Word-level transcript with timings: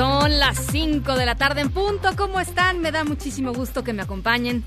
Son 0.00 0.38
las 0.38 0.56
5 0.56 1.14
de 1.14 1.26
la 1.26 1.34
tarde 1.34 1.60
en 1.60 1.68
punto. 1.68 2.16
¿Cómo 2.16 2.40
están? 2.40 2.80
Me 2.80 2.90
da 2.90 3.04
muchísimo 3.04 3.52
gusto 3.52 3.84
que 3.84 3.92
me 3.92 4.00
acompañen 4.00 4.64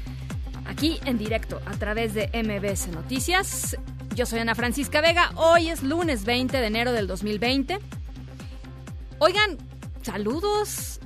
aquí 0.68 1.00
en 1.06 1.18
directo 1.18 1.60
a 1.66 1.72
través 1.72 2.14
de 2.14 2.28
MBS 2.28 2.90
Noticias. 2.90 3.76
Yo 4.14 4.28
soy 4.28 4.42
Ana 4.42 4.54
Francisca 4.54 5.02
Vega. 5.02 5.32
Hoy 5.34 5.70
es 5.70 5.82
lunes 5.82 6.26
20 6.26 6.56
de 6.56 6.68
enero 6.68 6.92
del 6.92 7.08
2020. 7.08 7.80
Oigan, 9.18 9.58
saludos 10.04 11.00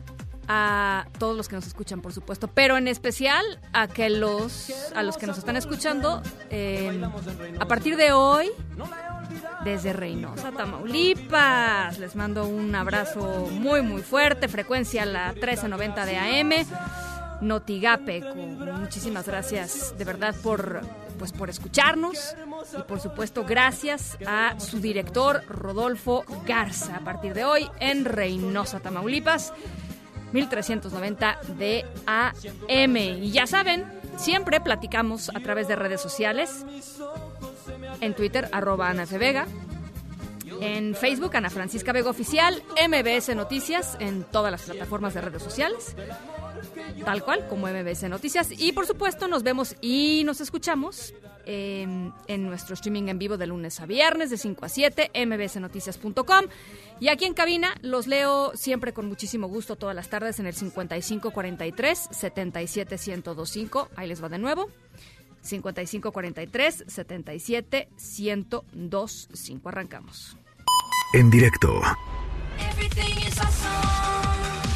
a 0.49 1.07
todos 1.19 1.37
los 1.37 1.47
que 1.47 1.55
nos 1.55 1.65
escuchan, 1.65 2.01
por 2.01 2.11
supuesto, 2.11 2.49
pero 2.49 2.75
en 2.75 2.89
especial 2.89 3.45
a 3.71 3.87
que 3.87 4.09
los 4.09 4.73
a 4.93 5.03
los 5.03 5.15
que 5.15 5.25
nos 5.25 5.37
están 5.37 5.55
escuchando 5.55 6.21
eh, 6.49 7.01
a 7.61 7.65
partir 7.65 7.95
de 7.95 8.11
hoy 8.11 8.49
desde 9.67 9.91
Reynosa, 9.91 10.53
Tamaulipas. 10.53 11.99
Les 11.99 12.15
mando 12.15 12.47
un 12.47 12.73
abrazo 12.73 13.49
muy 13.51 13.81
muy 13.81 14.01
fuerte, 14.01 14.47
frecuencia 14.47 15.05
la 15.05 15.33
1390 15.33 16.05
de 16.05 16.17
AM. 16.17 16.51
Notigape, 17.41 18.23
muchísimas 18.79 19.27
gracias 19.27 19.93
de 19.97 20.05
verdad 20.05 20.33
por 20.41 20.81
pues 21.19 21.33
por 21.33 21.49
escucharnos 21.49 22.33
y 22.79 22.81
por 22.83 23.01
supuesto 23.01 23.43
gracias 23.43 24.17
a 24.25 24.57
su 24.57 24.79
director 24.79 25.43
Rodolfo 25.49 26.23
Garza 26.45 26.95
a 26.95 27.01
partir 27.01 27.33
de 27.33 27.43
hoy 27.43 27.69
en 27.81 28.05
Reynosa, 28.05 28.79
Tamaulipas. 28.79 29.51
1390 30.31 31.39
de 31.57 31.85
AM. 32.05 32.97
Y 32.97 33.31
ya 33.31 33.47
saben, 33.47 33.85
siempre 34.17 34.59
platicamos 34.59 35.29
a 35.29 35.39
través 35.39 35.69
de 35.69 35.77
redes 35.77 36.01
sociales. 36.01 36.65
En 38.01 38.15
Twitter, 38.15 38.49
arroba 38.51 38.89
Ana 38.89 39.03
F. 39.03 39.17
Vega. 39.17 39.47
En 40.61 40.95
Facebook, 40.95 41.35
Ana 41.35 41.49
Francisca 41.49 41.91
Vega 41.91 42.09
Oficial. 42.09 42.63
MBS 42.87 43.35
Noticias 43.35 43.97
en 43.99 44.23
todas 44.23 44.51
las 44.51 44.63
plataformas 44.63 45.13
de 45.13 45.21
redes 45.21 45.43
sociales. 45.43 45.95
Tal 47.05 47.23
cual, 47.23 47.47
como 47.47 47.67
MBS 47.67 48.03
Noticias. 48.09 48.49
Y 48.51 48.71
por 48.71 48.85
supuesto, 48.85 49.27
nos 49.27 49.43
vemos 49.43 49.75
y 49.81 50.23
nos 50.25 50.41
escuchamos 50.41 51.13
en, 51.45 52.13
en 52.27 52.45
nuestro 52.45 52.73
streaming 52.73 53.07
en 53.07 53.19
vivo 53.19 53.37
de 53.37 53.47
lunes 53.47 53.79
a 53.79 53.85
viernes 53.85 54.29
de 54.29 54.37
5 54.37 54.65
a 54.65 54.69
7, 54.69 55.11
mbsnoticias.com. 55.25 56.45
Y 56.99 57.07
aquí 57.09 57.25
en 57.25 57.33
cabina 57.33 57.75
los 57.81 58.07
leo 58.07 58.51
siempre 58.55 58.93
con 58.93 59.07
muchísimo 59.07 59.47
gusto 59.47 59.75
todas 59.75 59.95
las 59.95 60.09
tardes 60.09 60.39
en 60.39 60.47
el 60.47 60.53
5543 60.53 62.09
77125. 62.11 63.89
Ahí 63.95 64.07
les 64.07 64.23
va 64.23 64.29
de 64.29 64.39
nuevo. 64.39 64.69
5543 65.47 66.83
77 66.87 67.87
1025. 68.73 69.61
Arrancamos. 69.65 70.37
En 71.13 71.29
directo 71.29 71.81
Everything 72.59 73.27
is 73.27 73.39
awesome. 73.39 74.66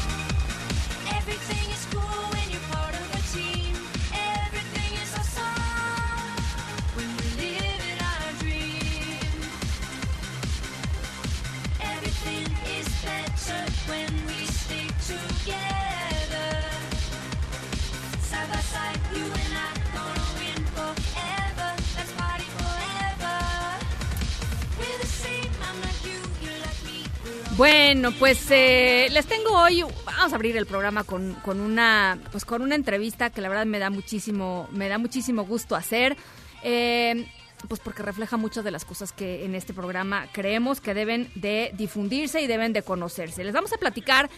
Bueno, 27.62 28.10
pues 28.18 28.50
eh, 28.50 29.06
les 29.12 29.24
tengo 29.26 29.52
hoy, 29.52 29.84
vamos 30.04 30.32
a 30.32 30.34
abrir 30.34 30.56
el 30.56 30.66
programa 30.66 31.04
con, 31.04 31.36
una, 31.46 32.18
pues 32.32 32.44
con 32.44 32.60
una 32.60 32.74
entrevista 32.74 33.30
que 33.30 33.40
la 33.40 33.48
verdad 33.48 33.66
me 33.66 33.78
da 33.78 33.88
muchísimo, 33.88 34.68
me 34.72 34.88
da 34.88 34.98
muchísimo 34.98 35.44
gusto 35.44 35.76
hacer. 35.76 36.16
Eh, 36.64 37.24
pues 37.68 37.78
porque 37.78 38.02
refleja 38.02 38.36
muchas 38.36 38.64
de 38.64 38.72
las 38.72 38.84
cosas 38.84 39.12
que 39.12 39.44
en 39.44 39.54
este 39.54 39.74
programa 39.74 40.26
creemos 40.32 40.80
que 40.80 40.92
deben 40.92 41.30
de 41.36 41.70
difundirse 41.74 42.42
y 42.42 42.48
deben 42.48 42.72
de 42.72 42.82
conocerse. 42.82 43.44
Les 43.44 43.54
vamos 43.54 43.72
a 43.72 43.76
platicar 43.76 44.28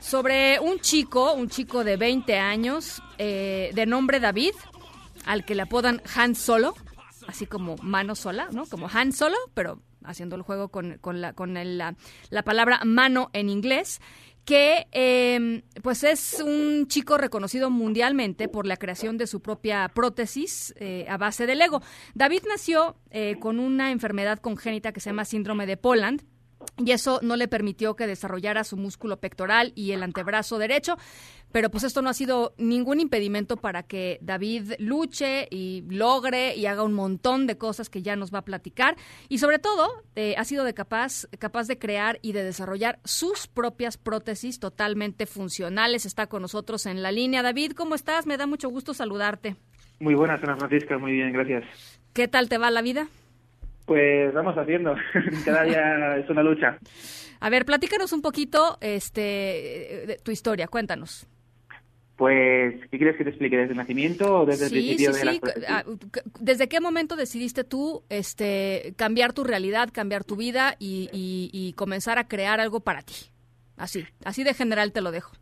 sobre 0.00 0.58
un 0.58 0.80
chico, 0.80 1.34
un 1.34 1.50
chico 1.50 1.84
de 1.84 1.98
20 1.98 2.38
años, 2.38 3.02
eh, 3.18 3.72
de 3.74 3.84
nombre 3.84 4.20
David, 4.20 4.54
al 5.26 5.44
que 5.44 5.54
le 5.54 5.60
apodan 5.60 6.00
Han 6.16 6.34
Solo, 6.34 6.74
así 7.26 7.44
como 7.44 7.76
mano 7.82 8.14
sola, 8.14 8.48
¿no? 8.52 8.64
Como 8.64 8.88
Han 8.90 9.12
Solo, 9.12 9.36
pero 9.52 9.82
haciendo 10.04 10.36
el 10.36 10.42
juego 10.42 10.68
con, 10.68 10.98
la, 11.20 11.32
con 11.32 11.56
el- 11.56 11.78
la, 11.78 11.96
la 12.30 12.42
palabra 12.42 12.80
mano 12.84 13.30
en 13.32 13.48
inglés, 13.48 14.00
que 14.44 14.86
eh, 14.92 15.62
pues 15.82 16.02
es 16.02 16.40
un 16.44 16.86
chico 16.88 17.18
reconocido 17.18 17.70
mundialmente 17.70 18.48
por 18.48 18.66
la 18.66 18.76
creación 18.78 19.18
de 19.18 19.26
su 19.26 19.40
propia 19.42 19.88
prótesis 19.94 20.74
eh, 20.78 21.04
a 21.08 21.18
base 21.18 21.46
de 21.46 21.54
Lego. 21.54 21.82
David 22.14 22.42
nació 22.48 22.96
eh, 23.10 23.36
con 23.38 23.60
una 23.60 23.90
enfermedad 23.92 24.38
congénita 24.38 24.92
que 24.92 25.00
se 25.00 25.10
llama 25.10 25.24
síndrome 25.26 25.66
de 25.66 25.76
Poland, 25.76 26.22
y 26.84 26.92
eso 26.92 27.20
no 27.22 27.36
le 27.36 27.48
permitió 27.48 27.94
que 27.94 28.06
desarrollara 28.06 28.64
su 28.64 28.76
músculo 28.76 29.18
pectoral 29.18 29.72
y 29.74 29.92
el 29.92 30.02
antebrazo 30.02 30.58
derecho, 30.58 30.96
pero 31.52 31.70
pues 31.70 31.84
esto 31.84 32.00
no 32.02 32.10
ha 32.10 32.14
sido 32.14 32.54
ningún 32.58 33.00
impedimento 33.00 33.56
para 33.56 33.82
que 33.82 34.18
David 34.22 34.74
luche 34.78 35.48
y 35.50 35.84
logre 35.88 36.54
y 36.56 36.66
haga 36.66 36.82
un 36.82 36.92
montón 36.92 37.46
de 37.46 37.58
cosas 37.58 37.90
que 37.90 38.02
ya 38.02 38.16
nos 38.16 38.32
va 38.32 38.38
a 38.38 38.44
platicar 38.44 38.96
y 39.28 39.38
sobre 39.38 39.58
todo 39.58 39.88
eh, 40.14 40.34
ha 40.38 40.44
sido 40.44 40.64
de 40.64 40.74
capaz 40.74 41.26
capaz 41.38 41.66
de 41.66 41.78
crear 41.78 42.18
y 42.22 42.32
de 42.32 42.44
desarrollar 42.44 43.00
sus 43.04 43.46
propias 43.46 43.96
prótesis 43.96 44.60
totalmente 44.60 45.26
funcionales. 45.26 46.06
Está 46.06 46.28
con 46.28 46.42
nosotros 46.42 46.86
en 46.86 47.02
la 47.02 47.12
línea. 47.12 47.42
David, 47.42 47.72
¿cómo 47.72 47.94
estás? 47.94 48.26
Me 48.26 48.36
da 48.36 48.46
mucho 48.46 48.68
gusto 48.68 48.94
saludarte. 48.94 49.56
Muy 49.98 50.14
buenas, 50.14 50.42
Ana 50.42 50.56
Francisca, 50.56 50.96
muy 50.98 51.12
bien, 51.12 51.32
gracias. 51.32 51.64
¿Qué 52.14 52.26
tal 52.26 52.48
te 52.48 52.58
va 52.58 52.70
la 52.70 52.82
vida? 52.82 53.08
Pues 53.90 54.32
vamos 54.32 54.56
haciendo, 54.56 54.94
cada 55.44 55.64
día 55.64 56.16
es 56.18 56.30
una 56.30 56.44
lucha. 56.44 56.78
A 57.40 57.50
ver, 57.50 57.64
platícanos 57.64 58.12
un 58.12 58.22
poquito 58.22 58.78
este 58.80 59.20
de 60.06 60.20
tu 60.22 60.30
historia, 60.30 60.68
cuéntanos. 60.68 61.26
Pues, 62.14 62.74
¿qué 62.88 62.98
quieres 62.98 63.16
que 63.16 63.24
te 63.24 63.30
explique? 63.30 63.56
¿Desde 63.56 63.72
el 63.72 63.78
nacimiento 63.78 64.42
o 64.42 64.46
desde 64.46 64.66
el 64.66 64.70
Sí, 64.70 64.76
principio 64.76 65.12
sí, 65.12 65.24
de 65.26 65.32
sí. 65.32 65.40
Ah, 65.66 65.84
¿Desde 66.38 66.68
qué 66.68 66.80
momento 66.80 67.16
decidiste 67.16 67.64
tú 67.64 68.04
este, 68.10 68.94
cambiar 68.96 69.32
tu 69.32 69.42
realidad, 69.42 69.88
cambiar 69.92 70.22
tu 70.22 70.36
vida 70.36 70.76
y, 70.78 71.08
y- 71.12 71.50
y 71.52 71.72
comenzar 71.72 72.16
a 72.20 72.28
crear 72.28 72.60
algo 72.60 72.78
para 72.78 73.02
ti? 73.02 73.14
Así, 73.76 74.06
así 74.24 74.44
de 74.44 74.54
general 74.54 74.92
te 74.92 75.00
lo 75.00 75.10
dejo. 75.10 75.32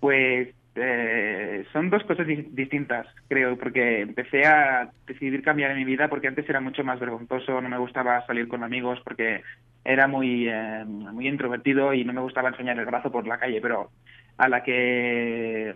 Pues 0.00 0.48
eh, 0.74 1.64
son 1.72 1.90
dos 1.90 2.04
cosas 2.04 2.26
di- 2.26 2.48
distintas, 2.52 3.06
creo, 3.28 3.56
porque 3.58 4.00
empecé 4.02 4.46
a 4.46 4.90
decidir 5.06 5.42
cambiar 5.42 5.74
mi 5.74 5.84
vida 5.84 6.08
porque 6.08 6.28
antes 6.28 6.48
era 6.48 6.60
mucho 6.60 6.84
más 6.84 7.00
vergonzoso, 7.00 7.60
no 7.60 7.68
me 7.68 7.78
gustaba 7.78 8.24
salir 8.26 8.48
con 8.48 8.62
amigos 8.62 9.00
porque 9.04 9.42
era 9.84 10.06
muy, 10.06 10.48
eh, 10.48 10.84
muy 10.86 11.26
introvertido 11.28 11.92
y 11.94 12.04
no 12.04 12.12
me 12.12 12.20
gustaba 12.20 12.50
enseñar 12.50 12.78
el 12.78 12.86
brazo 12.86 13.10
por 13.10 13.26
la 13.26 13.38
calle, 13.38 13.60
pero 13.60 13.90
a 14.36 14.48
la 14.48 14.62
que 14.62 15.74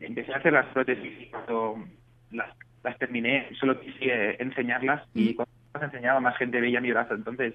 empecé 0.00 0.32
a 0.32 0.36
hacer 0.38 0.52
las 0.52 0.66
prótesis 0.66 1.12
y 1.22 1.26
cuando 1.30 1.84
las, 2.30 2.54
las 2.82 2.98
terminé, 2.98 3.48
solo 3.58 3.80
quise 3.80 4.40
enseñarlas 4.42 5.02
y 5.14 5.34
cuando 5.34 5.50
las 5.74 5.82
enseñaba 5.84 6.20
más 6.20 6.36
gente 6.36 6.60
veía 6.60 6.80
mi 6.80 6.90
brazo, 6.92 7.14
entonces 7.14 7.54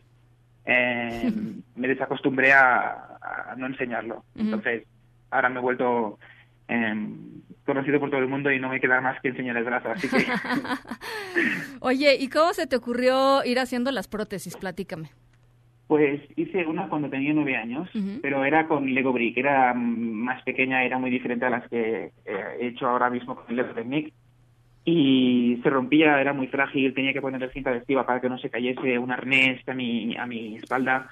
eh, 0.66 1.32
me 1.76 1.88
desacostumbré 1.88 2.54
a, 2.54 3.18
a 3.22 3.56
no 3.58 3.68
enseñarlo. 3.68 4.26
Entonces, 4.36 4.84
ahora 5.32 5.50
me 5.50 5.60
he 5.60 5.62
vuelto 5.62 6.20
eh, 6.68 6.96
conocido 7.68 8.00
por 8.00 8.10
todo 8.10 8.22
el 8.22 8.28
mundo 8.28 8.52
y 8.52 8.60
no 8.60 8.70
me 8.70 8.80
queda 8.80 9.02
más 9.02 9.22
que 9.22 9.28
enseñar 9.28 9.58
el 9.58 9.66
brazo, 9.66 9.90
así 9.90 10.08
que 10.10 10.18
Oye, 11.82 12.16
¿y 12.20 12.30
cómo 12.30 12.54
se 12.54 12.66
te 12.66 12.78
ocurrió 12.78 13.44
ir 13.44 13.60
haciendo 13.60 13.92
las 13.92 14.08
prótesis? 14.08 14.56
Platícame. 14.56 15.10
Pues 15.88 16.22
hice 16.36 16.66
una 16.66 16.90
cuando 16.90 17.10
tenía 17.10 17.34
nueve 17.34 17.56
años, 17.56 17.90
pero 18.22 18.44
era 18.44 18.68
con 18.68 18.94
Lego 18.94 19.14
Brick, 19.14 19.38
era 19.38 19.74
más 19.74 20.44
pequeña, 20.44 20.84
era 20.84 20.98
muy 21.00 21.10
diferente 21.10 21.46
a 21.46 21.50
las 21.50 21.70
que 21.70 22.12
eh, 22.26 22.44
he 22.60 22.68
hecho 22.68 22.88
ahora 22.88 23.10
mismo 23.10 23.36
con 23.36 23.56
Lego 23.56 23.74
Technic. 23.74 24.14
y 24.84 25.60
se 25.64 25.70
rompía, 25.70 26.20
era 26.20 26.34
muy 26.34 26.48
frágil, 26.48 26.94
tenía 26.94 27.14
que 27.14 27.22
ponerle 27.22 27.52
cinta 27.52 27.70
adhesiva 27.70 28.06
para 28.06 28.20
que 28.20 28.28
no 28.28 28.38
se 28.38 28.50
cayese, 28.50 29.00
un 29.00 29.12
arnés 29.12 29.66
a 29.68 29.74
mi, 29.74 30.18
a 30.18 30.26
mi 30.26 30.58
espalda. 30.58 31.10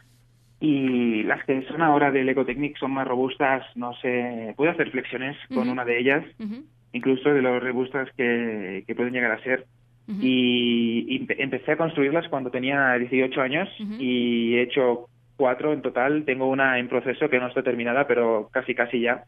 Y 0.68 1.24
las 1.24 1.44
que 1.46 1.62
son 1.68 1.82
ahora 1.82 2.12
de 2.12 2.24
Lego 2.24 2.44
Technic 2.46 2.78
son 2.78 2.92
más 2.92 3.08
robustas, 3.08 3.64
no 3.76 3.94
sé, 4.02 4.54
puedo 4.58 4.72
hacer 4.72 4.90
flexiones 4.90 5.38
con 5.54 5.70
una 5.70 5.86
de 5.86 6.00
ellas, 6.00 6.26
incluso 6.94 7.32
de 7.34 7.42
lo 7.42 7.60
robustas 7.60 8.10
que, 8.18 8.84
que 8.88 8.96
pueden 8.96 9.14
llegar 9.14 9.32
a 9.32 9.44
ser. 9.44 9.66
Y, 10.22 11.06
y 11.10 11.20
empe- 11.20 11.36
empecé 11.40 11.72
a 11.74 11.78
construirlas 11.78 12.28
cuando 12.30 12.50
tenía 12.52 12.94
18 12.98 13.42
años 13.42 13.68
y 14.00 14.56
he 14.56 14.62
hecho 14.64 15.08
cuatro 15.36 15.74
en 15.74 15.82
total. 15.82 16.24
Tengo 16.26 16.48
una 16.48 16.80
en 16.80 16.88
proceso 16.88 17.30
que 17.30 17.40
no 17.40 17.48
está 17.48 17.62
terminada, 17.64 18.08
pero 18.08 18.50
casi 18.52 18.74
casi 18.74 19.02
ya. 19.02 19.24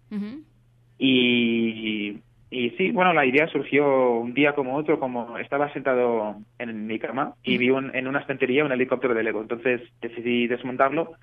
Y, 0.99 2.17
y 2.49 2.69
sí, 2.71 2.91
bueno, 2.91 3.13
la 3.13 3.25
idea 3.25 3.47
surgió 3.47 4.11
un 4.19 4.33
día 4.33 4.53
como 4.53 4.75
otro, 4.75 4.99
como 4.99 5.37
estaba 5.37 5.71
sentado 5.73 6.37
en 6.59 6.87
mi 6.87 6.97
cama 6.99 7.33
y 7.43 7.57
vi 7.57 7.69
un- 7.69 7.93
en 7.95 8.07
una 8.07 8.19
estantería 8.19 8.63
un 8.65 8.71
helicóptero 8.71 9.13
de 9.13 9.23
Lego. 9.23 9.41
Entonces 9.41 9.81
decidí 10.01 10.47
desmontarlo 10.47 11.13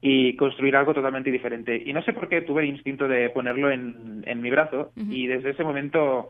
y 0.00 0.36
construir 0.36 0.76
algo 0.76 0.94
totalmente 0.94 1.32
diferente. 1.32 1.82
Y 1.84 1.92
no 1.92 2.02
sé 2.02 2.12
por 2.12 2.28
qué 2.28 2.42
tuve 2.42 2.62
el 2.62 2.68
instinto 2.68 3.08
de 3.08 3.30
ponerlo 3.30 3.70
en, 3.70 4.22
en 4.26 4.40
mi 4.40 4.50
brazo 4.50 4.92
y 5.12 5.26
desde 5.26 5.50
ese 5.50 5.64
momento 5.64 6.28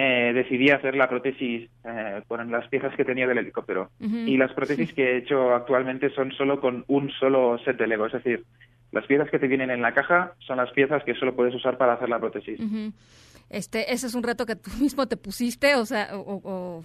eh, 0.00 0.30
decidí 0.32 0.70
hacer 0.70 0.94
la 0.94 1.08
prótesis 1.08 1.68
eh, 1.84 2.22
con 2.28 2.48
las 2.52 2.68
piezas 2.68 2.94
que 2.94 3.04
tenía 3.04 3.26
del 3.26 3.38
helicóptero. 3.38 3.90
Y 4.28 4.36
las 4.36 4.52
prótesis 4.52 4.92
que 4.92 5.14
he 5.14 5.16
hecho 5.16 5.52
actualmente 5.52 6.10
son 6.10 6.30
solo 6.32 6.60
con 6.60 6.84
un 6.86 7.10
solo 7.10 7.58
set 7.64 7.76
de 7.76 7.88
Lego, 7.88 8.06
es 8.06 8.12
decir, 8.12 8.44
las 8.92 9.04
piezas 9.06 9.28
que 9.28 9.38
te 9.40 9.48
vienen 9.48 9.70
en 9.70 9.82
la 9.82 9.92
caja 9.92 10.32
son 10.38 10.56
las 10.58 10.70
piezas 10.70 11.02
que 11.04 11.14
solo 11.14 11.34
puedes 11.34 11.54
usar 11.54 11.76
para 11.76 11.94
hacer 11.94 12.08
la 12.08 12.20
prótesis. 12.20 12.60
Este, 13.50 13.92
ese 13.92 14.06
es 14.06 14.14
un 14.14 14.22
reto 14.22 14.46
que 14.46 14.56
tú 14.56 14.70
mismo 14.80 15.06
te 15.06 15.16
pusiste, 15.16 15.74
o 15.74 15.86
sea, 15.86 16.10
o, 16.12 16.84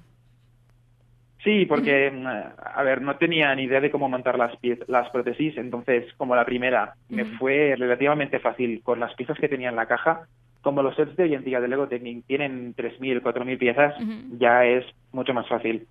Sí, 1.44 1.66
porque, 1.66 2.10
mm, 2.10 2.26
a 2.26 2.84
ver, 2.84 3.02
no 3.02 3.18
tenía 3.18 3.54
ni 3.54 3.64
idea 3.64 3.82
de 3.82 3.92
cómo 3.92 4.08
montar 4.08 4.38
las, 4.38 4.54
las 4.88 5.10
prótesis, 5.10 5.58
entonces, 5.58 6.06
como 6.16 6.36
la 6.36 6.46
primera, 6.46 6.96
me 7.10 7.26
fue 7.38 7.76
relativamente 7.78 8.40
fácil 8.40 8.82
con 8.82 9.02
las 9.02 9.14
piezas 9.16 9.38
que 9.38 9.50
tenía 9.50 9.70
en 9.70 9.76
la 9.76 9.86
caja. 9.86 10.28
Como 10.62 10.82
los 10.82 10.96
sets 10.96 11.18
de 11.18 11.24
hoy 11.24 11.34
en 11.34 11.44
día 11.44 11.60
de 11.60 11.68
Lego 11.68 11.90
Technic 11.90 12.26
tienen 12.26 12.74
3.000, 12.76 13.22
4.000 13.22 13.58
piezas, 13.58 13.94
Ujú. 14.02 14.38
ya 14.38 14.64
es 14.64 14.86
mucho 15.12 15.34
más 15.34 15.46
fácil. 15.50 15.86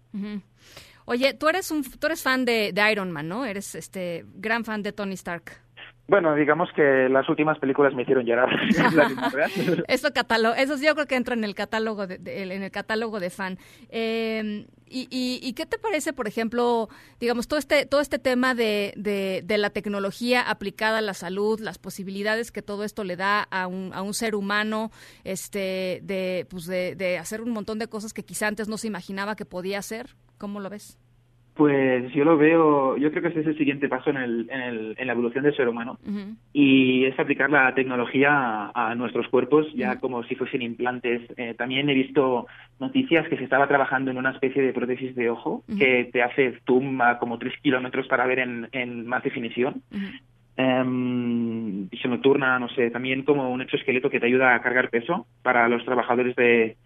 Oye, 1.05 1.35
tú 1.35 1.49
eres 1.49 1.71
un, 1.71 1.83
tú 1.83 2.07
eres 2.07 2.23
fan 2.23 2.47
de, 2.47 2.73
de 2.73 2.91
Iron 2.93 3.11
Man, 3.11 3.29
¿no? 3.29 3.45
Eres 3.45 3.75
este 3.75 4.25
gran 4.35 4.65
fan 4.65 4.83
de 4.83 4.93
Tony 4.93 5.15
Stark. 5.15 5.61
Bueno, 6.13 6.35
digamos 6.35 6.69
que 6.77 7.09
las 7.09 7.27
últimas 7.31 7.59
películas 7.59 7.95
me 7.95 8.03
hicieron 8.03 8.27
llorar. 8.27 8.51
Eso 9.89 10.09
catalo- 10.13 10.53
eso 10.55 10.77
yo 10.77 10.95
creo 10.95 11.07
que 11.07 11.15
entra 11.17 11.33
en 11.35 11.43
el 11.43 11.55
catálogo 11.55 12.07
de, 12.07 12.19
de- 12.19 12.43
en 12.43 12.63
el 12.63 12.71
catálogo 12.71 13.19
de 13.19 13.31
fan. 13.31 13.57
Eh, 13.89 14.67
y, 14.91 15.09
y- 15.11 15.41
y 15.43 15.55
qué 15.55 15.65
te 15.65 15.79
parece, 15.79 16.13
por 16.13 16.29
ejemplo, 16.29 16.91
digamos 17.19 17.49
todo 17.49 17.59
este 17.59 17.87
todo 17.87 18.03
este 18.03 18.19
tema 18.19 18.55
de, 18.55 18.93
de, 18.95 19.41
de 19.43 19.57
la 19.57 19.71
tecnología 19.71 20.43
aplicada 20.43 20.99
a 20.99 21.01
la 21.01 21.15
salud, 21.15 21.59
las 21.61 21.79
posibilidades 21.79 22.53
que 22.53 22.61
todo 22.61 22.85
esto 22.85 23.05
le 23.05 23.17
da 23.17 23.43
a 23.51 23.67
un, 23.67 23.93
a 23.95 24.03
un 24.03 24.13
ser 24.13 24.35
humano, 24.35 24.91
este, 25.25 26.01
de 26.03 26.47
pues 26.51 26.67
de, 26.67 26.95
de 26.95 27.17
hacer 27.17 27.41
un 27.41 27.53
montón 27.53 27.79
de 27.79 27.87
cosas 27.89 28.13
que 28.13 28.23
quizá 28.23 28.49
antes 28.49 28.69
no 28.69 28.77
se 28.77 28.87
imaginaba 28.87 29.35
que 29.35 29.47
podía 29.47 29.79
hacer. 29.79 30.15
¿Cómo 30.37 30.61
lo 30.61 30.69
ves? 30.69 30.99
Pues 31.55 32.11
yo 32.15 32.25
lo 32.25 32.39
veo, 32.39 32.97
yo 32.97 33.11
creo 33.11 33.23
que 33.23 33.29
ese 33.29 33.41
es 33.41 33.47
el 33.47 33.59
siguiente 33.59 33.89
paso 33.89 34.09
en, 34.09 34.17
el, 34.17 34.49
en, 34.51 34.61
el, 34.61 34.95
en 34.97 35.07
la 35.07 35.13
evolución 35.13 35.45
del 35.45 35.55
ser 35.55 35.69
humano. 35.69 35.99
Y 36.53 37.05
es 37.05 37.19
aplicar 37.19 37.51
la 37.51 37.75
tecnología 37.75 38.31
a, 38.33 38.91
a 38.91 38.95
nuestros 38.95 39.29
cuerpos 39.29 39.67
ya 39.75 39.99
como 40.01 40.23
si 40.25 40.35
fuesen 40.35 40.63
implantes. 40.63 41.21
Eh, 41.37 41.55
también 41.57 41.91
he 41.91 41.95
visto 41.95 42.47
noticias 42.81 43.29
que 43.29 43.37
se 43.37 43.45
estaba 43.45 43.69
trabajando 43.69 44.11
en 44.11 44.17
una 44.17 44.31
especie 44.31 44.63
de 44.63 44.73
prótesis 44.73 45.15
de 45.15 45.29
ojo 45.29 45.63
que 45.79 46.09
te 46.11 46.23
hace 46.23 46.59
zoom 46.67 47.01
a 47.03 47.19
como 47.19 47.39
tres 47.39 47.53
kilómetros 47.63 48.07
para 48.09 48.27
ver 48.27 48.39
en, 48.39 48.69
en 48.73 49.07
más 49.07 49.23
definición. 49.23 49.83
ujú, 49.91 50.07
Em, 50.55 51.89
visión 51.89 52.13
nocturna, 52.13 52.59
no 52.59 52.69
sé, 52.69 52.91
también 52.91 53.23
como 53.23 53.51
un 53.51 53.63
exoesqueleto 53.63 54.11
que 54.11 54.21
te 54.21 54.27
ayuda 54.27 54.55
a 54.55 54.61
cargar 54.61 54.91
peso 54.91 55.27
para 55.43 55.67
los 55.69 55.83
trabajadores 55.85 56.37
de, 56.37 56.77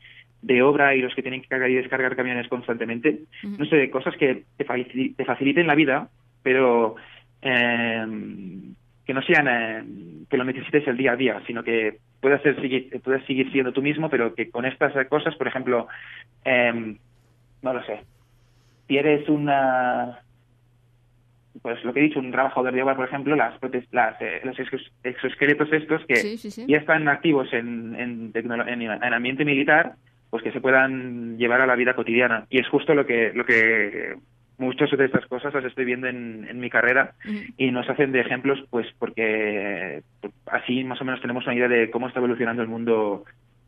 de 0.42 0.62
obra 0.62 0.94
y 0.94 1.00
los 1.02 1.14
que 1.14 1.22
tienen 1.22 1.42
que 1.42 1.48
cargar 1.48 1.70
y 1.70 1.74
descargar 1.74 2.14
camiones 2.16 2.48
constantemente. 2.48 3.20
No 3.58 3.64
sé, 3.66 3.90
cosas 3.90 4.16
que 4.16 4.44
te, 4.56 4.66
facil- 4.66 5.16
te 5.16 5.24
faciliten 5.24 5.66
la 5.66 5.74
vida, 5.74 6.08
pero 6.42 6.96
em, 7.42 8.74
que 9.04 9.14
no 9.14 9.22
sean 9.22 9.48
em, 9.48 10.26
que 10.28 10.36
lo 10.36 10.44
necesites 10.44 10.86
el 10.88 10.96
día 10.96 11.12
a 11.12 11.16
día, 11.16 11.42
sino 11.46 11.62
que 11.62 11.98
puedas, 12.20 12.42
ser, 12.42 12.60
seguir, 12.60 13.00
puedas 13.02 13.24
seguir 13.24 13.50
siendo 13.52 13.72
tú 13.72 13.82
mismo, 13.82 14.08
pero 14.10 14.34
que 14.34 14.50
con 14.50 14.64
estas 14.66 14.92
cosas, 15.08 15.34
por 15.36 15.46
ejemplo, 15.48 15.86
em, 16.44 16.98
no 17.62 17.72
lo 17.72 17.82
sé, 17.84 18.04
si 18.88 18.96
eres 18.98 19.28
una 19.28 20.20
pues 21.62 21.82
lo 21.84 21.94
que 21.94 22.00
he 22.00 22.02
dicho, 22.02 22.20
un 22.20 22.30
trabajador 22.30 22.72
de 22.74 22.82
obra, 22.82 22.94
por 22.96 23.06
ejemplo, 23.08 23.34
las, 23.34 23.54
las 23.90 24.20
eh, 24.20 24.40
los 24.44 24.56
exoesqueletos 25.02 25.72
estos 25.72 26.04
que 26.06 26.16
Sí, 26.16 26.36
sí, 26.36 26.50
sí. 26.50 26.66
ya 26.68 26.76
están 26.76 27.08
activos 27.08 27.50
en, 27.54 27.94
en, 27.98 28.30
en, 28.34 28.82
en 28.82 29.14
ambiente 29.14 29.42
militar, 29.44 29.94
pues 30.30 30.42
que 30.42 30.52
se 30.52 30.60
puedan 30.60 31.38
llevar 31.38 31.60
a 31.60 31.66
la 31.66 31.76
vida 31.76 31.94
cotidiana. 31.94 32.46
Y 32.50 32.60
es 32.60 32.68
justo 32.68 32.94
lo 32.94 33.06
que, 33.06 33.32
lo 33.34 33.44
que 33.44 34.16
muchas 34.58 34.90
de 34.90 35.04
estas 35.04 35.26
cosas 35.26 35.52
las 35.54 35.64
estoy 35.64 35.84
viendo 35.84 36.06
en, 36.06 36.46
en 36.48 36.58
mi 36.58 36.70
carrera 36.70 37.14
y 37.56 37.70
nos 37.70 37.88
hacen 37.88 38.12
de 38.12 38.20
ejemplos, 38.20 38.58
pues 38.70 38.86
porque 38.98 40.02
pues, 40.20 40.32
así 40.46 40.84
más 40.84 41.00
o 41.00 41.04
menos 41.04 41.20
tenemos 41.20 41.44
una 41.44 41.54
idea 41.54 41.68
de 41.68 41.90
cómo 41.90 42.08
está 42.08 42.20
evolucionando 42.20 42.62
el 42.62 42.68
mundo 42.68 43.24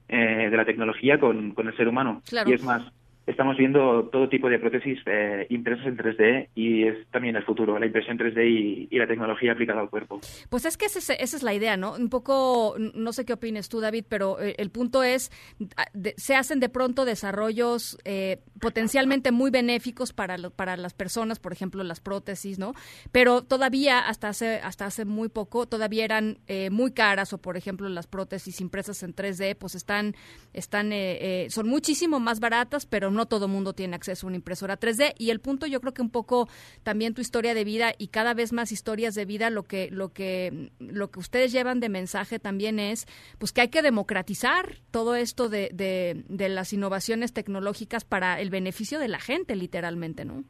eh, 0.09 0.49
de 0.51 0.57
la 0.57 0.65
tecnología 0.65 1.19
con, 1.19 1.53
con 1.53 1.69
el 1.69 1.77
ser 1.77 1.89
humano. 1.89 2.23
Claro. 2.29 2.51
Y 2.51 2.55
es 2.55 2.63
más, 2.63 2.83
estamos 3.29 3.57
viendo 3.57 4.09
todo 4.11 4.29
tipo 4.29 4.49
de 4.49 4.59
prótesis 4.59 4.99
eh, 5.07 5.47
impresas 5.51 5.87
en 5.87 5.97
3D 5.97 6.49
y 6.55 6.85
es 6.85 7.07
también 7.11 7.37
el 7.37 7.45
futuro, 7.45 7.79
la 7.79 7.87
impresión 7.87 8.19
3D 8.19 8.89
y, 8.91 8.99
la 8.99 9.07
tecnología 9.07 9.53
aplicada 9.53 9.81
al 9.81 9.91
cuerpo. 9.91 10.21
Pues 10.49 10.65
es 10.65 10.77
que 10.77 10.87
ese 10.87 10.99
es- 10.99 11.11
esa 11.11 11.37
es 11.37 11.43
la 11.43 11.55
idea, 11.55 11.77
¿no? 11.77 11.95
Un 11.95 12.09
poco, 12.09 12.75
no 12.95 13.13
sé 13.13 13.25
qué 13.25 13.35
opines 13.35 13.69
tú, 13.69 13.81
David, 13.81 14.05
pero 14.09 14.41
eh, 14.41 14.55
el 14.59 14.71
punto 14.71 15.03
es, 15.05 15.31
ah, 15.77 15.87
se 16.17 16.35
hacen 16.35 16.59
de 16.59 16.69
pronto 16.69 17.05
desarrollos 17.05 17.97
eh, 18.05 18.41
potencialmente 18.61 19.31
muy 19.31 19.51
benéficos 19.51 20.13
para, 20.13 20.39
lo- 20.39 20.51
para 20.51 20.77
las 20.77 20.95
personas, 20.95 21.39
por 21.39 21.53
ejemplo, 21.53 21.85
las 21.85 22.01
prótesis, 22.01 22.59
¿no? 22.59 22.73
Pero 23.13 23.43
todavía, 23.43 24.01
hasta 24.01 24.29
hace, 24.29 24.57
hasta 24.63 24.87
hace 24.87 25.05
muy 25.05 25.29
poco, 25.29 25.67
todavía 25.67 26.05
eran 26.05 26.39
eh, 26.49 26.71
muy 26.71 26.93
caras, 26.93 27.33
o 27.33 27.39
por 27.39 27.57
ejemplo, 27.57 27.89
las 27.89 28.07
prótesis 28.07 28.61
impresas 28.61 29.03
en 29.03 29.15
3D, 29.15 29.55
pues 29.57 29.75
están, 29.75 30.15
están 30.53 30.93
eh, 30.93 31.45
eh, 31.45 31.51
son 31.51 31.69
muchísimo 31.69 32.19
más 32.21 32.41
baratas, 32.41 32.87
pero 32.87 33.11
no 33.11 33.18
todo 33.27 33.49
mundo 33.49 33.73
tiene 33.73 33.97
acceso 33.97 34.27
a 34.27 34.29
una 34.29 34.37
impresora 34.37 34.79
3D. 34.79 35.15
Y 35.19 35.31
el 35.31 35.41
punto, 35.41 35.67
yo 35.67 35.81
creo 35.81 35.95
que 35.95 36.03
un 36.03 36.11
poco 36.11 36.49
también 36.83 37.15
tu 37.15 37.21
historia 37.21 37.55
de 37.55 37.65
vida 37.65 37.93
y 37.99 38.09
cada 38.09 38.35
vez 38.35 38.53
más 38.53 38.73
historias 38.73 39.15
de 39.15 39.25
vida, 39.25 39.51
lo 39.51 39.65
que, 39.65 39.89
lo 39.91 40.13
que, 40.13 40.71
lo 40.79 41.11
que 41.11 41.21
ustedes 41.21 41.53
llevan 41.53 41.81
de 41.81 41.89
mensaje 41.89 42.39
también 42.39 42.79
es, 42.79 43.07
pues 43.39 43.53
que 43.53 43.63
hay 43.63 43.69
que 43.69 43.83
democratizar 43.83 44.77
todo 44.91 45.15
esto 45.17 45.49
de, 45.49 45.71
de, 45.73 46.25
de 46.29 46.49
las 46.49 46.73
innovaciones 46.73 47.33
tecnológicas 47.33 48.05
para 48.05 48.41
el 48.41 48.51
beneficio 48.51 48.99
de 48.99 49.09
la 49.09 49.19
gente, 49.19 49.57
literalmente, 49.57 50.25
¿no? 50.25 50.45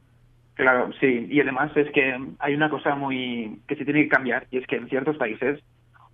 Claro, 0.59 0.91
sí, 0.99 1.25
y 1.29 1.39
además 1.39 1.71
es 1.77 1.89
que 1.93 2.19
hay 2.39 2.53
una 2.53 2.69
cosa 2.69 2.93
muy 2.93 3.61
que 3.65 3.77
se 3.77 3.85
tiene 3.85 4.03
que 4.03 4.09
cambiar 4.09 4.45
y 4.51 4.57
es 4.57 4.67
que 4.67 4.75
en 4.75 4.89
ciertos 4.89 5.15
países 5.15 5.63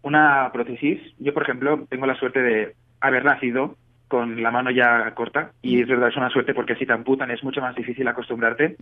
una 0.03 0.51
prótesis, 0.53 1.01
yo 1.17 1.33
por 1.33 1.41
ejemplo 1.41 1.87
tengo 1.89 2.05
la 2.05 2.13
suerte 2.13 2.39
de 2.39 2.75
haber 3.01 3.25
nacido 3.25 3.75
con 4.07 4.41
la 4.41 4.51
mano 4.51 4.71
ya 4.71 5.13
corta 5.15 5.51
y 5.61 5.81
es 5.81 5.87
verdad 5.87 6.09
es 6.09 6.17
una 6.17 6.29
suerte 6.29 6.53
porque 6.53 6.75
si 6.75 6.85
te 6.85 6.93
amputan 6.93 7.31
es 7.31 7.43
mucho 7.43 7.61
más 7.61 7.75
difícil 7.75 8.07
acostumbrarte 8.07 8.75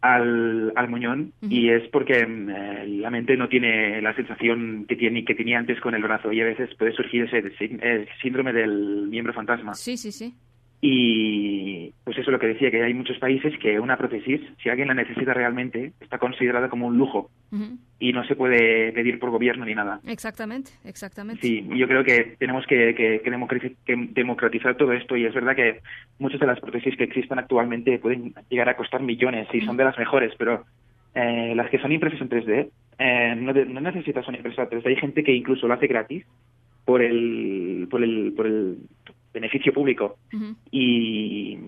al, 0.00 0.72
al 0.76 0.88
muñón 0.88 1.32
y 1.42 1.70
es 1.70 1.88
porque 1.88 2.26
mm, 2.26 2.50
eh, 2.50 2.86
la 3.00 3.10
mente 3.10 3.36
no 3.36 3.48
tiene 3.48 4.00
la 4.02 4.14
sensación 4.14 4.86
que 4.88 4.96
tiene 4.96 5.24
que 5.24 5.34
tenía 5.34 5.58
antes 5.58 5.80
con 5.80 5.94
el 5.94 6.02
brazo 6.02 6.32
y 6.32 6.40
a 6.40 6.44
veces 6.44 6.74
puede 6.76 6.92
surgir 6.92 7.24
ese 7.24 7.52
eh, 7.60 8.06
síndrome 8.22 8.52
del 8.52 9.08
miembro 9.08 9.32
fantasma. 9.32 9.74
Sí, 9.74 9.96
sí, 9.96 10.12
sí. 10.12 10.34
Y 10.80 11.92
pues 12.04 12.16
eso 12.18 12.30
es 12.30 12.32
lo 12.32 12.38
que 12.38 12.48
decía, 12.48 12.70
que 12.70 12.82
hay 12.82 12.94
muchos 12.94 13.18
países 13.18 13.58
que 13.58 13.80
una 13.80 13.96
prótesis, 13.96 14.40
si 14.62 14.68
alguien 14.68 14.88
la 14.88 14.94
necesita 14.94 15.32
realmente, 15.34 15.92
está 16.00 16.18
considerada 16.18 16.68
como 16.68 16.86
un 16.86 16.96
lujo 16.98 17.30
y 17.98 18.12
no 18.12 18.24
se 18.26 18.36
puede 18.36 18.92
pedir 18.92 19.18
por 19.18 19.30
gobierno 19.30 19.64
ni 19.64 19.74
nada. 19.74 20.00
Exactamente, 20.06 20.70
exactamente. 20.84 21.40
Sí, 21.40 21.66
yo 21.74 21.88
creo 21.88 22.04
que 22.04 22.36
tenemos 22.38 22.66
que, 22.66 22.94
que- 22.94 23.20
que 23.24 23.30
democratiz- 23.32 23.76
que 23.86 23.96
democratizar 24.12 24.76
todo 24.76 24.92
esto 24.92 25.16
y 25.16 25.24
es 25.24 25.32
verdad 25.34 25.56
que 25.56 25.80
muchas 26.18 26.38
de 26.40 26.46
las 26.46 26.60
prótesis 26.60 26.96
que 26.96 27.04
existen 27.04 27.38
actualmente 27.38 27.98
pueden 27.98 28.34
llegar 28.50 28.68
a 28.68 28.76
costar 28.76 29.00
millones 29.02 29.48
y 29.54 29.62
son 29.62 29.76
de 29.78 29.84
las 29.84 29.96
mejores, 29.98 30.32
pero 30.36 30.64
eh, 31.14 31.54
las 31.56 31.70
que 31.70 31.78
son 31.78 31.92
impresas 31.92 32.20
en 32.20 32.28
3D 32.28 32.68
eh, 32.98 33.34
no, 33.38 33.52
de- 33.54 33.64
no 33.66 33.80
necesitas 33.80 34.28
una 34.28 34.36
impresora 34.36 34.68
3D. 34.68 34.86
Hay 34.86 34.96
gente 34.96 35.24
que 35.24 35.32
incluso 35.32 35.66
lo 35.66 35.74
hace 35.74 35.86
gratis 35.86 36.26
por 36.84 37.00
el, 37.02 37.88
por 37.90 38.02
el, 38.04 38.32
por 38.36 38.46
el 38.46 38.76
público. 39.72 40.18
Y, 40.70 41.58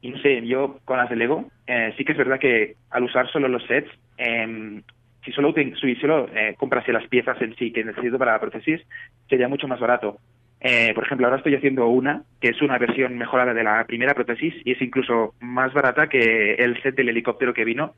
y 0.00 0.10
no 0.10 0.18
sé, 0.20 0.46
yo 0.46 0.78
con 0.84 0.98
las 0.98 1.08
de 1.08 1.16
Lego, 1.16 1.48
eh, 1.66 1.94
sí 1.96 2.04
que 2.04 2.12
es 2.12 2.18
verdad 2.18 2.38
que 2.38 2.76
al 2.90 3.04
usar 3.04 3.30
solo 3.30 3.48
los 3.48 3.64
sets, 3.66 3.90
em, 4.16 4.82
si 5.24 5.32
solo, 5.32 5.54
si 5.54 5.94
solo 5.96 6.28
eh, 6.34 6.54
comprase 6.58 6.92
las 6.92 7.06
piezas 7.08 7.40
en 7.40 7.54
sí 7.56 7.72
que 7.72 7.84
necesito 7.84 8.18
para 8.18 8.32
la 8.32 8.40
prótesis, 8.40 8.80
sería 9.28 9.48
mucho 9.48 9.68
más 9.68 9.80
barato. 9.80 10.18
Eh, 10.60 10.92
por 10.94 11.04
ejemplo, 11.04 11.26
ahora 11.26 11.38
estoy 11.38 11.54
haciendo 11.56 11.88
una, 11.88 12.22
que 12.40 12.48
es 12.48 12.62
una 12.62 12.78
versión 12.78 13.18
mejorada 13.18 13.52
de 13.52 13.64
la 13.64 13.84
primera 13.84 14.14
prótesis 14.14 14.54
y 14.64 14.72
es 14.72 14.82
incluso 14.82 15.34
más 15.40 15.72
barata 15.72 16.08
que 16.08 16.54
el 16.54 16.80
set 16.82 16.94
del 16.94 17.08
helicóptero 17.08 17.52
que 17.52 17.64
vino. 17.64 17.94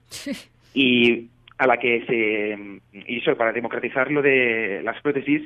Y 0.72 1.28
a 1.58 1.66
la 1.66 1.76
que 1.78 2.04
se 2.06 3.02
hizo 3.06 3.36
para 3.36 3.52
democratizar 3.52 4.10
lo 4.10 4.22
de 4.22 4.80
las 4.82 5.00
prótesis 5.02 5.42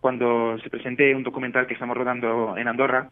cuando 0.00 0.58
se 0.62 0.70
presente 0.70 1.14
un 1.14 1.22
documental 1.22 1.66
que 1.66 1.74
estamos 1.74 1.96
rodando 1.96 2.56
en 2.56 2.68
Andorra 2.68 3.10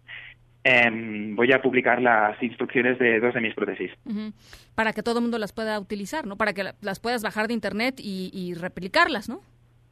em, 0.64 1.34
voy 1.36 1.52
a 1.52 1.62
publicar 1.62 2.00
las 2.02 2.40
instrucciones 2.42 2.98
de 2.98 3.20
dos 3.20 3.34
de 3.34 3.40
mis 3.40 3.54
prótesis 3.54 3.92
Ujú. 4.04 4.32
Para 4.74 4.92
que 4.92 5.02
todo 5.02 5.18
el 5.18 5.22
mundo 5.22 5.38
las 5.38 5.52
pueda 5.52 5.78
utilizar, 5.80 6.26
¿no? 6.26 6.36
Para 6.36 6.52
que 6.52 6.64
la- 6.64 6.74
las 6.82 7.00
puedas 7.00 7.22
bajar 7.22 7.46
de 7.48 7.54
internet 7.54 7.94
y, 7.98 8.30
y 8.32 8.54
replicarlas, 8.54 9.28
¿no? 9.28 9.40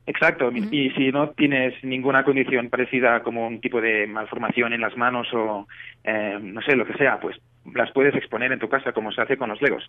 exacto 0.07 0.51
y 0.53 0.91
si 0.91 1.11
no 1.13 1.31
tienes 1.31 1.73
ninguna 1.83 2.25
condición 2.25 2.69
parecida 2.69 3.23
como 3.23 3.47
un 3.47 3.63
tipo 3.63 3.81
de 3.81 4.07
malformación 4.07 4.75
en 4.75 4.83
las 4.83 4.95
manos 4.99 5.27
o 5.33 5.67
em, 6.03 6.53
no 6.53 6.61
sé 6.61 6.77
lo 6.77 6.85
que 6.85 6.93
sea 6.99 7.19
pues 7.19 7.39
las 7.75 7.91
puedes 7.93 8.15
exponer 8.15 8.53
en 8.53 8.59
tu 8.59 8.69
casa 8.69 8.93
como 8.93 9.11
se 9.13 9.23
hace 9.23 9.39
con 9.39 9.49
los 9.49 9.63
legos. 9.63 9.83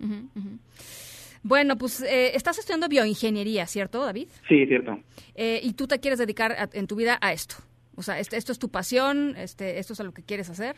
Bueno, 1.43 1.77
pues 1.77 2.01
eh, 2.01 2.35
estás 2.35 2.57
estudiando 2.57 2.87
bioingeniería, 2.87 3.65
¿cierto, 3.67 4.03
David? 4.03 4.27
sí 4.47 4.65
cierto 4.65 4.99
Eh, 5.35 5.59
y 5.63 5.73
tú 5.73 5.87
te 5.87 5.99
quieres 5.99 6.19
dedicar 6.19 6.51
a- 6.53 6.69
en 6.73 6.87
tu 6.87 6.95
vida 6.95 7.17
a 7.21 7.31
esto. 7.33 7.55
O 7.95 8.01
sea, 8.01 8.19
este- 8.19 8.37
esto 8.37 8.51
es 8.51 8.59
tu 8.59 8.69
pasión, 8.69 9.35
este, 9.37 9.79
esto 9.79 9.93
es 9.93 9.99
a 9.99 10.03
lo 10.03 10.13
que 10.13 10.23
quieres 10.23 10.49
hacer. 10.49 10.75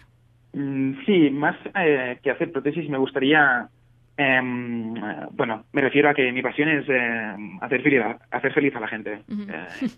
Mm, 0.54 1.06
Sí, 1.06 1.30
más 1.30 1.56
eh, 1.76 2.20
que 2.24 2.32
hacer 2.32 2.52
prótesis 2.52 2.90
me 2.90 2.98
gustaría, 2.98 3.70
em, 4.18 4.96
eh, 4.98 5.26
bueno, 5.32 5.66
me 5.72 5.82
refiero 5.82 6.10
a 6.10 6.14
que 6.14 6.32
mi 6.32 6.42
pasión 6.42 6.70
es 6.70 6.86
eh, 6.90 7.36
hacer, 7.62 7.82
feliz 7.82 8.02
a, 8.02 8.20
hacer 8.36 8.54
feliz 8.54 8.76
a 8.76 8.80
la 8.80 8.88
gente. 8.88 9.22
Eh, 9.30 9.90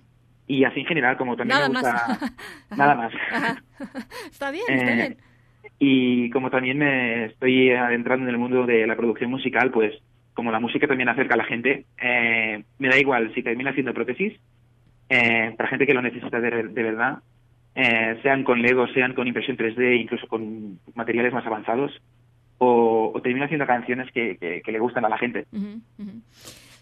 y 0.48 0.64
así 0.66 0.80
en 0.82 0.86
general, 0.88 1.18
como 1.18 1.36
también 1.38 1.58
Nada 1.60 1.70
me 1.70 1.76
gusta... 1.76 1.94
más. 1.94 2.34
nada 2.78 2.96
más. 2.96 3.14
Ajá. 3.32 3.64
Está 4.32 4.52
bien, 4.52 4.64
está 4.68 4.92
Eh, 4.92 4.96
bien. 4.96 5.18
Y 5.82 6.30
como 6.32 6.50
también 6.50 6.78
me 6.78 7.26
estoy 7.26 7.72
adentrando 7.72 8.26
en 8.26 8.30
el 8.32 8.38
mundo 8.38 8.66
de 8.66 8.86
la 8.88 8.96
producción 8.98 9.30
musical, 9.30 9.72
pues 9.72 9.94
como 10.34 10.52
la 10.52 10.60
música 10.60 10.88
también 10.88 11.10
acerca 11.10 11.34
a 11.34 11.38
la 11.38 11.46
gente, 11.46 11.86
eh, 12.02 12.64
me 12.78 12.88
da 12.90 12.98
igual 12.98 13.34
si 13.34 13.44
termina 13.44 13.72
haciendo 13.72 13.94
prótesis, 13.94 14.34
eh, 15.10 15.54
para 15.58 15.70
gente 15.70 15.86
que 15.86 15.94
lo 15.94 16.02
necesita 16.02 16.40
de, 16.40 16.50
de 16.70 16.84
verdad, 16.84 17.20
eh, 17.76 18.20
sean 18.24 18.44
con 18.44 18.62
Lego, 18.62 18.88
sean 18.90 19.14
con 19.14 19.28
impresión 19.28 19.58
3D, 19.58 20.00
incluso 20.02 20.28
con 20.28 20.80
materiales 20.96 21.34
más 21.34 21.46
avanzados, 21.46 21.92
o, 22.58 23.12
o 23.14 23.22
termina 23.22 23.46
haciendo 23.46 23.66
canciones 23.66 24.12
que, 24.12 24.38
que- 24.38 24.72
le 24.72 24.80
gustan 24.80 25.06
a 25.06 25.10
la 25.10 25.18
gente. 25.18 25.46
Ujú. 25.52 26.22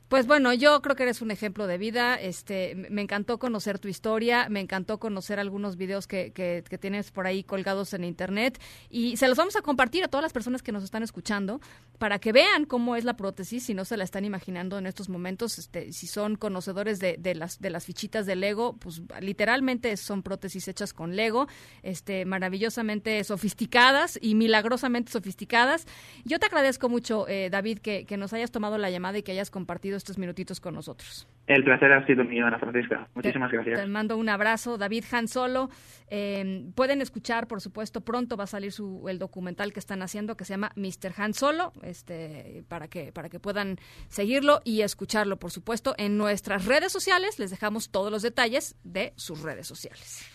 Pues 0.08 0.26
bueno, 0.26 0.54
yo 0.54 0.82
creo 0.82 0.96
que 0.96 1.04
eres 1.04 1.22
un 1.22 1.32
ejemplo 1.32 1.68
de 1.68 1.78
vida. 1.78 2.16
Este, 2.16 2.76
me 2.76 3.02
encantó 3.02 3.40
conocer 3.40 3.78
tu 3.78 3.90
historia, 3.90 4.48
me 4.48 4.62
encantó 4.62 5.00
conocer 5.00 5.38
algunos 5.38 5.76
videos 5.76 6.08
que, 6.08 6.32
que, 6.32 6.64
que 6.70 6.78
tienes 6.78 7.12
por 7.12 7.28
ahí 7.28 7.44
colgados 7.44 7.94
en 7.94 8.06
internet 8.06 8.58
y 8.90 9.18
se 9.18 9.28
los 9.28 9.38
vamos 9.38 9.58
a 9.58 9.62
compartir 9.62 10.06
a 10.06 10.08
todas 10.08 10.24
las 10.24 10.32
personas 10.32 10.64
que 10.64 10.72
nos 10.72 10.86
están 10.86 11.04
escuchando 11.04 11.60
para 11.98 12.20
que 12.20 12.32
vean 12.32 12.64
cómo 12.64 12.96
es 12.96 13.04
la 13.04 13.18
prótesis, 13.18 13.66
si 13.66 13.74
no 13.74 13.84
se 13.84 13.98
la 13.98 14.06
están 14.06 14.24
imaginando 14.24 14.78
en 14.78 14.86
estos 14.86 15.10
momentos, 15.10 15.60
este, 15.60 15.92
si 15.92 16.08
son 16.08 16.38
conocedores 16.38 17.00
de, 17.00 17.18
de 17.18 17.36
las 17.36 17.60
de 17.60 17.70
las 17.70 17.86
fichitas 17.86 18.26
de 18.26 18.38
Lego, 18.38 18.78
pues 18.78 19.02
literalmente 19.20 19.98
son 19.98 20.24
prótesis 20.24 20.70
hechas 20.70 20.94
con 20.94 21.18
Lego, 21.18 21.48
este, 21.84 22.24
maravillosamente 22.24 23.22
sofisticadas 23.26 24.18
y 24.22 24.36
milagrosamente 24.36 25.12
sofisticadas. 25.12 25.86
Yo 26.24 26.40
te 26.40 26.46
agradezco 26.46 26.88
mucho, 26.88 27.28
eh, 27.28 27.50
David, 27.50 27.80
que, 27.80 28.06
que 28.06 28.16
nos 28.16 28.32
hayas 28.32 28.52
tomado 28.52 28.78
la 28.78 28.90
llamada 28.90 29.18
y 29.18 29.24
que 29.24 29.34
hayas 29.34 29.52
compartido 29.52 29.97
estos 29.98 30.18
minutitos 30.18 30.60
con 30.60 30.76
nosotros. 30.76 31.28
El 31.48 31.64
placer 31.64 31.92
ha 31.94 32.06
sido 32.06 32.24
mío, 32.24 32.46
Ana 32.46 32.60
Francisca. 32.60 33.08
Muchísimas 33.16 33.50
Te- 33.50 33.58
gracias. 33.58 33.80
Te 33.82 33.88
mando 33.88 34.18
un 34.18 34.30
abrazo, 34.30 34.78
David 34.78 35.04
Han 35.12 35.28
Solo. 35.28 35.70
Eh, 36.10 36.66
pueden 36.76 37.02
escuchar, 37.02 37.48
por 37.48 37.62
supuesto, 37.62 38.02
pronto 38.02 38.38
va 38.38 38.46
a 38.46 38.48
salir 38.48 38.72
su, 38.72 39.06
el 39.10 39.18
documental 39.20 39.74
que 39.74 39.80
están 39.80 40.02
haciendo 40.02 40.38
que 40.38 40.46
se 40.46 40.54
llama 40.54 40.72
Mr. 40.76 41.14
Han 41.18 41.34
Solo, 41.34 41.74
este, 41.84 42.64
para 42.68 42.88
que 42.88 43.12
para 43.12 43.30
que 43.30 43.40
puedan 43.40 43.78
seguirlo 44.10 44.62
y 44.64 44.82
escucharlo, 44.82 45.38
por 45.38 45.52
supuesto, 45.52 45.96
en 45.98 46.18
nuestras 46.18 46.66
redes 46.66 46.92
sociales. 46.92 47.40
Les 47.40 47.50
dejamos 47.50 47.90
todos 47.90 48.12
los 48.12 48.22
detalles 48.22 48.76
de 48.84 49.14
sus 49.16 49.42
redes 49.42 49.68
sociales. 49.68 50.26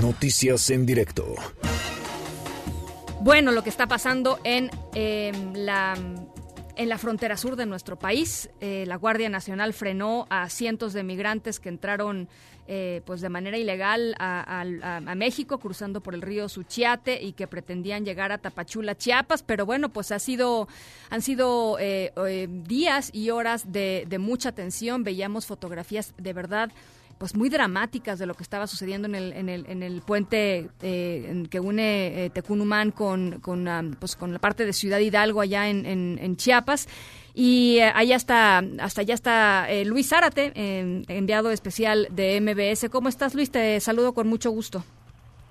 Noticias 0.00 0.68
en 0.70 0.84
directo. 0.84 1.34
Bueno, 3.20 3.50
lo 3.50 3.62
que 3.62 3.70
está 3.70 3.86
pasando 3.88 4.38
en 4.44 4.70
eh, 4.94 5.32
la 5.54 5.94
en 6.76 6.88
la 6.88 6.98
frontera 6.98 7.36
sur 7.36 7.56
de 7.56 7.66
nuestro 7.66 7.98
país, 7.98 8.50
eh, 8.60 8.84
la 8.86 8.96
Guardia 8.96 9.28
Nacional 9.28 9.72
frenó 9.72 10.26
a 10.30 10.48
cientos 10.48 10.92
de 10.92 11.02
migrantes 11.02 11.58
que 11.58 11.68
entraron 11.70 12.28
eh, 12.68 13.00
pues 13.06 13.20
de 13.20 13.28
manera 13.28 13.56
ilegal 13.56 14.14
a, 14.18 14.60
a- 14.60 15.14
México 15.14 15.58
cruzando 15.58 16.00
por 16.00 16.14
el 16.14 16.20
río 16.22 16.48
Suchiate 16.48 17.22
y 17.22 17.32
que 17.32 17.46
pretendían 17.46 18.04
llegar 18.04 18.32
a 18.32 18.38
Tapachula, 18.38 18.96
Chiapas, 18.96 19.42
pero 19.42 19.64
bueno, 19.64 19.88
pues 19.90 20.10
ha 20.12 20.18
sido 20.18 20.66
han 21.08 21.22
sido 21.22 21.78
eh, 21.78 22.12
eh, 22.26 22.48
días 22.50 23.10
y 23.14 23.30
horas 23.30 23.72
de, 23.72 24.04
de 24.08 24.18
mucha 24.18 24.52
tensión. 24.52 25.04
Veíamos 25.04 25.46
fotografías 25.46 26.12
de 26.18 26.32
verdad 26.32 26.70
pues 27.18 27.34
muy 27.34 27.48
dramáticas 27.48 28.18
de 28.18 28.26
lo 28.26 28.34
que 28.34 28.42
estaba 28.42 28.66
sucediendo 28.66 29.08
en 29.08 29.14
el, 29.14 29.32
en 29.32 29.48
el, 29.48 29.64
en 29.68 29.82
el 29.82 30.02
puente 30.02 30.68
eh, 30.82 31.44
que 31.50 31.60
une 31.60 32.26
eh, 32.26 32.30
Tecunumán 32.30 32.90
con, 32.90 33.40
con, 33.40 33.66
ah, 33.68 33.82
pues 33.98 34.16
con 34.16 34.32
la 34.32 34.38
parte 34.38 34.66
de 34.66 34.72
Ciudad 34.72 34.98
Hidalgo 34.98 35.40
allá 35.40 35.68
en, 35.70 35.86
en- 35.86 36.36
Chiapas. 36.36 36.88
Y 37.34 37.78
eh, 37.78 37.90
allá 37.94 38.16
está, 38.16 38.62
hasta 38.80 39.00
allá 39.00 39.14
está 39.14 39.66
eh, 39.70 39.84
Luis 39.86 40.08
Zárate, 40.08 40.52
enviado 41.08 41.50
especial 41.50 42.08
de 42.10 42.40
MBS. 42.40 42.88
¿Cómo 42.90 43.08
estás, 43.08 43.34
Luis? 43.34 43.50
Te 43.50 43.80
saludo 43.80 44.12
con 44.12 44.26
mucho 44.28 44.50
gusto. 44.50 44.84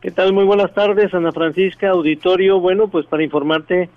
¿Qué 0.01 0.11
tal? 0.11 0.33
Muy 0.33 0.45
buenas 0.45 0.71
tardes, 0.75 1.13
Ana 1.15 1.31
Francisca, 1.31 1.89
auditorio. 1.89 2.59
Bueno, 2.59 2.87
pues 2.89 3.07
para 3.07 3.23
informarte 3.23 3.89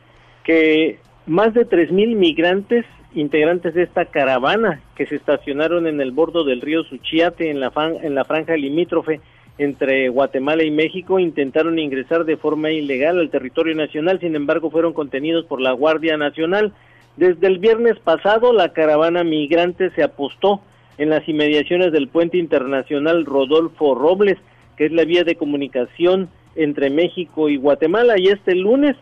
que 0.44 0.98
más 1.26 1.52
de 1.52 1.68
3.000 1.68 2.16
migrantes 2.16 2.86
integrantes 3.18 3.74
de 3.74 3.82
esta 3.82 4.06
caravana 4.06 4.80
que 4.94 5.06
se 5.06 5.16
estacionaron 5.16 5.86
en 5.86 6.00
el 6.00 6.12
bordo 6.12 6.44
del 6.44 6.60
río 6.60 6.84
Suchiate, 6.84 7.50
en 7.50 7.60
la, 7.60 7.72
en 8.02 8.14
la 8.14 8.24
franja 8.24 8.56
limítrofe 8.56 9.20
entre 9.58 10.08
Guatemala 10.08 10.62
y 10.62 10.70
México, 10.70 11.18
intentaron 11.18 11.78
ingresar 11.80 12.24
de 12.24 12.36
forma 12.36 12.70
ilegal 12.70 13.18
al 13.18 13.30
territorio 13.30 13.74
nacional, 13.74 14.20
sin 14.20 14.36
embargo 14.36 14.70
fueron 14.70 14.92
contenidos 14.92 15.44
por 15.46 15.60
la 15.60 15.72
Guardia 15.72 16.16
Nacional. 16.16 16.72
Desde 17.16 17.48
el 17.48 17.58
viernes 17.58 17.98
pasado, 17.98 18.52
la 18.52 18.72
caravana 18.72 19.24
migrante 19.24 19.90
se 19.90 20.04
apostó 20.04 20.60
en 20.96 21.10
las 21.10 21.28
inmediaciones 21.28 21.90
del 21.92 22.06
puente 22.06 22.38
internacional 22.38 23.24
Rodolfo 23.24 23.96
Robles, 23.96 24.38
que 24.76 24.86
es 24.86 24.92
la 24.92 25.04
vía 25.04 25.24
de 25.24 25.34
comunicación 25.34 26.28
entre 26.54 26.90
México 26.90 27.48
y 27.48 27.56
Guatemala, 27.56 28.14
y 28.16 28.28
este 28.28 28.54
lunes, 28.54 28.96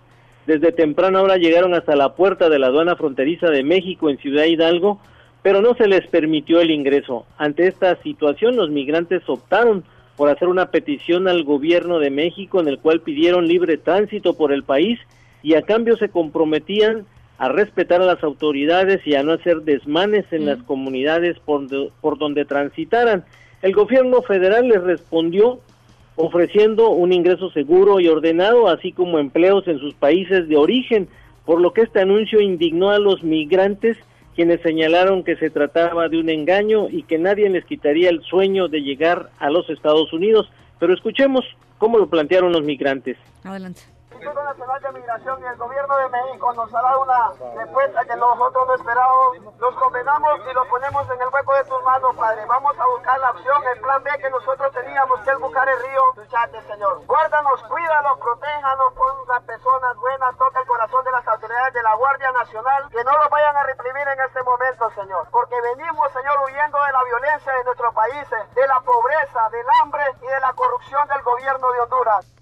desde 0.47 0.71
temprana 0.71 1.23
hora, 1.23 1.37
llegaron 1.37 1.75
hasta 1.75 1.97
la 1.97 2.15
puerta 2.15 2.49
de 2.49 2.59
la 2.59 2.69
aduana 2.69 2.95
fronteriza 2.95 3.51
de 3.51 3.65
México 3.65 4.09
en 4.09 4.19
Ciudad 4.19 4.45
Hidalgo, 4.45 5.01
pero 5.43 5.61
no 5.61 5.75
se 5.75 5.89
les 5.89 6.07
permitió 6.07 6.61
el 6.61 6.71
ingreso. 6.71 7.27
Ante 7.37 7.67
esta 7.67 8.01
situación, 8.03 8.57
los 8.57 8.71
migrantes 8.71 9.23
optaron 9.29 9.85
por 10.17 10.31
hacer 10.31 10.49
una 10.49 10.71
petición 10.71 11.29
al 11.29 11.45
gobierno 11.45 11.99
de 11.99 12.11
México 12.11 12.61
en 12.61 12.69
el 12.69 12.79
cual 12.79 13.01
pidieron 13.01 13.49
libre 13.49 13.77
tránsito 13.77 14.35
por 14.35 14.53
el 14.53 14.63
país 14.63 14.99
y 15.43 15.55
a 15.55 15.63
cambio 15.63 15.97
se 15.97 16.09
comprometían 16.09 17.07
a 17.39 17.49
respetar 17.49 18.01
a 18.01 18.07
las 18.07 18.23
autoridades 18.23 19.07
y 19.07 19.15
a 19.15 19.23
no 19.23 19.33
hacer 19.33 19.63
desmanes 19.63 20.25
en 20.31 20.47
las 20.47 20.63
comunidades 20.63 21.37
por 21.41 22.19
donde 22.19 22.45
transitaran. 22.45 23.25
El 23.63 23.73
gobierno 23.73 24.23
federal 24.23 24.69
les 24.69 24.83
respondió 24.83 25.61
ofreciendo 26.17 26.91
un 26.91 27.13
ingreso 27.13 27.51
seguro 27.51 28.01
y 28.01 28.09
ordenado, 28.09 28.69
así 28.69 28.93
como 28.93 29.19
empleos 29.19 29.69
en 29.69 29.79
sus 29.79 29.95
países 29.95 30.49
de 30.49 30.57
origen, 30.57 31.09
por 31.45 31.61
lo 31.61 31.73
que 31.73 31.83
este 31.83 32.01
anuncio 32.01 32.41
indignó 32.41 32.91
a 32.91 32.99
los 32.99 33.23
migrantes, 33.23 33.97
quienes 34.35 34.61
señalaron 34.63 35.25
que 35.25 35.37
se 35.37 35.51
trataba 35.51 36.09
de 36.09 36.19
un 36.19 36.29
engaño 36.29 36.89
y 36.91 37.05
que 37.05 37.19
nadie 37.19 37.49
les 37.49 37.65
quitaría 37.65 38.11
el 38.11 38.23
sueño 38.23 38.69
de 38.69 38.81
llegar 38.81 39.31
a 39.39 39.51
los 39.51 39.69
Estados 39.71 40.13
Unidos. 40.13 40.51
Pero 40.79 40.93
escuchemos 40.93 41.45
cómo 41.79 41.99
lo 41.99 42.09
plantearon 42.09 42.53
los 42.53 42.63
migrantes. 42.63 43.17
Adelante. 43.45 43.96
Instituto 44.17 44.43
Nacional 44.43 44.81
de 44.81 44.93
Migración 44.93 45.43
y 45.43 45.47
el 45.47 45.57
Gobierno 45.57 45.97
de 45.99 46.09
México 46.09 46.53
nos 46.55 46.73
ha 46.73 46.81
dado 46.81 47.03
una 47.03 47.33
respuesta 47.55 48.03
que 48.07 48.17
nosotros 48.17 48.67
no 48.67 48.75
esperábamos. 48.75 49.61
Nos 49.61 49.75
condenamos 49.75 50.41
y 50.51 50.55
lo 50.55 50.65
ponemos 50.69 51.05
en 51.11 51.21
el 51.21 51.29
hueco 51.29 51.53
de 51.53 51.65
tus 51.65 51.83
manos, 51.83 52.17
Padre. 52.17 52.47
Vamos 52.47 52.79
a 52.79 52.87
buscar 52.87 53.21
la 53.21 53.31
opción, 53.33 53.63
el 53.75 53.81
plan 53.83 54.03
B 54.03 54.11
que 54.19 54.31
nosotros 54.31 54.73
teníamos, 54.73 55.21
que 55.21 55.31
es 55.31 55.39
buscar 55.39 55.69
el 55.69 55.79
río 55.83 56.01
Suchate, 56.15 56.63
Señor. 56.63 57.05
Guárdanos, 57.05 57.63
cuídanos, 57.65 58.19
protéjanos, 58.19 58.93
pon 58.95 59.13
las 59.29 59.43
personas 59.43 59.97
buenas, 59.97 60.37
toca 60.39 60.61
el 60.61 60.67
corazón 60.67 61.05
de 61.05 61.13
las 61.13 61.29
autoridades 61.29 61.75
de 61.75 61.83
la 61.83 61.95
Guardia 61.97 62.33
Nacional, 62.33 62.89
que 62.89 63.05
no 63.05 63.13
lo 63.13 63.29
vayan 63.29 63.57
a 63.57 63.65
reprimir 63.65 64.09
en 64.09 64.21
este 64.21 64.43
momento, 64.43 64.91
Señor. 64.93 65.29
Porque 65.31 65.61
venimos, 65.61 66.11
Señor, 66.13 66.41
huyendo 66.41 66.79
de 66.83 66.93
la 66.93 67.05
violencia 67.05 67.53
de 67.53 67.65
nuestros 67.65 67.93
países, 67.93 68.55
de 68.55 68.67
la 68.67 68.81
pobreza, 68.81 69.51
del 69.51 69.67
hambre 69.83 70.05
y 70.23 70.27
de 70.27 70.41
la 70.41 70.55
corrupción 70.55 71.07
del 71.09 71.21
gobierno 71.21 71.71
de 71.71 71.81
Honduras. 71.81 72.37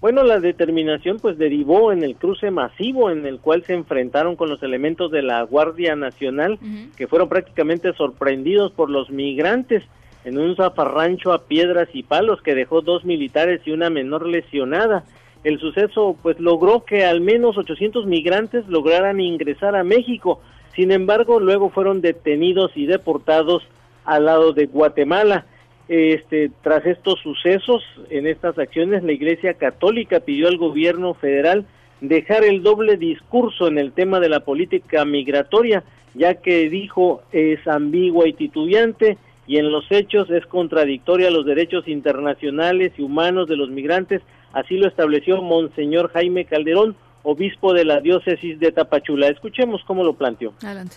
Bueno, 0.00 0.22
la 0.24 0.40
determinación 0.40 1.18
pues 1.18 1.38
derivó 1.38 1.90
en 1.90 2.02
el 2.02 2.16
cruce 2.16 2.50
masivo 2.50 3.10
en 3.10 3.24
el 3.24 3.40
cual 3.40 3.64
se 3.64 3.74
enfrentaron 3.74 4.36
con 4.36 4.50
los 4.50 4.62
elementos 4.62 5.10
de 5.10 5.22
la 5.22 5.42
Guardia 5.42 5.96
Nacional 5.96 6.58
que 6.96 7.06
fueron 7.06 7.28
prácticamente 7.28 7.92
sorprendidos 7.94 8.72
por 8.72 8.90
los 8.90 9.10
migrantes. 9.10 9.82
en 10.24 10.38
un 10.38 10.56
zafarrancho 10.56 11.32
a 11.32 11.44
piedras 11.44 11.88
y 11.92 12.02
palos 12.02 12.42
que 12.42 12.56
dejó 12.56 12.80
dos 12.80 13.04
militares 13.04 13.60
y 13.64 13.70
una 13.70 13.90
menor 13.90 14.26
lesionada. 14.26 15.04
El 15.44 15.60
suceso 15.60 16.16
pues 16.20 16.40
logró 16.40 16.84
que 16.84 17.04
al 17.04 17.20
menos 17.20 17.56
800 17.56 18.06
migrantes 18.06 18.66
lograran 18.66 19.20
ingresar 19.20 19.76
a 19.76 19.84
México. 19.84 20.40
Sin 20.74 20.90
embargo, 20.90 21.38
luego 21.38 21.70
fueron 21.70 22.00
detenidos 22.00 22.72
y 22.74 22.86
deportados 22.86 23.62
al 24.04 24.24
lado 24.24 24.52
de 24.52 24.66
Guatemala. 24.66 25.46
Este, 25.88 26.50
tras 26.62 26.84
estos 26.84 27.20
sucesos, 27.20 27.82
en 28.10 28.26
estas 28.26 28.58
acciones, 28.58 29.04
la 29.04 29.12
Iglesia 29.12 29.54
Católica 29.54 30.20
pidió 30.20 30.48
al 30.48 30.56
gobierno 30.56 31.14
federal 31.14 31.64
dejar 32.00 32.44
el 32.44 32.62
doble 32.62 32.96
discurso 32.96 33.68
en 33.68 33.78
el 33.78 33.92
tema 33.92 34.20
de 34.20 34.28
la 34.28 34.40
política 34.40 35.04
migratoria, 35.04 35.84
ya 36.14 36.34
que 36.34 36.68
dijo 36.68 37.22
es 37.32 37.66
ambigua 37.68 38.28
y 38.28 38.32
titubeante 38.32 39.16
y 39.46 39.58
en 39.58 39.70
los 39.70 39.84
hechos 39.90 40.28
es 40.30 40.44
contradictoria 40.46 41.28
a 41.28 41.30
los 41.30 41.46
derechos 41.46 41.86
internacionales 41.86 42.92
y 42.98 43.02
humanos 43.02 43.48
de 43.48 43.56
los 43.56 43.70
migrantes, 43.70 44.22
así 44.52 44.76
lo 44.76 44.88
estableció 44.88 45.40
Monseñor 45.40 46.10
Jaime 46.12 46.46
Calderón, 46.46 46.96
obispo 47.22 47.72
de 47.72 47.84
la 47.84 48.00
diócesis 48.00 48.58
de 48.58 48.72
Tapachula. 48.72 49.28
Escuchemos 49.28 49.82
cómo 49.86 50.02
lo 50.04 50.14
planteó. 50.14 50.52
Adelante. 50.62 50.96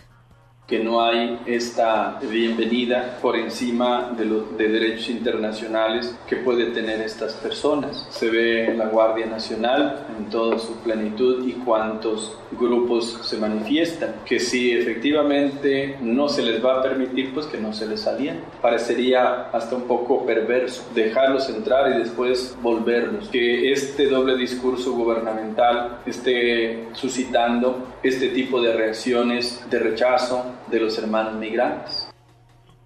Que 0.69 0.79
no 0.79 1.01
hay 1.01 1.39
esta 1.47 2.19
bienvenida 2.29 3.17
por 3.21 3.35
encima 3.35 4.13
de 4.15 4.25
los 4.25 4.55
de 4.55 4.67
derechos 4.67 5.09
internacionales 5.09 6.15
que 6.27 6.35
puede 6.35 6.67
tener 6.67 7.01
estas 7.01 7.33
personas. 7.33 8.05
Se 8.11 8.29
ve 8.29 8.75
la 8.77 8.85
Guardia 8.85 9.25
Nacional 9.25 10.05
en 10.17 10.29
toda 10.29 10.59
su 10.59 10.75
plenitud 10.75 11.47
y 11.47 11.53
cuántos 11.53 12.37
grupos 12.51 13.19
se 13.23 13.37
manifiestan, 13.37 14.15
que 14.25 14.39
si 14.39 14.71
efectivamente 14.71 15.97
no 16.01 16.29
se 16.29 16.43
les 16.43 16.63
va 16.63 16.79
a 16.79 16.81
permitir, 16.83 17.33
pues 17.33 17.47
que 17.47 17.57
no 17.57 17.73
se 17.73 17.87
les 17.87 18.05
aliente. 18.05 18.43
Parecería 18.61 19.49
hasta 19.51 19.75
un 19.75 19.83
poco 19.83 20.25
perverso 20.25 20.83
dejarlos 20.93 21.49
entrar 21.49 21.95
y 21.95 21.99
después 21.99 22.55
volverlos, 22.61 23.29
que 23.29 23.71
este 23.71 24.07
doble 24.07 24.37
discurso 24.37 24.93
gubernamental 24.93 25.99
esté 26.05 26.87
suscitando 26.93 27.87
este 28.03 28.29
tipo 28.29 28.61
de 28.61 28.73
reacciones 28.73 29.63
de 29.69 29.79
rechazo 29.79 30.58
de 30.67 30.79
los 30.79 30.97
hermanos 30.97 31.35
migrantes. 31.35 32.09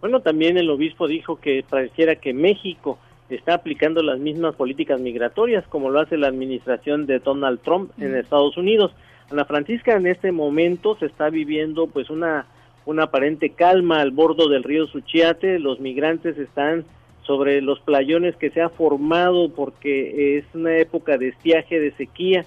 Bueno, 0.01 0.21
también 0.21 0.57
el 0.57 0.69
obispo 0.69 1.07
dijo 1.07 1.37
que 1.37 1.63
pareciera 1.69 2.15
que 2.15 2.33
México 2.33 2.97
está 3.29 3.53
aplicando 3.55 4.03
las 4.03 4.19
mismas 4.19 4.55
políticas 4.55 4.99
migratorias 4.99 5.65
como 5.67 5.89
lo 5.89 6.01
hace 6.01 6.17
la 6.17 6.27
administración 6.27 7.05
de 7.05 7.19
Donald 7.19 7.61
Trump 7.61 7.91
en 7.99 8.15
Estados 8.15 8.57
Unidos. 8.57 8.91
Ana 9.31 9.45
Francisca 9.45 9.93
en 9.95 10.07
este 10.07 10.31
momento 10.31 10.97
se 10.99 11.05
está 11.05 11.29
viviendo 11.29 11.87
pues 11.87 12.09
una 12.09 12.45
una 12.85 13.03
aparente 13.03 13.51
calma 13.51 14.01
al 14.01 14.11
bordo 14.11 14.49
del 14.49 14.61
río 14.61 14.87
Suchiate, 14.87 15.57
los 15.57 15.79
migrantes 15.79 16.37
están 16.37 16.83
sobre 17.21 17.61
los 17.61 17.79
playones 17.79 18.35
que 18.35 18.49
se 18.49 18.61
ha 18.61 18.67
formado 18.67 19.47
porque 19.47 20.37
es 20.37 20.43
una 20.53 20.77
época 20.77 21.17
de 21.17 21.29
estiaje, 21.29 21.79
de 21.79 21.93
sequía 21.93 22.43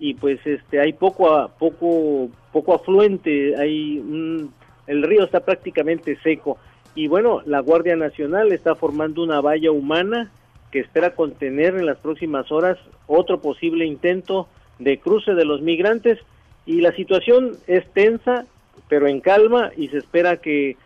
y 0.00 0.14
pues 0.14 0.44
este 0.44 0.80
hay 0.80 0.92
poco 0.92 1.32
a, 1.32 1.46
poco 1.56 2.28
poco 2.52 2.74
afluente, 2.74 3.54
hay 3.56 4.00
un- 4.00 4.50
el 4.86 5.02
río 5.02 5.24
está 5.24 5.40
prácticamente 5.40 6.18
seco. 6.22 6.58
Y 6.94 7.08
bueno, 7.08 7.42
la 7.44 7.60
Guardia 7.60 7.96
Nacional 7.96 8.52
está 8.52 8.74
formando 8.74 9.22
una 9.22 9.40
valla 9.40 9.70
humana 9.70 10.30
que 10.70 10.80
espera 10.80 11.14
contener 11.14 11.76
en 11.76 11.86
las 11.86 11.98
próximas 11.98 12.50
horas 12.50 12.78
otro 13.06 13.40
posible 13.40 13.84
intento 13.84 14.48
de 14.78 14.98
cruce 14.98 15.34
de 15.34 15.44
los 15.44 15.60
migrantes. 15.60 16.18
Y 16.64 16.80
la 16.80 16.92
situación 16.92 17.52
es 17.66 17.86
tensa, 17.92 18.46
pero 18.88 19.06
en 19.06 19.20
calma 19.20 19.70
y 19.76 19.88
se 19.88 19.98
espera 19.98 20.38
que 20.38 20.76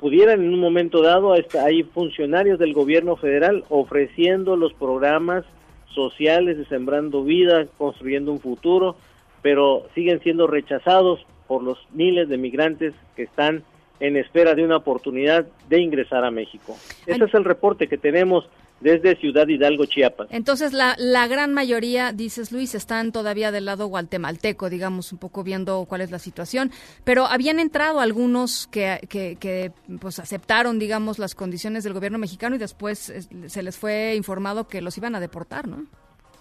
pudieran 0.00 0.42
en 0.42 0.52
un 0.52 0.60
momento 0.60 1.02
dado, 1.02 1.32
hay 1.32 1.82
funcionarios 1.82 2.58
del 2.58 2.74
gobierno 2.74 3.16
federal 3.16 3.64
ofreciendo 3.68 4.56
los 4.56 4.72
programas 4.74 5.44
sociales 5.88 6.58
de 6.58 6.66
Sembrando 6.66 7.24
Vida, 7.24 7.66
construyendo 7.78 8.30
un 8.30 8.40
futuro, 8.40 8.96
pero 9.42 9.86
siguen 9.94 10.20
siendo 10.20 10.46
rechazados 10.46 11.24
por 11.46 11.62
los 11.62 11.78
miles 11.92 12.28
de 12.28 12.36
migrantes 12.36 12.94
que 13.14 13.24
están 13.24 13.64
en 14.00 14.16
espera 14.16 14.54
de 14.54 14.64
una 14.64 14.76
oportunidad 14.76 15.46
de 15.68 15.80
ingresar 15.80 16.24
a 16.24 16.30
México. 16.30 16.76
Ese 17.06 17.24
es 17.24 17.34
el 17.34 17.44
reporte 17.44 17.88
que 17.88 17.96
tenemos 17.96 18.48
desde 18.80 19.16
Ciudad 19.16 19.48
Hidalgo, 19.48 19.86
Chiapas. 19.86 20.28
Entonces, 20.30 20.74
la, 20.74 20.96
la 20.98 21.26
gran 21.28 21.54
mayoría, 21.54 22.12
dices 22.12 22.52
Luis, 22.52 22.74
están 22.74 23.10
todavía 23.10 23.50
del 23.50 23.64
lado 23.64 23.86
guatemalteco, 23.86 24.68
digamos, 24.68 25.12
un 25.12 25.18
poco 25.18 25.42
viendo 25.42 25.86
cuál 25.88 26.02
es 26.02 26.10
la 26.10 26.18
situación. 26.18 26.70
Pero 27.04 27.24
habían 27.24 27.58
entrado 27.58 28.00
algunos 28.00 28.66
que, 28.66 29.00
que, 29.08 29.36
que, 29.36 29.72
pues, 29.98 30.18
aceptaron, 30.18 30.78
digamos, 30.78 31.18
las 31.18 31.34
condiciones 31.34 31.84
del 31.84 31.94
gobierno 31.94 32.18
mexicano 32.18 32.56
y 32.56 32.58
después 32.58 33.12
se 33.46 33.62
les 33.62 33.78
fue 33.78 34.14
informado 34.14 34.68
que 34.68 34.82
los 34.82 34.98
iban 34.98 35.14
a 35.14 35.20
deportar, 35.20 35.66
¿no? 35.66 35.86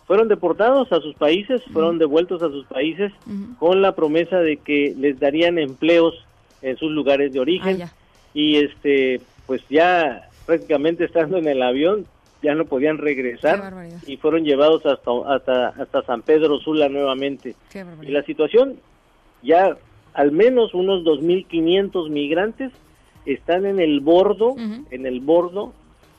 Fueron 0.06 0.28
deportados 0.28 0.92
a 0.92 1.02
sus 1.02 1.16
países, 1.16 1.64
fueron 1.74 1.98
devueltos 1.98 2.42
a 2.44 2.50
sus 2.50 2.66
países 2.66 3.12
con 3.58 3.82
la 3.82 3.96
promesa 3.96 4.40
de 4.40 4.58
que 4.58 4.94
les 4.98 5.20
darían 5.20 5.58
empleos 5.58 6.14
en 6.62 6.78
sus 6.78 6.92
lugares 6.92 7.34
de 7.34 7.40
origen. 7.40 7.82
Ah, 7.82 7.92
y 8.34 8.58
este 8.58 9.22
pues 9.48 9.62
ya 9.70 10.30
prácticamente 10.46 11.06
estando 11.06 11.38
en 11.38 11.48
el 11.48 11.62
avión 11.62 12.06
ya 12.44 12.54
no 12.54 12.66
podían 12.66 13.00
regresar 13.00 13.74
y 14.06 14.18
fueron 14.18 14.44
llevados 14.44 14.86
hasta 14.86 15.12
hasta 15.28 15.68
hasta 15.70 16.04
San 16.04 16.22
Pedro 16.22 16.60
Sula 16.60 16.88
nuevamente. 16.88 17.56
Y 18.04 18.12
la 18.12 18.22
situación 18.24 18.76
ya 19.42 19.76
al 20.14 20.32
menos 20.32 20.74
unos 20.76 21.04
2500 21.04 22.10
migrantes 22.10 22.72
están 23.26 23.66
en 23.66 23.80
el 23.80 24.02
bordo, 24.02 24.56
en 24.92 25.06
el 25.08 25.20
bordo 25.20 25.74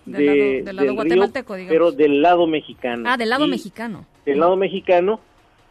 Del 0.07 0.17
de- 0.17 0.27
lado- 0.27 0.65
del 0.65 0.65
lado 0.77 0.81
río, 0.87 0.95
guatemalteco, 0.95 1.55
digamos. 1.57 1.73
pero 1.73 1.93
del 1.93 2.23
lado 2.23 2.47
mexicano. 2.47 3.03
Ah, 3.07 3.17
del 3.17 3.29
lado 3.29 3.47
Y- 3.47 3.51
mexicano. 3.51 4.07
del 4.25 4.41
lado 4.41 4.57
mexicano 4.57 5.21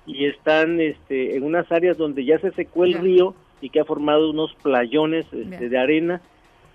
y 0.06 0.26
están 0.26 0.80
este, 0.80 1.36
en 1.36 1.43
unas 1.43 1.71
áreas 1.71 1.98
donde 1.98 2.24
ya 2.26 2.38
se 2.39 2.52
secó 2.52 2.84
el 2.86 2.93
río 2.95 3.34
y 3.62 3.69
que 3.69 3.80
ha 3.80 3.86
formado 3.86 4.30
unos 4.30 4.54
playones 4.62 5.26
este, 5.32 5.69
de 5.69 5.78
arena 5.78 6.21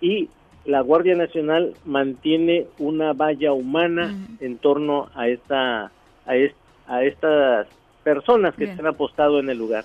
y 0.01 0.29
la 0.65 0.81
Guardia 0.81 1.15
Nacional 1.15 1.75
mantiene 1.85 2.67
una 2.79 3.13
valla 3.13 3.53
humana 3.53 4.15
en 4.41 4.59
torno 4.59 5.09
a 5.15 5.29
esta 5.29 5.93
a, 6.27 6.37
est- 6.37 6.57
a 6.87 7.05
estas 7.05 7.67
personas 8.03 8.55
que 8.55 8.65
Bien. 8.65 8.77
se 8.77 8.83
han 8.83 8.89
apostado 8.89 9.39
en 9.41 9.49
el 9.51 9.59
lugar. 9.59 9.85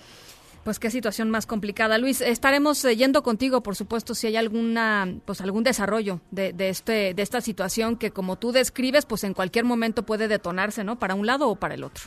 Pues 0.65 0.79
qué 0.79 0.89
situación 0.89 1.29
más 1.29 1.45
complicada. 1.45 1.99
Luis, 1.99 2.21
estaremos 2.21 2.83
eh, 2.85 2.95
yendo 2.95 3.21
contigo, 3.21 3.61
por 3.61 3.75
supuesto, 3.75 4.15
si 4.15 4.25
hay 4.25 4.35
alguna, 4.35 5.07
pues 5.23 5.39
algún 5.41 5.63
desarrollo 5.63 6.21
de, 6.31 6.53
de 6.53 6.69
este, 6.69 7.13
de 7.13 7.21
esta 7.21 7.39
situación 7.39 7.97
que, 7.97 8.09
como 8.09 8.37
tú 8.37 8.51
describes, 8.51 9.05
pues 9.05 9.23
en 9.25 9.35
cualquier 9.35 9.63
momento 9.63 10.07
puede 10.07 10.27
detonarse, 10.27 10.83
¿no? 10.83 10.97
Para 10.97 11.13
un 11.13 11.27
lado 11.27 11.49
o 11.49 11.55
para 11.55 11.75
el 11.75 11.83
otro. 11.83 12.05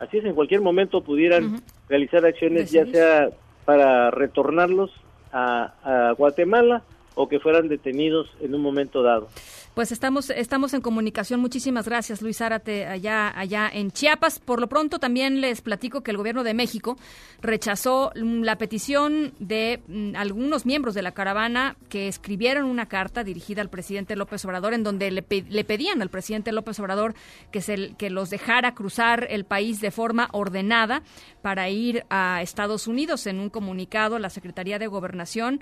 Así 0.00 0.18
es, 0.18 0.24
en 0.26 0.34
cualquier 0.34 0.60
momento 0.60 1.02
pudieran 1.02 1.62
realizar 1.88 2.26
acciones 2.26 2.70
ya 2.70 2.84
sea 2.84 3.30
para 3.64 4.10
retornarlos 4.10 4.90
a, 5.32 5.72
a 5.82 6.12
Guatemala 6.12 6.82
o 7.14 7.26
que 7.26 7.40
fueran 7.40 7.68
detenidos 7.68 8.28
en 8.42 8.54
un 8.54 8.60
momento 8.60 9.02
dado. 9.02 9.28
Pues 9.74 9.90
estamos, 9.90 10.28
estamos 10.28 10.74
en 10.74 10.82
comunicación. 10.82 11.40
Muchísimas 11.40 11.86
gracias, 11.86 12.20
Luis 12.20 12.36
Zárate, 12.36 12.86
allá, 12.86 13.32
allá 13.34 13.70
en 13.72 13.90
Chiapas. 13.90 14.38
Por 14.38 14.60
lo 14.60 14.68
pronto, 14.68 14.98
también 14.98 15.40
les 15.40 15.62
platico 15.62 16.02
que 16.02 16.10
el 16.10 16.18
gobierno 16.18 16.44
de 16.44 16.52
México 16.52 16.98
rechazó 17.40 18.12
mm, 18.14 18.42
la 18.42 18.58
petición 18.58 19.32
de 19.38 19.80
mm, 19.88 20.14
algunos 20.16 20.66
miembros 20.66 20.94
de 20.94 21.00
la 21.00 21.12
caravana 21.12 21.76
que 21.88 22.06
escribieron 22.06 22.66
una 22.66 22.84
carta 22.84 23.24
dirigida 23.24 23.62
al 23.62 23.70
presidente 23.70 24.14
López 24.14 24.44
Obrador 24.44 24.74
en 24.74 24.82
donde 24.82 25.10
le, 25.10 25.24
le 25.48 25.64
pedían 25.64 26.02
al 26.02 26.10
presidente 26.10 26.52
López 26.52 26.78
Obrador 26.78 27.14
que, 27.50 27.62
se, 27.62 27.94
que 27.94 28.10
los 28.10 28.28
dejara 28.28 28.74
cruzar 28.74 29.26
el 29.30 29.46
país 29.46 29.80
de 29.80 29.90
forma 29.90 30.28
ordenada 30.32 31.02
para 31.40 31.70
ir 31.70 32.04
a 32.10 32.42
Estados 32.42 32.86
Unidos. 32.88 33.26
En 33.26 33.40
un 33.40 33.48
comunicado, 33.48 34.18
la 34.18 34.28
Secretaría 34.28 34.78
de 34.78 34.86
Gobernación 34.86 35.60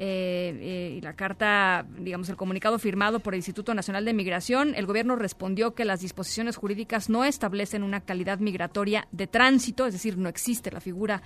eh, 0.00 0.94
y 0.96 1.00
la 1.00 1.14
carta, 1.14 1.84
digamos, 1.98 2.28
el 2.28 2.36
comunicado 2.36 2.78
firmado 2.78 3.18
por 3.18 3.34
el 3.34 3.38
Instituto 3.38 3.74
Nacional 3.74 4.04
de 4.04 4.14
Migración, 4.14 4.74
el 4.76 4.86
gobierno 4.86 5.16
respondió 5.16 5.74
que 5.74 5.84
las 5.84 6.00
disposiciones 6.00 6.56
jurídicas 6.56 7.10
no 7.10 7.24
establecen 7.24 7.82
una 7.82 8.00
calidad 8.00 8.38
migratoria 8.38 9.08
de 9.10 9.26
tránsito, 9.26 9.86
es 9.86 9.92
decir, 9.92 10.16
no 10.16 10.28
existe 10.28 10.70
la 10.70 10.80
figura 10.80 11.22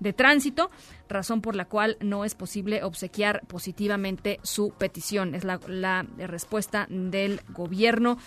de 0.00 0.12
tránsito, 0.12 0.70
razón 1.08 1.40
por 1.40 1.54
la 1.54 1.66
cual 1.66 1.96
no 2.00 2.24
es 2.24 2.34
posible 2.34 2.82
obsequiar 2.82 3.42
positivamente 3.46 4.40
su 4.42 4.72
petición. 4.76 5.34
Es 5.34 5.44
la, 5.44 5.60
la 5.68 6.04
respuesta 6.18 6.86
del 6.90 7.40
gobierno 7.48 8.18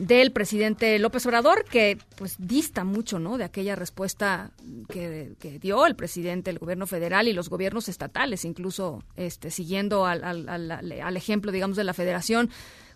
del 0.00 0.32
presidente 0.32 0.98
López 0.98 1.26
Obrador, 1.26 1.64
que 1.64 1.98
pues 2.16 2.36
dista 2.38 2.84
mucho, 2.84 3.18
¿no? 3.18 3.36
De 3.36 3.44
aquella 3.44 3.76
respuesta 3.76 4.50
que, 4.88 5.34
que 5.38 5.58
dio 5.58 5.86
el 5.86 5.94
presidente, 5.94 6.50
el 6.50 6.58
gobierno 6.58 6.86
federal 6.86 7.28
y 7.28 7.34
los 7.34 7.50
gobiernos 7.50 7.88
estatales, 7.88 8.46
incluso 8.46 9.04
este, 9.16 9.50
siguiendo 9.50 10.06
al, 10.06 10.24
al, 10.24 10.70
al, 10.70 11.16
ejemplo, 11.16 11.52
digamos, 11.52 11.76
de 11.76 11.84
la 11.84 11.92
federación, 11.92 12.48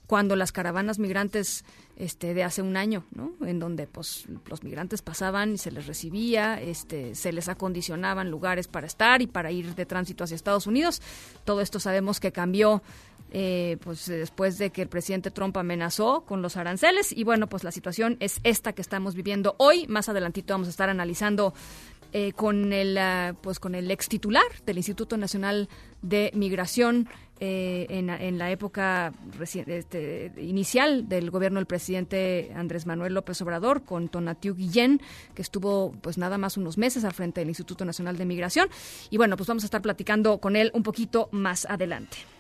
cuando 0.07 0.35
las 0.35 0.51
caravanas 0.51 0.99
migrantes 0.99 1.65
este, 1.97 2.33
de 2.33 2.43
hace 2.43 2.63
un 2.63 2.77
año, 2.77 3.05
¿no? 3.15 3.33
En 3.47 3.59
donde 3.59 3.87
pues 3.87 4.27
los 4.47 4.63
migrantes 4.63 5.03
pasaban 5.03 5.55
y 5.55 5.59
se 5.59 5.71
les 5.71 5.87
recibía, 5.87 6.61
este, 6.61 7.15
se 7.15 7.33
les 7.33 7.49
acondicionaban 7.49 8.31
lugares 8.31 8.67
para 8.67 8.87
estar 8.87 9.21
y 9.23 9.27
para 9.27 9.51
ir 9.51 9.75
de 9.75 9.87
tránsito 9.87 10.25
hacia 10.25 10.35
Estados 10.35 10.67
Unidos. 10.67 11.03
Todo 11.45 11.61
esto 11.61 11.81
sabemos 11.81 12.19
que 12.19 12.33
cambió 12.33 12.83
eh, 13.37 13.79
pues 13.83 14.07
después 14.07 14.59
de 14.59 14.71
que 14.71 14.83
el 14.83 14.89
presidente 14.89 15.33
Trump 15.33 15.57
amenazó 15.57 16.25
con 16.25 16.41
los 16.41 16.57
aranceles. 16.57 17.11
Y 17.11 17.25
bueno, 17.25 17.49
pues 17.49 17.65
la 17.65 17.73
situación 17.73 18.17
es 18.21 18.39
esta 18.45 18.73
que 18.75 18.81
estamos 18.81 19.17
viviendo 19.17 19.57
hoy. 19.59 19.89
Más 19.89 20.09
adelantito 20.09 20.55
vamos 20.55 20.69
a 20.69 20.71
estar 20.71 20.89
analizando 20.89 21.53
eh, 22.13 22.33
con 22.33 22.73
el 22.73 22.97
ah, 22.97 23.35
pues 23.41 23.59
con 23.59 23.75
el 23.75 23.91
ex 23.91 24.09
titular 24.09 24.45
del 24.65 24.77
Instituto 24.77 25.17
Nacional 25.17 25.69
de 26.01 26.31
Migración 26.33 27.09
eh, 27.41 27.87
en, 27.89 28.39
la 28.39 28.53
época 28.53 29.13
este, 29.41 30.33
inicial 30.37 31.09
del 31.09 31.33
gobierno 31.33 31.59
del 31.59 31.67
presidente 31.67 32.53
Andrés 32.55 32.87
Manuel 32.87 33.15
López 33.15 33.43
Obrador 33.43 33.83
con 33.83 34.09
Tonatiu 34.09 34.55
Guillén 34.55 35.01
que 35.35 35.43
estuvo 35.43 35.91
pues 36.03 36.17
nada 36.17 36.39
más 36.39 36.57
unos 36.57 36.79
meses 36.79 37.03
al 37.03 37.15
frente 37.15 37.41
del 37.41 37.49
Instituto 37.49 37.85
Nacional 37.85 38.17
de 38.17 38.27
Migración 38.27 38.69
y 39.11 39.17
bueno 39.17 39.37
pues 39.37 39.49
vamos 39.49 39.65
a 39.65 39.67
estar 39.67 39.83
platicando 39.83 40.39
con 40.39 40.55
él 40.55 40.71
un 40.73 40.85
poquito 40.85 41.29
más 41.33 41.67
adelante. 41.67 42.34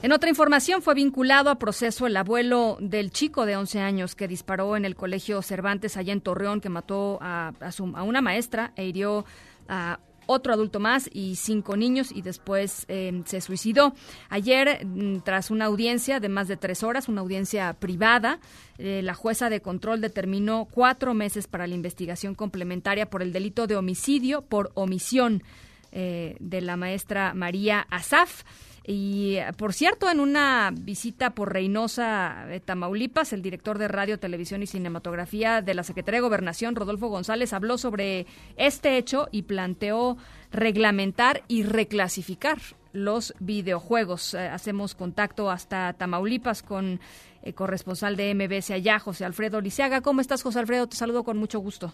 En 0.00 0.12
otra 0.12 0.28
información, 0.30 0.80
fue 0.80 0.94
vinculado 0.94 1.50
a 1.50 1.58
proceso 1.58 2.06
el 2.06 2.16
abuelo 2.16 2.78
del 2.80 3.10
chico 3.10 3.46
de 3.46 3.56
11 3.56 3.80
años 3.80 4.14
que 4.14 4.28
disparó 4.28 4.76
en 4.76 4.84
el 4.84 4.94
colegio 4.94 5.42
Cervantes 5.42 5.96
allá 5.96 6.12
en 6.12 6.20
Torreón, 6.20 6.60
que 6.60 6.68
mató 6.68 7.18
a, 7.20 7.52
su- 7.72 7.92
a 7.96 8.04
una 8.04 8.20
maestra 8.20 8.72
e 8.76 8.86
hirió 8.86 9.24
a 9.68 9.98
otro 10.26 10.52
adulto 10.52 10.78
más 10.78 11.10
y 11.12 11.34
cinco 11.36 11.76
niños 11.76 12.12
y 12.12 12.22
después 12.22 12.84
eh, 12.88 13.22
se 13.24 13.40
suicidó. 13.40 13.92
Ayer, 14.28 14.86
mm, 14.86 15.20
tras 15.24 15.50
una 15.50 15.64
audiencia 15.64 16.20
de 16.20 16.28
más 16.28 16.46
de 16.46 16.56
tres 16.56 16.84
horas, 16.84 17.08
una 17.08 17.22
audiencia 17.22 17.72
privada, 17.72 18.38
eh, 18.76 19.00
la 19.02 19.14
jueza 19.14 19.50
de 19.50 19.60
control 19.62 20.00
determinó 20.00 20.68
cuatro 20.70 21.12
meses 21.12 21.48
para 21.48 21.66
la 21.66 21.74
investigación 21.74 22.36
complementaria 22.36 23.10
por 23.10 23.20
el 23.22 23.32
delito 23.32 23.66
de 23.66 23.74
homicidio 23.76 24.42
por 24.42 24.70
omisión 24.74 25.42
eh, 25.90 26.36
de 26.38 26.60
la 26.60 26.76
maestra 26.76 27.32
María 27.34 27.80
Asaf. 27.90 28.44
Y 28.90 29.36
eh, 29.36 29.52
por 29.58 29.74
cierto, 29.74 30.08
en 30.08 30.18
una 30.18 30.72
visita 30.72 31.34
por 31.34 31.52
Reynosa, 31.52 32.46
eh, 32.48 32.58
Tamaulipas, 32.58 33.34
el 33.34 33.42
director 33.42 33.76
de 33.76 33.86
Radio, 33.86 34.18
Televisión 34.18 34.62
y 34.62 34.66
Cinematografía 34.66 35.60
de 35.60 35.74
la 35.74 35.82
Secretaría 35.82 36.22
de 36.22 36.26
Gobernación, 36.26 36.74
Rodolfo 36.74 37.08
González, 37.08 37.52
habló 37.52 37.76
sobre 37.76 38.26
este 38.56 38.96
hecho 38.96 39.28
y 39.30 39.42
planteó 39.42 40.16
reglamentar 40.50 41.42
y 41.48 41.64
reclasificar 41.64 42.56
los 42.94 43.34
videojuegos. 43.40 44.32
Eh, 44.32 44.48
hacemos 44.48 44.94
contacto 44.94 45.50
hasta 45.50 45.92
Tamaulipas 45.92 46.62
con 46.62 46.98
el 47.42 47.54
corresponsal 47.54 48.16
de 48.16 48.34
MBS 48.34 48.70
allá, 48.70 48.98
José 49.00 49.26
Alfredo 49.26 49.60
Lisiaga. 49.60 50.00
¿Cómo 50.00 50.22
estás, 50.22 50.42
José 50.42 50.60
Alfredo? 50.60 50.86
Te 50.86 50.96
saludo 50.96 51.24
con 51.24 51.36
mucho 51.36 51.58
gusto. 51.58 51.92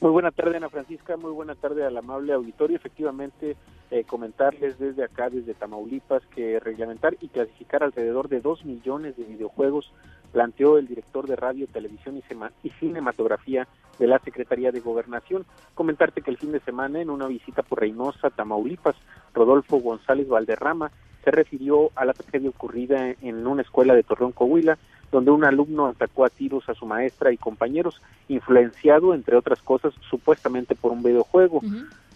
Muy 0.00 0.12
buena 0.12 0.30
tarde, 0.30 0.58
Ana 0.58 0.68
Francisca. 0.68 1.16
Muy 1.16 1.32
buena 1.32 1.56
tarde 1.56 1.84
al 1.84 1.96
amable 1.96 2.32
auditorio. 2.32 2.76
Efectivamente, 2.76 3.56
eh, 3.90 4.04
comentarles 4.04 4.78
desde 4.78 5.04
acá, 5.04 5.30
desde 5.30 5.54
Tamaulipas, 5.54 6.22
que 6.34 6.58
reglamentar 6.60 7.16
y 7.20 7.28
clasificar 7.28 7.82
alrededor 7.82 8.28
de 8.28 8.40
dos 8.40 8.64
millones 8.64 9.16
de 9.16 9.24
videojuegos 9.24 9.92
planteó 10.32 10.76
el 10.76 10.86
director 10.86 11.26
de 11.26 11.36
radio, 11.36 11.66
televisión 11.66 12.20
y 12.62 12.70
cinematografía 12.70 13.66
de 13.98 14.06
la 14.06 14.18
Secretaría 14.18 14.72
de 14.72 14.80
Gobernación. 14.80 15.46
Comentarte 15.74 16.20
que 16.20 16.30
el 16.30 16.36
fin 16.36 16.52
de 16.52 16.60
semana, 16.60 17.00
en 17.00 17.10
una 17.10 17.26
visita 17.26 17.62
por 17.62 17.80
Reynosa, 17.80 18.30
Tamaulipas, 18.30 18.96
Rodolfo 19.32 19.78
González 19.78 20.28
Valderrama 20.28 20.90
se 21.24 21.30
refirió 21.30 21.90
a 21.94 22.04
la 22.04 22.12
tragedia 22.12 22.50
ocurrida 22.50 23.14
en 23.20 23.46
una 23.46 23.62
escuela 23.62 23.94
de 23.94 24.02
Torreón, 24.02 24.32
Coahuila, 24.32 24.78
donde 25.10 25.30
un 25.30 25.44
alumno 25.44 25.86
atacó 25.86 26.24
a 26.24 26.30
tiros 26.30 26.68
a 26.68 26.74
su 26.74 26.86
maestra 26.86 27.32
y 27.32 27.36
compañeros, 27.36 28.02
influenciado, 28.28 29.14
entre 29.14 29.36
otras 29.36 29.60
cosas, 29.62 29.94
supuestamente 30.10 30.74
por 30.74 30.92
un 30.92 31.02
videojuego. 31.02 31.60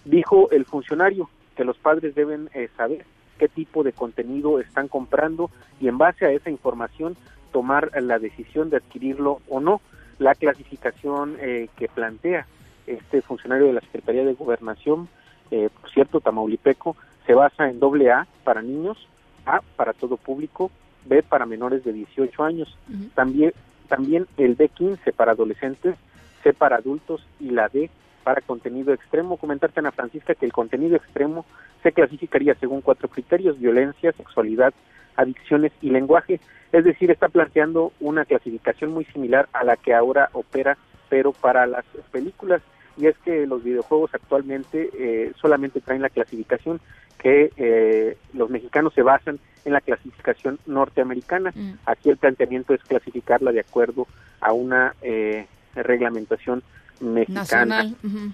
Dijo 0.04 0.50
el 0.50 0.64
funcionario 0.64 1.28
que 1.60 1.64
los 1.66 1.76
padres 1.76 2.14
deben 2.14 2.48
eh, 2.54 2.70
saber 2.74 3.04
qué 3.38 3.46
tipo 3.46 3.82
de 3.82 3.92
contenido 3.92 4.60
están 4.60 4.88
comprando 4.88 5.50
y 5.78 5.88
en 5.88 5.98
base 5.98 6.24
a 6.24 6.30
esa 6.30 6.48
información 6.48 7.18
tomar 7.52 7.90
la 8.00 8.18
decisión 8.18 8.70
de 8.70 8.78
adquirirlo 8.78 9.42
o 9.46 9.60
no. 9.60 9.82
La 10.18 10.34
clasificación 10.34 11.36
eh, 11.38 11.68
que 11.76 11.86
plantea 11.88 12.46
este 12.86 13.20
funcionario 13.20 13.66
de 13.66 13.74
la 13.74 13.82
Secretaría 13.82 14.24
de 14.24 14.32
Gobernación, 14.32 15.10
eh, 15.50 15.68
por 15.78 15.90
cierto, 15.90 16.20
Tamaulipeco, 16.20 16.96
se 17.26 17.34
basa 17.34 17.68
en 17.68 17.78
doble 17.78 18.10
A 18.10 18.26
para 18.42 18.62
niños, 18.62 18.96
A 19.44 19.60
para 19.76 19.92
todo 19.92 20.16
público, 20.16 20.70
B 21.04 21.22
para 21.22 21.44
menores 21.44 21.84
de 21.84 21.92
18 21.92 22.42
años, 22.42 22.74
también, 23.14 23.52
también 23.86 24.26
el 24.38 24.56
D15 24.56 25.12
para 25.12 25.32
adolescentes, 25.32 25.94
C 26.42 26.54
para 26.54 26.76
adultos 26.76 27.20
y 27.38 27.50
la 27.50 27.68
D 27.68 27.90
para 28.22 28.40
contenido 28.40 28.92
extremo. 28.92 29.36
Comentarte, 29.36 29.80
Ana 29.80 29.92
Francisca, 29.92 30.34
que 30.34 30.46
el 30.46 30.52
contenido 30.52 30.96
extremo 30.96 31.44
se 31.82 31.92
clasificaría 31.92 32.54
según 32.54 32.80
cuatro 32.80 33.08
criterios, 33.08 33.58
violencia, 33.58 34.12
sexualidad, 34.12 34.72
adicciones 35.16 35.72
y 35.80 35.90
lenguaje. 35.90 36.40
Es 36.72 36.84
decir, 36.84 37.10
está 37.10 37.28
planteando 37.28 37.92
una 38.00 38.24
clasificación 38.24 38.92
muy 38.92 39.04
similar 39.06 39.48
a 39.52 39.64
la 39.64 39.76
que 39.76 39.94
ahora 39.94 40.30
opera, 40.32 40.78
pero 41.08 41.32
para 41.32 41.66
las 41.66 41.84
películas. 42.12 42.62
Y 42.96 43.06
es 43.06 43.16
que 43.18 43.46
los 43.46 43.64
videojuegos 43.64 44.14
actualmente 44.14 44.90
eh, 44.98 45.32
solamente 45.40 45.80
traen 45.80 46.02
la 46.02 46.10
clasificación 46.10 46.80
que 47.18 47.50
eh, 47.56 48.16
los 48.32 48.50
mexicanos 48.50 48.94
se 48.94 49.02
basan 49.02 49.38
en 49.64 49.72
la 49.72 49.80
clasificación 49.80 50.58
norteamericana. 50.66 51.52
Aquí 51.84 52.08
el 52.08 52.16
planteamiento 52.16 52.72
es 52.74 52.82
clasificarla 52.82 53.52
de 53.52 53.60
acuerdo 53.60 54.06
a 54.40 54.52
una 54.52 54.94
eh, 55.02 55.46
reglamentación 55.74 56.62
mexicana. 57.00 57.92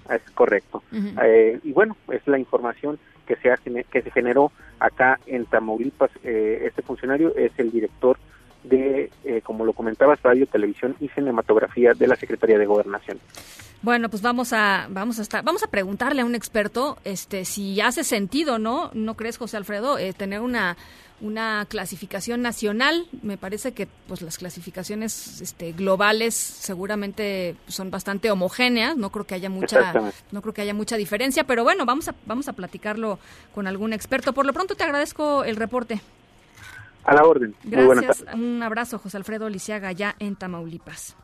Es 0.09 0.21
correcto. 0.33 0.83
Eh, 1.23 1.59
y 1.63 1.71
bueno, 1.71 1.97
es 2.11 2.25
la 2.27 2.37
información 2.37 2.99
que 3.25 3.35
se, 3.37 3.51
ha 3.51 3.57
que 3.57 4.01
se 4.01 4.11
generó 4.11 4.51
acá 4.79 5.19
en 5.25 5.45
Tamaulipas. 5.45 6.11
Eh, 6.23 6.63
este 6.65 6.81
funcionario 6.81 7.35
es 7.35 7.51
el 7.57 7.71
director 7.71 8.17
de, 8.67 9.09
eh, 9.23 9.41
como 9.41 9.65
lo 9.65 9.73
comentabas, 9.73 10.21
Radio, 10.21 10.47
Televisión 10.47 10.95
y 10.99 11.07
Cinematografía 11.09 11.93
de 11.93 12.07
la 12.07 12.15
Secretaría 12.15 12.57
de 12.57 12.65
Gobernación. 12.65 13.19
Bueno, 13.81 14.09
pues 14.09 14.23
vamos 14.23 14.53
a 14.53 14.87
vamos 14.89 15.19
a 15.19 15.21
estar 15.21 15.43
vamos 15.43 15.63
a 15.63 15.67
preguntarle 15.67 16.21
a 16.21 16.25
un 16.25 16.33
experto 16.33 16.97
este 17.03 17.45
si 17.45 17.79
hace 17.79 18.03
sentido, 18.03 18.57
¿no? 18.57 18.89
¿No 18.93 19.15
crees, 19.15 19.37
José 19.37 19.57
Alfredo, 19.57 19.99
eh, 19.99 20.13
tener 20.13 20.41
una 20.41 20.77
una 21.21 21.65
clasificación 21.69 22.41
nacional? 22.41 23.05
Me 23.21 23.37
parece 23.37 23.73
que 23.73 23.87
pues 24.07 24.23
las 24.23 24.39
clasificaciones 24.39 25.41
este, 25.41 25.73
globales 25.73 26.33
seguramente 26.33 27.55
son 27.67 27.91
bastante 27.91 28.31
homogéneas, 28.31 28.97
no 28.97 29.11
creo 29.11 29.25
que 29.25 29.35
haya 29.35 29.49
mucha 29.49 30.11
no 30.31 30.41
creo 30.41 30.53
que 30.55 30.61
haya 30.63 30.73
mucha 30.73 30.97
diferencia, 30.97 31.43
pero 31.43 31.63
bueno, 31.63 31.85
vamos 31.85 32.07
a 32.07 32.15
vamos 32.25 32.47
a 32.47 32.53
platicarlo 32.53 33.19
con 33.53 33.67
algún 33.67 33.93
experto. 33.93 34.33
Por 34.33 34.47
lo 34.47 34.53
pronto 34.53 34.73
te 34.73 34.83
agradezco 34.83 35.43
el 35.43 35.55
reporte. 35.55 36.01
A 37.07 37.13
la 37.13 37.23
orden. 37.23 37.55
Muy 37.63 37.85
buenas 37.85 38.03
Gracias. 38.03 38.25
tardes. 38.25 38.41
Un 38.41 38.61
abrazo, 38.61 38.99
José 38.99 39.17
Alfredo 39.17 39.49
Lisiaga, 39.49 39.87
allá 39.87 40.15
en 40.19 40.35
Tamaulipas. 40.35 41.15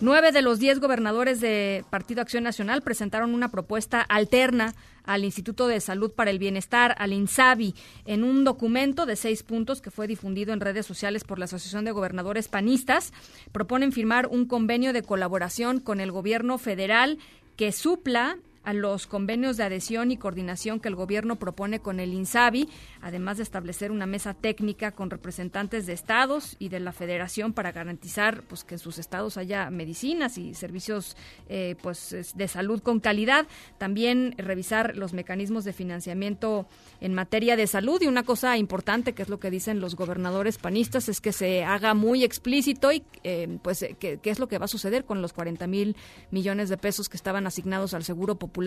Nueve 0.00 0.30
de 0.30 0.42
los 0.42 0.60
diez 0.60 0.78
gobernadores 0.78 1.40
de 1.40 1.84
Partido 1.90 2.20
Acción 2.20 2.44
Nacional 2.44 2.82
presentaron 2.82 3.34
una 3.34 3.48
propuesta 3.48 4.00
alterna 4.00 4.74
al 5.04 5.24
Instituto 5.24 5.66
de 5.66 5.80
Salud 5.80 6.12
para 6.12 6.30
el 6.30 6.38
Bienestar, 6.38 6.94
al 6.98 7.12
INSABI, 7.14 7.74
en 8.04 8.22
un 8.22 8.44
documento 8.44 9.06
de 9.06 9.16
seis 9.16 9.42
puntos 9.42 9.80
que 9.80 9.90
fue 9.90 10.06
difundido 10.06 10.52
en 10.52 10.60
redes 10.60 10.86
sociales 10.86 11.24
por 11.24 11.38
la 11.38 11.46
Asociación 11.46 11.84
de 11.84 11.90
Gobernadores 11.90 12.46
Panistas. 12.46 13.12
Proponen 13.50 13.90
firmar 13.90 14.28
un 14.28 14.46
convenio 14.46 14.92
de 14.92 15.02
colaboración 15.02 15.80
con 15.80 15.98
el 15.98 16.12
gobierno 16.12 16.58
federal 16.58 17.18
que 17.56 17.72
supla 17.72 18.36
a 18.64 18.72
los 18.72 19.06
convenios 19.06 19.56
de 19.56 19.64
adhesión 19.64 20.10
y 20.10 20.16
coordinación 20.18 20.80
que 20.80 20.88
el 20.88 20.94
gobierno 20.94 21.36
propone 21.36 21.80
con 21.80 22.00
el 22.00 22.12
INSABI, 22.12 22.68
además 23.00 23.38
de 23.38 23.42
establecer 23.44 23.90
una 23.90 24.04
mesa 24.06 24.34
técnica 24.34 24.92
con 24.92 25.08
representantes 25.08 25.86
de 25.86 25.94
estados 25.94 26.56
y 26.58 26.68
de 26.68 26.80
la 26.80 26.92
federación 26.92 27.54
para 27.54 27.72
garantizar 27.72 28.42
pues 28.42 28.64
que 28.64 28.74
en 28.74 28.78
sus 28.78 28.98
estados 28.98 29.36
haya 29.38 29.70
medicinas 29.70 30.36
y 30.36 30.52
servicios 30.54 31.16
eh, 31.48 31.76
pues 31.82 32.12
es- 32.12 32.36
de 32.36 32.46
salud 32.46 32.82
con 32.82 33.00
calidad, 33.00 33.46
también 33.78 34.34
revisar 34.36 34.96
los 34.96 35.14
mecanismos 35.14 35.64
de 35.64 35.72
financiamiento 35.72 36.68
en 37.00 37.14
materia 37.14 37.56
de 37.56 37.66
salud. 37.66 38.02
Y 38.02 38.06
una 38.06 38.22
cosa 38.24 38.58
importante 38.58 39.14
que 39.14 39.22
es 39.22 39.28
lo 39.30 39.40
que 39.40 39.50
dicen 39.50 39.80
los 39.80 39.94
gobernadores 39.96 40.58
panistas 40.58 41.08
es 41.08 41.20
que 41.22 41.32
se 41.32 41.64
haga 41.64 41.94
muy 41.94 42.22
explícito 42.22 42.92
y 42.92 43.02
eh, 43.24 43.58
pues 43.62 43.82
eh, 43.82 43.96
qué 43.98 44.20
es 44.24 44.38
lo 44.38 44.48
que 44.48 44.58
va 44.58 44.66
a 44.66 44.68
suceder 44.68 45.04
con 45.06 45.22
los 45.22 45.32
40 45.32 45.66
mil 45.66 45.96
millones 46.30 46.68
de 46.68 46.76
pesos 46.76 47.08
que 47.08 47.16
estaban 47.16 47.46
asignados 47.46 47.94
al 47.94 48.04
Seguro 48.04 48.34
Popular 48.38 48.57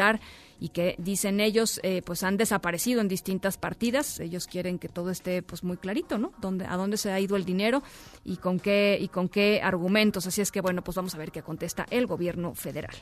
y 0.59 0.69
que 0.69 0.95
dicen 0.99 1.39
ellos 1.39 1.79
eh, 1.83 2.01
pues 2.05 2.23
han 2.23 2.37
desaparecido 2.37 3.01
en 3.01 3.07
distintas 3.07 3.57
partidas. 3.57 4.19
Ellos 4.19 4.47
quieren 4.47 4.77
que 4.77 4.89
todo 4.89 5.09
esté 5.09 5.41
pues 5.41 5.63
muy 5.63 5.77
clarito, 5.77 6.17
¿no? 6.17 6.33
Dónde, 6.39 6.65
a 6.65 6.77
dónde 6.77 6.97
se 6.97 7.11
ha 7.11 7.19
ido 7.19 7.35
el 7.35 7.45
dinero 7.45 7.81
y 8.23 8.37
con 8.37 8.59
qué 8.59 8.97
y 9.01 9.07
con 9.07 9.27
qué 9.27 9.61
argumentos. 9.63 10.27
Así 10.27 10.41
es 10.41 10.51
que 10.51 10.61
bueno, 10.61 10.83
pues 10.83 10.95
vamos 10.95 11.15
a 11.15 11.17
ver 11.17 11.31
qué 11.31 11.41
contesta 11.41 11.85
el 11.89 12.05
gobierno 12.05 12.53
federal. 12.53 12.95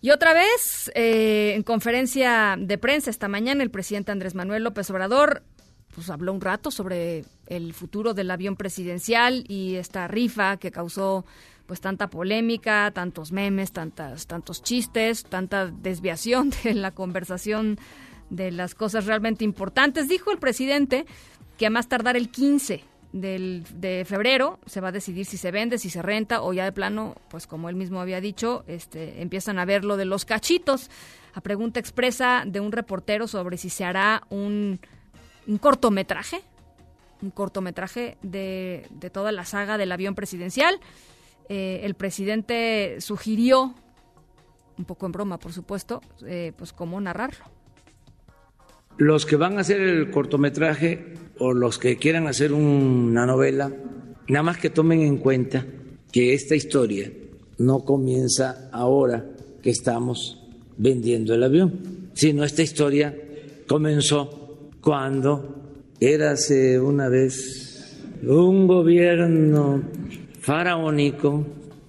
Y 0.00 0.10
otra 0.10 0.32
vez, 0.32 0.90
eh, 0.94 1.54
en 1.56 1.62
conferencia 1.62 2.56
de 2.58 2.78
prensa 2.78 3.10
esta 3.10 3.28
mañana, 3.28 3.62
el 3.62 3.70
presidente 3.70 4.12
Andrés 4.12 4.34
Manuel 4.34 4.64
López 4.64 4.88
Obrador 4.90 5.42
pues 5.94 6.10
habló 6.10 6.32
un 6.32 6.40
rato 6.40 6.70
sobre 6.70 7.24
el 7.46 7.74
futuro 7.74 8.14
del 8.14 8.30
avión 8.30 8.56
presidencial 8.56 9.44
y 9.48 9.74
esta 9.74 10.06
rifa 10.06 10.56
que 10.56 10.70
causó 10.70 11.24
pues 11.68 11.82
tanta 11.82 12.08
polémica, 12.08 12.90
tantos 12.92 13.30
memes, 13.30 13.72
tantas, 13.72 14.26
tantos 14.26 14.62
chistes, 14.62 15.24
tanta 15.24 15.66
desviación 15.66 16.50
de 16.64 16.72
la 16.72 16.92
conversación 16.92 17.78
de 18.30 18.50
las 18.50 18.74
cosas 18.74 19.04
realmente 19.04 19.44
importantes. 19.44 20.08
Dijo 20.08 20.32
el 20.32 20.38
presidente 20.38 21.04
que 21.58 21.66
a 21.66 21.70
más 21.70 21.86
tardar 21.86 22.16
el 22.16 22.30
15 22.30 22.82
del, 23.12 23.64
de 23.74 24.06
febrero 24.06 24.58
se 24.64 24.80
va 24.80 24.88
a 24.88 24.92
decidir 24.92 25.26
si 25.26 25.36
se 25.36 25.50
vende, 25.50 25.76
si 25.76 25.90
se 25.90 26.00
renta 26.00 26.40
o 26.40 26.54
ya 26.54 26.64
de 26.64 26.72
plano, 26.72 27.16
pues 27.28 27.46
como 27.46 27.68
él 27.68 27.76
mismo 27.76 28.00
había 28.00 28.22
dicho, 28.22 28.64
este, 28.66 29.20
empiezan 29.20 29.58
a 29.58 29.66
ver 29.66 29.84
lo 29.84 29.98
de 29.98 30.06
los 30.06 30.24
cachitos. 30.24 30.90
A 31.34 31.42
pregunta 31.42 31.78
expresa 31.78 32.44
de 32.46 32.60
un 32.60 32.72
reportero 32.72 33.28
sobre 33.28 33.58
si 33.58 33.68
se 33.68 33.84
hará 33.84 34.22
un, 34.30 34.80
un 35.46 35.58
cortometraje, 35.58 36.40
un 37.20 37.30
cortometraje 37.30 38.16
de, 38.22 38.86
de, 38.88 39.10
toda 39.10 39.32
la 39.32 39.44
saga 39.44 39.76
del 39.76 39.92
avión 39.92 40.14
presidencial. 40.14 40.80
Eh, 41.48 41.80
el 41.82 41.94
presidente 41.94 42.96
sugirió, 43.00 43.74
un 44.76 44.84
poco 44.84 45.06
en 45.06 45.12
broma 45.12 45.38
por 45.38 45.52
supuesto, 45.52 46.00
eh, 46.26 46.52
pues 46.56 46.72
cómo 46.72 47.00
narrarlo. 47.00 47.44
Los 48.98 49.24
que 49.24 49.36
van 49.36 49.56
a 49.56 49.60
hacer 49.60 49.80
el 49.80 50.10
cortometraje 50.10 51.14
o 51.38 51.52
los 51.52 51.78
que 51.78 51.96
quieran 51.96 52.26
hacer 52.26 52.52
una 52.52 53.26
novela, 53.26 53.72
nada 54.28 54.42
más 54.42 54.58
que 54.58 54.70
tomen 54.70 55.02
en 55.02 55.18
cuenta 55.18 55.64
que 56.12 56.34
esta 56.34 56.54
historia 56.54 57.10
no 57.58 57.84
comienza 57.84 58.68
ahora 58.72 59.24
que 59.62 59.70
estamos 59.70 60.44
vendiendo 60.76 61.34
el 61.34 61.42
avión, 61.42 62.10
sino 62.14 62.44
esta 62.44 62.62
historia 62.62 63.14
comenzó 63.66 64.70
cuando 64.80 65.84
érase 66.00 66.80
una 66.80 67.08
vez 67.08 68.00
un 68.22 68.66
gobierno 68.66 69.82
faraónico 70.48 71.46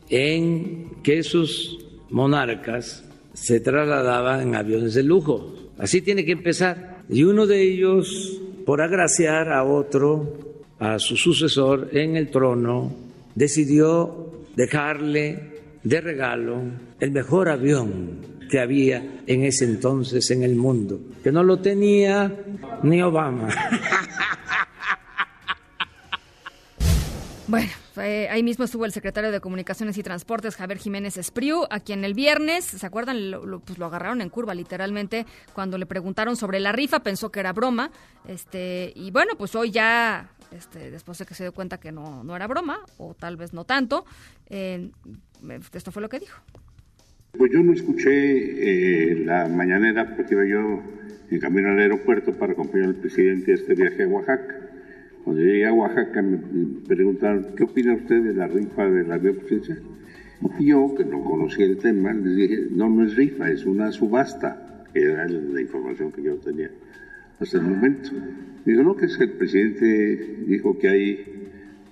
en 0.10 1.02
que 1.02 1.24
sus 1.24 1.80
monarcas 2.10 3.06
se 3.34 3.62
trasladaban 3.62 4.42
en 4.42 4.56
aviones 4.56 4.96
de 4.96 5.04
lujo. 5.04 5.54
Así 5.78 6.02
tiene 6.02 6.26
que 6.26 6.34
empezar. 6.34 7.04
Y 7.08 7.24
uno 7.24 7.48
de 7.48 7.62
ellos 7.62 8.42
por 8.66 8.82
agraciar 8.82 9.54
a 9.54 9.64
otro, 9.64 10.66
a 10.78 11.00
su 11.00 11.16
sucesor 11.16 11.88
en 11.94 12.18
el 12.18 12.30
trono, 12.30 12.94
decidió 13.34 14.30
dejarle 14.58 15.62
de 15.82 16.02
regalo 16.02 16.62
el 17.00 17.12
mejor 17.12 17.48
avión 17.48 18.40
que 18.52 18.60
había 18.60 19.22
en 19.26 19.46
ese 19.46 19.64
entonces 19.64 20.30
en 20.32 20.44
el 20.44 20.56
mundo, 20.56 21.00
que 21.24 21.32
no 21.32 21.44
lo 21.44 21.60
tenía 21.60 22.30
ni 22.84 23.02
Obama. 23.02 23.48
Bueno, 27.48 27.72
eh, 28.02 28.28
ahí 28.30 28.44
mismo 28.44 28.66
estuvo 28.66 28.86
el 28.86 28.92
secretario 28.92 29.32
de 29.32 29.40
Comunicaciones 29.40 29.98
y 29.98 30.04
Transportes, 30.04 30.56
Javier 30.56 30.80
Jiménez 30.80 31.18
Espriu, 31.18 31.66
a 31.70 31.80
quien 31.80 32.04
el 32.04 32.14
viernes, 32.14 32.66
¿se 32.66 32.86
acuerdan? 32.86 33.32
Lo, 33.32 33.60
pues 33.60 33.78
lo 33.78 33.86
agarraron 33.86 34.22
en 34.22 34.30
curva, 34.30 34.54
literalmente, 34.54 35.26
cuando 35.54 35.78
le 35.78 35.86
preguntaron 35.86 36.36
sobre 36.36 36.60
la 36.60 36.72
rifa, 36.72 37.02
pensó 37.02 37.32
que 37.32 37.40
era 37.40 37.54
broma, 37.54 37.92
este, 38.28 38.92
y 38.96 39.12
bueno, 39.12 39.34
pues 39.38 39.56
hoy 39.56 39.72
ya, 39.72 40.30
este, 40.52 40.92
después 40.92 41.18
de 41.18 41.26
que 41.26 41.34
se 41.34 41.44
dio 41.44 41.54
cuenta 41.54 41.80
que 41.80 41.92
no, 41.92 42.24
no 42.24 42.36
era 42.36 42.48
broma, 42.48 42.80
o 42.98 43.14
tal 43.14 43.38
vez 43.38 43.54
no 43.54 43.64
tanto, 43.66 44.06
eh, 44.50 44.90
esto 45.74 45.92
fue 45.92 46.02
lo 46.02 46.10
que 46.10 46.20
dijo. 46.20 46.40
Pues 47.38 47.52
yo 47.52 47.62
no 47.62 47.74
escuché 47.74 49.12
eh, 49.12 49.16
la 49.24 49.48
mañanera 49.48 50.16
porque 50.16 50.34
iba 50.34 50.46
yo 50.46 50.82
en 51.30 51.40
camino 51.40 51.70
al 51.70 51.80
aeropuerto 51.80 52.34
para 52.34 52.54
acompañar 52.54 52.88
al 52.88 52.96
presidente 52.96 53.52
a 53.52 53.56
este 53.56 53.76
viaje 53.76 54.04
a 54.04 54.08
Oaxaca. 54.08 54.69
Cuando 55.30 55.46
llegué 55.46 55.68
a 55.68 55.74
Oaxaca 55.74 56.24
me 56.24 56.40
preguntaron, 56.88 57.50
¿qué 57.56 57.64
opina 57.64 57.94
usted 57.94 58.24
de 58.24 58.34
la 58.34 58.48
rifa 58.48 58.90
del 58.90 59.12
avión 59.12 59.36
presidencial? 59.36 59.80
Y 60.58 60.66
yo, 60.66 60.96
que 60.98 61.06
no 61.06 61.24
conocía 61.24 61.68
el 61.68 61.78
tema, 61.78 62.12
les 62.14 62.36
dije, 62.36 62.66
no, 62.72 62.90
no 62.90 63.06
es 63.06 63.16
rifa, 63.16 63.48
es 63.52 63.64
una 63.64 63.92
subasta, 63.92 64.86
que 64.92 65.04
era 65.04 65.28
la 65.28 65.62
información 65.62 66.12
que 66.12 66.24
yo 66.24 66.34
tenía 66.38 66.72
hasta 67.40 67.58
el 67.58 67.64
momento. 67.64 68.10
Digo, 68.66 68.82
no, 68.82 68.96
que 68.96 69.06
es 69.06 69.18
que 69.18 69.26
el 69.26 69.34
presidente 69.34 70.38
dijo 70.48 70.80
que 70.80 70.88
hay 70.88 71.26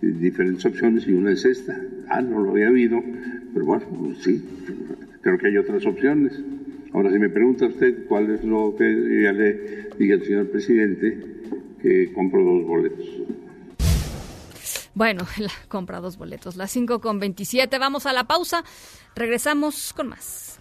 diferentes 0.01 0.65
opciones 0.65 1.07
y 1.07 1.13
una 1.13 1.31
es 1.31 1.45
esta. 1.45 1.79
Ah, 2.09 2.23
no 2.23 2.41
lo 2.41 2.49
había 2.49 2.69
habido, 2.69 3.03
pero 3.53 3.65
bueno, 3.67 3.85
pues 3.99 4.17
sí, 4.23 4.43
creo 5.21 5.37
que 5.37 5.45
hay 5.45 5.57
otras 5.57 5.85
opciones. 5.85 6.41
Ahora, 6.91 7.11
si 7.11 7.19
me 7.19 7.29
pregunta 7.29 7.67
usted 7.67 8.07
cuál 8.07 8.31
es 8.31 8.43
lo 8.43 8.75
que 8.75 9.21
ya 9.21 9.31
le 9.31 9.89
diga 9.99 10.15
al 10.15 10.23
señor 10.23 10.47
presidente, 10.49 11.36
que 11.81 12.11
compro 12.13 12.43
dos 12.43 12.67
boletos. 12.67 13.05
Bueno, 14.93 15.27
la, 15.37 15.51
compra 15.67 15.99
dos 15.99 16.17
boletos. 16.17 16.55
Las 16.55 16.71
5 16.71 17.01
con 17.01 17.19
27. 17.19 17.77
Vamos 17.77 18.05
a 18.05 18.13
la 18.13 18.25
pausa. 18.25 18.63
Regresamos 19.15 19.93
con 19.93 20.07
más. 20.07 20.59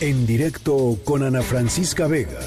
En 0.00 0.26
directo 0.26 0.98
con 1.04 1.22
Ana 1.22 1.42
Francisca 1.42 2.06
Vega 2.06 2.40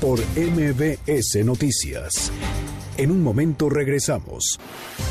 por 0.00 0.20
MBS 0.36 1.44
Noticias. 1.44 2.32
En 2.96 3.12
un 3.12 3.22
momento 3.22 3.68
regresamos. 3.68 4.58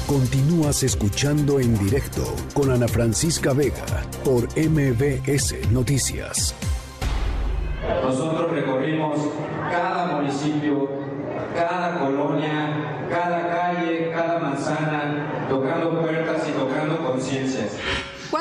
Continúas 0.08 0.84
escuchando 0.84 1.60
en 1.60 1.78
directo 1.80 2.24
con 2.54 2.70
Ana 2.70 2.88
Francisca 2.88 3.54
Vega 3.54 3.86
por 4.26 4.44
MBS 4.58 5.72
Noticias. 5.72 6.54
Nosotros 8.04 8.52
recorrimos 8.52 9.18
cada 9.72 10.18
municipio, 10.18 11.07
cada 11.58 12.00
colonia, 12.00 13.08
cada 13.10 13.50
calle, 13.50 14.12
cada 14.12 14.40
manzana, 14.40 15.48
tocando 15.50 16.02
puertas 16.02 16.48
y 16.48 16.52
tocando 16.52 16.98
conciencias. 16.98 17.72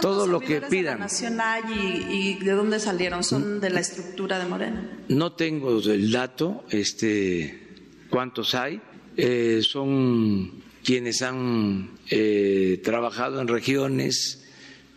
Todo 0.02 0.26
lo 0.26 0.40
que 0.40 0.60
pidan. 0.60 0.98
Nacional 0.98 1.64
y, 1.70 2.12
y, 2.12 2.44
de 2.44 2.52
dónde 2.52 2.78
salieron? 2.78 3.24
¿Son 3.24 3.60
de 3.60 3.70
la 3.70 3.80
estructura 3.80 4.38
de 4.38 4.46
Morena? 4.46 4.98
No 5.08 5.32
tengo 5.32 5.78
el 5.78 6.12
dato, 6.12 6.64
este, 6.70 7.66
cuántos 8.10 8.54
hay. 8.54 8.80
Eh, 9.16 9.60
son 9.62 10.62
quienes 10.84 11.22
han 11.22 11.90
eh, 12.10 12.80
trabajado 12.84 13.40
en 13.40 13.48
regiones, 13.48 14.44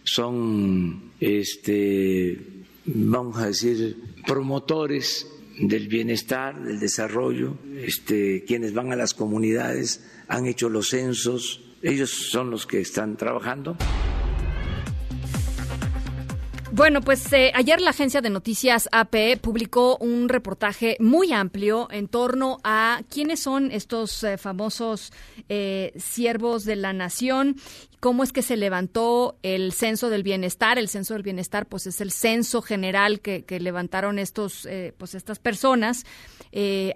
son, 0.03 1.13
este, 1.21 2.37
vamos 2.85 3.37
a 3.37 3.47
decir, 3.47 3.97
promotores 4.27 5.25
del 5.59 5.87
bienestar, 5.87 6.61
del 6.63 6.79
desarrollo, 6.79 7.57
este, 7.75 8.43
quienes 8.45 8.73
van 8.73 8.91
a 8.91 8.95
las 8.95 9.13
comunidades, 9.13 10.03
han 10.27 10.45
hecho 10.45 10.69
los 10.69 10.89
censos, 10.89 11.61
ellos 11.81 12.09
son 12.09 12.49
los 12.49 12.65
que 12.65 12.81
están 12.81 13.17
trabajando. 13.17 13.77
Bueno, 16.79 17.01
pues 17.01 17.33
eh, 17.33 17.51
ayer 17.55 17.81
la 17.81 17.89
agencia 17.89 18.21
de 18.21 18.29
noticias 18.29 18.87
AP 18.93 19.41
publicó 19.41 19.97
un 19.97 20.29
reportaje 20.29 20.95
muy 21.01 21.33
amplio 21.33 21.89
en 21.91 22.07
torno 22.07 22.59
a 22.63 23.01
quiénes 23.09 23.41
son 23.41 23.69
estos 23.73 24.23
eh, 24.23 24.37
famosos 24.37 25.11
eh, 25.49 25.91
siervos 25.97 26.63
de 26.63 26.77
la 26.77 26.93
nación 26.93 27.57
cómo 27.99 28.23
es 28.23 28.31
que 28.31 28.41
se 28.41 28.57
levantó 28.57 29.37
el 29.43 29.73
censo 29.73 30.09
del 30.09 30.23
bienestar. 30.23 30.77
El 30.77 30.89
censo 30.89 31.13
del 31.13 31.23
bienestar, 31.23 31.65
pues 31.65 31.87
es 31.87 32.01
el 32.01 32.11
censo 32.11 32.61
general 32.61 33.19
que, 33.19 33.43
levantaron 33.59 34.19
estos, 34.19 34.65
eh, 34.65 34.93
pues 34.97 35.15
estas 35.15 35.39
personas 35.39 36.05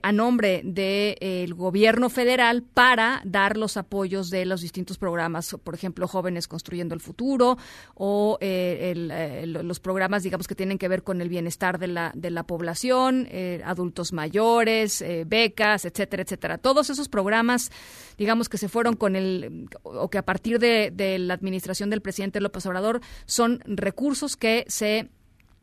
a 0.02 0.12
nombre 0.12 0.62
del 0.63 0.74
de, 0.74 1.54
gobierno 1.56 2.10
federal 2.10 2.63
para 2.63 3.22
dar 3.24 3.56
los 3.56 3.78
apoyos 3.78 4.32
de 4.32 4.46
los 4.46 4.62
distintos 4.62 4.98
programas, 4.98 5.56
por 5.63 5.76
ejemplo, 5.76 6.08
jóvenes 6.08 6.48
construyendo 6.48 6.96
el 6.96 7.02
futuro 7.02 7.58
o 7.93 8.39
los 8.41 9.73
programas, 9.80 10.24
digamos, 10.24 10.48
que 10.48 10.56
tienen 10.56 10.78
que 10.78 10.88
ver 10.88 11.04
con 11.04 11.22
el 11.22 11.30
bienestar 11.30 11.80
de 11.80 11.88
la, 11.88 12.12
de 12.16 12.30
la 12.30 12.44
población, 12.44 13.28
adultos 13.64 14.14
mayores, 14.14 15.04
becas, 15.26 15.86
etcétera, 15.86 16.24
etcétera. 16.24 16.58
Todos 16.58 16.90
esos 16.90 17.10
programas, 17.10 17.72
digamos, 18.18 18.50
que 18.50 18.58
se 18.58 18.70
fueron 18.70 18.96
con 18.96 19.16
el, 19.16 19.70
o 19.84 20.10
que 20.10 20.18
a 20.18 20.26
partir 20.26 20.60
de, 20.60 20.92
de 20.92 21.20
la 21.20 21.34
administración 21.34 21.90
del 21.90 22.02
presidente 22.02 22.42
López 22.42 22.66
Obrador 22.66 23.02
son 23.26 23.62
recursos 23.66 24.36
que 24.36 24.66
se 24.68 25.10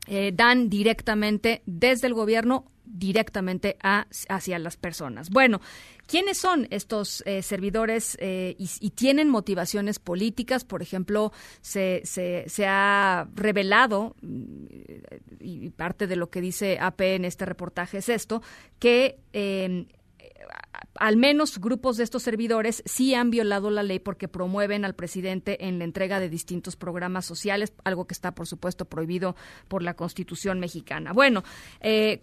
eh, 0.06 0.32
dan 0.34 0.68
directamente 0.68 1.62
desde 1.66 2.06
el 2.06 2.14
gobierno 2.14 2.70
directamente 2.84 3.76
a, 3.82 4.06
hacia 4.28 4.58
las 4.58 4.76
personas. 4.76 5.30
Bueno, 5.30 5.60
¿quiénes 6.06 6.38
son 6.38 6.66
estos 6.70 7.22
eh, 7.24 7.42
servidores 7.42 8.16
eh, 8.20 8.56
y, 8.58 8.90
tienen 8.90 9.28
motivaciones 9.28 9.98
políticas? 10.00 10.64
Por 10.64 10.82
ejemplo, 10.82 11.32
se, 11.60 12.02
se, 12.04 12.44
se, 12.48 12.66
ha 12.66 13.28
revelado, 13.34 14.16
y 15.38 15.70
parte 15.70 16.08
de 16.08 16.16
lo 16.16 16.30
que 16.30 16.40
dice 16.40 16.78
AP 16.80 17.00
en 17.02 17.24
este 17.24 17.44
reportaje 17.44 17.98
es 17.98 18.08
esto, 18.08 18.42
que 18.80 19.20
al 21.00 21.16
menos 21.16 21.58
grupos 21.58 21.96
de 21.96 22.04
estos 22.04 22.22
servidores 22.22 22.82
sí 22.84 23.14
han 23.14 23.30
violado 23.30 23.70
la 23.70 23.82
ley 23.82 23.98
porque 23.98 24.28
promueven 24.28 24.84
al 24.84 24.94
presidente 24.94 25.66
en 25.66 25.78
la 25.78 25.84
entrega 25.84 26.20
de 26.20 26.28
distintos 26.28 26.76
programas 26.76 27.24
sociales, 27.24 27.72
algo 27.84 28.06
que 28.06 28.14
está, 28.14 28.34
por 28.34 28.46
supuesto, 28.46 28.84
prohibido 28.84 29.36
por 29.68 29.82
la 29.82 29.94
Constitución 29.94 30.60
mexicana. 30.60 31.12
Bueno, 31.12 31.42
eh, 31.80 32.20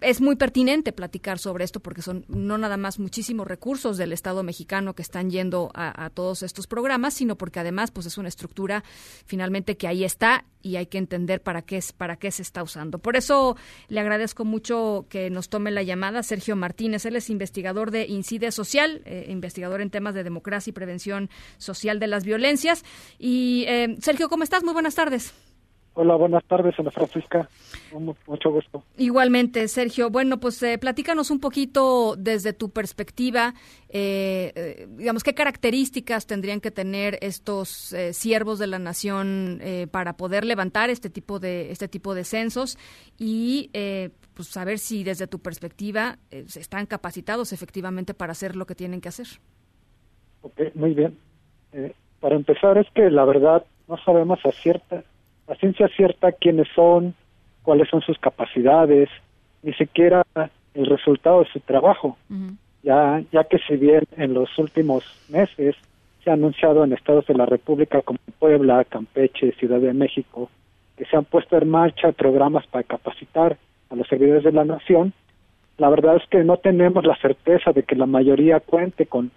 es 0.00 0.20
muy 0.20 0.36
pertinente 0.36 0.92
platicar 0.92 1.38
sobre 1.38 1.64
esto 1.64 1.80
porque 1.80 2.02
son 2.02 2.24
no 2.28 2.56
nada 2.56 2.76
más 2.76 2.98
muchísimos 2.98 3.46
recursos 3.46 3.96
del 3.96 4.12
Estado 4.12 4.42
mexicano 4.42 4.94
que 4.94 5.02
están 5.02 5.30
yendo 5.30 5.70
a, 5.74 6.10
todos 6.10 6.42
estos 6.42 6.66
programas, 6.66 7.14
sino 7.14 7.36
porque 7.36 7.60
además 7.60 7.90
pues 7.90 8.06
es 8.06 8.18
una 8.18 8.28
estructura 8.28 8.84
finalmente 9.26 9.76
que 9.76 9.88
ahí 9.88 10.04
está 10.04 10.44
y 10.62 10.76
hay 10.76 10.86
que 10.86 10.98
entender 10.98 11.42
para 11.42 11.62
qué 11.62 11.76
es 11.76 11.92
para 11.92 12.16
qué 12.16 12.30
se 12.30 12.42
está 12.42 12.62
usando. 12.62 12.98
Por 12.98 13.16
eso 13.16 13.56
le 13.88 14.00
agradezco 14.00 14.44
mucho 14.44 15.06
que 15.08 15.30
nos 15.30 15.48
tome 15.48 15.70
la 15.70 15.82
llamada 15.82 16.22
Sergio 16.22 16.56
Martínez. 16.56 17.04
Él 17.04 17.16
es 17.16 17.28
investigador 17.28 17.63
de 17.72 18.06
Incide 18.06 18.52
Social, 18.52 19.00
eh, 19.06 19.26
investigador 19.28 19.80
en 19.80 19.90
temas 19.90 20.14
de 20.14 20.22
democracia 20.22 20.70
y 20.70 20.74
prevención 20.74 21.30
social 21.56 21.98
de 21.98 22.06
las 22.06 22.24
violencias. 22.24 22.84
Y 23.18 23.64
eh, 23.66 23.96
Sergio, 24.00 24.28
¿cómo 24.28 24.44
estás? 24.44 24.62
Muy 24.62 24.74
buenas 24.74 24.94
tardes. 24.94 25.34
Hola, 25.96 26.16
buenas 26.16 26.42
tardes, 26.46 26.74
Ana 26.76 26.90
Francisca. 26.90 27.48
Mucho 28.26 28.50
gusto. 28.50 28.82
Igualmente, 28.98 29.68
Sergio. 29.68 30.10
Bueno, 30.10 30.40
pues 30.40 30.60
eh, 30.64 30.76
platícanos 30.76 31.30
un 31.30 31.38
poquito 31.38 32.16
desde 32.18 32.52
tu 32.52 32.70
perspectiva, 32.70 33.54
eh, 33.88 34.52
eh, 34.56 34.88
digamos, 34.90 35.22
qué 35.22 35.34
características 35.34 36.26
tendrían 36.26 36.60
que 36.60 36.72
tener 36.72 37.16
estos 37.22 37.94
siervos 38.10 38.58
de 38.58 38.66
la 38.66 38.80
nación 38.80 39.60
para 39.92 40.16
poder 40.16 40.44
levantar 40.44 40.90
este 40.90 41.10
tipo 41.10 41.38
de 41.38 41.70
este 41.70 41.86
tipo 41.86 42.12
de 42.14 42.24
censos 42.24 42.76
y 43.16 43.70
pues 44.34 44.48
saber 44.48 44.78
si 44.78 45.04
desde 45.04 45.26
tu 45.26 45.38
perspectiva 45.38 46.18
eh, 46.30 46.44
están 46.46 46.86
capacitados 46.86 47.52
efectivamente 47.52 48.14
para 48.14 48.32
hacer 48.32 48.56
lo 48.56 48.66
que 48.66 48.74
tienen 48.74 49.00
que 49.00 49.08
hacer. 49.08 49.26
Ok, 50.42 50.60
muy 50.74 50.94
bien. 50.94 51.16
Eh, 51.72 51.94
para 52.20 52.36
empezar, 52.36 52.76
es 52.78 52.86
que 52.94 53.10
la 53.10 53.24
verdad 53.24 53.64
no 53.88 53.96
sabemos 53.98 54.44
a 54.44 54.52
cierta, 54.52 55.02
a 55.46 55.54
ciencia 55.56 55.88
cierta 55.88 56.32
quiénes 56.32 56.68
son, 56.74 57.14
cuáles 57.62 57.88
son 57.88 58.00
sus 58.02 58.18
capacidades, 58.18 59.08
ni 59.62 59.72
siquiera 59.74 60.24
el 60.74 60.86
resultado 60.86 61.40
de 61.40 61.50
su 61.50 61.60
trabajo. 61.60 62.16
Ya, 62.82 63.22
ya 63.32 63.44
que 63.44 63.58
si 63.66 63.76
bien 63.76 64.04
en 64.16 64.34
los 64.34 64.58
últimos 64.58 65.04
meses 65.28 65.74
se 66.22 66.30
ha 66.30 66.34
anunciado 66.34 66.84
en 66.84 66.92
estados 66.92 67.26
de 67.26 67.34
la 67.34 67.46
República 67.46 68.02
como 68.02 68.18
Puebla, 68.38 68.84
Campeche, 68.84 69.52
Ciudad 69.52 69.80
de 69.80 69.94
México, 69.94 70.50
que 70.96 71.04
se 71.06 71.16
han 71.16 71.24
puesto 71.24 71.56
en 71.56 71.68
marcha 71.68 72.12
programas 72.12 72.66
para 72.66 72.84
capacitar 72.84 73.56
a 73.94 73.96
los 73.96 74.06
servidores 74.08 74.44
de 74.44 74.52
la 74.52 74.64
nación, 74.64 75.12
la 75.78 75.88
verdad 75.88 76.16
es 76.16 76.28
que 76.28 76.44
no 76.44 76.56
tenemos 76.58 77.04
la 77.06 77.16
certeza 77.16 77.72
de 77.72 77.82
que 77.82 77.96
la 77.96 78.06
mayoría 78.06 78.60
cuente 78.60 79.06
con, 79.06 79.30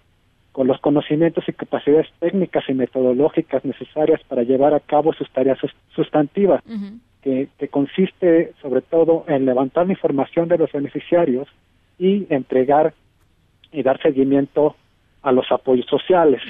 con 0.52 0.66
los 0.66 0.78
conocimientos 0.80 1.48
y 1.48 1.52
capacidades 1.52 2.06
técnicas 2.20 2.64
y 2.68 2.74
metodológicas 2.74 3.64
necesarias 3.64 4.20
para 4.28 4.42
llevar 4.42 4.74
a 4.74 4.80
cabo 4.80 5.12
sus 5.12 5.28
tareas 5.30 5.58
sus- 5.58 5.74
sustantivas, 5.94 6.62
que, 7.22 7.48
que 7.58 7.68
consiste 7.68 8.52
sobre 8.62 8.80
todo 8.80 9.24
en 9.26 9.44
levantar 9.46 9.86
la 9.86 9.92
información 9.92 10.48
de 10.48 10.58
los 10.58 10.70
beneficiarios 10.70 11.48
y 11.98 12.26
entregar 12.30 12.94
y 13.72 13.82
dar 13.82 14.00
seguimiento 14.00 14.76
a 15.22 15.32
los 15.32 15.50
apoyos 15.50 15.86
sociales. 15.86 16.42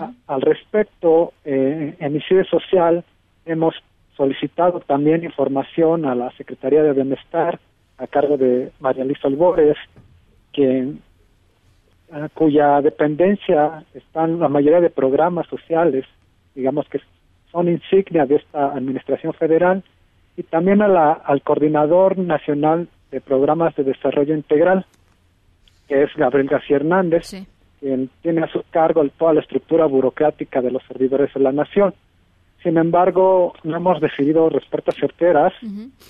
A- 0.00 0.12
al 0.26 0.40
respecto, 0.40 1.32
eh, 1.44 1.94
en 2.00 2.16
ICIDE 2.16 2.44
Social 2.44 3.04
hemos 3.46 3.74
solicitado 4.16 4.80
también 4.80 5.24
información 5.24 6.04
a 6.04 6.14
la 6.14 6.30
Secretaría 6.32 6.82
de 6.82 6.92
Bienestar 6.92 7.58
a 7.98 8.06
cargo 8.06 8.36
de 8.36 8.72
María 8.80 9.04
Luisa 9.04 9.28
Albores, 9.28 9.76
quien 10.52 11.00
a 12.12 12.28
cuya 12.28 12.80
dependencia 12.80 13.84
están 13.94 14.38
la 14.38 14.48
mayoría 14.48 14.80
de 14.80 14.90
programas 14.90 15.46
sociales, 15.48 16.04
digamos 16.54 16.88
que 16.88 17.00
son 17.50 17.68
insignia 17.68 18.26
de 18.26 18.36
esta 18.36 18.72
Administración 18.72 19.32
Federal, 19.34 19.82
y 20.36 20.42
también 20.42 20.82
a 20.82 20.88
la, 20.88 21.12
al 21.12 21.42
Coordinador 21.42 22.18
Nacional 22.18 22.88
de 23.10 23.20
Programas 23.20 23.74
de 23.76 23.84
Desarrollo 23.84 24.34
Integral, 24.34 24.84
que 25.88 26.02
es 26.02 26.10
Gabriel 26.16 26.48
García 26.48 26.76
Hernández, 26.76 27.30
quien 27.80 28.10
tiene 28.22 28.42
a 28.42 28.48
su 28.48 28.62
cargo 28.70 29.04
toda 29.16 29.34
la 29.34 29.40
estructura 29.40 29.86
burocrática 29.86 30.60
de 30.60 30.70
los 30.70 30.82
servidores 30.84 31.32
de 31.32 31.40
la 31.40 31.52
nación. 31.52 31.94
Sin 32.64 32.78
embargo, 32.78 33.52
no 33.62 33.76
hemos 33.76 34.00
recibido 34.00 34.48
respuestas 34.48 34.96
certeras, 34.96 35.52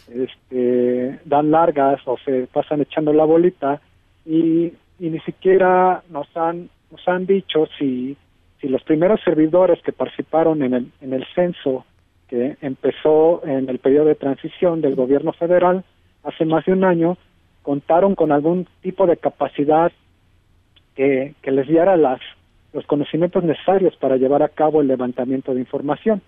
este, 0.08 1.18
dan 1.24 1.50
largas 1.50 2.00
o 2.06 2.16
se 2.24 2.46
pasan 2.46 2.80
echando 2.80 3.12
la 3.12 3.24
bolita 3.24 3.80
y, 4.24 4.72
y 5.00 5.10
ni 5.10 5.18
siquiera 5.20 6.04
nos 6.10 6.28
han 6.36 6.70
nos 6.92 7.08
han 7.08 7.26
dicho 7.26 7.66
si 7.76 8.16
si 8.60 8.68
los 8.68 8.84
primeros 8.84 9.20
servidores 9.24 9.82
que 9.82 9.90
participaron 9.90 10.62
en 10.62 10.74
el 10.74 10.92
en 11.00 11.12
el 11.12 11.26
censo 11.34 11.84
que 12.28 12.56
empezó 12.60 13.44
en 13.44 13.68
el 13.68 13.80
periodo 13.80 14.06
de 14.06 14.14
transición 14.14 14.80
del 14.80 14.94
gobierno 14.94 15.32
federal 15.32 15.82
hace 16.22 16.44
más 16.44 16.64
de 16.66 16.72
un 16.72 16.84
año 16.84 17.18
contaron 17.62 18.14
con 18.14 18.30
algún 18.30 18.68
tipo 18.80 19.08
de 19.08 19.16
capacidad 19.16 19.90
que, 20.94 21.34
que 21.42 21.50
les 21.50 21.66
diera 21.66 21.96
las 21.96 22.20
los 22.74 22.84
conocimientos 22.86 23.42
necesarios 23.44 23.94
para 23.96 24.16
llevar 24.16 24.42
a 24.42 24.48
cabo 24.48 24.80
el 24.82 24.88
levantamiento 24.88 25.54
de 25.54 25.60
información. 25.60 26.20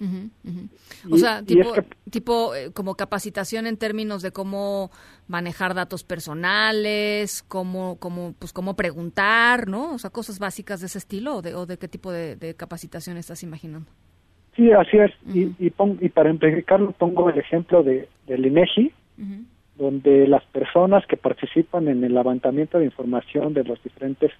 O 1.11 1.17
Y- 1.17 1.19
sea, 1.19 1.43
tipo, 1.43 1.75
es 1.75 1.83
que- 1.83 2.11
tipo 2.11 2.55
eh, 2.55 2.71
como 2.73 2.95
capacitación 2.95 3.67
en 3.67 3.77
términos 3.77 4.23
de 4.23 4.31
cómo 4.31 4.91
manejar 5.29 5.75
datos 5.75 6.05
personales, 6.05 7.43
cómo, 7.49 7.97
cómo, 7.99 8.35
pues 8.39 8.53
cómo 8.53 8.75
preguntar, 8.77 9.69
¿no? 9.69 9.95
O 9.95 9.99
sea, 9.99 10.11
cosas 10.11 10.39
básicas 10.39 10.81
de 10.81 10.87
ese 10.87 10.99
estilo 10.99 11.37
o 11.37 11.43
de, 11.43 11.55
o 11.55 11.67
de 11.67 11.77
qué 11.79 11.89
tipo 11.89 12.13
de, 12.13 12.37
de 12.37 12.55
capacitación 12.55 13.17
estás 13.17 13.43
imaginando. 13.43 13.91
Sí, 14.55 14.71
así 14.73 14.97
es. 14.97 15.11
y, 15.35 15.53
y, 15.59 15.71
pon- 15.71 15.99
y 16.01 16.09
para 16.09 16.29
ejemplificarlo 16.31 16.93
pongo 16.93 17.29
el 17.29 17.39
ejemplo 17.39 17.83
de 17.83 18.09
del 18.27 18.47
INEGI, 18.47 18.93
donde 19.77 20.27
las 20.27 20.45
personas 20.47 21.05
que 21.07 21.17
participan 21.19 21.89
en 21.89 22.03
el 22.05 22.15
levantamiento 22.15 22.79
de 22.79 22.87
información 22.87 23.53
de 23.53 23.65
los 23.65 23.83
diferentes 23.83 24.31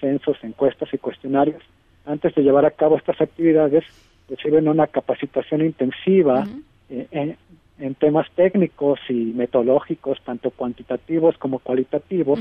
censos, 0.00 0.36
encuestas 0.42 0.92
y 0.92 0.98
cuestionarios, 0.98 1.62
antes 2.04 2.34
de 2.34 2.42
llevar 2.42 2.64
a 2.66 2.70
cabo 2.70 2.96
estas 2.96 3.20
actividades, 3.20 3.84
reciben 4.28 4.68
una 4.68 4.86
capacitación 4.86 5.60
intensiva 5.62 6.46
eh, 6.90 7.06
en, 7.10 7.36
en 7.78 7.94
temas 7.94 8.26
técnicos 8.34 8.98
y 9.08 9.14
metodológicos, 9.34 10.20
tanto 10.24 10.50
cuantitativos 10.50 11.36
como 11.38 11.58
cualitativos, 11.58 12.38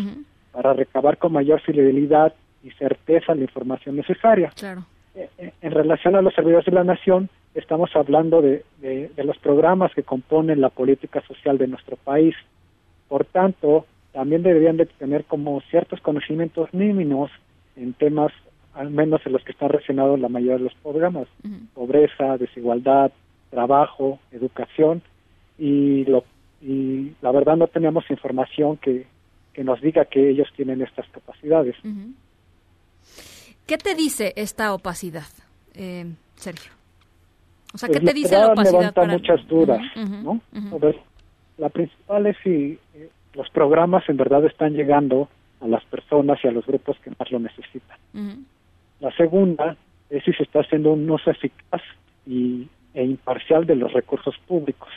para 0.51 0.73
recabar 0.73 1.17
con 1.17 1.33
mayor 1.33 1.59
fidelidad 1.61 2.33
y 2.63 2.71
certeza 2.71 3.35
la 3.35 3.41
información 3.41 3.95
necesaria. 3.95 4.51
Claro. 4.55 4.85
Eh, 5.15 5.51
En 5.61 5.71
relación 5.71 6.15
a 6.15 6.21
los 6.21 6.33
servidores 6.33 6.65
de 6.65 6.71
la 6.71 6.83
nación, 6.83 7.29
estamos 7.53 7.89
hablando 7.95 8.41
de, 8.41 8.63
de- 8.81 9.09
de 9.15 9.23
los 9.23 9.37
programas 9.37 9.93
que 9.93 10.03
componen 10.03 10.61
la 10.61 10.69
política 10.69 11.21
social 11.21 11.57
de 11.57 11.67
nuestro 11.67 11.95
país. 11.97 12.35
Por 13.07 13.25
tanto, 13.25 13.85
también 14.15 14.43
deberían 14.43 14.77
de 14.77 14.85
tener 14.85 15.25
como 15.25 15.59
ciertos 15.69 15.99
conocimientos 15.99 16.73
mínimos 16.73 17.29
en 17.75 17.91
temas, 17.93 18.31
al 18.73 18.89
menos 18.89 19.19
en 19.25 19.33
los 19.33 19.43
que 19.43 19.51
están 19.51 19.67
relacionados 19.69 20.17
la 20.21 20.29
mayoría 20.29 20.53
de 20.57 20.63
los 20.63 20.73
programas, 20.75 21.27
pobreza, 21.73 22.37
desigualdad, 22.37 23.11
trabajo, 23.51 24.19
educación, 24.31 25.01
y, 25.59 26.05
lo, 26.05 26.23
y 26.61 27.11
la 27.21 27.31
verdad 27.33 27.57
no 27.57 27.67
tenemos 27.67 28.09
información 28.09 28.77
que, 28.77 29.05
que 29.53 29.65
nos 29.65 29.81
diga 29.81 30.05
que 30.05 30.29
ellos 30.29 30.47
tienen 30.55 30.81
estas 30.81 31.07
capacidades. 31.09 31.75
¿Qué 33.67 33.77
te 33.77 33.95
dice 33.95 34.31
esta 34.37 34.73
opacidad, 34.73 35.27
eh, 35.73 36.05
Sergio? 36.35 36.71
O 37.73 37.77
sea, 37.77 37.87
Pues 37.87 37.99
¿qué 37.99 38.05
te 38.05 38.11
la 38.11 38.13
dice 38.13 38.37
la 38.37 38.47
opacidad? 38.53 38.71
levanta 38.79 39.01
para- 39.01 39.13
muchas 39.13 39.45
dudas, 39.49 39.81
la 41.57 41.69
principal 41.69 42.27
es 42.27 42.37
si 42.43 42.79
eh, 42.95 43.09
los 43.35 43.49
programas 43.49 44.07
en 44.09 44.17
verdad 44.17 44.45
están 44.45 44.73
llegando 44.73 45.29
a 45.61 45.67
las 45.67 45.83
personas 45.85 46.39
y 46.43 46.47
a 46.47 46.51
los 46.51 46.65
grupos 46.65 46.97
que 46.99 47.11
más 47.17 47.31
lo 47.31 47.39
necesitan. 47.39 47.97
La 48.99 49.11
segunda 49.15 49.75
es 50.09 50.23
si 50.23 50.33
se 50.33 50.43
está 50.43 50.61
haciendo 50.61 50.93
un 50.93 51.09
uso 51.09 51.29
eficaz 51.29 51.81
y, 52.25 52.67
e 52.93 53.03
imparcial 53.03 53.65
de 53.65 53.75
los 53.75 53.91
recursos 53.91 54.35
públicos. 54.47 54.89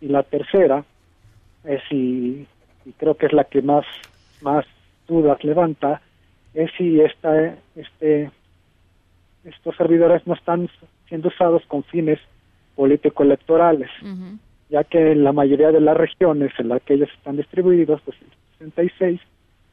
Y 0.00 0.08
la 0.08 0.22
tercera 0.22 0.84
es 1.64 1.82
si, 1.88 2.46
y 2.84 2.92
creo 2.96 3.16
que 3.16 3.26
es 3.26 3.32
la 3.32 3.44
que 3.44 3.62
más, 3.62 3.84
más 4.42 4.64
dudas 5.08 5.42
levanta, 5.44 6.00
es 6.54 6.70
si 6.76 7.00
esta, 7.00 7.54
este, 7.74 8.30
estos 9.44 9.76
servidores 9.76 10.26
no 10.26 10.34
están 10.34 10.68
siendo 11.08 11.28
usados 11.28 11.62
con 11.66 11.82
fines 11.84 12.18
político-electorales, 12.76 13.90
ya 14.70 14.84
que 14.84 15.12
en 15.12 15.24
la 15.24 15.32
mayoría 15.32 15.72
de 15.72 15.80
las 15.80 15.96
regiones 15.96 16.52
en 16.58 16.68
las 16.68 16.80
que 16.82 16.94
ellos 16.94 17.08
están 17.16 17.36
distribuidos, 17.36 18.00
pues 18.02 18.16
66, 18.58 19.20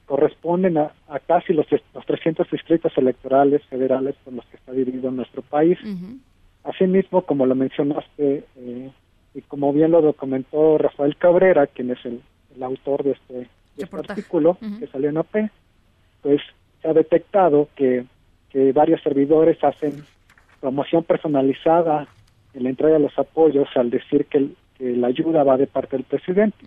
corresponden 0.05 0.77
a, 0.77 0.91
a 1.10 1.19
casi 1.19 1.53
los, 1.53 1.67
los 1.71 2.05
300 2.05 2.49
distritos 2.49 2.97
electorales 2.97 3.63
federales 3.65 4.15
por 4.23 4.33
los 4.33 4.45
que 4.45 4.55
está 4.57 4.71
dividido 4.71 5.12
nuestro 5.12 5.41
país. 5.41 5.78
Asimismo, 6.63 7.22
como 7.22 7.45
lo 7.45 7.55
mencionaste, 7.55 8.43
eh, 8.57 8.89
y 9.34 9.41
como 9.41 9.72
bien 9.74 9.91
lo 9.91 10.01
documentó 10.01 10.78
Rafael 10.78 11.15
Cabrera, 11.17 11.67
quien 11.67 11.91
es 11.91 12.03
el, 12.05 12.22
el 12.55 12.63
autor 12.63 13.03
de 13.03 13.11
este, 13.11 13.34
de 13.34 13.45
este 13.84 13.86
artículo 14.11 14.57
que 14.80 14.88
salió 14.88 15.09
en 15.09 15.17
AP, 15.17 15.49
pues 16.22 16.41
se 16.82 16.88
ha 16.89 16.93
detectado 16.93 17.69
que, 17.76 18.05
que 18.49 18.72
varios 18.72 19.01
servidores 19.03 19.61
hacen 19.63 20.03
promoción 20.59 21.03
personalizada 21.03 22.07
en 22.53 22.63
la 22.63 22.69
entrega 22.69 22.93
de 22.95 22.99
los 23.01 23.17
apoyos 23.19 23.67
al 23.76 23.89
decir 23.89 24.26
que, 24.26 24.38
el- 24.39 24.55
que 24.78 24.95
la 24.95 25.07
ayuda 25.07 25.43
va 25.43 25.57
de 25.57 25.67
parte 25.67 25.97
del 25.97 26.05
presidente. 26.05 26.57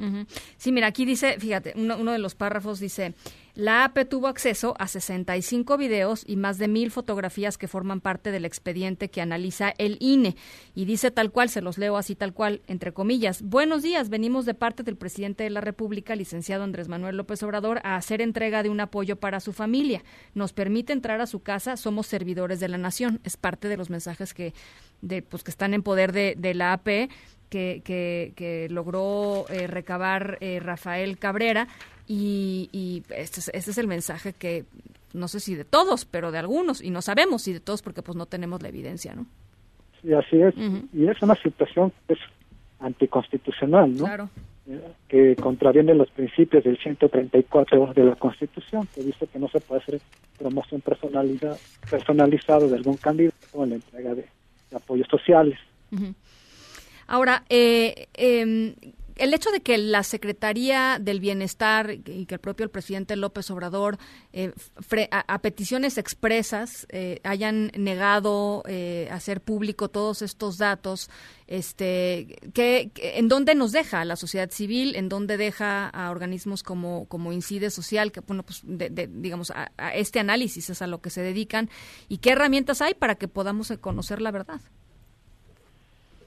Sí, 0.57 0.73
mira, 0.73 0.89
aquí 0.89 1.05
dice, 1.05 1.39
fíjate, 1.39 1.75
uno, 1.77 1.97
uno 1.97 2.13
de 2.13 2.19
los 2.19 2.35
párrafos 2.35 2.81
dice, 2.81 3.15
la 3.55 3.85
AP 3.85 4.09
tuvo 4.09 4.27
acceso 4.27 4.75
a 4.79 4.87
65 4.89 5.77
videos 5.77 6.25
y 6.27 6.37
más 6.37 6.59
de 6.59 6.69
mil 6.69 6.91
fotografías 6.91 7.59
que 7.59 7.69
forman 7.69 8.01
parte 8.01 8.31
del 8.31 8.45
expediente 8.45 9.11
que 9.11 9.21
analiza 9.21 9.75
el 9.79 9.97
INE. 10.01 10.37
Y 10.75 10.85
dice 10.87 11.11
tal 11.11 11.31
cual, 11.31 11.49
se 11.49 11.61
los 11.61 11.79
leo 11.79 11.97
así 11.97 12.15
tal 12.15 12.33
cual, 12.33 12.63
entre 12.67 12.93
comillas, 12.93 13.43
buenos 13.43 13.83
días, 13.83 14.09
venimos 14.09 14.45
de 14.45 14.55
parte 14.55 14.83
del 14.83 14.97
presidente 14.97 15.45
de 15.45 15.51
la 15.51 15.61
República, 15.61 16.17
licenciado 16.17 16.65
Andrés 16.65 16.89
Manuel 16.89 17.17
López 17.17 17.43
Obrador, 17.43 17.81
a 17.85 17.97
hacer 17.97 18.23
entrega 18.23 18.63
de 18.63 18.71
un 18.71 18.81
apoyo 18.81 19.17
para 19.17 19.41
su 19.41 19.53
familia. 19.53 20.03
Nos 20.35 20.53
permite 20.53 20.93
entrar 20.93 21.21
a 21.21 21.27
su 21.27 21.41
casa, 21.41 21.77
somos 21.77 22.07
servidores 22.07 22.61
de 22.61 22.69
la 22.69 22.79
nación. 22.79 23.21
Es 23.25 23.37
parte 23.37 23.69
de 23.69 23.77
los 23.77 23.91
mensajes 23.91 24.35
que, 24.35 24.53
de, 25.01 25.23
pues, 25.23 25.45
que 25.45 25.51
están 25.51 25.75
en 25.75 25.83
poder 25.83 26.13
de, 26.13 26.35
de 26.37 26.55
la 26.55 26.73
AP 26.73 27.11
que, 27.51 27.83
que, 27.85 28.33
que 28.37 28.69
logró 28.71 29.45
eh, 29.51 29.67
recabar 29.67 30.39
eh, 30.41 30.61
Rafael 30.61 31.19
Cabrera 31.19 31.69
y, 32.07 32.71
y 32.73 33.03
este, 33.11 33.41
es, 33.41 33.51
este 33.53 33.71
es 33.73 33.79
el 33.79 33.89
mensaje 33.89 34.33
que 34.33 34.65
no 35.13 35.29
sé 35.29 35.41
si 35.41 35.55
de 35.55 35.65
todos, 35.65 36.05
pero 36.05 36.31
de 36.31 36.39
algunos 36.39 36.81
y 36.81 36.91
no 36.91 37.03
sabemos 37.03 37.43
si 37.43 37.53
de 37.53 37.61
todos 37.61 37.83
porque 37.83 38.03
pues 38.03 38.17
no 38.17 38.27
tenemos 38.27 38.63
la 38.63 38.69
evidencia, 38.69 39.15
¿no? 39.15 39.27
Y 40.03 40.15
así 40.15 40.41
es. 40.41 40.55
Y 40.95 41.07
es 41.07 41.21
una 41.21 41.35
situación 41.35 41.93
que 42.07 42.15
es 42.15 42.21
anticonstitucional, 42.79 43.95
¿no? 43.95 44.05
Claro. 44.05 44.31
Eh, 44.67 44.81
que 45.09 45.37
contraviene 45.37 45.95
los 45.95 46.11
principios 46.11 46.65
del 46.65 46.79
134 46.79 47.93
de 47.93 48.05
la 48.05 48.15
Constitución, 48.15 48.89
que 48.95 49.03
dice 49.03 49.27
que 49.27 49.39
no 49.39 49.49
se 49.49 49.61
puede 49.61 49.83
hacer 49.83 50.01
promoción 50.39 50.81
personalizada, 50.81 51.57
personalizado 51.91 52.69
de 52.69 52.77
algún 52.77 52.97
candidato 52.97 53.65
en 53.65 53.71
la 53.71 53.75
entrega 53.75 54.15
de, 54.15 54.27
de 54.71 54.77
apoyos 54.77 55.09
sociales. 55.09 55.59
Ujú. 55.93 56.15
Ahora, 57.13 57.45
eh, 57.49 58.07
eh, 58.15 58.77
el 59.17 59.35
hecho 59.35 59.51
de 59.51 59.61
que 59.63 59.77
la 59.79 60.05
Secretaría 60.05 60.99
del 61.01 61.19
Bienestar 61.19 61.91
y 61.91 62.25
que 62.27 62.35
el 62.37 62.41
propio 62.41 62.63
el 62.63 62.71
presidente 62.71 63.17
López 63.17 63.51
Obrador, 63.51 63.99
eh, 64.33 64.53
a, 65.11 65.35
a 65.35 65.39
peticiones 65.43 65.99
expresas, 65.99 66.87
eh, 66.89 67.19
hayan 67.25 67.73
negado 67.77 68.63
eh, 68.69 69.09
hacer 69.11 69.41
público 69.41 69.89
todos 69.91 70.23
estos 70.23 70.57
datos, 70.57 71.11
este, 71.49 72.39
¿qué- 72.55 72.93
qué- 72.95 73.19
¿en 73.19 73.27
dónde 73.27 73.57
nos 73.57 73.73
deja 73.73 74.05
la 74.05 74.15
sociedad 74.15 74.51
civil? 74.53 74.95
¿En 74.95 75.09
dónde 75.09 75.37
deja 75.37 75.89
a 75.89 76.13
organismos 76.13 76.63
como, 76.63 77.07
como 77.09 77.33
Incide 77.33 77.71
Social, 77.71 78.13
que, 78.13 78.21
bueno, 78.21 78.45
pues, 78.45 78.61
de- 78.63 78.89
de- 78.89 79.09
digamos, 79.09 79.51
a, 79.51 79.73
a 79.79 79.95
este 79.97 80.21
análisis 80.21 80.71
es 80.71 80.81
a 80.81 80.87
lo 80.87 81.01
que 81.03 81.11
se 81.11 81.23
dedican? 81.23 81.69
¿Y 82.09 82.19
qué 82.19 82.31
herramientas 82.31 82.81
hay 82.81 82.95
para 82.95 83.17
que 83.17 83.27
podamos 83.27 83.73
conocer 83.81 84.23
la 84.23 84.31
verdad? 84.31 84.61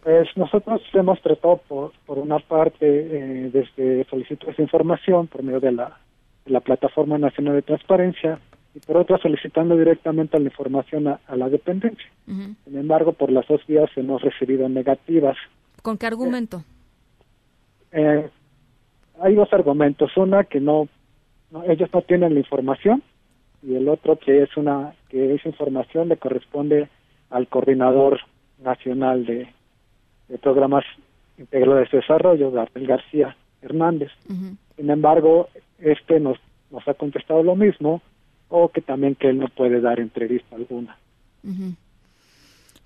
Pues 0.04 0.28
nosotros 0.36 0.82
hemos 0.93 1.22
tratado 1.22 1.58
por, 1.68 1.91
por 2.06 2.18
una 2.20 2.39
parte 2.39 2.86
eh, 2.86 3.49
desde 3.54 4.04
solicitudes 4.10 4.58
de 4.58 4.64
información 4.64 5.28
por 5.28 5.43
medio 5.43 5.62
de 5.62 5.72
la, 5.72 5.97
de 6.45 6.51
la 6.51 6.60
Plataforma 6.60 7.18
Nacional 7.18 7.56
de 7.56 7.62
Transparencia 7.62 8.39
y 8.76 8.80
por 8.80 8.97
otra 8.97 9.18
solicitando 9.20 9.78
directamente 9.78 10.38
la 10.39 10.45
información 10.45 11.08
a, 11.08 11.20
a 11.28 11.36
la 11.38 11.47
dependencia. 11.47 12.06
Sin 12.26 12.78
embargo, 12.78 13.14
por 13.14 13.32
las 13.32 13.47
dos 13.47 13.66
vías 13.66 13.89
hemos 13.95 14.22
recibido 14.22 14.68
negativas. 14.68 15.38
¿Con 15.82 15.97
qué 15.97 16.08
argumento? 16.08 16.64
Eh, 17.93 18.30
hay 19.22 19.36
dos 19.36 19.54
argumentos. 19.54 20.16
Una, 20.18 20.43
que 20.43 20.60
no, 20.60 20.89
no- 21.51 21.64
ellos 21.64 21.89
no 21.93 22.01
tienen 22.01 22.34
la 22.34 22.39
información 22.39 23.04
y 23.62 23.76
el 23.76 23.88
otro 23.88 24.18
que 24.18 24.43
es 24.43 24.58
una 24.58 24.93
que 25.10 25.36
esa 25.36 25.47
información 25.47 26.10
le 26.10 26.18
corresponde 26.18 26.89
al 27.30 27.47
coordinador 27.47 28.20
nacional 28.62 29.26
de, 29.26 29.47
de 30.34 30.39
programas 30.39 30.84
integrales 31.38 31.89
de 31.91 31.99
desarrollo, 31.99 32.51
Gabriel 32.51 32.88
García 32.88 33.38
Hernández. 33.61 34.09
Sin 34.75 34.89
embargo, 34.89 35.47
este 35.77 36.19
nos, 36.19 36.38
nos 36.71 36.86
ha 36.88 36.95
contestado 36.95 37.43
lo 37.43 37.55
mismo 37.55 38.01
o 38.49 38.69
que 38.69 38.81
también 38.81 39.13
que 39.15 39.29
él 39.29 39.38
no 39.38 39.47
puede 39.47 39.79
dar 39.79 39.99
entrevista 39.99 40.55
alguna. 40.55 40.97
Ujú. 41.43 41.75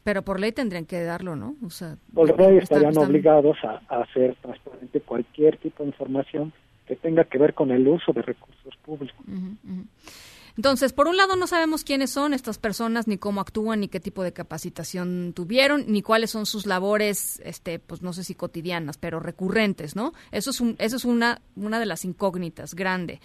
Pero 0.04 0.22
por 0.24 0.40
ley 0.40 0.52
tendrían 0.52 0.86
que 0.86 1.02
darlo, 1.04 1.36
¿no? 1.38 1.56
O 1.66 1.70
sea, 1.70 1.96
Por 2.14 2.28
ley 2.38 2.58
estarían 2.58 2.92
están- 2.92 3.10
obligados 3.10 3.58
a, 3.64 3.82
a 3.88 4.02
hacer 4.04 4.36
transparente 4.42 5.00
cualquier 5.02 5.56
tipo 5.58 5.84
de 5.84 5.90
información 5.90 6.52
que 6.86 6.96
tenga 6.98 7.24
que 7.24 7.38
ver 7.38 7.54
con 7.54 7.72
el 7.72 7.88
uso 7.88 8.12
de 8.14 8.22
recursos 8.22 8.76
públicos. 8.86 9.26
Entonces, 10.58 10.92
por 10.92 11.08
un 11.08 11.18
lado, 11.18 11.36
no 11.36 11.46
sabemos 11.46 11.84
quiénes 11.84 12.10
son 12.10 12.34
estas 12.34 12.58
personas, 12.58 13.08
ni 13.08 13.18
cómo 13.18 13.42
actúan, 13.42 13.80
ni 13.80 13.88
qué 13.88 14.00
tipo 14.00 14.24
de 14.24 14.34
capacitación 14.34 15.34
tuvieron, 15.36 15.86
ni 15.88 16.02
cuáles 16.02 16.32
son 16.32 16.48
sus 16.48 16.66
labores, 16.66 17.40
este, 17.46 17.78
pues 17.78 18.02
no 18.02 18.12
sé 18.12 18.24
si 18.24 18.34
cotidianas, 18.34 18.98
pero 18.98 19.20
recurrentes, 19.20 19.96
¿no? 19.96 20.14
Eso 20.32 20.50
es, 20.50 20.60
un, 20.60 20.76
eso 20.80 20.96
es 20.96 21.06
una, 21.06 21.42
una 21.56 21.80
de 21.80 21.86
las 21.86 22.06
incógnitas 22.06 22.74
grande. 22.74 23.20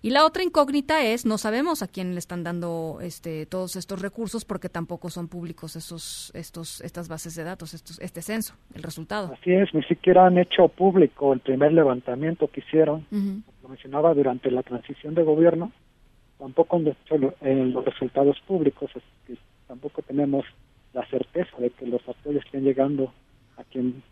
Y 0.00 0.10
la 0.10 0.24
otra 0.24 0.44
incógnita 0.44 1.04
es, 1.04 1.26
no 1.26 1.36
sabemos 1.38 1.82
a 1.82 1.88
quién 1.88 2.12
le 2.12 2.20
están 2.20 2.44
dando 2.44 2.98
este, 3.02 3.46
todos 3.46 3.74
estos 3.74 4.00
recursos 4.00 4.44
porque 4.44 4.68
tampoco 4.68 5.10
son 5.10 5.26
públicos 5.26 5.74
esos, 5.74 6.30
estos, 6.34 6.80
estas 6.82 7.08
bases 7.08 7.34
de 7.34 7.42
datos, 7.42 7.74
estos, 7.74 7.98
este 7.98 8.22
censo, 8.22 8.54
el 8.74 8.84
resultado. 8.84 9.32
Así 9.32 9.52
es, 9.52 9.74
ni 9.74 9.82
siquiera 9.82 10.26
han 10.26 10.38
hecho 10.38 10.68
público 10.68 11.32
el 11.32 11.40
primer 11.40 11.72
levantamiento 11.72 12.46
que 12.48 12.60
hicieron, 12.60 13.04
lo 13.10 13.68
mencionaba 13.68 14.14
durante 14.14 14.52
la 14.52 14.62
transición 14.62 15.14
de 15.16 15.24
gobierno, 15.24 15.72
tampoco 16.38 16.78
lo- 16.78 17.34
eh, 17.40 17.64
los 17.72 17.84
resultados 17.84 18.38
públicos, 18.46 18.90
que 19.26 19.36
tampoco 19.68 20.02
tenemos 20.02 20.44
la 20.92 21.04
certeza 21.08 21.56
de 21.58 21.70
que 21.70 21.86
los 21.86 22.00
apoyos 22.08 22.44
estén 22.44 22.64
llegando 22.64 23.12
a 23.56 23.64
quien 23.64 24.02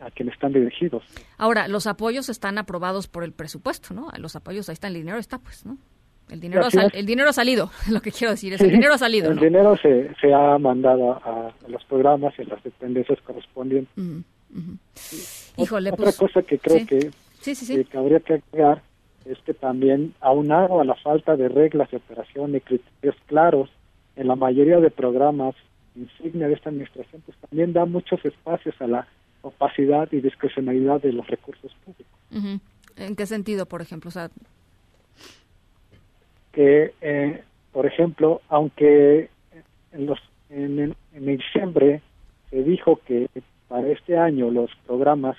a 0.00 0.10
quien 0.10 0.28
están 0.28 0.52
dirigidos. 0.52 1.02
Ahora, 1.38 1.68
los 1.68 1.86
apoyos 1.86 2.28
están 2.28 2.58
aprobados 2.58 3.06
por 3.06 3.22
el 3.24 3.32
presupuesto, 3.32 3.94
¿no? 3.94 4.08
Los 4.18 4.34
apoyos, 4.36 4.68
ahí 4.68 4.72
está, 4.74 4.88
el 4.88 4.94
dinero 4.94 5.18
está, 5.18 5.38
pues, 5.38 5.64
¿no? 5.64 5.78
El 6.28 6.40
dinero, 6.40 6.64
ha 6.64 6.68
es. 6.68 6.74
el 6.94 7.06
dinero 7.06 7.28
ha 7.30 7.32
salido, 7.32 7.70
lo 7.90 8.00
que 8.02 8.10
quiero 8.10 8.32
decir 8.32 8.52
es, 8.54 8.58
Sí, 8.58 8.64
el 8.66 8.72
dinero 8.72 8.94
ha 8.94 8.98
salido, 8.98 9.30
El 9.30 9.36
¿no? 9.36 9.42
dinero 9.42 9.76
se, 9.76 10.12
se 10.20 10.34
ha 10.34 10.58
mandado 10.58 11.12
a, 11.12 11.48
a 11.48 11.68
los 11.68 11.84
programas 11.84 12.34
y 12.38 12.42
a 12.42 12.46
las 12.46 12.62
dependencias 12.64 13.20
correspondientes. 13.22 13.94
Híjole, 15.56 15.90
Otra 15.92 16.04
pues... 16.04 16.16
cosa 16.16 16.42
que 16.42 16.58
creo 16.58 16.78
sí. 16.80 16.86
que, 16.86 17.10
Sí, 17.40 17.54
sí, 17.54 17.66
sí. 17.66 17.76
que- 17.76 17.84
que 17.84 17.98
habría 17.98 18.20
que 18.20 18.34
agregar 18.34 18.82
es 19.26 19.38
que 19.40 19.54
también, 19.54 20.14
aunado 20.20 20.80
a 20.80 20.84
la 20.84 20.94
falta 20.96 21.36
de 21.36 21.48
reglas 21.48 21.90
de 21.90 21.96
operación 21.98 22.54
y 22.54 22.60
criterios 22.60 23.16
claros 23.26 23.70
en 24.16 24.28
la 24.28 24.36
mayoría 24.36 24.78
de 24.80 24.90
programas 24.90 25.54
insignia 25.96 26.48
de 26.48 26.54
esta 26.54 26.70
administración, 26.70 27.22
pues 27.24 27.38
también 27.38 27.72
da 27.72 27.84
muchos 27.84 28.24
espacios 28.24 28.74
a 28.80 28.86
la 28.86 29.06
opacidad 29.42 30.08
y 30.12 30.20
discrecionalidad 30.20 31.00
de 31.00 31.12
los 31.12 31.26
recursos 31.28 31.72
públicos. 31.84 32.60
¿En 32.96 33.14
qué 33.16 33.26
sentido, 33.26 33.66
por 33.66 33.80
ejemplo? 33.82 34.08
O 34.08 34.12
sea, 34.12 34.28
que, 36.52 36.94
eh, 37.00 37.42
por 37.72 37.86
ejemplo, 37.86 38.40
aunque 38.48 39.28
en, 39.92 40.06
los, 40.06 40.18
en, 40.50 40.78
en- 40.78 40.96
en 41.14 41.26
diciembre 41.36 42.00
se 42.50 42.62
dijo 42.62 43.00
que 43.06 43.28
para 43.68 43.88
este 43.88 44.16
año 44.16 44.50
los 44.50 44.70
programas, 44.86 45.36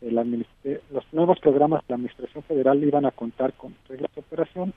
la 0.00 0.22
administ- 0.22 0.80
los 0.90 1.04
nuevos 1.12 1.38
programas 1.40 1.80
de 1.80 1.86
la 1.92 1.94
Administración 1.96 2.42
Federal 2.44 2.82
iban 2.82 3.06
a 3.06 3.10
contar 3.10 3.52
con 3.54 3.74
reglas 3.88 4.14
de 4.14 4.20
operación 4.20 4.72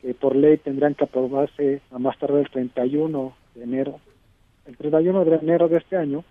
que 0.00 0.14
por 0.14 0.36
ley 0.36 0.58
tendrán 0.58 0.94
que 0.94 1.04
aprobarse 1.04 1.80
a 1.90 1.98
más 1.98 2.18
tarde 2.18 2.40
el 2.40 2.50
31 2.50 3.34
de 3.54 3.64
enero. 3.64 4.00
El 4.66 4.76
31 4.76 5.24
de 5.24 5.36
enero 5.36 5.68
de 5.68 5.78
este 5.78 5.96
año, 5.96 6.24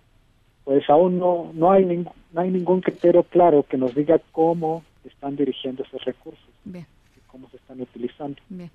pues 0.64 0.90
aún 0.90 1.20
no, 1.20 1.52
no, 1.54 1.72
hay, 1.72 1.86
ningún, 1.86 2.14
no 2.32 2.42
hay 2.42 2.50
ningún 2.52 2.82
criterio 2.82 3.24
claro 3.24 3.64
que 3.64 3.78
nos 3.78 3.94
diga 3.94 4.20
cómo 4.32 4.84
están 5.04 5.36
dirigiendo 5.36 5.84
esos 5.84 6.04
recursos 6.06 6.48
bien, 6.64 6.86
y 7.18 7.20
cómo 7.30 7.50
se 7.50 7.58
están 7.58 7.82
utilizando. 7.82 8.42
bien. 8.50 8.72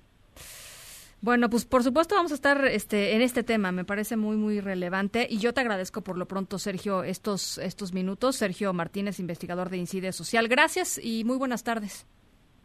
Bueno, 1.21 1.49
pues 1.49 1.65
por 1.65 1.83
supuesto 1.83 2.15
vamos 2.15 2.31
a 2.31 2.35
estar 2.35 2.65
este, 2.65 3.15
en 3.15 3.21
este 3.21 3.43
tema, 3.43 3.71
me 3.71 3.83
parece 3.83 4.15
muy, 4.15 4.37
muy 4.37 4.61
relevante 4.61 5.27
y 5.29 5.39
yo 5.39 5.53
te 5.53 5.59
agradezco 5.61 6.01
por 6.01 6.17
lo 6.17 6.27
pronto, 6.27 6.57
Sergio, 6.57 7.03
estos, 7.03 7.57
estos 7.57 7.93
minutos. 7.93 8.37
Sergio 8.37 8.71
Martínez, 8.73 9.19
investigador 9.19 9.69
de 9.69 9.77
Incide 9.77 10.13
Social. 10.13 10.47
Gracias 10.47 10.99
y 11.03 11.23
muy 11.25 11.37
buenas 11.37 11.63
tardes. 11.63 12.07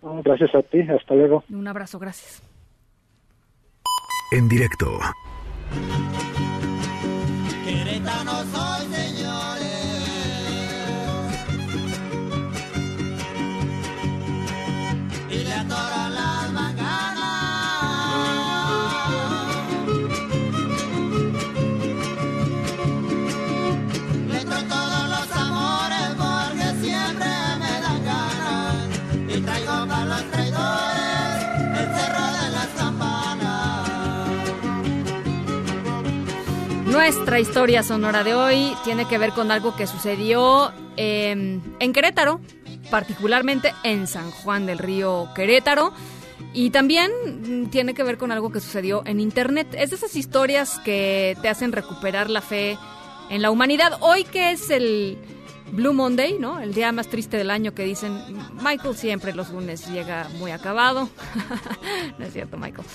Gracias 0.02 0.55
a 0.55 0.62
ti, 0.62 0.80
hasta 0.82 1.14
luego. 1.14 1.42
Un 1.50 1.66
abrazo, 1.66 1.98
gracias. 1.98 2.42
En 4.32 4.48
directo. 4.48 5.00
Nuestra 37.05 37.38
historia 37.38 37.82
sonora 37.82 38.24
de 38.24 38.34
hoy 38.34 38.74
tiene 38.82 39.07
que 39.07 39.18
ver 39.18 39.32
con 39.32 39.50
algo 39.50 39.76
que 39.76 39.86
sucedió 39.86 40.72
eh, 40.96 41.61
en 41.78 41.92
Querétaro, 41.92 42.40
particularmente 42.90 43.74
en 43.82 44.07
San 44.07 44.30
Juan 44.30 44.64
del 44.64 44.78
Río 44.78 45.28
Querétaro. 45.34 45.92
Y 46.55 46.70
también 46.70 47.11
mm, 47.42 47.66
tiene 47.66 47.92
que 47.92 48.02
ver 48.05 48.16
con 48.16 48.32
algo 48.32 48.50
que 48.50 48.59
sucedió 48.59 49.02
en 49.05 49.20
Internet. 49.20 49.66
Es 49.78 49.90
de 49.90 49.96
esas 49.96 50.16
historias 50.16 50.78
que 50.78 51.36
te 51.42 51.50
hacen 51.50 51.72
recuperar 51.72 52.30
la 52.30 52.40
fe 52.40 52.78
en 53.28 53.42
la 53.42 53.50
humanidad. 53.50 53.98
Hoy 54.00 54.24
que 54.24 54.52
es 54.52 54.70
el 54.70 55.18
Blue 55.72 55.92
Monday, 55.92 56.38
¿no? 56.38 56.59
El 56.59 56.72
día 56.72 56.90
más 56.90 57.09
triste 57.09 57.36
del 57.36 57.50
año 57.50 57.74
que 57.74 57.84
dicen, 57.84 58.18
Michael 58.62 58.96
siempre 58.96 59.34
los 59.34 59.50
lunes 59.50 59.86
llega 59.90 60.30
muy 60.38 60.52
acabado. 60.52 61.11
no 62.18 62.24
es 62.24 62.32
cierto, 62.32 62.57
Michael. 62.57 62.86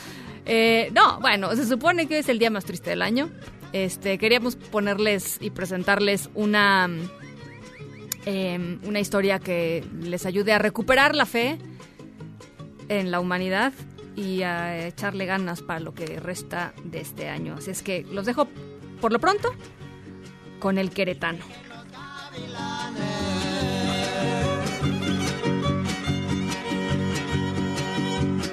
Eh, 0.47 0.89
no, 0.95 1.20
bueno, 1.20 1.55
se 1.55 1.68
supone 1.68 2.07
que 2.07 2.18
es 2.18 2.28
el 2.28 2.39
día 2.39 2.49
más 2.49 2.66
triste 2.66 2.89
del 2.89 3.03
año. 3.03 3.30
Este, 3.74 4.17
queríamos 4.17 4.55
ponerles 4.55 5.38
y 5.39 5.51
presentarles 5.51 6.30
una, 6.34 6.89
eh, 8.26 8.80
una 8.84 8.99
historia 8.99 9.39
que 9.39 9.84
les 10.01 10.26
ayude 10.26 10.53
a 10.53 10.59
recuperar 10.59 11.15
la 11.15 11.26
fe 11.26 11.57
en 12.88 13.11
la 13.11 13.20
humanidad 13.20 13.74
y 14.15 14.41
a 14.41 14.88
echarle 14.88 15.26
ganas 15.26 15.61
para 15.61 15.80
lo 15.80 15.93
que 15.93 16.20
resta 16.20 16.74
de 16.84 16.99
este 16.99 17.30
año. 17.30 17.55
Así 17.57 17.72
es 17.72 17.84
que 17.84 18.05
los 18.11 18.26
dejo 18.26 18.47
por 18.99 19.13
lo 19.13 19.20
pronto 19.20 19.49
con 20.59 20.78
el 20.78 20.89
queretano. 20.89 21.39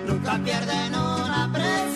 Nunca 0.07 0.39
pierden 0.45 0.95
una 0.95 1.51
presa. 1.53 1.96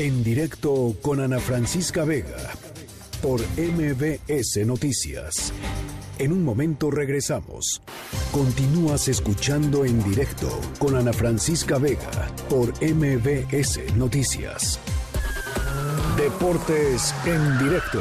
En 0.00 0.24
directo 0.24 0.96
con 1.02 1.20
Ana 1.20 1.38
Francisca 1.38 2.06
Vega 2.06 2.54
por 3.20 3.38
MBS 3.58 4.64
Noticias. 4.64 5.52
En 6.18 6.32
un 6.32 6.42
momento 6.42 6.90
regresamos. 6.90 7.82
Continúas 8.32 9.08
escuchando 9.08 9.84
en 9.84 10.02
directo 10.02 10.48
con 10.78 10.96
Ana 10.96 11.12
Francisca 11.12 11.76
Vega 11.76 12.32
por 12.48 12.72
MBS 12.82 13.94
Noticias. 13.94 14.80
Deportes 16.16 17.14
en 17.26 17.58
directo 17.58 18.00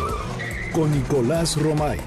con 0.72 0.90
Nicolás 0.92 1.62
Romay. 1.62 2.00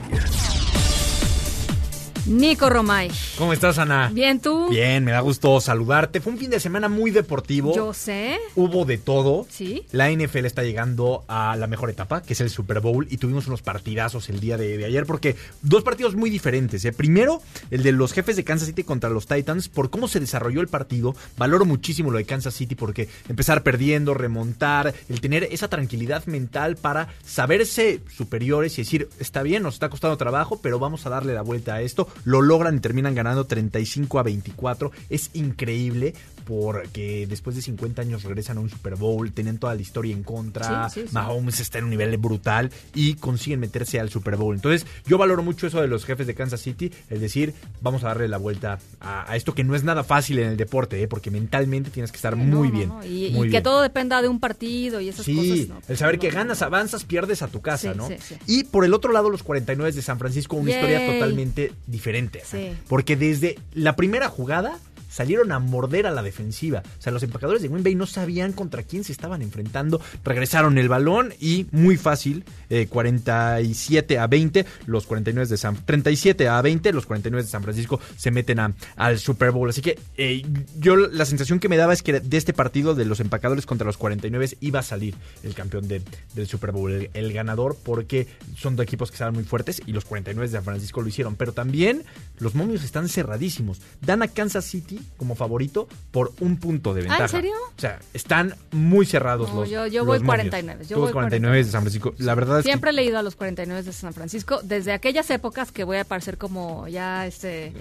Nico 2.26 2.70
Romay. 2.70 3.10
¿Cómo 3.36 3.52
estás, 3.52 3.78
Ana? 3.78 4.08
Bien, 4.12 4.40
¿tú? 4.40 4.68
Bien, 4.68 5.02
me 5.04 5.10
da 5.10 5.18
gusto 5.20 5.60
saludarte. 5.60 6.20
Fue 6.20 6.32
un 6.32 6.38
fin 6.38 6.50
de 6.50 6.60
semana 6.60 6.88
muy 6.88 7.10
deportivo. 7.10 7.74
Yo 7.74 7.92
sé. 7.92 8.38
Hubo 8.54 8.84
de 8.84 8.96
todo. 8.96 9.44
Sí. 9.50 9.84
La 9.90 10.08
NFL 10.08 10.44
está 10.44 10.62
llegando 10.62 11.24
a 11.26 11.56
la 11.56 11.66
mejor 11.66 11.90
etapa, 11.90 12.22
que 12.22 12.34
es 12.34 12.40
el 12.40 12.48
Super 12.48 12.78
Bowl, 12.78 13.08
y 13.10 13.16
tuvimos 13.16 13.48
unos 13.48 13.62
partidazos 13.62 14.28
el 14.28 14.38
día 14.38 14.56
de, 14.56 14.76
de 14.76 14.84
ayer, 14.84 15.04
porque 15.04 15.34
dos 15.62 15.82
partidos 15.82 16.14
muy 16.14 16.30
diferentes. 16.30 16.84
¿eh? 16.84 16.92
Primero, 16.92 17.42
el 17.72 17.82
de 17.82 17.90
los 17.90 18.12
jefes 18.12 18.36
de 18.36 18.44
Kansas 18.44 18.68
City 18.68 18.84
contra 18.84 19.10
los 19.10 19.26
Titans, 19.26 19.68
por 19.68 19.90
cómo 19.90 20.06
se 20.06 20.20
desarrolló 20.20 20.60
el 20.60 20.68
partido. 20.68 21.16
Valoro 21.36 21.64
muchísimo 21.64 22.12
lo 22.12 22.18
de 22.18 22.24
Kansas 22.24 22.54
City, 22.54 22.76
porque 22.76 23.08
empezar 23.28 23.64
perdiendo, 23.64 24.14
remontar, 24.14 24.94
el 25.08 25.20
tener 25.20 25.48
esa 25.50 25.66
tranquilidad 25.66 26.24
mental 26.26 26.76
para 26.76 27.08
saberse 27.24 28.00
superiores 28.16 28.78
y 28.78 28.82
decir, 28.82 29.08
está 29.18 29.42
bien, 29.42 29.64
nos 29.64 29.74
está 29.74 29.88
costando 29.88 30.16
trabajo, 30.16 30.60
pero 30.62 30.78
vamos 30.78 31.04
a 31.04 31.10
darle 31.10 31.34
la 31.34 31.42
vuelta 31.42 31.74
a 31.74 31.82
esto. 31.82 32.08
Lo 32.24 32.42
logran 32.42 32.76
y 32.76 32.80
terminan 32.80 33.14
ganando 33.14 33.46
35 33.46 34.18
a 34.18 34.22
24. 34.22 34.92
Es 35.10 35.30
increíble 35.34 36.14
porque 36.44 37.26
después 37.28 37.56
de 37.56 37.62
50 37.62 38.02
años 38.02 38.22
regresan 38.24 38.58
a 38.58 38.60
un 38.60 38.70
Super 38.70 38.96
Bowl, 38.96 39.32
tienen 39.32 39.58
toda 39.58 39.74
la 39.74 39.80
historia 39.82 40.12
en 40.14 40.22
contra. 40.22 40.88
Sí, 40.88 41.00
sí, 41.00 41.06
sí. 41.08 41.14
Mahomes 41.14 41.60
está 41.60 41.78
en 41.78 41.84
un 41.84 41.90
nivel 41.90 42.16
brutal 42.18 42.70
y 42.94 43.14
consiguen 43.14 43.60
meterse 43.60 44.00
al 44.00 44.10
Super 44.10 44.36
Bowl. 44.36 44.54
Entonces, 44.54 44.86
yo 45.06 45.18
valoro 45.18 45.42
mucho 45.42 45.66
eso 45.66 45.80
de 45.80 45.88
los 45.88 46.04
jefes 46.04 46.26
de 46.26 46.34
Kansas 46.34 46.60
City, 46.60 46.90
el 47.10 47.20
decir, 47.20 47.54
vamos 47.80 48.04
a 48.04 48.08
darle 48.08 48.28
la 48.28 48.38
vuelta 48.38 48.78
a, 49.00 49.30
a 49.30 49.36
esto 49.36 49.54
que 49.54 49.64
no 49.64 49.74
es 49.74 49.84
nada 49.84 50.04
fácil 50.04 50.38
en 50.38 50.48
el 50.48 50.56
deporte, 50.56 51.00
¿eh? 51.02 51.08
porque 51.08 51.30
mentalmente 51.30 51.90
tienes 51.90 52.10
que 52.12 52.16
estar 52.16 52.36
muy 52.36 52.68
No, 52.68 52.74
bien. 52.74 52.88
no, 52.88 53.04
Y, 53.04 53.30
muy 53.32 53.48
y 53.48 53.50
que 53.50 53.60
todo 53.60 53.82
dependa 53.82 54.20
de 54.22 54.28
un 54.28 54.40
partido 54.40 55.00
y 55.00 55.08
esas 55.08 55.26
cosas. 55.26 55.68
el 55.88 55.96
saber 55.96 56.18
que 56.18 56.30
ganas, 56.30 56.62
avanzas, 56.62 57.04
pierdes 57.04 57.42
a 57.42 57.48
tu 57.48 57.60
casa, 57.60 57.94
¿no? 57.94 58.08
Y 58.46 58.64
por 58.64 58.84
el 58.84 58.94
otro 58.94 59.12
lado, 59.12 59.30
los 59.30 59.42
49 59.42 59.92
de 59.92 60.02
San 60.02 60.18
Francisco, 60.18 60.56
una 60.56 60.70
historia 60.70 61.06
totalmente 61.12 61.72
diferente. 61.86 62.42
Porque 62.88 63.16
desde 63.16 63.58
la 63.74 63.96
primera 63.96 64.28
jugada 64.28 64.78
salieron 65.12 65.52
a 65.52 65.58
morder 65.58 66.06
a 66.06 66.10
la 66.10 66.22
defensiva. 66.22 66.82
O 66.98 67.02
sea, 67.02 67.12
los 67.12 67.22
empacadores 67.22 67.62
de 67.62 67.68
Green 67.68 67.84
Bay 67.84 67.94
no 67.94 68.06
sabían 68.06 68.52
contra 68.52 68.82
quién 68.82 69.04
se 69.04 69.12
estaban 69.12 69.42
enfrentando. 69.42 70.00
Regresaron 70.24 70.78
el 70.78 70.88
balón 70.88 71.34
y 71.40 71.66
muy 71.70 71.96
fácil, 71.96 72.44
eh, 72.70 72.86
47 73.36 74.18
a 74.18 74.26
20, 74.26 74.66
los 74.86 75.06
49 75.06 75.48
de 75.48 75.56
San 75.56 75.76
37 75.84 76.48
a 76.48 76.60
20, 76.62 76.92
los 76.92 77.06
49 77.06 77.42
de 77.44 77.48
San 77.50 77.62
Francisco 77.62 78.00
se 78.16 78.30
meten 78.30 78.58
a- 78.60 78.72
al 78.96 79.18
Super 79.18 79.50
Bowl. 79.50 79.68
Así 79.68 79.82
que 79.82 79.98
eh, 80.16 80.42
yo 80.78 80.96
la 80.96 81.24
sensación 81.24 81.58
que 81.60 81.68
me 81.68 81.76
daba 81.76 81.92
es 81.92 82.02
que 82.02 82.20
de 82.20 82.36
este 82.36 82.52
partido 82.52 82.94
de 82.94 83.04
los 83.04 83.20
empacadores 83.20 83.66
contra 83.66 83.86
los 83.86 83.96
49 83.98 84.56
iba 84.60 84.80
a 84.80 84.82
salir 84.82 85.14
el 85.42 85.54
campeón 85.54 85.88
de- 85.88 86.02
del 86.34 86.46
Super 86.46 86.72
Bowl, 86.72 86.90
el, 86.92 87.10
el 87.14 87.32
ganador, 87.32 87.76
porque 87.82 88.26
son 88.56 88.76
dos 88.76 88.84
equipos 88.84 89.10
que 89.10 89.16
estaban 89.16 89.34
muy 89.34 89.44
fuertes 89.44 89.82
y 89.86 89.92
los 89.92 90.04
49 90.04 90.48
de 90.48 90.56
San 90.56 90.64
Francisco 90.64 91.02
lo 91.02 91.08
hicieron. 91.08 91.36
Pero 91.36 91.52
también 91.52 92.04
los 92.38 92.54
momios 92.54 92.82
están 92.84 93.08
cerradísimos. 93.08 93.80
Dan 94.00 94.22
a 94.22 94.28
Kansas 94.28 94.64
City 94.64 95.00
como 95.16 95.34
favorito 95.34 95.88
por 96.10 96.32
un 96.40 96.56
punto 96.58 96.94
de 96.94 97.00
Ah, 97.00 97.04
¿en 97.04 97.08
ventaja. 97.10 97.28
serio? 97.28 97.52
O 97.76 97.80
sea, 97.80 97.98
están 98.14 98.54
muy 98.70 99.06
cerrados 99.06 99.50
No, 99.52 99.60
los. 99.60 99.70
yo- 99.70 99.86
yo 99.86 100.00
los 100.00 100.06
voy 100.06 100.18
momios. 100.18 100.26
49, 100.50 100.84
yo 100.84 100.96
Tú 100.96 101.02
vas 101.02 101.08
voy 101.08 101.12
49 101.12 101.56
de 101.58 101.64
San 101.64 101.82
Francisco. 101.82 102.14
La 102.18 102.34
verdad 102.34 102.58
es 102.60 102.64
Siempre 102.64 102.90
he 102.90 102.92
leído 102.92 103.18
a 103.18 103.22
los 103.22 103.36
49 103.36 103.82
de 103.82 103.92
San 103.92 104.12
Francisco 104.14 104.60
desde 104.62 104.92
aquellas 104.92 105.28
épocas 105.30 105.72
que 105.72 105.84
voy 105.84 105.98
a 105.98 106.04
parecer 106.04 106.38
como 106.38 106.88
ya 106.88 107.26
este 107.26 107.72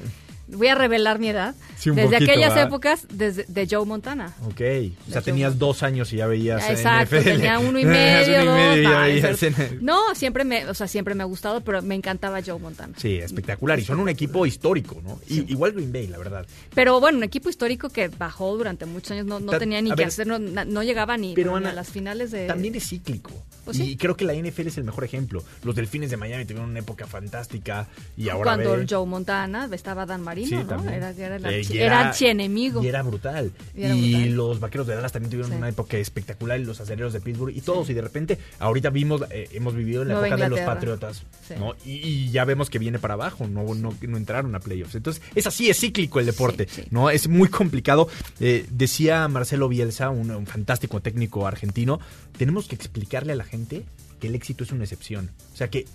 voy 0.52 0.68
a 0.68 0.76
revelar 0.76 1.20
mi 1.20 1.30
edad. 1.30 1.56
Sí, 1.78 1.90
desde 1.90 2.04
poquito, 2.04 2.32
aquellas 2.32 2.50
¿verdad? 2.54 2.68
épocas 2.68 3.08
desde 3.12 3.46
de 3.48 3.68
Joe 3.70 3.86
Montana. 3.86 4.34
Ok. 4.46 4.62
O 5.08 5.12
sea, 5.12 5.22
tenías 5.22 5.58
dos 5.58 5.82
años 5.84 6.14
y 6.14 6.18
ya 6.18 6.28
veías. 6.28 6.70
Exacto, 6.70 7.16
NFL. 7.18 7.24
tenía 7.24 7.60
uno 7.60 7.80
y 7.80 7.86
medio, 7.86 8.42
uno 8.44 8.52
y 8.52 8.60
medio 8.60 8.82
y 8.82 8.84
dos, 8.84 8.92
ya 8.94 9.02
ay, 9.02 9.14
veías 9.22 9.40
pero- 9.40 9.56
en- 9.72 9.86
No, 9.86 10.14
siempre 10.16 10.44
me, 10.44 10.66
o 10.68 10.74
sea, 10.74 10.88
siempre 10.88 11.16
me 11.16 11.24
ha 11.24 11.26
gustado, 11.26 11.62
pero 11.62 11.82
me 11.82 11.96
encantaba 11.96 12.40
Joe 12.46 12.60
Montana. 12.60 12.94
Sí, 12.98 13.16
espectacular. 13.18 13.80
Y 13.80 13.84
son 13.86 14.00
un 14.00 14.10
equipo 14.10 14.46
histórico, 14.46 15.02
¿no? 15.04 15.20
Y- 15.28 15.52
igual 15.52 15.72
Green 15.72 15.92
Bay, 15.92 16.08
la 16.08 16.18
verdad. 16.18 16.46
Pero 16.76 17.00
bueno, 17.00 17.18
un 17.18 17.24
equipo 17.24 17.50
histórico 17.50 17.90
que 17.90 18.10
bajó 18.10 18.56
durante 18.58 18.86
muchos 18.86 19.12
años, 19.12 19.26
no, 19.26 19.40
no 19.40 19.52
Ta- 19.52 19.60
tenía 19.60 19.82
ni 19.82 19.90
que 19.90 19.96
ver, 19.96 20.08
hacer, 20.08 20.28
no, 20.28 20.38
no 20.40 20.84
llegaba 20.84 21.18
ni, 21.18 21.34
pero, 21.34 21.56
a 21.56 21.60
las 21.62 21.90
finales 21.90 22.32
de... 22.32 22.48
También 22.48 22.76
es 22.76 22.88
cíclico. 22.88 23.32
Pues 23.66 23.80
y 23.80 23.96
creo 23.96 24.18
que 24.18 24.26
la 24.26 24.34
NFL 24.34 24.68
es 24.68 24.78
el 24.80 24.84
mejor 24.84 25.04
ejemplo. 25.04 25.44
Los 25.64 25.76
Delfines 25.76 26.10
de 26.10 26.18
Miami 26.18 26.46
tuvieron 26.46 26.72
una 26.72 26.80
época 26.80 27.06
fantástica 27.06 27.88
y 28.18 28.30
ahora 28.30 28.56
Cuando 28.56 28.72
ve- 28.78 28.86
Joe 28.90 29.06
Montana 29.06 29.70
estaba 29.72 30.06
Dan 30.08 30.22
Marino, 30.24 30.41
Sí, 30.50 30.56
¿no? 30.56 30.66
también. 30.66 30.94
Era, 30.96 31.10
era 31.12 31.36
el 31.38 31.46
Eh, 31.46 31.62
archi- 31.62 31.76
era 31.80 32.08
archienemigo. 32.08 32.84
Y 32.84 32.88
era 32.88 33.02
brutal. 33.04 33.52
Y 33.76 33.84
era 33.84 33.96
y 33.96 34.12
brutal. 34.14 34.34
los 34.36 34.60
vaqueros 34.60 34.88
de 34.88 34.96
Dallas 34.96 35.12
también 35.12 35.30
tuvieron 35.32 35.52
Sí. 35.52 35.58
una 35.58 35.70
época 35.70 35.98
espectacular. 35.98 36.60
Y 36.60 36.66
los 36.66 36.80
aceleros 36.82 37.14
de 37.14 37.22
Pittsburgh 37.22 37.56
y 37.56 37.62
todos. 37.62 37.90
Y 37.90 37.94
de 37.94 38.02
repente, 38.02 38.38
ahorita 38.60 38.90
vimos, 38.90 39.22
eh, 39.32 39.50
hemos 39.54 39.76
vivido 39.76 40.02
en 40.04 40.10
la 40.10 40.14
Nueva 40.16 40.28
época 40.28 40.44
de 40.44 40.50
los. 40.50 40.60
Patriotas. 40.62 41.24
Sí. 41.48 41.54
¿no? 41.58 41.74
Y, 41.86 41.92
y 42.08 42.32
ya 42.32 42.46
vemos 42.46 42.70
que 42.70 42.80
viene 42.80 43.00
para 43.00 43.16
abajo. 43.16 43.48
No, 43.48 43.74
no, 43.74 43.94
no 44.02 44.18
entraron 44.18 44.54
a 44.56 44.60
playoffs. 44.60 44.96
Entonces, 44.96 45.22
es 45.36 45.48
así, 45.48 45.70
es 45.70 45.80
cíclico 45.80 46.20
el 46.20 46.26
deporte. 46.26 46.68
¿no? 46.92 47.10
Es 47.10 47.28
muy 47.28 47.50
complicado. 47.50 48.08
Eh, 48.40 48.66
decía 48.70 49.28
Marcelo 49.28 49.68
Bielsa, 49.70 50.10
un, 50.10 50.32
un 50.32 50.48
fantástico 50.48 51.02
técnico 51.02 51.48
argentino, 51.48 52.00
tenemos 52.38 52.68
que 52.68 52.76
explicarle 52.76 53.34
a 53.34 53.36
la 53.36 53.44
gente 53.44 53.84
que 54.20 54.28
el 54.28 54.36
éxito 54.36 54.64
es 54.64 54.72
una 54.72 54.84
excepción. 54.84 55.32
O 55.54 55.58
sea, 55.58 55.70
que 55.70 55.86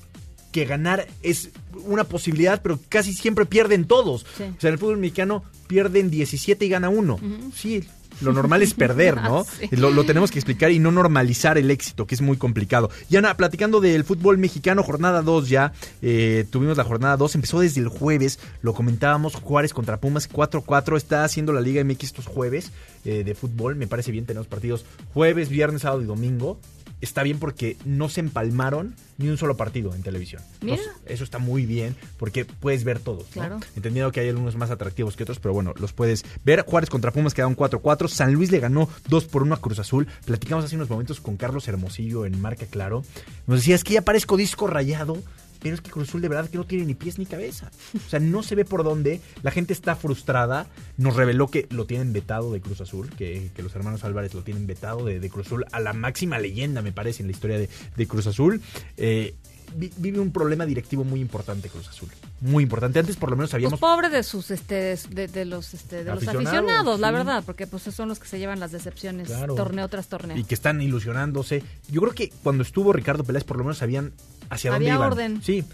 que 0.57 0.64
ganar 0.64 1.07
es 1.22 1.50
una 1.84 2.04
posibilidad, 2.04 2.62
pero 2.62 2.78
casi 2.88 3.12
siempre 3.12 3.44
pierden 3.44 3.84
todos. 3.84 4.24
Sí. 4.38 4.44
O 4.44 4.61
sea, 4.61 4.68
en 4.68 4.74
el 4.74 4.78
fútbol 4.78 4.96
mexicano 4.96 5.44
pierden 5.66 6.11
17 6.11 6.64
y 6.64 6.68
gana 6.70 6.88
uno. 6.88 7.20
Sí, 7.54 7.84
lo 8.22 8.32
normal 8.32 8.62
es 8.62 8.72
perder, 8.72 9.16
¿no? 9.16 9.44
Sí. 9.61 9.68
lo, 9.76 9.90
lo 9.90 10.04
tenemos 10.04 10.30
que 10.30 10.38
explicar 10.38 10.70
y 10.70 10.78
no 10.78 10.90
normalizar 10.90 11.59
el 11.59 11.70
éxito, 11.70 12.07
que 12.07 12.14
es 12.14 12.22
muy 12.22 12.38
complicado. 12.38 12.90
Y 13.11 13.16
Ana, 13.16 13.36
platicando 13.36 13.82
del 13.82 14.04
fútbol 14.04 14.38
mexicano, 14.38 14.82
jornada 14.82 15.20
2 15.20 15.48
ya, 15.50 15.74
eh, 16.00 16.46
tuvimos 16.50 16.78
la 16.78 16.84
jornada 16.84 17.18
2, 17.18 17.34
empezó 17.34 17.61
desde 17.61 17.82
el 17.82 17.88
jueves, 17.88 18.38
lo 18.62 18.72
comentábamos, 18.72 19.34
Juárez 19.34 19.74
contra 19.74 20.00
Pumas 20.00 20.30
4-4, 20.30 20.96
está 20.96 21.24
haciendo 21.24 21.52
la 21.52 21.61
Liga 21.61 21.84
MX 21.84 22.04
estos 22.04 22.26
jueves 22.26 22.72
eh, 23.04 23.24
de 23.24 23.34
fútbol, 23.34 23.76
me 23.76 23.86
parece 23.86 24.11
bien, 24.11 24.24
tenemos 24.24 24.46
partidos 24.46 24.86
jueves, 25.12 25.50
viernes, 25.50 25.82
sábado 25.82 26.00
y 26.00 26.07
domingo. 26.07 26.59
Está 27.01 27.22
bien 27.22 27.38
porque 27.38 27.76
no 27.84 28.09
se 28.09 28.20
empalmaron 28.20 28.94
ni 29.18 29.28
un 29.28 29.38
solo 29.38 29.57
partido 29.57 29.94
en 29.94 30.03
televisión. 30.03 30.42
Mira. 30.61 30.82
Eso 31.07 31.24
está 31.24 31.38
muy 31.38 31.66
bien 31.66 31.97
porque 32.18 32.44
puedes 32.44 32.84
ver 32.84 33.01
todos. 33.01 33.24
¿no? 33.24 33.32
Claro. 33.32 33.61
Entendiendo 33.76 34.12
que 34.12 34.20
hay 34.20 34.28
algunos 34.28 34.57
más 34.57 34.70
atractivos 34.70 35.16
que 35.16 35.24
otros, 35.24 35.38
pero 35.38 35.55
bueno, 35.55 35.74
los 35.78 35.92
puedes 35.92 36.24
ver. 36.44 36.64
Juárez 36.66 36.90
contra 36.90 37.12
Pumas 37.12 37.34
quedaron 37.34 37.57
4-4. 37.57 38.09
San 38.09 38.32
Luis 38.32 38.51
le 38.51 38.61
ganó 38.61 38.88
2 39.09 39.24
por 39.26 39.42
1 39.42 39.55
a 39.55 39.61
Cruz 39.61 39.78
Azul. 39.78 40.07
Platicamos 40.24 40.64
hace 40.64 40.76
unos 40.76 40.90
momentos 40.90 41.20
con 41.20 41.36
Carlos 41.36 41.68
Hermosillo 41.68 42.26
en 42.26 42.40
Marca 42.40 42.66
Claro. 42.66 43.05
Nos 43.47 43.61
decía, 43.61 43.74
es 43.74 43.84
que 43.84 43.94
ya 43.94 44.03
parezco 44.03 44.36
disco 44.36 44.66
rayado. 44.66 45.22
Pero 45.66 45.74
es 45.74 45.80
que 45.80 45.90
Cruz 45.90 46.08
Azul 46.08 46.20
de 46.20 46.28
verdad 46.28 46.48
que 46.50 46.56
no 46.58 46.64
tiene 46.64 46.84
ni 46.84 46.94
pies 46.94 47.18
ni 47.18 47.26
cabeza. 47.26 47.70
O 47.94 48.08
sea, 48.10 48.20
no 48.20 48.42
se 48.42 48.54
ve 48.54 48.64
por 48.64 48.84
dónde. 48.84 49.20
La 49.42 49.50
gente 49.50 49.72
está 49.72 49.96
frustrada. 49.96 50.66
Nos 50.96 51.16
reveló 51.16 51.48
que 51.48 51.66
lo 51.70 51.86
tienen 51.86 52.12
vetado 52.12 52.52
de 52.52 52.60
Cruz 52.60 52.80
Azul, 52.80 53.10
que, 53.10 53.50
que 53.54 53.62
los 53.62 53.74
hermanos 53.74 54.04
Álvarez 54.04 54.34
lo 54.34 54.42
tienen 54.42 54.66
vetado 54.66 55.04
de, 55.04 55.20
de 55.20 55.30
Cruz 55.30 55.46
Azul 55.46 55.64
a 55.72 55.80
la 55.80 55.92
máxima 55.92 56.38
leyenda, 56.38 56.82
me 56.82 56.92
parece, 56.92 57.22
en 57.22 57.28
la 57.28 57.32
historia 57.32 57.58
de, 57.58 57.68
de 57.96 58.06
Cruz 58.06 58.26
Azul. 58.26 58.60
Eh, 58.96 59.34
vi- 59.76 59.92
vive 59.96 60.20
un 60.20 60.32
problema 60.32 60.64
directivo 60.66 61.04
muy 61.04 61.20
importante 61.20 61.68
Cruz 61.68 61.88
Azul. 61.88 62.08
Muy 62.40 62.62
importante. 62.62 62.98
Antes 62.98 63.16
por 63.16 63.30
lo 63.30 63.36
menos 63.36 63.50
Pues 63.50 63.62
sabíamos... 63.62 63.80
pobre 63.80 64.08
de 64.10 64.22
sus 64.22 64.50
este 64.50 64.96
de, 65.10 65.26
de 65.28 65.44
los 65.44 65.74
este 65.74 66.04
de 66.04 66.14
los 66.14 66.26
Aficionados, 66.28 67.00
la 67.00 67.10
verdad, 67.10 67.42
porque 67.44 67.66
pues 67.66 67.82
son 67.84 68.08
los 68.08 68.18
que 68.18 68.28
se 68.28 68.38
llevan 68.38 68.60
las 68.60 68.72
decepciones 68.72 69.28
Claro. 69.28 69.54
torneo 69.54 69.88
tras 69.88 70.08
torneo. 70.08 70.36
y 70.36 70.44
que 70.44 70.54
están 70.54 70.80
ilusionándose. 70.82 71.62
Yo 71.90 72.00
creo 72.02 72.12
que 72.14 72.30
cuando 72.42 72.62
estuvo 72.62 72.92
Ricardo 72.92 73.24
Peláez 73.24 73.44
por 73.44 73.56
lo 73.56 73.64
menos 73.64 73.78
sabían 73.78 74.12
hacia 74.51 74.70
dónde 74.70 74.86
Había 74.86 74.94
iban. 74.97 75.12
orden. 75.12 75.42
Sí. 75.42 75.64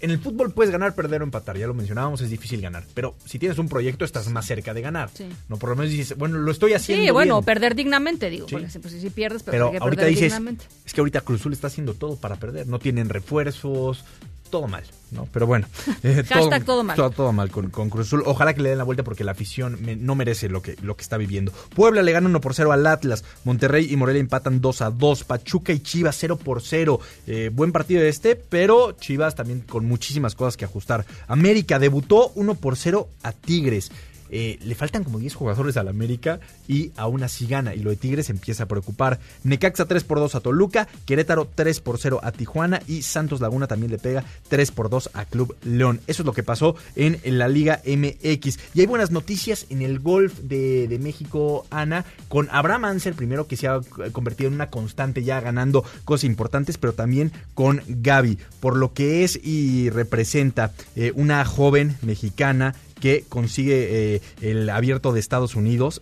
En 0.00 0.10
el 0.10 0.18
fútbol 0.18 0.52
puedes 0.52 0.72
ganar, 0.72 0.96
perder 0.96 1.20
o 1.20 1.24
empatar, 1.24 1.56
ya 1.56 1.68
lo 1.68 1.74
mencionábamos, 1.74 2.20
es 2.22 2.28
difícil 2.30 2.60
ganar. 2.60 2.82
Pero 2.92 3.14
si 3.24 3.38
tienes 3.38 3.56
un 3.58 3.68
proyecto 3.68 4.04
estás 4.04 4.28
más 4.30 4.44
cerca 4.46 4.74
de 4.74 4.80
ganar. 4.82 5.10
Sí. 5.14 5.28
No, 5.48 5.58
por 5.58 5.70
lo 5.70 5.76
menos 5.76 5.92
dices, 5.92 6.18
bueno, 6.18 6.38
lo 6.38 6.50
estoy 6.50 6.72
haciendo 6.72 7.04
Sí, 7.04 7.10
bueno, 7.12 7.36
bien. 7.36 7.44
perder 7.44 7.76
dignamente, 7.76 8.28
digo, 8.28 8.48
Sí. 8.48 8.56
porque 8.56 8.68
si, 8.68 8.78
pues, 8.80 8.94
si 8.94 9.10
pierdes, 9.10 9.44
pero, 9.44 9.52
Pero 9.52 9.64
hay 9.66 9.70
que 9.70 9.78
ahorita 9.78 10.00
perder 10.00 10.14
dices, 10.14 10.32
dignamente. 10.32 10.64
es 10.84 10.92
que 10.92 11.00
ahorita 11.00 11.20
Cruz 11.20 11.40
Azul 11.40 11.52
está 11.52 11.68
haciendo 11.68 11.94
todo 11.94 12.16
para 12.16 12.34
perder. 12.34 12.66
No 12.66 12.80
tienen 12.80 13.10
refuerzos, 13.10 14.04
todo 14.52 14.68
mal, 14.68 14.84
¿no? 15.10 15.26
Pero 15.32 15.46
bueno. 15.48 15.66
eh, 16.04 16.22
Hashtag 16.28 16.64
todo 16.64 16.84
mal. 16.84 16.94
Todo, 16.94 17.10
todo 17.10 17.32
mal 17.32 17.50
con, 17.50 17.70
con 17.70 17.90
Cruz 17.90 18.06
Azul. 18.06 18.22
Ojalá 18.26 18.54
que 18.54 18.60
le 18.60 18.68
den 18.68 18.78
la 18.78 18.84
vuelta 18.84 19.02
porque 19.02 19.24
la 19.24 19.32
afición 19.32 19.78
me- 19.82 19.96
no 19.96 20.14
merece 20.14 20.48
lo 20.48 20.62
que, 20.62 20.76
lo 20.82 20.94
que 20.94 21.02
está 21.02 21.16
viviendo. 21.16 21.50
Puebla 21.74 22.02
le 22.02 22.12
gana 22.12 22.28
1 22.28 22.40
por 22.40 22.54
0 22.54 22.70
al 22.70 22.86
Atlas. 22.86 23.24
Monterrey 23.44 23.88
y 23.90 23.96
Morelia 23.96 24.20
empatan 24.20 24.60
2 24.60 24.82
a 24.82 24.90
2. 24.90 25.24
Pachuca 25.24 25.72
y 25.72 25.80
Chivas 25.80 26.16
0 26.20 26.36
por 26.36 26.60
0. 26.62 27.00
Eh, 27.26 27.50
buen 27.52 27.72
partido 27.72 28.02
este, 28.02 28.36
pero 28.36 28.92
Chivas 28.92 29.34
también 29.34 29.60
con 29.62 29.86
muchísimas 29.86 30.34
cosas 30.34 30.56
que 30.56 30.66
ajustar. 30.66 31.04
América 31.26 31.78
debutó 31.78 32.30
1 32.34 32.54
por 32.56 32.76
0 32.76 33.08
a 33.22 33.32
Tigres. 33.32 33.90
Eh, 34.34 34.58
le 34.64 34.74
faltan 34.74 35.04
como 35.04 35.18
10 35.18 35.34
jugadores 35.34 35.76
al 35.76 35.88
América 35.88 36.40
y 36.66 36.90
aún 36.96 37.22
así 37.22 37.46
gana. 37.46 37.74
Y 37.74 37.80
lo 37.80 37.90
de 37.90 37.96
Tigres 37.96 38.30
empieza 38.30 38.64
a 38.64 38.66
preocupar. 38.66 39.20
Necaxa 39.44 39.84
3 39.84 40.02
por 40.04 40.18
2 40.18 40.34
a 40.34 40.40
Toluca, 40.40 40.88
Querétaro 41.04 41.48
3 41.54 41.80
por 41.80 41.98
0 41.98 42.20
a 42.22 42.32
Tijuana 42.32 42.82
y 42.88 43.02
Santos 43.02 43.40
Laguna 43.40 43.66
también 43.66 43.92
le 43.92 43.98
pega 43.98 44.24
3 44.48 44.70
por 44.70 44.88
2 44.88 45.10
a 45.12 45.26
Club 45.26 45.54
León. 45.62 46.00
Eso 46.06 46.22
es 46.22 46.26
lo 46.26 46.32
que 46.32 46.42
pasó 46.42 46.74
en, 46.96 47.20
la 47.24 47.46
Liga 47.48 47.82
MX. 47.86 48.58
Y 48.74 48.80
hay 48.80 48.86
buenas 48.86 49.10
noticias 49.10 49.66
en 49.68 49.82
el 49.82 49.98
golf 49.98 50.38
de, 50.40 50.88
de 50.88 50.98
México, 50.98 51.66
Ana, 51.70 52.06
con 52.28 52.48
Abraham 52.50 52.86
Ansel, 52.86 53.14
primero 53.14 53.46
que 53.46 53.56
se 53.56 53.68
ha 53.68 53.80
convertido 54.12 54.48
en 54.48 54.54
una 54.54 54.70
constante 54.70 55.22
ya 55.22 55.40
ganando 55.40 55.84
cosas 56.04 56.24
importantes, 56.24 56.78
pero 56.78 56.94
también 56.94 57.32
con 57.54 57.82
Gaby, 57.86 58.38
por 58.60 58.76
lo 58.76 58.94
que 58.94 59.24
es 59.24 59.38
y 59.42 59.90
representa 59.90 60.72
eh, 60.96 61.12
una 61.14 61.44
joven 61.44 61.96
mexicana 62.02 62.74
que 63.02 63.24
consigue 63.28 64.14
eh, 64.14 64.20
el 64.40 64.70
abierto 64.70 65.12
de 65.12 65.18
Estados 65.20 65.56
Unidos. 65.56 66.00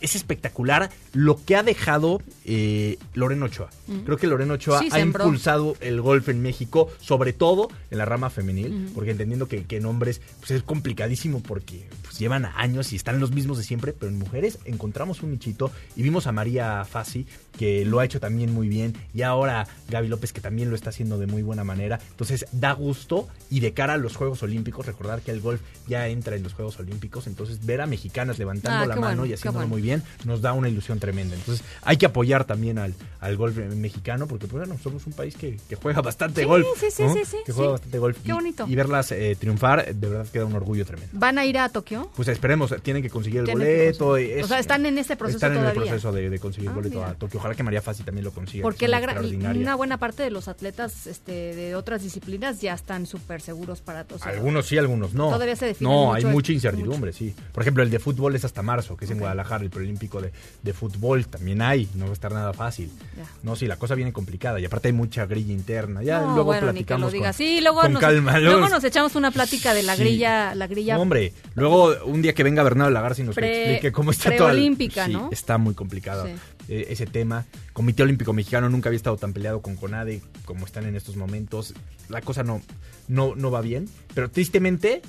Es 0.00 0.16
espectacular 0.16 0.90
lo 1.12 1.38
que 1.44 1.56
ha 1.56 1.62
dejado 1.62 2.22
eh, 2.46 2.96
Loreno 3.14 3.44
Ochoa. 3.46 3.68
Creo 4.06 4.16
que 4.16 4.26
Loreno 4.26 4.54
Ochoa 4.54 4.78
Sí, 4.80 4.88
ha 4.90 4.96
sembró. 4.96 5.24
impulsado 5.24 5.76
el 5.80 6.00
golf 6.00 6.28
en 6.30 6.40
México, 6.42 6.88
sobre 7.00 7.32
todo 7.34 7.68
en 7.90 7.98
la 7.98 8.06
rama 8.06 8.30
femenil, 8.30 8.90
porque 8.94 9.10
entendiendo 9.12 9.46
que, 9.46 9.64
que 9.64 9.76
en 9.76 9.84
hombres 9.84 10.22
pues 10.38 10.50
es 10.52 10.62
complicadísimo 10.62 11.42
porque 11.42 11.86
llevan 12.20 12.44
años 12.44 12.92
y 12.92 12.96
están 12.96 13.18
los 13.18 13.32
mismos 13.32 13.58
de 13.58 13.64
siempre, 13.64 13.92
pero 13.92 14.12
en 14.12 14.18
mujeres 14.18 14.58
encontramos 14.64 15.22
un 15.24 15.32
nichito 15.32 15.72
y 15.96 16.02
vimos 16.02 16.28
a 16.28 16.32
María 16.32 16.84
Fassi 16.84 17.26
que 17.58 17.84
lo 17.84 17.98
ha 17.98 18.04
hecho 18.04 18.20
también 18.20 18.54
muy 18.54 18.68
bien 18.68 18.94
y 19.12 19.22
ahora 19.22 19.66
Gaby 19.88 20.06
López 20.06 20.32
que 20.32 20.40
también 20.40 20.70
lo 20.70 20.76
está 20.76 20.90
haciendo 20.90 21.18
de 21.18 21.26
muy 21.26 21.42
buena 21.42 21.64
manera. 21.64 21.98
Entonces 22.12 22.46
da 22.52 22.72
gusto 22.72 23.28
y 23.50 23.58
de 23.60 23.72
cara 23.72 23.94
a 23.94 23.96
los 23.96 24.14
Juegos 24.16 24.42
Olímpicos, 24.44 24.86
recordar 24.86 25.20
que 25.22 25.32
el 25.32 25.40
golf 25.40 25.60
ya 25.88 26.06
entra 26.08 26.36
en 26.36 26.42
los 26.44 26.54
Juegos 26.54 26.78
Olímpicos, 26.78 27.26
entonces 27.26 27.66
ver 27.66 27.80
a 27.80 27.86
mexicanas 27.86 28.38
levantando 28.38 28.84
Ah, 28.84 28.86
la 28.86 28.94
mano 28.96 29.06
bueno, 29.22 29.26
y 29.26 29.32
haciéndolo 29.32 29.66
bueno. 29.66 29.68
muy 29.74 29.82
bien 29.82 30.02
nos 30.24 30.40
da 30.42 30.52
una 30.52 30.68
ilusión 30.68 31.00
tremenda. 31.00 31.34
Entonces 31.34 31.64
hay 31.82 31.96
que 31.96 32.06
apoyar 32.06 32.44
también 32.44 32.78
al, 32.78 32.94
al 33.20 33.36
golf 33.36 33.56
mexicano 33.56 34.26
porque 34.26 34.46
pues, 34.46 34.66
bueno, 34.66 34.80
somos 34.82 35.06
un 35.06 35.12
país 35.14 35.34
que, 35.36 35.58
que 35.68 35.76
juega 35.76 36.00
bastante 36.02 36.42
Sí, 36.42 36.46
golf. 36.46 36.66
sí, 36.78 36.86
sí, 36.90 37.02
¿no? 37.02 37.14
sí, 37.14 37.20
sí, 37.24 37.36
Que 37.46 37.52
juega 37.52 37.68
sí. 37.70 37.72
bastante 37.72 37.98
golf. 37.98 38.18
Qué 38.22 38.28
Y- 38.28 38.32
bonito. 38.32 38.66
Y, 38.68 38.74
verlas 38.74 39.12
eh, 39.12 39.36
triunfar, 39.38 39.94
de 39.94 40.08
verdad 40.08 40.26
queda 40.32 40.44
un 40.44 40.54
orgullo 40.54 40.84
tremendo. 40.84 41.10
¿Van 41.18 41.38
a 41.38 41.44
ir 41.46 41.58
a 41.58 41.68
Tokio? 41.68 42.09
Pues 42.16 42.28
esperemos, 42.28 42.74
tienen 42.82 43.02
que 43.02 43.10
conseguir 43.10 43.40
el 43.40 43.46
boleto. 43.46 44.16
es- 44.16 44.44
o 44.44 44.48
sea, 44.48 44.58
están 44.58 44.84
en 44.86 44.98
ese 44.98 45.16
proceso 45.16 45.36
están 45.38 45.56
en 45.56 45.64
el 45.64 45.72
proceso 45.72 46.12
de, 46.12 46.28
de 46.28 46.38
conseguir 46.38 46.68
Ah, 46.68 46.72
el 46.72 46.76
boleto 46.76 46.98
mira. 46.98 47.10
a 47.10 47.14
Tokio. 47.14 47.38
Ojalá 47.40 47.54
que 47.54 47.62
María 47.62 47.80
Fassi 47.82 48.02
también 48.02 48.24
lo 48.24 48.32
consiga. 48.32 48.62
Porque 48.62 48.88
la 48.88 49.00
una 49.00 49.74
buena 49.74 49.96
parte 49.98 50.22
de 50.22 50.30
los 50.30 50.48
atletas 50.48 51.06
este, 51.06 51.54
de 51.54 51.74
otras 51.74 52.02
disciplinas 52.02 52.60
ya 52.60 52.74
están 52.74 53.06
súper 53.06 53.40
seguros 53.40 53.80
para 53.80 54.04
todos. 54.04 54.22
Algunos 54.26 54.66
sí, 54.66 54.76
algunos 54.78 55.14
no. 55.14 55.30
Todavía 55.30 55.56
se 55.56 55.66
define 55.66 55.88
No, 55.90 55.96
mucho 56.06 56.14
hay 56.14 56.22
el- 56.24 56.28
mucha 56.28 56.52
incertidumbre, 56.52 57.12
sí. 57.12 57.34
Por 57.52 57.62
ejemplo, 57.62 57.82
el 57.82 57.90
de 57.90 57.98
fútbol 57.98 58.34
es 58.36 58.44
hasta 58.44 58.62
marzo, 58.62 58.96
que 58.96 59.04
es 59.04 59.10
en 59.10 59.18
Guadalajara, 59.18 59.64
el 59.64 59.70
preolímpico 59.70 60.20
de, 60.20 60.32
de 60.62 60.72
fútbol. 60.72 61.26
También 61.26 61.62
hay, 61.62 61.88
no 61.94 62.04
va 62.06 62.10
a 62.10 62.14
estar 62.14 62.32
nada 62.32 62.52
fácil. 62.52 62.90
Ya. 63.16 63.24
No, 63.42 63.56
sí, 63.56 63.66
la 63.66 63.76
cosa 63.76 63.94
viene 63.94 64.12
complicada. 64.12 64.60
Y 64.60 64.64
aparte 64.64 64.88
hay 64.88 64.92
mucha 64.94 65.26
grilla 65.26 65.52
interna. 65.52 66.02
Ya 66.02 66.20
no, 66.20 66.26
luego 66.34 66.44
bueno, 66.44 66.72
ni 66.72 66.84
que 66.84 66.94
lo 66.94 66.98
platicamos 67.08 67.12
digas. 67.12 67.36
con, 67.36 67.46
Sí, 67.46 67.60
luego, 67.60 67.80
con 67.82 67.92
nos, 67.94 68.00
calma. 68.00 68.38
luego 68.38 68.68
nos 68.68 68.84
echamos 68.84 69.14
una 69.16 69.30
plática 69.30 69.72
de 69.74 69.82
la 69.82 69.96
Sí. 69.96 70.02
grilla, 70.02 70.54
la 70.54 70.66
grilla 70.66 70.98
Hombre, 70.98 71.32
luego 71.54 71.94
un 72.04 72.22
día 72.22 72.34
que 72.34 72.42
venga 72.42 72.62
Bernardo 72.62 72.90
Lagarza 72.90 73.22
y 73.22 73.24
nos 73.24 73.34
Pre- 73.34 73.62
explique 73.72 73.92
cómo 73.92 74.10
está 74.10 74.34
todo. 74.36 74.48
preolímpica, 74.48 75.08
¿no? 75.08 75.28
Está 75.32 75.58
muy 75.58 75.74
complicado 75.74 76.26
Sí. 76.26 76.32
eh, 76.68 76.86
ese 76.90 77.06
tema. 77.06 77.46
Comité 77.72 78.02
Olímpico 78.02 78.32
Mexicano 78.32 78.68
nunca 78.68 78.88
había 78.88 78.96
estado 78.96 79.16
tan 79.16 79.32
peleado 79.32 79.60
con 79.62 79.76
CONADE 79.76 80.22
como 80.44 80.66
están 80.66 80.86
en 80.86 80.96
estos 80.96 81.16
momentos. 81.16 81.74
La 82.08 82.20
cosa 82.20 82.42
no, 82.42 82.60
no, 83.08 83.34
no 83.36 83.50
va 83.50 83.60
bien. 83.60 83.88
Pero 84.14 84.30
tristemente 84.30 85.02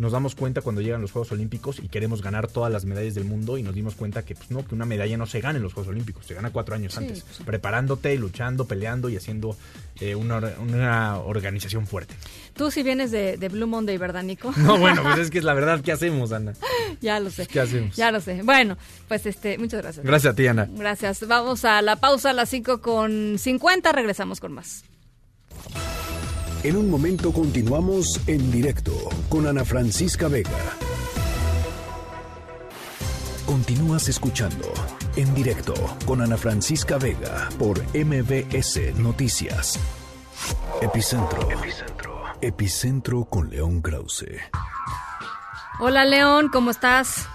nos 0.00 0.12
damos 0.12 0.34
cuenta 0.34 0.62
cuando 0.62 0.80
llegan 0.80 1.02
los 1.02 1.12
Juegos 1.12 1.30
Olímpicos 1.32 1.78
y 1.78 1.88
queremos 1.88 2.22
ganar 2.22 2.48
todas 2.48 2.72
las 2.72 2.86
medallas 2.86 3.14
del 3.14 3.24
mundo 3.24 3.58
y 3.58 3.62
nos 3.62 3.74
dimos 3.74 3.94
cuenta 3.94 4.24
que 4.24 4.34
pues 4.34 4.50
no, 4.50 4.66
que 4.66 4.74
una 4.74 4.86
medalla 4.86 5.18
no 5.18 5.26
se 5.26 5.40
gana 5.42 5.58
en 5.58 5.62
los 5.62 5.74
Juegos 5.74 5.90
Olímpicos, 5.90 6.24
se 6.24 6.32
gana 6.32 6.50
cuatro 6.50 6.74
años 6.74 6.94
Sí, 6.94 7.00
antes, 7.00 7.22
pues 7.22 7.36
sí. 7.36 7.44
preparándote, 7.44 8.16
luchando, 8.16 8.64
peleando 8.64 9.10
y 9.10 9.16
haciendo 9.16 9.56
eh, 10.00 10.14
una, 10.14 10.38
una 10.58 11.18
organización 11.18 11.86
fuerte. 11.86 12.14
Tú 12.54 12.70
si 12.70 12.82
vienes 12.82 13.10
de, 13.10 13.36
de 13.36 13.48
Blue 13.50 13.66
Monday, 13.66 13.98
¿verdad, 13.98 14.22
Nico? 14.22 14.54
No, 14.56 14.78
bueno, 14.78 15.02
pues 15.02 15.18
es 15.20 15.30
que 15.30 15.36
es 15.38 15.44
la 15.44 15.52
verdad, 15.52 15.82
¿qué 15.82 15.92
hacemos, 15.92 16.32
Ana? 16.32 16.54
ya 17.02 17.20
lo 17.20 17.28
sé. 17.30 17.46
¿Qué 17.46 17.60
hacemos? 17.60 17.94
Ya 17.94 18.10
lo 18.10 18.20
sé. 18.22 18.40
Bueno, 18.42 18.78
pues 19.06 19.26
este, 19.26 19.58
muchas 19.58 19.82
gracias. 19.82 20.06
Gracias 20.06 20.32
a 20.32 20.34
ti, 20.36 20.46
Ana. 20.46 20.66
Gracias. 20.70 21.28
Vamos 21.28 21.66
a 21.66 21.82
la 21.82 21.96
pausa 21.96 22.30
a 22.30 22.32
las 22.32 22.48
5 22.48 22.80
con 22.80 23.38
50. 23.38 23.92
Regresamos 23.92 24.40
con 24.40 24.52
más. 24.52 24.82
En 26.62 26.76
un 26.76 26.90
momento 26.90 27.32
continuamos 27.32 28.20
en 28.28 28.50
directo 28.50 28.92
con 29.30 29.46
Ana 29.46 29.64
Francisca 29.64 30.28
Vega. 30.28 30.50
Continúas 33.46 34.10
escuchando 34.10 34.66
en 35.16 35.34
directo 35.34 35.72
con 36.04 36.20
Ana 36.20 36.36
Francisca 36.36 36.98
Vega 36.98 37.48
por 37.58 37.78
MBS 37.94 38.94
Noticias. 38.98 39.80
Epicentro. 40.82 41.50
Epicentro. 41.50 42.22
Epicentro 42.42 43.24
con 43.24 43.48
León 43.48 43.80
Krause. 43.80 44.26
Hola, 45.80 46.04
León, 46.04 46.50
¿cómo 46.52 46.72
estás? 46.72 47.26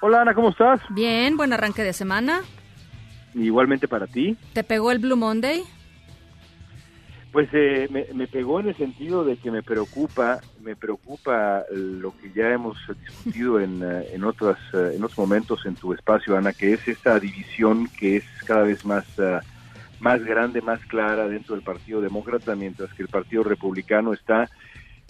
Hola 0.00 0.22
Ana, 0.22 0.34
¿cómo 0.34 0.48
estás? 0.48 0.80
Bien, 0.88 1.36
buen 1.36 1.52
arranque 1.52 1.82
de 1.82 1.92
semana. 1.92 2.40
Igualmente 3.34 3.88
para 3.88 4.06
ti. 4.06 4.38
¿Te 4.54 4.64
pegó 4.64 4.90
el 4.90 5.00
Blue 5.00 5.16
Monday? 5.16 5.64
Pues 7.32 7.48
eh, 7.52 7.88
me, 7.90 8.06
me 8.14 8.26
pegó 8.26 8.60
en 8.60 8.68
el 8.68 8.76
sentido 8.76 9.22
de 9.22 9.36
que 9.36 9.50
me 9.50 9.62
preocupa, 9.62 10.40
me 10.62 10.74
preocupa 10.76 11.64
lo 11.70 12.16
que 12.16 12.32
ya 12.32 12.50
hemos 12.50 12.78
discutido 13.04 13.60
en, 13.60 13.82
eh, 13.82 14.08
en 14.12 14.24
otras 14.24 14.56
eh, 14.72 14.92
en 14.94 15.04
otros 15.04 15.18
momentos 15.18 15.66
en 15.66 15.74
tu 15.74 15.92
espacio, 15.92 16.36
Ana, 16.36 16.54
que 16.54 16.72
es 16.72 16.88
esta 16.88 17.20
división 17.20 17.88
que 17.98 18.16
es 18.16 18.24
cada 18.46 18.62
vez 18.62 18.84
más 18.86 19.04
eh, 19.18 19.40
más 20.00 20.24
grande, 20.24 20.62
más 20.62 20.80
clara 20.86 21.28
dentro 21.28 21.54
del 21.54 21.64
Partido 21.64 22.00
Demócrata, 22.00 22.54
mientras 22.54 22.92
que 22.94 23.02
el 23.02 23.08
Partido 23.08 23.42
Republicano 23.42 24.12
está 24.12 24.48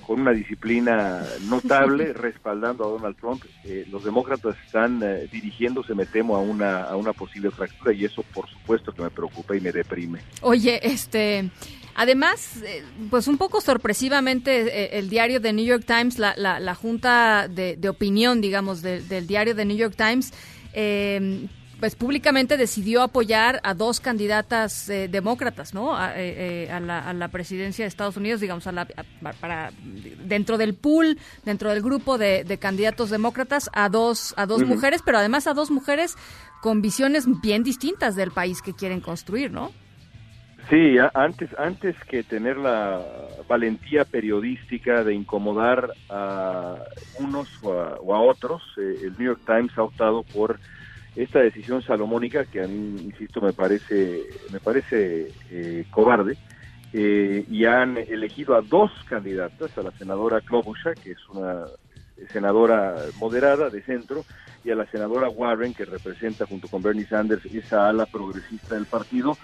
con 0.06 0.20
una 0.20 0.30
disciplina 0.30 1.22
notable 1.48 2.12
respaldando 2.14 2.84
a 2.84 2.88
Donald 2.88 3.16
Trump. 3.16 3.44
Eh, 3.64 3.86
los 3.90 4.04
demócratas 4.04 4.56
están 4.64 5.02
eh, 5.02 5.28
dirigiéndose, 5.30 5.94
me 5.94 6.06
temo, 6.06 6.36
a 6.36 6.40
una 6.40 6.84
a 6.84 6.96
una 6.96 7.12
posible 7.12 7.50
fractura 7.50 7.92
y 7.92 8.04
eso, 8.04 8.22
por 8.34 8.48
supuesto, 8.48 8.92
que 8.92 9.02
me 9.02 9.10
preocupa 9.10 9.56
y 9.56 9.60
me 9.60 9.72
deprime. 9.72 10.20
Oye, 10.40 10.80
este, 10.82 11.50
además, 11.98 12.62
eh, 12.64 12.82
pues 13.10 13.28
un 13.28 13.36
poco 13.36 13.60
sorpresivamente, 13.60 14.60
eh, 14.60 14.98
el 14.98 15.10
diario 15.10 15.40
de 15.40 15.52
New 15.52 15.66
York 15.66 15.84
Times, 15.86 16.18
la, 16.18 16.32
la, 16.36 16.58
la 16.60 16.74
junta 16.74 17.48
de, 17.48 17.76
de 17.76 17.88
opinión, 17.88 18.40
digamos, 18.40 18.80
de- 18.80 19.02
del 19.02 19.26
diario 19.26 19.54
de 19.54 19.64
New 19.64 19.76
York 19.76 19.94
Times, 19.96 20.32
eh, 20.72 21.46
pues 21.80 21.94
públicamente 21.94 22.56
decidió 22.56 23.02
apoyar 23.02 23.60
a 23.62 23.72
dos 23.72 24.00
candidatas 24.00 24.88
eh, 24.88 25.06
demócratas, 25.08 25.74
¿no? 25.74 25.96
A, 25.96 26.10
eh, 26.18 26.64
eh, 26.66 26.72
a 26.72 26.80
la, 26.80 26.98
a 27.08 27.12
la 27.12 27.28
presidencia 27.28 27.84
de 27.84 27.88
Estados 27.88 28.16
Unidos, 28.16 28.40
digamos, 28.40 28.66
a 28.66 28.72
la, 28.72 28.82
a- 28.96 29.32
para 29.34 29.70
dentro 30.24 30.58
del 30.58 30.74
pool, 30.74 31.18
dentro 31.44 31.70
del 31.70 31.80
grupo 31.82 32.18
de, 32.18 32.42
de 32.42 32.58
candidatos 32.58 33.10
demócratas, 33.10 33.70
a 33.72 33.88
dos 33.88 34.34
a 34.36 34.46
dos 34.46 34.60
mujeres, 34.66 35.02
pero 35.04 35.18
además 35.18 35.46
a 35.46 35.54
dos 35.54 35.70
mujeres 35.70 36.16
con 36.62 36.82
visiones 36.82 37.26
bien 37.42 37.62
distintas 37.62 38.16
del 38.16 38.32
país 38.32 38.60
que 38.60 38.74
quieren 38.74 39.00
construir, 39.00 39.52
¿no? 39.52 39.70
Sí, 40.68 40.96
antes, 41.14 41.50
antes 41.58 41.96
que 42.04 42.24
tener 42.24 42.58
la 42.58 43.02
valentía 43.48 44.04
periodística 44.04 45.02
de 45.02 45.14
incomodar 45.14 45.94
a 46.10 46.76
unos 47.18 47.48
o 47.62 47.72
a, 47.72 47.96
o 48.00 48.14
a 48.14 48.20
otros, 48.20 48.62
eh, 48.76 48.98
el 49.04 49.16
New 49.16 49.28
York 49.28 49.42
Times 49.46 49.72
ha 49.78 49.82
optado 49.84 50.24
por 50.24 50.60
esta 51.16 51.40
decisión 51.40 51.82
salomónica 51.82 52.44
que 52.44 52.62
a 52.62 52.68
mí, 52.68 53.00
insisto, 53.02 53.40
me 53.40 53.54
parece, 53.54 54.22
me 54.52 54.60
parece 54.60 55.32
eh, 55.50 55.86
cobarde. 55.90 56.36
eh, 56.92 57.44
y 57.48 57.64
han 57.66 57.96
elegido 57.98 58.54
a 58.56 58.62
dos 58.62 58.90
candidatas, 59.08 59.76
a 59.78 59.82
la 59.82 59.92
senadora 59.92 60.40
Klobuchar, 60.42 60.96
que 60.96 61.12
es 61.12 61.28
una 61.30 61.66
senadora 62.32 62.96
moderada 63.16 63.70
de 63.70 63.82
centro, 63.82 64.24
y 64.64 64.70
a 64.70 64.74
la 64.76 64.86
senadora 64.86 65.28
Warren, 65.30 65.74
que 65.74 65.84
representa 65.84 66.46
junto 66.46 66.68
con 66.68 66.82
Bernie 66.82 67.06
Sanders 67.06 67.44
esa 67.46 67.88
ala 67.88 68.06
progresista 68.06 68.74
del 68.74 68.86
partido. 68.86 69.38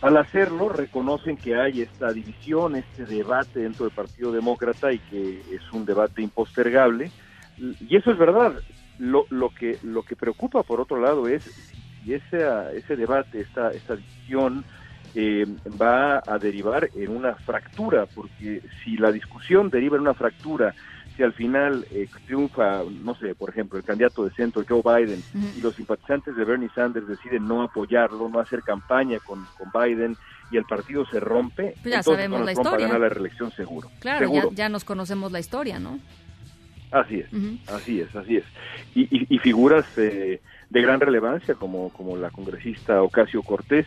Al 0.00 0.16
hacerlo, 0.16 0.68
reconocen 0.68 1.36
que 1.36 1.56
hay 1.56 1.82
esta 1.82 2.12
división, 2.12 2.76
este 2.76 3.04
debate 3.04 3.60
dentro 3.60 3.86
del 3.86 3.94
Partido 3.94 4.30
Demócrata 4.30 4.92
y 4.92 4.98
que 5.00 5.40
es 5.52 5.72
un 5.72 5.84
debate 5.84 6.22
impostergable. 6.22 7.10
Y 7.58 7.96
eso 7.96 8.12
es 8.12 8.18
verdad. 8.18 8.54
Lo, 8.98 9.26
lo 9.30 9.50
que 9.50 9.78
lo 9.82 10.02
que 10.02 10.16
preocupa, 10.16 10.62
por 10.62 10.80
otro 10.80 11.00
lado, 11.00 11.28
es 11.28 11.42
si 11.42 12.14
ese, 12.14 12.46
ese 12.74 12.96
debate, 12.96 13.40
esta, 13.40 13.70
esta 13.70 13.96
división, 13.96 14.64
eh, 15.14 15.46
va 15.80 16.22
a 16.24 16.38
derivar 16.38 16.90
en 16.94 17.16
una 17.16 17.34
fractura, 17.34 18.06
porque 18.06 18.62
si 18.84 18.96
la 18.96 19.10
discusión 19.10 19.70
deriva 19.70 19.96
en 19.96 20.02
una 20.02 20.14
fractura, 20.14 20.74
si 21.18 21.24
al 21.24 21.32
final 21.32 21.84
eh, 21.90 22.06
triunfa, 22.26 22.84
no 23.02 23.12
sé, 23.16 23.34
por 23.34 23.50
ejemplo, 23.50 23.76
el 23.76 23.84
candidato 23.84 24.24
de 24.24 24.30
centro, 24.30 24.64
Joe 24.66 24.82
Biden, 24.84 25.20
y 25.56 25.60
los 25.60 25.74
simpatizantes 25.74 26.36
de 26.36 26.44
Bernie 26.44 26.70
Sanders 26.72 27.08
deciden 27.08 27.48
no 27.48 27.60
apoyarlo, 27.64 28.28
no 28.28 28.38
hacer 28.38 28.62
campaña 28.62 29.18
con, 29.18 29.44
con 29.58 29.68
Biden, 29.72 30.16
y 30.52 30.56
el 30.58 30.64
partido 30.64 31.04
se 31.06 31.18
rompe, 31.18 31.74
Pues 31.82 31.92
ya 31.92 31.96
entonces 31.98 32.04
sabemos 32.14 32.38
Donald 32.38 32.46
la 32.46 32.52
Trump 32.54 32.66
va 32.66 32.70
a 32.70 32.72
historia. 32.74 32.86
ganar 32.86 33.00
la 33.00 33.08
reelección 33.08 33.50
seguro. 33.50 33.90
Claro, 33.98 34.32
ya, 34.32 34.40
seguro. 34.42 34.54
ya 34.54 34.68
nos 34.68 34.84
conocemos 34.84 35.32
la 35.32 35.40
historia, 35.40 35.80
¿no? 35.80 35.98
Así 36.92 37.16
es, 37.18 37.32
Ujú. 37.32 37.58
así 37.74 38.00
es, 38.00 38.14
así 38.14 38.36
es. 38.36 38.44
Y, 38.94 39.02
y- 39.10 39.26
y 39.28 39.38
figuras 39.40 39.86
eh, 39.96 40.40
de 40.70 40.80
gran 40.82 41.00
relevancia 41.00 41.56
como, 41.56 41.90
como 41.90 42.16
la 42.16 42.30
congresista 42.30 43.02
Ocasio 43.02 43.42
Cortés, 43.42 43.86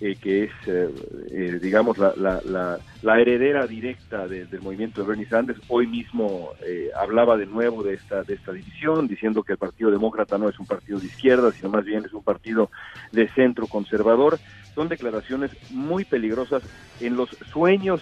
eh, 0.00 0.16
que 0.20 0.44
es, 0.44 0.50
eh, 0.66 0.88
eh, 1.30 1.58
digamos, 1.62 1.98
la, 1.98 2.14
la, 2.16 2.40
la, 2.44 2.78
la 3.02 3.20
heredera 3.20 3.66
directa 3.66 4.26
de- 4.26 4.46
del 4.46 4.62
movimiento 4.62 5.02
de 5.02 5.08
Bernie 5.08 5.26
Sanders, 5.26 5.60
hoy 5.68 5.86
mismo 5.86 6.50
eh, 6.64 6.90
hablaba 6.98 7.36
de 7.36 7.46
nuevo 7.46 7.82
de 7.82 7.94
esta, 7.94 8.22
de 8.22 8.34
esta 8.34 8.52
división, 8.52 9.06
diciendo 9.08 9.42
que 9.42 9.52
el 9.52 9.58
Partido 9.58 9.90
Demócrata 9.90 10.38
no 10.38 10.48
es 10.48 10.58
un 10.58 10.66
partido 10.66 10.98
de 10.98 11.06
izquierda, 11.06 11.52
sino 11.52 11.68
más 11.68 11.84
bien 11.84 12.04
es 12.04 12.12
un 12.12 12.22
partido 12.22 12.70
de 13.12 13.28
centro 13.34 13.66
conservador. 13.66 14.38
Son 14.74 14.88
declaraciones 14.88 15.50
muy 15.70 16.04
peligrosas 16.04 16.62
en 17.00 17.16
los 17.16 17.28
sueños 17.52 18.00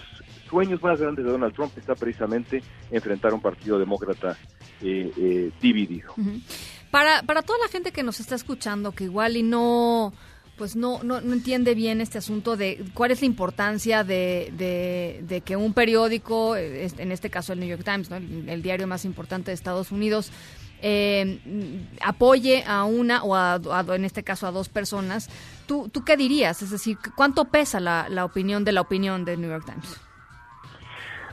sueños 0.49 0.81
más 0.81 0.99
grandes 0.99 1.23
de 1.25 1.31
Donald 1.31 1.53
Trump 1.53 1.71
está 1.77 1.93
precisamente 1.93 2.63
enfrentar 2.89 3.35
un 3.35 3.39
partido 3.41 3.77
demócrata 3.77 4.35
eh, 4.81 5.51
dividido. 5.61 6.11
Para, 6.89 7.21
para 7.21 7.43
toda 7.43 7.59
la 7.59 7.67
gente 7.67 7.91
que 7.91 8.01
nos 8.01 8.19
está 8.19 8.33
escuchando, 8.33 8.91
que 8.93 9.03
igual 9.03 9.37
y 9.37 9.43
no 9.43 10.11
pues 10.59 10.75
no, 10.75 11.01
no, 11.03 11.21
no 11.21 11.33
entiende 11.33 11.73
bien 11.73 12.01
este 12.01 12.17
asunto 12.17 12.57
de 12.57 12.83
cuál 12.93 13.11
es 13.11 13.21
la 13.21 13.27
importancia 13.27 14.03
de, 14.03 14.51
de, 15.25 15.41
que 15.41 15.55
un 15.55 15.73
periódico, 15.73 16.57
en 16.57 17.11
este 17.13 17.29
caso 17.29 17.53
el 17.53 17.61
New 17.61 17.69
York 17.69 17.83
Times, 17.85 18.11
el, 18.11 18.61
diario 18.61 18.85
más 18.85 19.05
importante 19.05 19.51
de 19.51 19.55
Estados 19.55 19.91
Unidos, 19.93 20.31
eh, 20.81 21.39
apoye 22.01 22.63
a 22.67 22.83
una 22.83 23.23
o 23.23 23.35
a, 23.35 23.53
a- 23.55 23.95
en 23.95 24.03
este 24.03 24.23
caso 24.23 24.47
a 24.47 24.51
dos 24.51 24.67
personas, 24.67 25.29
¿tú, 25.65 25.87
¿tú 25.89 26.03
qué 26.03 26.17
dirías? 26.17 26.61
Es 26.61 26.71
decir, 26.71 26.97
¿cuánto 27.15 27.45
pesa 27.45 27.79
la, 27.79 28.07
la 28.09 28.25
opinión 28.25 28.65
de 28.65 28.73
la 28.73 28.81
opinión 28.81 29.23
del 29.23 29.39
New 29.39 29.49
York 29.49 29.65
Times? 29.65 30.08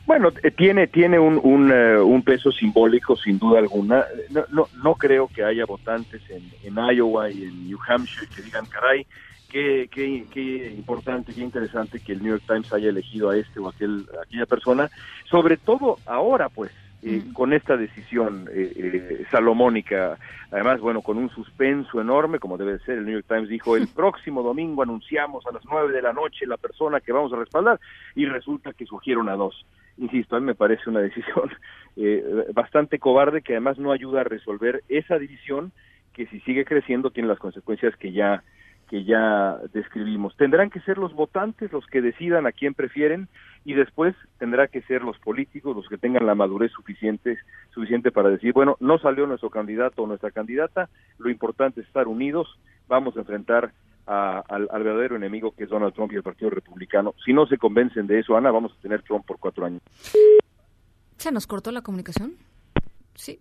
Bueno, 0.06 0.30
eh, 0.42 0.52
tiene 0.52 0.86
tiene 0.86 1.18
un, 1.18 1.40
un, 1.42 1.72
eh, 1.72 1.98
un 1.98 2.22
peso 2.22 2.52
simbólico 2.52 3.16
sin 3.16 3.38
duda 3.38 3.58
alguna. 3.58 4.04
No, 4.30 4.44
no, 4.50 4.68
no 4.82 4.94
creo 4.94 5.28
que 5.28 5.42
haya 5.42 5.64
votantes 5.64 6.22
en, 6.30 6.42
en 6.62 6.76
Iowa 6.76 7.30
y 7.30 7.42
en 7.42 7.68
New 7.68 7.78
Hampshire 7.86 8.28
que 8.34 8.42
digan, 8.42 8.66
caray, 8.66 9.06
qué, 9.50 9.88
qué, 9.90 10.24
qué 10.32 10.72
importante, 10.76 11.34
qué 11.34 11.40
interesante 11.40 12.00
que 12.00 12.12
el 12.12 12.22
New 12.22 12.30
York 12.30 12.44
Times 12.46 12.72
haya 12.72 12.90
elegido 12.90 13.30
a 13.30 13.36
este 13.36 13.58
o 13.58 13.68
aquel, 13.68 14.06
a 14.16 14.22
aquella 14.22 14.46
persona. 14.46 14.90
Sobre 15.28 15.56
todo 15.56 15.98
ahora, 16.06 16.48
pues, 16.50 16.70
eh, 17.02 17.22
con 17.32 17.52
esta 17.52 17.76
decisión 17.76 18.48
eh, 18.52 18.72
eh, 18.74 19.24
salomónica, 19.30 20.18
además, 20.50 20.80
bueno, 20.80 21.02
con 21.02 21.18
un 21.18 21.30
suspenso 21.30 22.00
enorme, 22.00 22.38
como 22.38 22.56
debe 22.56 22.78
ser, 22.80 22.98
el 22.98 23.04
New 23.04 23.14
York 23.14 23.26
Times 23.28 23.48
dijo, 23.48 23.76
el 23.76 23.86
próximo 23.94 24.42
domingo 24.42 24.82
anunciamos 24.82 25.46
a 25.46 25.52
las 25.52 25.62
nueve 25.66 25.92
de 25.92 26.02
la 26.02 26.12
noche 26.12 26.46
la 26.46 26.56
persona 26.56 27.00
que 27.00 27.12
vamos 27.12 27.32
a 27.32 27.36
respaldar, 27.36 27.78
y 28.14 28.24
resulta 28.26 28.72
que 28.72 28.86
surgieron 28.86 29.28
a 29.28 29.36
dos. 29.36 29.66
Insisto, 29.98 30.36
a 30.36 30.40
mí 30.40 30.46
me 30.46 30.54
parece 30.54 30.88
una 30.90 31.00
decisión 31.08 31.50
eh, 31.96 32.24
bastante 32.52 32.98
cobarde 32.98 33.42
que 33.42 33.54
además 33.54 33.78
no 33.78 33.92
ayuda 33.92 34.20
a 34.20 34.24
resolver 34.24 34.82
esa 34.88 35.18
división 35.18 35.72
que 36.12 36.26
si 36.26 36.40
sigue 36.40 36.64
creciendo 36.64 37.10
tiene 37.10 37.28
las 37.28 37.38
consecuencias 37.38 37.94
que 37.96 38.12
ya 38.12 38.42
que 38.88 39.04
ya 39.04 39.58
describimos. 39.72 40.36
Tendrán 40.36 40.70
que 40.70 40.80
ser 40.80 40.96
los 40.96 41.12
votantes 41.12 41.72
los 41.72 41.84
que 41.86 42.00
decidan 42.00 42.46
a 42.46 42.52
quién 42.52 42.72
prefieren 42.72 43.28
y 43.64 43.74
después 43.74 44.14
tendrá 44.38 44.68
que 44.68 44.82
ser 44.82 45.02
los 45.02 45.18
políticos 45.18 45.74
los 45.74 45.88
que 45.88 45.98
tengan 45.98 46.24
la 46.24 46.36
madurez 46.36 46.70
suficiente 46.72 47.36
suficiente 47.74 48.12
para 48.12 48.30
decir, 48.30 48.52
bueno, 48.52 48.76
no 48.80 48.98
salió 48.98 49.26
nuestro 49.26 49.50
candidato 49.50 50.02
o 50.02 50.06
nuestra 50.06 50.30
candidata, 50.30 50.88
lo 51.18 51.30
importante 51.30 51.80
es 51.80 51.86
estar 51.88 52.06
unidos, 52.06 52.48
vamos 52.86 53.16
a 53.16 53.20
enfrentar 53.20 53.72
a- 54.06 54.40
al, 54.48 54.68
al 54.70 54.82
verdadero 54.84 55.16
enemigo 55.16 55.52
que 55.52 55.64
es 55.64 55.70
Donald 55.70 55.94
Trump 55.94 56.12
y 56.12 56.16
el 56.16 56.22
Partido 56.22 56.50
Republicano. 56.50 57.14
Si 57.24 57.32
no 57.32 57.46
se 57.46 57.58
convencen 57.58 58.06
de 58.06 58.20
eso, 58.20 58.36
Ana, 58.36 58.50
vamos 58.50 58.72
a 58.76 58.80
tener 58.80 59.02
Trump 59.02 59.26
por 59.26 59.38
cuatro 59.38 59.64
años. 59.66 59.82
¿Se 61.18 61.32
nos 61.32 61.46
cortó 61.46 61.72
la 61.72 61.82
comunicación? 61.82 62.36
Sí, 63.14 63.40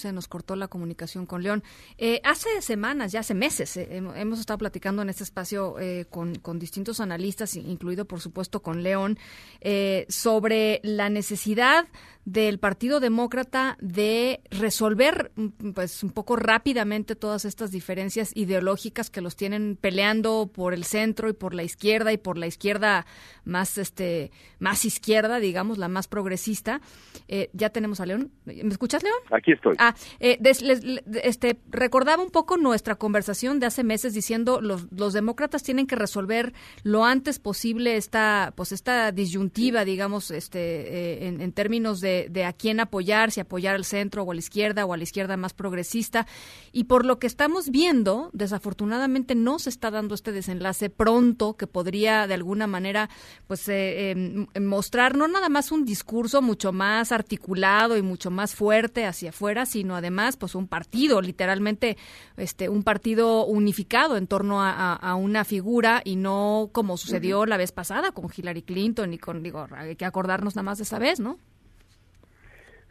se 0.00 0.12
nos 0.12 0.26
cortó 0.28 0.56
la 0.56 0.68
comunicación 0.68 1.26
con 1.26 1.42
León. 1.42 1.62
Eh, 1.98 2.20
hace 2.24 2.48
semanas, 2.62 3.12
ya 3.12 3.20
hace 3.20 3.34
meses, 3.34 3.76
eh, 3.76 3.88
hem- 3.92 4.16
hemos 4.16 4.40
estado 4.40 4.58
platicando 4.58 5.02
en 5.02 5.08
este 5.10 5.22
espacio 5.24 5.78
eh, 5.78 6.06
con, 6.10 6.34
con 6.36 6.58
distintos 6.58 7.00
analistas, 7.00 7.54
incluido 7.56 8.04
por 8.06 8.20
supuesto 8.20 8.60
con 8.62 8.82
León, 8.82 9.18
eh, 9.60 10.06
sobre 10.08 10.80
la 10.82 11.08
necesidad 11.10 11.86
del 12.24 12.58
Partido 12.58 13.00
Demócrata 13.00 13.76
de 13.80 14.40
resolver 14.50 15.32
mm, 15.36 15.70
pues 15.74 16.02
un 16.02 16.10
poco 16.10 16.36
rápidamente 16.36 17.16
todas 17.16 17.44
estas 17.44 17.70
diferencias 17.70 18.30
ideológicas 18.36 19.08
que 19.10 19.20
los 19.22 19.36
tienen 19.36 19.76
peleando 19.80 20.50
por 20.52 20.74
el 20.74 20.84
centro 20.84 21.28
y 21.28 21.32
por 21.32 21.54
la 21.54 21.62
izquierda 21.62 22.12
y 22.12 22.18
por 22.18 22.36
la 22.38 22.46
izquierda 22.46 23.06
más 23.44 23.78
este 23.78 24.30
más 24.58 24.84
izquierda 24.84 25.40
digamos 25.40 25.78
la 25.78 25.88
más 25.88 26.08
progresista 26.08 26.80
Eh, 27.28 27.48
ya 27.52 27.70
tenemos 27.70 28.00
a 28.00 28.06
León 28.06 28.30
me 28.44 28.68
escuchas 28.68 29.02
León 29.02 29.16
Aquí 29.30 29.52
estoy. 29.52 29.76
Ah, 29.78 29.89
eh, 30.20 30.36
des- 30.40 30.62
les- 30.62 30.82
le- 30.84 31.02
este, 31.22 31.60
recordaba 31.70 32.22
un 32.22 32.30
poco 32.30 32.56
nuestra 32.56 32.94
conversación 32.96 33.60
de 33.60 33.66
hace 33.66 33.84
meses 33.84 34.14
diciendo 34.14 34.60
los, 34.60 34.86
los 34.92 35.12
demócratas 35.12 35.62
tienen 35.62 35.86
que 35.86 35.96
resolver 35.96 36.52
lo 36.82 37.04
antes 37.04 37.38
posible 37.38 37.96
esta, 37.96 38.52
pues 38.56 38.72
esta 38.72 39.12
disyuntiva, 39.12 39.84
digamos, 39.84 40.30
este, 40.30 40.58
eh, 40.60 41.28
en, 41.28 41.40
términos 41.52 42.00
de, 42.00 42.28
a 42.44 42.52
quién 42.52 42.80
apoyar, 42.80 43.30
si 43.30 43.40
apoyar 43.40 43.74
al 43.74 43.84
centro 43.84 44.22
o 44.22 44.30
a 44.30 44.34
la 44.34 44.40
izquierda 44.40 44.84
o 44.86 44.92
a 44.92 44.96
la 44.96 45.02
izquierda 45.02 45.36
más 45.36 45.52
progresista. 45.52 46.26
Y 46.72 46.84
por 46.84 47.04
lo 47.04 47.18
que 47.18 47.26
estamos 47.26 47.70
viendo, 47.70 48.30
desafortunadamente 48.32 49.34
no 49.34 49.58
se 49.58 49.70
está 49.70 49.90
dando 49.90 50.14
este 50.14 50.32
desenlace 50.32 50.90
pronto 50.90 51.56
que 51.56 51.66
podría 51.66 52.26
de 52.26 52.34
alguna 52.34 52.66
manera, 52.66 53.08
pues, 53.46 53.68
eh, 53.68 54.10
eh, 54.10 54.10
m- 54.12 54.46
mostrar 54.60 55.16
no 55.16 55.28
nada 55.28 55.48
más 55.48 55.72
un 55.72 55.84
discurso 55.84 56.42
mucho 56.42 56.72
más 56.72 57.12
articulado 57.12 57.96
y 57.96 58.02
mucho 58.02 58.30
más 58.30 58.54
fuerte 58.54 59.06
hacia 59.06 59.30
afuera, 59.30 59.66
sino 59.70 59.96
además 59.96 60.36
pues 60.36 60.54
un 60.54 60.66
partido, 60.68 61.20
literalmente 61.22 61.96
este 62.36 62.68
un 62.68 62.82
partido 62.82 63.44
unificado 63.46 64.16
en 64.16 64.26
torno 64.26 64.62
a, 64.62 64.70
a- 64.70 64.94
a 64.96 65.14
una 65.14 65.44
figura 65.44 66.02
y 66.04 66.16
no 66.16 66.68
como 66.72 66.96
sucedió 66.96 67.46
la 67.46 67.56
vez 67.56 67.72
pasada 67.72 68.12
con 68.12 68.28
Hillary 68.36 68.62
Clinton 68.62 69.12
y 69.14 69.18
con, 69.18 69.42
digo, 69.42 69.66
hay 69.74 69.96
que 69.96 70.04
acordarnos 70.04 70.56
nada 70.56 70.64
más 70.64 70.78
de 70.78 70.84
esa 70.84 70.98
vez, 70.98 71.20
¿no? 71.20 71.38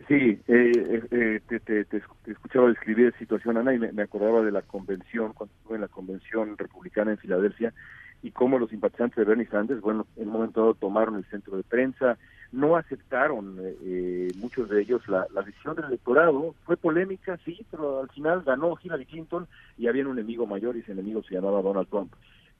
Sí, 0.07 0.39
eh, 0.47 1.03
eh, 1.11 1.41
te, 1.47 1.59
te- 1.59 1.85
te 1.85 1.97
esc- 2.01 2.15
te 2.23 2.31
escuchaba 2.31 2.69
describir 2.69 3.07
esa 3.07 3.19
situación, 3.19 3.57
Ana, 3.57 3.73
y 3.75 3.79
me, 3.79 3.91
me 3.91 4.01
acordaba 4.03 4.41
de 4.41 4.51
la 4.51 4.61
convención, 4.63 5.33
cuando 5.33 5.53
estuve 5.55 5.75
en 5.75 5.81
la 5.81 5.87
convención 5.87 6.57
republicana 6.57 7.11
en 7.11 7.17
Filadelfia, 7.19 7.73
y 8.21 8.31
cómo 8.31 8.59
los 8.59 8.69
simpatizantes 8.69 9.17
de 9.17 9.23
Bernie 9.23 9.47
Sanders, 9.47 9.81
bueno, 9.81 10.05
en 10.17 10.27
un 10.27 10.33
momento 10.33 10.61
dado 10.61 10.73
tomaron 10.73 11.15
el 11.15 11.25
centro 11.25 11.55
de 11.55 11.63
prensa, 11.63 12.17
no 12.51 12.75
aceptaron 12.75 13.57
eh, 13.59 14.31
muchos 14.37 14.69
de 14.69 14.81
ellos 14.81 15.07
la, 15.07 15.27
la 15.33 15.41
decisión 15.41 15.75
del 15.75 15.85
electorado, 15.85 16.55
fue 16.65 16.77
polémica, 16.77 17.37
sí, 17.45 17.65
pero 17.69 18.01
al 18.01 18.09
final 18.09 18.41
ganó 18.43 18.77
Hillary 18.81 19.05
Clinton 19.05 19.47
y 19.77 19.87
había 19.87 20.05
un 20.05 20.17
enemigo 20.17 20.45
mayor 20.45 20.75
y 20.75 20.79
ese 20.79 20.91
enemigo 20.91 21.21
se 21.23 21.35
llamaba 21.35 21.61
Donald 21.61 21.87
Trump. 21.89 22.11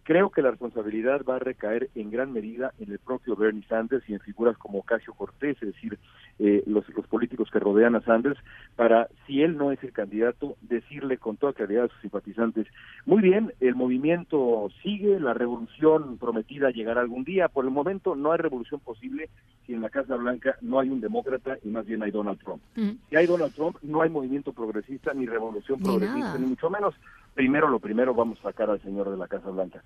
Creo 0.09 0.31
que 0.31 0.41
la 0.41 0.49
responsabilidad 0.49 1.21
va 1.23 1.35
a 1.35 1.39
recaer 1.39 1.91
en 1.93 2.09
gran 2.09 2.33
medida 2.33 2.73
en 2.79 2.91
el 2.91 2.97
propio 2.97 3.35
Bernie 3.35 3.63
Sanders 3.69 4.03
y 4.09 4.15
en 4.15 4.19
figuras 4.19 4.57
como 4.57 4.79
Ocasio 4.79 5.13
Cortés, 5.13 5.55
es 5.61 5.71
decir, 5.71 5.99
eh, 6.39 6.63
los, 6.65 6.83
los 6.95 7.05
políticos 7.05 7.47
que 7.53 7.59
rodean 7.59 7.95
a 7.95 8.01
Sanders, 8.01 8.39
para, 8.75 9.07
si 9.27 9.43
él 9.43 9.55
no 9.55 9.71
es 9.71 9.83
el 9.83 9.91
candidato, 9.91 10.55
decirle 10.61 11.19
con 11.19 11.37
toda 11.37 11.53
claridad 11.53 11.83
a 11.83 11.87
sus 11.89 12.01
simpatizantes, 12.01 12.65
muy 13.05 13.21
bien, 13.21 13.53
el 13.59 13.75
movimiento 13.75 14.71
sigue, 14.81 15.19
la 15.19 15.35
revolución 15.35 16.17
prometida 16.17 16.71
llegará 16.71 17.01
algún 17.01 17.23
día, 17.23 17.47
por 17.47 17.65
el 17.65 17.71
momento 17.71 18.15
no 18.15 18.31
hay 18.31 18.39
revolución 18.39 18.79
posible 18.79 19.29
si 19.67 19.75
en 19.75 19.81
la 19.81 19.91
Casa 19.91 20.15
Blanca 20.15 20.55
no 20.61 20.79
hay 20.79 20.89
un 20.89 21.01
demócrata 21.01 21.59
y 21.63 21.69
más 21.69 21.85
bien 21.85 22.01
hay 22.01 22.09
Donald 22.09 22.39
Trump. 22.39 22.63
Si 22.75 23.15
hay 23.15 23.27
Donald 23.27 23.53
Trump, 23.53 23.77
no 23.83 24.01
hay 24.01 24.09
movimiento 24.09 24.53
progresista 24.53 25.13
ni 25.13 25.27
revolución 25.27 25.77
Ni 25.77 25.85
progresista, 25.85 26.29
nada. 26.29 26.39
ni 26.39 26.47
mucho 26.47 26.67
menos. 26.71 26.95
Primero 27.39 27.69
lo 27.69 27.79
primero 27.79 28.13
vamos 28.13 28.37
a 28.39 28.49
sacar 28.49 28.69
al 28.69 28.81
señor 28.81 29.09
de 29.09 29.15
la 29.15 29.29
Casa 29.29 29.49
Blanca. 29.49 29.81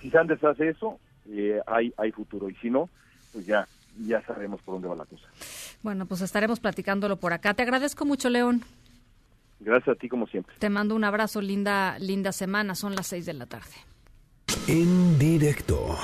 Si 0.00 0.10
Sanders 0.10 0.42
hace 0.42 0.70
eso, 0.70 0.98
eh, 1.30 1.60
hay, 1.64 1.94
hay 1.96 2.10
futuro. 2.10 2.50
Y 2.50 2.56
si 2.56 2.70
no, 2.70 2.90
pues 3.32 3.46
ya, 3.46 3.68
ya 4.04 4.20
sabemos 4.22 4.60
por 4.62 4.74
dónde 4.74 4.88
va 4.88 4.96
la 4.96 5.04
cosa. 5.04 5.22
Bueno, 5.80 6.06
pues 6.06 6.22
estaremos 6.22 6.58
platicándolo 6.58 7.16
por 7.16 7.32
acá. 7.32 7.54
Te 7.54 7.62
agradezco 7.62 8.04
mucho, 8.04 8.28
León. 8.28 8.64
Gracias 9.60 9.96
a 9.96 10.00
ti 10.00 10.08
como 10.08 10.26
siempre. 10.26 10.56
Te 10.58 10.70
mando 10.70 10.96
un 10.96 11.04
abrazo, 11.04 11.40
linda, 11.40 12.00
linda 12.00 12.32
semana. 12.32 12.74
Son 12.74 12.96
las 12.96 13.06
seis 13.06 13.26
de 13.26 13.34
la 13.34 13.46
tarde. 13.46 13.76
En 14.66 15.20
directo. 15.20 15.94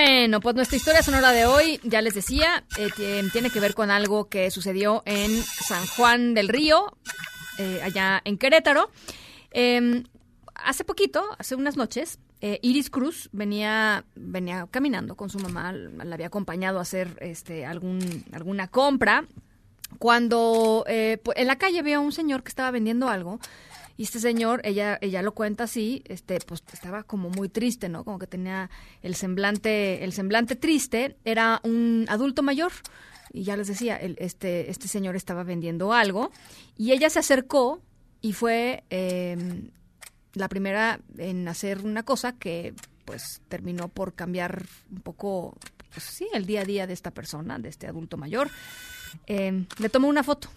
Bueno, 0.00 0.38
pues 0.38 0.54
nuestra 0.54 0.76
historia 0.76 1.02
sonora 1.02 1.32
de 1.32 1.44
hoy, 1.44 1.80
ya 1.82 2.00
les 2.02 2.14
decía, 2.14 2.62
eh, 2.78 2.86
tie- 2.96 3.32
tiene 3.32 3.50
que 3.50 3.58
ver 3.58 3.74
con 3.74 3.90
algo 3.90 4.28
que 4.28 4.48
sucedió 4.52 5.02
en 5.06 5.42
San 5.42 5.84
Juan 5.88 6.34
del 6.34 6.46
Río, 6.48 6.96
eh, 7.58 7.80
allá 7.82 8.22
en 8.24 8.38
Querétaro. 8.38 8.92
Eh, 9.50 10.04
hace 10.54 10.84
poquito, 10.84 11.24
hace 11.36 11.56
unas 11.56 11.76
noches, 11.76 12.20
eh, 12.40 12.60
Iris 12.62 12.90
Cruz 12.90 13.28
venía, 13.32 14.04
venía 14.14 14.68
caminando 14.70 15.16
con 15.16 15.30
su 15.30 15.40
mamá, 15.40 15.72
la 15.72 16.14
había 16.14 16.28
acompañado 16.28 16.78
a 16.78 16.82
hacer 16.82 17.16
este, 17.20 17.66
algún, 17.66 18.24
alguna 18.30 18.68
compra, 18.68 19.24
cuando 19.98 20.84
eh, 20.86 21.20
en 21.34 21.46
la 21.48 21.56
calle 21.58 21.82
vio 21.82 21.96
a 21.96 22.00
un 22.00 22.12
señor 22.12 22.44
que 22.44 22.50
estaba 22.50 22.70
vendiendo 22.70 23.08
algo 23.08 23.40
y 23.98 24.04
este 24.04 24.18
señor, 24.20 24.62
ella, 24.64 24.96
ella 25.02 25.20
lo 25.20 25.34
cuenta 25.34 25.64
así, 25.64 26.02
este, 26.06 26.38
pues 26.40 26.62
estaba 26.72 27.02
como 27.02 27.28
muy 27.28 27.50
triste, 27.50 27.90
¿no? 27.90 28.04
Como 28.04 28.18
que 28.18 28.26
tenía 28.26 28.70
el 29.02 29.14
semblante, 29.14 30.02
el 30.04 30.12
semblante 30.14 30.56
triste, 30.56 31.16
era 31.26 31.60
un 31.64 32.06
adulto 32.08 32.42
mayor. 32.42 32.72
Y 33.32 33.42
ya 33.42 33.56
les 33.58 33.66
decía, 33.68 33.96
el- 33.96 34.16
este, 34.20 34.70
este 34.70 34.88
señor 34.88 35.14
estaba 35.16 35.42
vendiendo 35.42 35.92
algo 35.92 36.30
y 36.78 36.92
ella 36.92 37.10
se 37.10 37.18
acercó 37.18 37.82
y 38.22 38.32
fue 38.32 38.84
eh, 38.88 39.68
la 40.32 40.48
primera 40.48 41.00
en 41.18 41.46
hacer 41.48 41.84
una 41.84 42.04
cosa 42.04 42.32
que 42.32 42.72
pues 43.04 43.42
terminó 43.48 43.88
por 43.88 44.14
cambiar 44.14 44.64
un 44.90 45.00
poco, 45.00 45.56
pues 45.92 46.04
sí, 46.04 46.26
el 46.32 46.46
día 46.46 46.60
a 46.62 46.64
día 46.64 46.86
de 46.86 46.92
esta 46.94 47.10
persona, 47.10 47.58
de 47.58 47.68
este 47.68 47.86
adulto 47.86 48.16
mayor. 48.16 48.48
Eh, 49.26 49.64
le 49.78 49.88
tomó 49.88 50.08
una 50.08 50.22
foto 50.22 50.48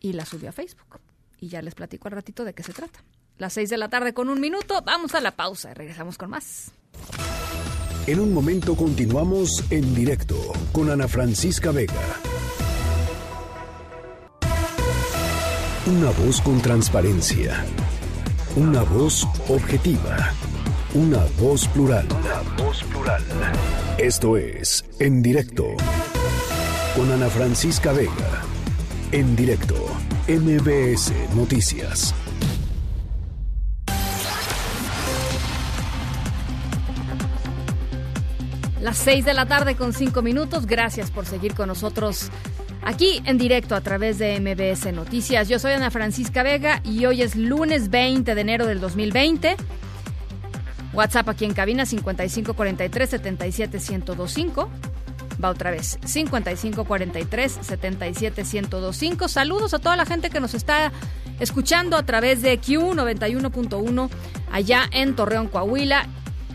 y 0.00 0.12
la 0.14 0.24
subió 0.24 0.48
a 0.48 0.52
Facebook. 0.52 1.00
Y 1.40 1.48
ya 1.48 1.62
les 1.62 1.74
platico 1.74 2.08
al 2.08 2.12
ratito 2.12 2.44
de 2.44 2.52
qué 2.52 2.62
se 2.62 2.72
trata. 2.72 3.02
Las 3.38 3.54
seis 3.54 3.70
de 3.70 3.78
la 3.78 3.88
tarde 3.88 4.12
con 4.12 4.28
un 4.28 4.40
minuto, 4.40 4.82
vamos 4.84 5.14
a 5.14 5.20
la 5.20 5.34
pausa 5.34 5.70
y 5.70 5.74
regresamos 5.74 6.18
con 6.18 6.30
más. 6.30 6.72
En 8.06 8.20
un 8.20 8.34
momento 8.34 8.76
continuamos 8.76 9.64
en 9.70 9.94
directo 9.94 10.36
con 10.72 10.90
Ana 10.90 11.08
Francisca 11.08 11.70
Vega. 11.70 11.94
Una 15.86 16.10
voz 16.10 16.40
con 16.42 16.60
transparencia. 16.60 17.64
Una 18.56 18.82
voz 18.82 19.26
objetiva. 19.48 20.32
Una 20.94 21.24
voz 21.40 21.66
plural. 21.68 22.06
Una 22.12 22.62
voz 22.62 22.84
plural. 22.84 23.22
Esto 23.98 24.36
es 24.36 24.84
En 24.98 25.22
directo 25.22 25.64
con 26.96 27.10
Ana 27.12 27.28
Francisca 27.28 27.92
Vega. 27.92 28.42
En 29.12 29.36
directo, 29.36 29.76
MBS 30.28 31.12
Noticias. 31.34 32.14
Las 38.80 38.98
6 38.98 39.24
de 39.24 39.34
la 39.34 39.46
tarde 39.46 39.76
con 39.76 39.92
5 39.92 40.22
minutos. 40.22 40.66
Gracias 40.66 41.10
por 41.10 41.26
seguir 41.26 41.54
con 41.54 41.68
nosotros 41.68 42.30
aquí 42.82 43.22
en 43.24 43.38
directo 43.38 43.74
a 43.74 43.80
través 43.80 44.18
de 44.18 44.38
MBS 44.40 44.92
Noticias. 44.92 45.48
Yo 45.48 45.58
soy 45.58 45.72
Ana 45.72 45.90
Francisca 45.90 46.42
Vega 46.42 46.80
y 46.84 47.06
hoy 47.06 47.22
es 47.22 47.34
lunes 47.34 47.90
20 47.90 48.34
de 48.34 48.40
enero 48.40 48.66
del 48.66 48.80
2020. 48.80 49.56
WhatsApp 50.92 51.28
aquí 51.30 51.44
en 51.44 51.54
cabina 51.54 51.86
5543 51.86 53.10
77125. 53.10 54.68
Va 55.42 55.50
otra 55.50 55.70
vez 55.70 55.98
5543 56.04 57.58
77125. 57.62 59.28
Saludos 59.28 59.74
a 59.74 59.78
toda 59.78 59.96
la 59.96 60.06
gente 60.06 60.30
que 60.30 60.40
nos 60.40 60.54
está 60.54 60.92
escuchando 61.38 61.96
a 61.96 62.04
través 62.04 62.42
de 62.42 62.60
Q91.1 62.60 64.10
allá 64.52 64.84
en 64.92 65.16
Torreón, 65.16 65.48
Coahuila 65.48 66.06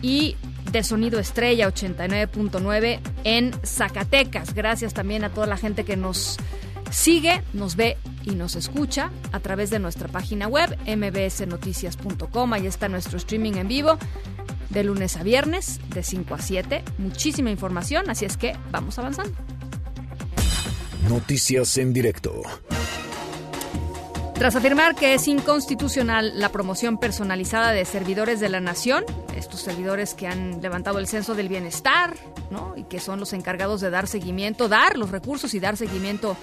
y 0.02 0.36
de 0.70 0.82
Sonido 0.82 1.18
Estrella 1.18 1.68
89.9 1.68 3.00
en 3.24 3.52
Zacatecas. 3.64 4.54
Gracias 4.54 4.94
también 4.94 5.24
a 5.24 5.30
toda 5.30 5.46
la 5.46 5.56
gente 5.56 5.84
que 5.84 5.96
nos 5.96 6.38
sigue, 6.90 7.42
nos 7.52 7.76
ve 7.76 7.96
y 8.24 8.32
nos 8.32 8.56
escucha 8.56 9.10
a 9.32 9.40
través 9.40 9.70
de 9.70 9.78
nuestra 9.78 10.08
página 10.08 10.48
web 10.48 10.76
mbsnoticias.com. 10.86 12.52
Ahí 12.52 12.66
está 12.66 12.88
nuestro 12.88 13.16
streaming 13.18 13.54
en 13.54 13.68
vivo 13.68 13.98
de 14.70 14.84
lunes 14.84 15.16
a 15.16 15.22
viernes 15.22 15.80
de 15.94 16.02
5 16.02 16.34
a 16.34 16.38
7. 16.38 16.82
Muchísima 16.98 17.50
información, 17.50 18.10
así 18.10 18.24
es 18.24 18.36
que 18.36 18.56
vamos 18.70 18.98
avanzando. 18.98 19.36
Noticias 21.08 21.78
en 21.78 21.92
directo. 21.92 22.42
Tras 24.34 24.54
afirmar 24.54 24.94
que 24.94 25.14
es 25.14 25.28
inconstitucional 25.28 26.38
la 26.38 26.50
promoción 26.50 26.98
personalizada 26.98 27.72
de 27.72 27.86
servidores 27.86 28.38
de 28.38 28.50
la 28.50 28.60
nación, 28.60 29.02
estos 29.34 29.60
servidores 29.60 30.12
que 30.12 30.26
han 30.26 30.60
levantado 30.60 30.98
el 30.98 31.06
censo 31.06 31.34
del 31.34 31.48
bienestar, 31.48 32.14
¿no? 32.50 32.74
Y 32.76 32.84
que 32.84 33.00
son 33.00 33.18
los 33.18 33.32
encargados 33.32 33.80
de 33.80 33.88
dar 33.88 34.06
seguimiento, 34.06 34.68
dar 34.68 34.98
los 34.98 35.10
recursos 35.10 35.54
y 35.54 35.60
dar 35.60 35.78
seguimiento 35.78 36.36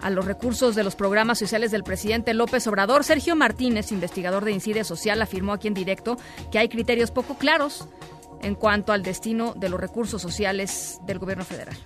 a 0.00 0.10
los 0.10 0.24
recursos 0.24 0.74
de 0.74 0.84
los 0.84 0.96
programas 0.96 1.38
sociales 1.38 1.70
del 1.70 1.84
presidente 1.84 2.34
López 2.34 2.66
Obrador, 2.66 3.04
Sergio 3.04 3.36
Martínez, 3.36 3.92
investigador 3.92 4.44
de 4.44 4.52
Incide 4.52 4.84
Social, 4.84 5.20
afirmó 5.22 5.52
aquí 5.52 5.68
en 5.68 5.74
directo 5.74 6.16
que 6.50 6.58
hay 6.58 6.68
criterios 6.68 7.10
poco 7.10 7.36
claros 7.36 7.88
en 8.42 8.54
cuanto 8.54 8.92
al 8.92 9.02
destino 9.02 9.54
de 9.54 9.68
los 9.68 9.80
recursos 9.80 10.22
sociales 10.22 11.00
del 11.06 11.18
gobierno 11.18 11.44
federal. 11.44 11.76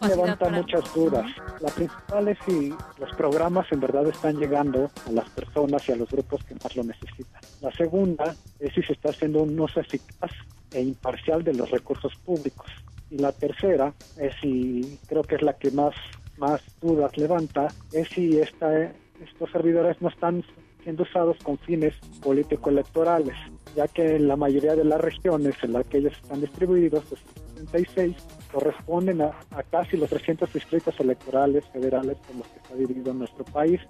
levanta 0.00 0.48
muchas 0.50 0.94
dudas. 0.94 1.26
La 1.60 1.68
principal 1.70 2.28
es 2.28 2.38
si 2.46 2.74
los 2.98 3.14
programas 3.16 3.66
en 3.72 3.80
verdad 3.80 4.06
están 4.06 4.38
llegando 4.38 4.90
a 5.06 5.10
las 5.10 5.28
personas 5.30 5.88
y 5.88 5.92
a 5.92 5.96
los 5.96 6.08
grupos 6.08 6.44
que 6.44 6.54
más 6.54 6.76
lo 6.76 6.84
necesitan. 6.84 7.40
La 7.60 7.72
segunda 7.72 8.34
es 8.60 8.74
si 8.74 8.82
se 8.82 8.92
está 8.92 9.10
haciendo 9.10 9.42
un 9.42 9.58
uso 9.58 9.80
eficaz 9.80 10.30
e 10.72 10.82
imparcial 10.82 11.42
de 11.42 11.54
los 11.54 11.70
recursos 11.70 12.14
públicos. 12.24 12.66
Y 13.10 13.18
la 13.18 13.32
tercera 13.32 13.94
es 14.18 14.34
si, 14.40 14.98
creo 15.06 15.22
que 15.22 15.36
es 15.36 15.42
la 15.42 15.54
que 15.54 15.70
más, 15.70 15.94
más 16.38 16.60
dudas 16.80 17.16
levanta, 17.16 17.68
es 17.92 18.08
si 18.08 18.38
esta, 18.38 18.92
estos 19.22 19.50
servidores 19.50 20.00
no 20.00 20.08
están 20.08 20.44
siendo 20.82 21.02
usados 21.02 21.36
con 21.42 21.58
fines 21.58 21.94
político-electorales, 22.22 23.34
ya 23.74 23.88
que 23.88 24.16
en 24.16 24.28
la 24.28 24.36
mayoría 24.36 24.76
de 24.76 24.84
las 24.84 25.00
regiones 25.00 25.56
en 25.62 25.72
las 25.72 25.86
que 25.88 25.98
ellos 25.98 26.12
están 26.12 26.40
distribuidos, 26.40 27.04
pues 27.08 27.20
36, 27.56 28.14
corresponden 28.52 29.22
a, 29.22 29.32
a 29.50 29.62
casi 29.64 29.96
los 29.96 30.08
300 30.10 30.52
distritos 30.52 30.94
electorales 31.00 31.64
federales 31.72 32.16
por 32.18 32.36
los 32.36 32.46
que 32.48 32.58
está 32.58 32.74
dividido 32.76 33.12
nuestro 33.12 33.44
país. 33.44 33.80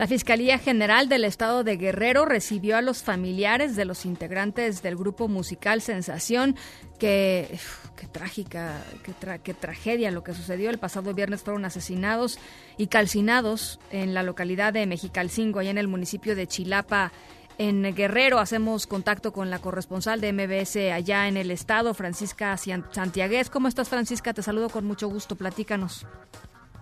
La 0.00 0.06
Fiscalía 0.06 0.56
General 0.56 1.10
del 1.10 1.24
Estado 1.26 1.62
de 1.62 1.76
Guerrero 1.76 2.24
recibió 2.24 2.78
a 2.78 2.80
los 2.80 3.02
familiares 3.02 3.76
de 3.76 3.84
los 3.84 4.06
integrantes 4.06 4.80
del 4.80 4.96
grupo 4.96 5.28
musical 5.28 5.82
Sensación, 5.82 6.56
que 6.98 7.58
qué 7.96 8.06
trágica, 8.06 8.82
qué, 9.04 9.12
tra- 9.12 9.42
qué 9.42 9.52
tragedia 9.52 10.10
lo 10.10 10.24
que 10.24 10.32
sucedió. 10.32 10.70
El 10.70 10.78
pasado 10.78 11.12
viernes 11.12 11.42
fueron 11.42 11.66
asesinados 11.66 12.38
y 12.78 12.86
calcinados 12.86 13.78
en 13.90 14.14
la 14.14 14.22
localidad 14.22 14.72
de 14.72 14.86
Mexicalcingo, 14.86 15.58
allá 15.58 15.68
en 15.70 15.76
el 15.76 15.86
municipio 15.88 16.34
de 16.34 16.46
Chilapa, 16.46 17.12
en 17.58 17.94
Guerrero. 17.94 18.38
Hacemos 18.38 18.86
contacto 18.86 19.34
con 19.34 19.50
la 19.50 19.58
corresponsal 19.58 20.22
de 20.22 20.32
MBS 20.32 20.76
allá 20.94 21.28
en 21.28 21.36
el 21.36 21.50
estado, 21.50 21.92
Francisca 21.92 22.56
Santiagués. 22.56 23.50
¿Cómo 23.50 23.68
estás, 23.68 23.90
Francisca? 23.90 24.32
Te 24.32 24.42
saludo 24.42 24.70
con 24.70 24.86
mucho 24.86 25.08
gusto. 25.08 25.36
Platícanos. 25.36 26.06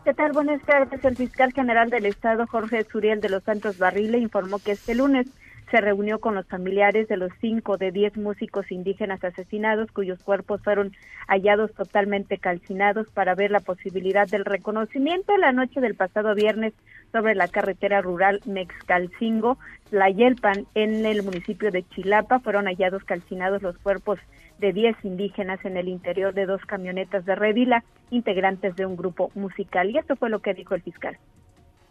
¿Qué 0.09 0.14
tal? 0.14 0.32
Buenas 0.32 0.62
tardes. 0.62 1.04
El 1.04 1.16
fiscal 1.16 1.52
general 1.52 1.90
del 1.90 2.06
Estado, 2.06 2.46
Jorge 2.46 2.82
Suriel 2.84 3.20
de 3.20 3.28
los 3.28 3.42
Santos 3.42 3.76
Barrile, 3.76 4.16
informó 4.16 4.59
que 4.59 4.72
este 4.72 4.94
lunes 4.94 5.26
se 5.70 5.80
reunió 5.80 6.18
con 6.18 6.34
los 6.34 6.46
familiares 6.46 7.08
de 7.08 7.16
los 7.16 7.30
cinco 7.40 7.76
de 7.76 7.92
diez 7.92 8.16
músicos 8.16 8.70
indígenas 8.70 9.22
asesinados, 9.22 9.90
cuyos 9.92 10.22
cuerpos 10.22 10.62
fueron 10.62 10.92
hallados 11.26 11.72
totalmente 11.74 12.38
calcinados 12.38 13.08
para 13.10 13.34
ver 13.34 13.50
la 13.50 13.60
posibilidad 13.60 14.26
del 14.26 14.44
reconocimiento 14.44 15.36
la 15.36 15.52
noche 15.52 15.80
del 15.80 15.94
pasado 15.94 16.34
viernes 16.34 16.72
sobre 17.12 17.34
la 17.34 17.48
carretera 17.48 18.00
rural 18.00 18.40
Mexcalcingo, 18.46 19.58
La 19.90 20.10
Yelpan, 20.10 20.66
en 20.74 21.06
el 21.06 21.22
municipio 21.22 21.70
de 21.70 21.82
Chilapa. 21.88 22.40
Fueron 22.40 22.66
hallados 22.66 23.04
calcinados 23.04 23.62
los 23.62 23.78
cuerpos 23.78 24.18
de 24.58 24.72
10 24.72 24.96
indígenas 25.04 25.64
en 25.64 25.76
el 25.76 25.88
interior 25.88 26.34
de 26.34 26.46
dos 26.46 26.64
camionetas 26.66 27.24
de 27.24 27.34
Redila, 27.34 27.84
integrantes 28.10 28.74
de 28.76 28.86
un 28.86 28.96
grupo 28.96 29.30
musical. 29.34 29.90
Y 29.90 29.98
esto 29.98 30.16
fue 30.16 30.30
lo 30.30 30.40
que 30.40 30.54
dijo 30.54 30.74
el 30.74 30.82
fiscal. 30.82 31.16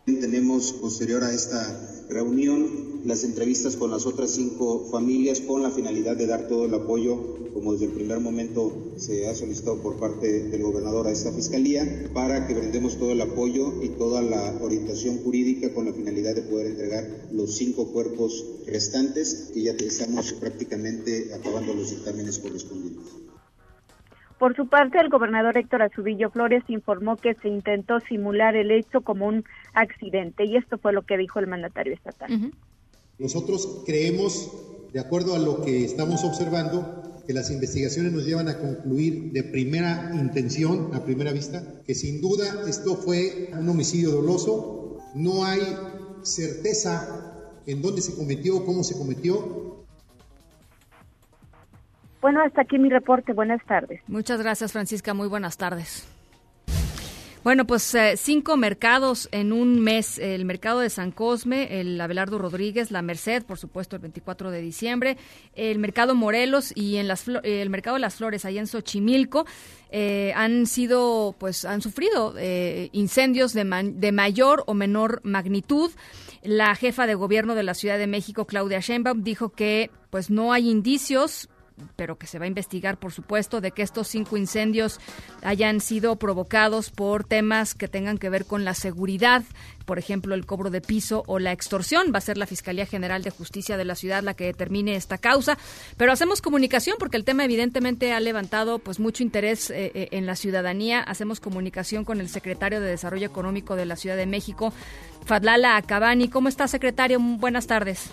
Tenemos 0.07 0.71
posterior 0.71 1.21
a 1.25 1.33
esta 1.33 2.05
reunión 2.07 3.01
las 3.03 3.25
entrevistas 3.25 3.75
con 3.75 3.91
las 3.91 4.05
otras 4.05 4.31
cinco 4.31 4.87
familias 4.89 5.41
con 5.41 5.61
la 5.61 5.69
finalidad 5.69 6.15
de 6.15 6.27
dar 6.27 6.47
todo 6.47 6.63
el 6.63 6.73
apoyo, 6.73 7.51
como 7.53 7.73
desde 7.73 7.87
el 7.87 7.91
primer 7.91 8.21
momento 8.21 8.93
se 8.95 9.27
ha 9.27 9.35
solicitado 9.35 9.81
por 9.81 9.97
parte 9.97 10.43
del 10.43 10.63
gobernador 10.63 11.07
a 11.07 11.11
esta 11.11 11.33
fiscalía, 11.33 12.09
para 12.13 12.47
que 12.47 12.53
brindemos 12.53 12.97
todo 12.97 13.11
el 13.11 13.19
apoyo 13.19 13.83
y 13.83 13.89
toda 13.89 14.21
la 14.21 14.57
orientación 14.61 15.17
jurídica 15.17 15.73
con 15.73 15.83
la 15.83 15.93
finalidad 15.93 16.35
de 16.35 16.43
poder 16.43 16.67
entregar 16.67 17.27
los 17.33 17.57
cinco 17.57 17.91
cuerpos 17.91 18.45
restantes, 18.65 19.51
que 19.53 19.61
ya 19.63 19.71
estamos 19.73 20.31
prácticamente 20.31 21.33
acabando 21.33 21.73
los 21.73 21.89
dictámenes 21.89 22.39
correspondientes. 22.39 23.26
Por 24.39 24.55
su 24.55 24.67
parte, 24.67 24.99
el 24.99 25.09
gobernador 25.09 25.57
Héctor 25.57 25.81
Azubillo 25.81 26.29
Flores 26.29 26.63
informó 26.67 27.17
que 27.17 27.33
se 27.35 27.49
intentó 27.49 27.99
simular 28.01 28.55
el 28.55 28.71
hecho 28.71 29.01
como 29.01 29.27
un 29.27 29.43
accidente 29.73 30.45
y 30.45 30.57
esto 30.57 30.77
fue 30.77 30.93
lo 30.93 31.01
que 31.01 31.17
dijo 31.17 31.39
el 31.39 31.47
mandatario 31.47 31.93
estatal. 31.93 32.51
Nosotros 33.17 33.83
creemos, 33.85 34.51
de 34.93 34.99
acuerdo 34.99 35.35
a 35.35 35.39
lo 35.39 35.63
que 35.63 35.83
estamos 35.83 36.23
observando, 36.23 37.23
que 37.25 37.33
las 37.33 37.49
investigaciones 37.51 38.13
nos 38.13 38.25
llevan 38.25 38.47
a 38.47 38.59
concluir 38.59 39.31
de 39.33 39.43
primera 39.43 40.11
intención, 40.13 40.91
a 40.93 41.03
primera 41.03 41.33
vista, 41.33 41.81
que 41.85 41.95
sin 41.95 42.21
duda 42.21 42.63
esto 42.67 42.95
fue 42.95 43.49
un 43.53 43.67
homicidio 43.67 44.11
doloso. 44.11 44.99
No 45.15 45.45
hay 45.45 45.61
certeza 46.21 47.51
en 47.65 47.81
dónde 47.81 48.01
se 48.01 48.15
cometió, 48.15 48.65
cómo 48.65 48.83
se 48.83 48.97
cometió. 48.97 49.76
Bueno, 52.21 52.41
hasta 52.41 52.61
aquí 52.61 52.77
mi 52.79 52.89
reporte. 52.89 53.33
Buenas 53.33 53.63
tardes. 53.65 54.01
Muchas 54.07 54.41
gracias, 54.41 54.71
Francisca. 54.71 55.13
Muy 55.13 55.27
buenas 55.27 55.57
tardes. 55.57 56.07
Bueno, 57.47 57.65
pues 57.65 57.95
eh, 57.95 58.15
cinco 58.17 58.57
mercados 58.57 59.29
en 59.31 59.53
un 59.53 59.79
mes. 59.79 60.17
El 60.19 60.43
mercado 60.43 60.81
de 60.81 60.89
San 60.89 61.11
Cosme, 61.11 61.79
el 61.79 62.01
Abelardo 62.01 62.37
Rodríguez, 62.37 62.91
la 62.91 63.01
Merced, 63.01 63.45
por 63.45 63.57
supuesto, 63.57 63.95
el 63.95 64.01
24 64.01 64.51
de 64.51 64.59
diciembre, 64.59 65.15
el 65.55 65.79
mercado 65.79 66.13
Morelos 66.13 66.73
y 66.75 66.97
en 66.97 67.07
las 67.07 67.25
el 67.43 67.69
mercado 67.69 67.93
de 67.93 68.01
las 68.01 68.15
Flores, 68.15 68.43
allá 68.43 68.59
en 68.59 68.67
Xochimilco, 68.67 69.45
eh, 69.91 70.33
han 70.35 70.65
sido, 70.65 71.35
pues, 71.39 71.63
han 71.63 71.81
sufrido 71.81 72.33
eh, 72.37 72.89
incendios 72.91 73.53
de, 73.53 73.63
de 73.95 74.11
mayor 74.11 74.65
o 74.67 74.73
menor 74.73 75.21
magnitud. 75.23 75.91
La 76.43 76.75
jefa 76.75 77.07
de 77.07 77.15
gobierno 77.15 77.55
de 77.55 77.63
la 77.63 77.75
Ciudad 77.75 77.97
de 77.97 78.07
México, 78.07 78.45
Claudia 78.45 78.81
Sheinbaum, 78.81 79.23
dijo 79.23 79.51
que, 79.51 79.89
pues, 80.09 80.29
no 80.29 80.51
hay 80.51 80.69
indicios 80.69 81.47
pero 81.95 82.17
que 82.17 82.27
se 82.27 82.39
va 82.39 82.45
a 82.45 82.47
investigar, 82.47 82.97
por 82.97 83.11
supuesto, 83.11 83.61
de 83.61 83.71
que 83.71 83.81
estos 83.81 84.07
cinco 84.07 84.37
incendios 84.37 84.99
hayan 85.43 85.79
sido 85.81 86.15
provocados 86.15 86.89
por 86.89 87.23
temas 87.23 87.75
que 87.75 87.87
tengan 87.87 88.17
que 88.17 88.29
ver 88.29 88.45
con 88.45 88.65
la 88.65 88.73
seguridad, 88.73 89.43
por 89.85 89.99
ejemplo, 89.99 90.35
el 90.35 90.45
cobro 90.45 90.69
de 90.69 90.81
piso 90.81 91.23
o 91.27 91.39
la 91.39 91.51
extorsión. 91.51 92.11
Va 92.13 92.17
a 92.17 92.21
ser 92.21 92.37
la 92.37 92.45
Fiscalía 92.45 92.85
General 92.85 93.23
de 93.23 93.29
Justicia 93.29 93.77
de 93.77 93.85
la 93.85 93.95
ciudad 93.95 94.23
la 94.23 94.33
que 94.33 94.45
determine 94.45 94.95
esta 94.95 95.17
causa. 95.17 95.57
Pero 95.97 96.11
hacemos 96.11 96.41
comunicación 96.41 96.97
porque 96.99 97.17
el 97.17 97.23
tema 97.23 97.45
evidentemente 97.45 98.11
ha 98.11 98.19
levantado 98.19 98.79
pues 98.79 98.99
mucho 98.99 99.23
interés 99.23 99.69
eh, 99.69 99.91
eh, 99.93 100.07
en 100.11 100.25
la 100.25 100.35
ciudadanía. 100.35 101.01
Hacemos 101.01 101.39
comunicación 101.39 102.05
con 102.05 102.19
el 102.19 102.29
secretario 102.29 102.81
de 102.81 102.87
Desarrollo 102.87 103.27
Económico 103.27 103.75
de 103.75 103.85
la 103.85 103.95
Ciudad 103.95 104.17
de 104.17 104.25
México, 104.25 104.73
Fadlala 105.25 105.77
Acabani. 105.77 106.27
¿Cómo 106.27 106.49
está, 106.49 106.67
secretario? 106.67 107.19
Buenas 107.19 107.67
tardes. 107.67 108.11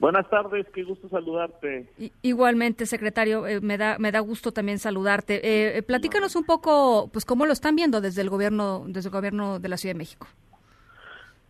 Buenas 0.00 0.30
tardes, 0.30 0.66
qué 0.72 0.82
gusto 0.82 1.10
saludarte. 1.10 1.86
Igualmente, 2.22 2.86
secretario, 2.86 3.46
eh, 3.46 3.60
me 3.60 3.76
da 3.76 3.98
me 3.98 4.10
da 4.10 4.20
gusto 4.20 4.50
también 4.50 4.78
saludarte. 4.78 5.46
Eh, 5.46 5.76
eh, 5.76 5.82
platícanos 5.82 6.36
un 6.36 6.44
poco, 6.44 7.10
pues, 7.12 7.26
cómo 7.26 7.44
lo 7.44 7.52
están 7.52 7.76
viendo 7.76 8.00
desde 8.00 8.22
el 8.22 8.30
gobierno 8.30 8.84
desde 8.88 9.10
el 9.10 9.12
gobierno 9.12 9.58
de 9.60 9.68
la 9.68 9.76
Ciudad 9.76 9.92
de 9.94 9.98
México. 9.98 10.26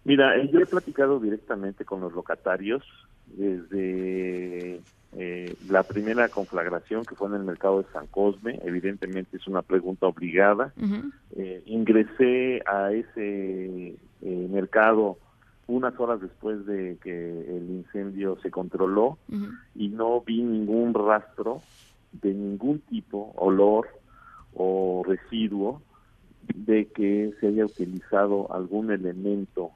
Mira, 0.03 0.37
eh, 0.37 0.51
yo 0.53 0.59
he 0.59 0.67
platicado 0.67 1.21
directamente 1.21 1.85
con 1.85 2.01
los 2.01 2.13
locatarios 2.13 2.83
desde 3.29 4.81
eh, 5.17 5.55
la 5.69 5.85
primera 5.85 6.29
conflagración 6.29 7.05
que 7.05 7.15
fue 7.15 7.29
en 7.29 7.35
el 7.35 7.45
mercado 7.45 7.83
de 7.83 7.93
San 7.93 8.09
Cosme. 8.09 8.59
Evidentemente 8.65 9.37
es 9.37 9.47
una 9.47 9.63
pregunta 9.63 10.09
obligada. 10.09 10.73
Ingresé 11.67 12.63
a 12.67 12.91
ese 12.91 13.95
mercado 14.21 15.19
unas 15.71 15.99
horas 15.99 16.21
después 16.21 16.67
de 16.67 16.99
que 17.03 17.57
el 17.57 17.71
incendio 17.71 18.39
se 18.43 18.51
controló 18.51 19.19
y 19.75 19.89
no 19.89 20.21
vi 20.21 20.43
ningún 20.43 20.95
rastro 20.95 21.63
de 22.13 22.35
ningún 22.35 22.81
tipo, 22.81 23.33
olor 23.37 23.89
o 24.55 25.03
residuo 25.07 25.81
de 26.55 26.87
que 26.87 27.33
se 27.41 27.49
haya 27.49 27.65
utilizado 27.65 28.53
algún 28.53 28.91
elemento 28.91 29.71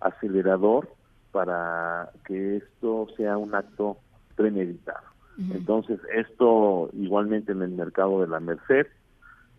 acelerador 0.00 0.88
para 1.32 2.10
que 2.24 2.56
esto 2.56 3.08
sea 3.16 3.36
un 3.36 3.54
acto 3.54 3.98
premeditado. 4.36 5.14
Entonces, 5.50 5.98
esto 6.14 6.90
igualmente 6.92 7.52
en 7.52 7.62
el 7.62 7.70
mercado 7.70 8.20
de 8.20 8.28
la 8.28 8.38
Merced, 8.38 8.86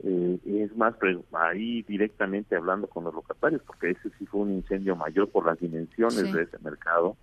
eh, 0.04 0.38
es 0.46 0.76
más, 0.76 0.94
ahí 1.34 1.82
directamente 1.84 2.56
hablando 2.56 2.88
con 2.88 3.04
los 3.06 3.14
locatarios, 3.14 3.62
porque 3.66 3.92
ese 3.92 4.10
sí 4.20 4.26
fue 4.26 4.42
un 4.42 4.52
incendio 4.54 4.96
mayor 4.96 5.30
por 5.30 5.46
las 5.46 5.60
dimensiones 5.60 6.16
Sí. 6.18 6.32
de 6.32 6.44
ese 6.44 6.58
mercado. 6.60 7.16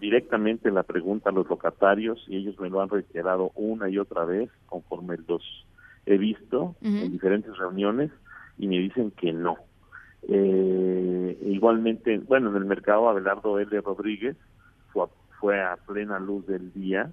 Directamente 0.00 0.70
la 0.70 0.82
pregunta 0.84 1.30
a 1.30 1.32
los 1.32 1.48
locatarios 1.48 2.24
y 2.28 2.36
ellos 2.36 2.58
me 2.60 2.70
lo 2.70 2.80
han 2.80 2.88
reiterado 2.88 3.50
una 3.54 3.88
y 3.90 3.98
otra 3.98 4.24
vez 4.24 4.48
conforme 4.66 5.16
los 5.28 5.42
he 6.06 6.16
visto 6.16 6.76
en 6.80 7.12
diferentes 7.12 7.56
reuniones 7.58 8.10
y 8.58 8.66
me 8.68 8.78
dicen 8.78 9.10
que 9.10 9.32
no. 9.32 9.56
Eh, 10.28 11.38
igualmente, 11.42 12.18
bueno, 12.18 12.50
en 12.50 12.56
el 12.56 12.64
mercado 12.64 13.08
Abelardo 13.08 13.58
L. 13.58 13.80
Rodríguez 13.80 14.36
fue 14.92 15.04
a, 15.04 15.08
fue 15.40 15.60
a 15.62 15.76
plena 15.76 16.18
luz 16.18 16.46
del 16.46 16.72
día 16.72 17.10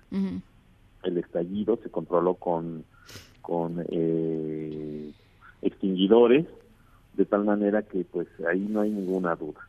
el 1.03 1.17
estallido 1.17 1.79
se 1.83 1.89
controló 1.89 2.35
con 2.35 2.83
con 3.47 3.85
eh, 3.89 5.09
extinguidores 5.61 6.45
de 7.13 7.25
tal 7.25 7.45
manera 7.45 7.81
que 7.81 8.03
pues 8.03 8.27
ahí 8.45 8.59
no 8.59 8.81
hay 8.81 8.89
ninguna 8.89 9.35
duda. 9.35 9.61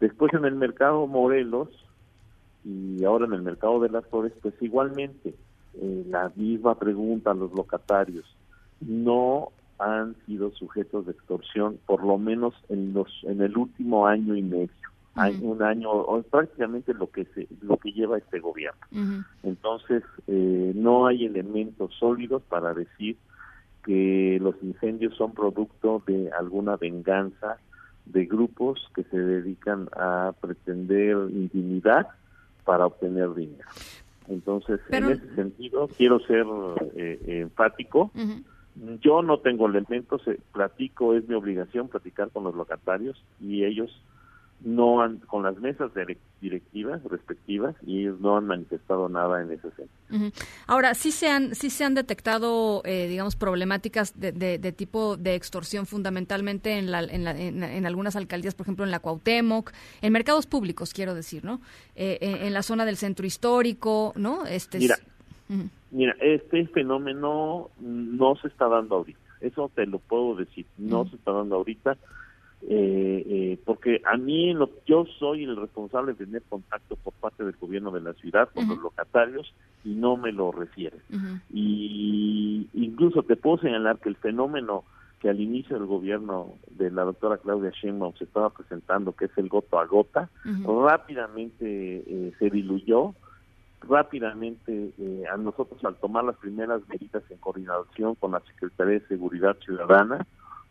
Después 0.00 0.34
en 0.34 0.44
el 0.44 0.56
mercado 0.56 1.06
Morelos 1.06 1.68
y 2.64 3.04
ahora 3.04 3.26
en 3.26 3.34
el 3.34 3.42
mercado 3.42 3.78
de 3.78 3.88
las 3.88 4.04
flores 4.06 4.32
pues 4.42 4.54
igualmente 4.60 5.32
eh, 5.74 6.04
la 6.08 6.32
misma 6.34 6.74
pregunta 6.74 7.30
a 7.30 7.34
los 7.34 7.52
locatarios. 7.52 8.24
No 8.80 9.52
han 9.78 10.16
sido 10.26 10.50
sujetos 10.50 11.06
de 11.06 11.12
extorsión 11.12 11.78
por 11.86 12.02
lo 12.02 12.18
menos 12.18 12.52
en 12.68 12.92
los 12.92 13.08
en 13.22 13.42
el 13.42 13.56
último 13.56 14.08
año 14.08 14.34
y 14.34 14.42
medio 14.42 14.89
Un 15.42 15.62
año 15.62 15.90
o 15.90 16.22
prácticamente 16.22 16.94
lo 16.94 17.10
que 17.10 17.24
se 17.34 17.48
lo 17.62 17.76
que 17.76 17.92
lleva 17.92 18.18
este 18.18 18.38
gobierno 18.38 18.80
entonces, 19.42 20.02
eh, 20.26 20.72
no 20.74 21.06
hay 21.06 21.26
elementos 21.26 21.94
sólidos 21.98 22.42
para 22.42 22.74
decir 22.74 23.16
que 23.84 24.38
los 24.40 24.54
incendios 24.62 25.16
son 25.16 25.32
producto 25.32 26.02
de 26.06 26.30
alguna 26.38 26.76
venganza 26.76 27.58
de 28.06 28.26
grupos 28.26 28.80
que 28.94 29.04
se 29.04 29.18
dedican 29.18 29.88
a 29.96 30.32
pretender 30.40 31.16
intimidad 31.30 32.08
para 32.64 32.86
obtener 32.86 33.34
dinero. 33.34 33.68
Entonces, 34.28 34.80
Pero- 34.88 35.10
en 35.10 35.18
ese 35.18 35.34
sentido, 35.34 35.88
quiero 35.88 36.20
ser 36.20 36.46
eh, 36.94 37.20
eh, 37.26 37.40
enfático. 37.40 38.10
Yo 39.00 39.22
no 39.22 39.38
tengo 39.40 39.66
elementos, 39.66 40.22
eh, 40.28 40.38
platico, 40.52 41.14
es 41.14 41.28
mi 41.28 41.34
obligación 41.34 41.88
platicar 41.88 42.30
con 42.30 42.44
los 42.44 42.54
locatarios 42.54 43.22
y 43.40 43.64
ellos 43.64 43.90
no 44.62 45.00
han, 45.00 45.18
con 45.18 45.42
las 45.42 45.56
mesas 45.58 45.90
direc- 45.94 46.18
directivas 46.40 47.02
respectivas 47.04 47.74
y 47.86 48.00
ellos 48.00 48.20
no 48.20 48.36
han 48.36 48.46
manifestado 48.46 49.08
nada 49.08 49.40
en 49.42 49.52
ese 49.52 49.68
sentido. 49.70 50.30
Ahora, 50.66 50.94
sí 50.94 51.12
se 51.12 51.28
han, 51.28 51.54
sí 51.54 51.70
se 51.70 51.84
han 51.84 51.94
detectado, 51.94 52.82
eh, 52.84 53.06
digamos, 53.08 53.36
problemáticas 53.36 54.18
de, 54.20 54.32
de- 54.32 54.58
de 54.58 54.72
tipo 54.72 55.16
de 55.16 55.34
extorsión 55.34 55.86
fundamentalmente 55.86 56.78
en, 56.78 56.90
la- 56.90 57.02
en, 57.04 57.24
la- 57.24 57.38
en- 57.40 57.62
en 57.62 57.86
algunas 57.86 58.16
alcaldías, 58.16 58.54
por 58.54 58.64
ejemplo, 58.66 58.84
en 58.84 58.90
la 58.90 58.98
Cuauhtémoc, 59.00 59.72
en 60.02 60.12
mercados 60.12 60.46
públicos, 60.46 60.92
quiero 60.92 61.14
decir, 61.14 61.44
¿no? 61.44 61.60
Eh, 61.96 62.18
en, 62.20 62.46
en 62.48 62.52
la 62.52 62.62
zona 62.62 62.84
del 62.84 62.96
centro 62.96 63.26
histórico, 63.26 64.12
¿no? 64.16 64.44
Este 64.46 64.76
es- 64.78 64.82
Mira. 64.82 64.96
Mira, 65.90 66.14
este 66.20 66.64
fenómeno 66.68 67.70
no 67.80 68.36
se 68.36 68.46
está 68.46 68.68
dando 68.68 68.94
ahorita, 68.96 69.18
eso 69.40 69.68
te 69.74 69.84
lo 69.86 69.98
puedo 69.98 70.36
decir, 70.36 70.64
no 70.78 71.08
se 71.08 71.16
está 71.16 71.32
dando 71.32 71.56
ahorita, 71.56 71.96
eh, 72.68 73.24
eh, 73.26 73.58
porque 73.64 74.02
a 74.04 74.16
mí 74.16 74.52
lo, 74.52 74.70
yo 74.86 75.06
soy 75.18 75.44
el 75.44 75.56
responsable 75.56 76.12
de 76.12 76.26
tener 76.26 76.42
contacto 76.48 76.96
por 76.96 77.14
parte 77.14 77.44
del 77.44 77.56
gobierno 77.56 77.90
de 77.90 78.00
la 78.00 78.12
ciudad 78.14 78.48
con 78.54 78.68
los 78.68 78.78
locatarios 78.78 79.52
y 79.84 79.90
no 79.90 80.16
me 80.16 80.32
lo 80.32 80.52
refieren. 80.52 81.00
Y 81.52 82.68
incluso 82.74 83.22
te 83.22 83.36
puedo 83.36 83.58
señalar 83.58 83.98
que 83.98 84.10
el 84.10 84.16
fenómeno 84.16 84.84
que 85.20 85.28
al 85.28 85.40
inicio 85.40 85.76
del 85.78 85.86
gobierno 85.86 86.54
de 86.70 86.90
la 86.90 87.04
doctora 87.04 87.36
Claudia 87.36 87.70
Sheinbaum 87.70 88.14
se 88.14 88.24
estaba 88.24 88.48
presentando, 88.50 89.12
que 89.12 89.26
es 89.26 89.30
el 89.36 89.48
gota 89.48 89.82
a 89.82 89.84
gota, 89.84 90.30
rápidamente 90.44 92.02
eh, 92.06 92.32
se 92.38 92.48
diluyó, 92.48 93.14
rápidamente 93.82 94.92
eh, 94.98 95.24
a 95.30 95.36
nosotros 95.36 95.82
al 95.84 95.96
tomar 95.96 96.24
las 96.24 96.36
primeras 96.36 96.80
medidas 96.88 97.22
en 97.30 97.36
coordinación 97.36 98.14
con 98.14 98.32
la 98.32 98.40
Secretaría 98.40 98.94
de 98.94 99.06
Seguridad 99.08 99.56
Ciudadana, 99.62 100.26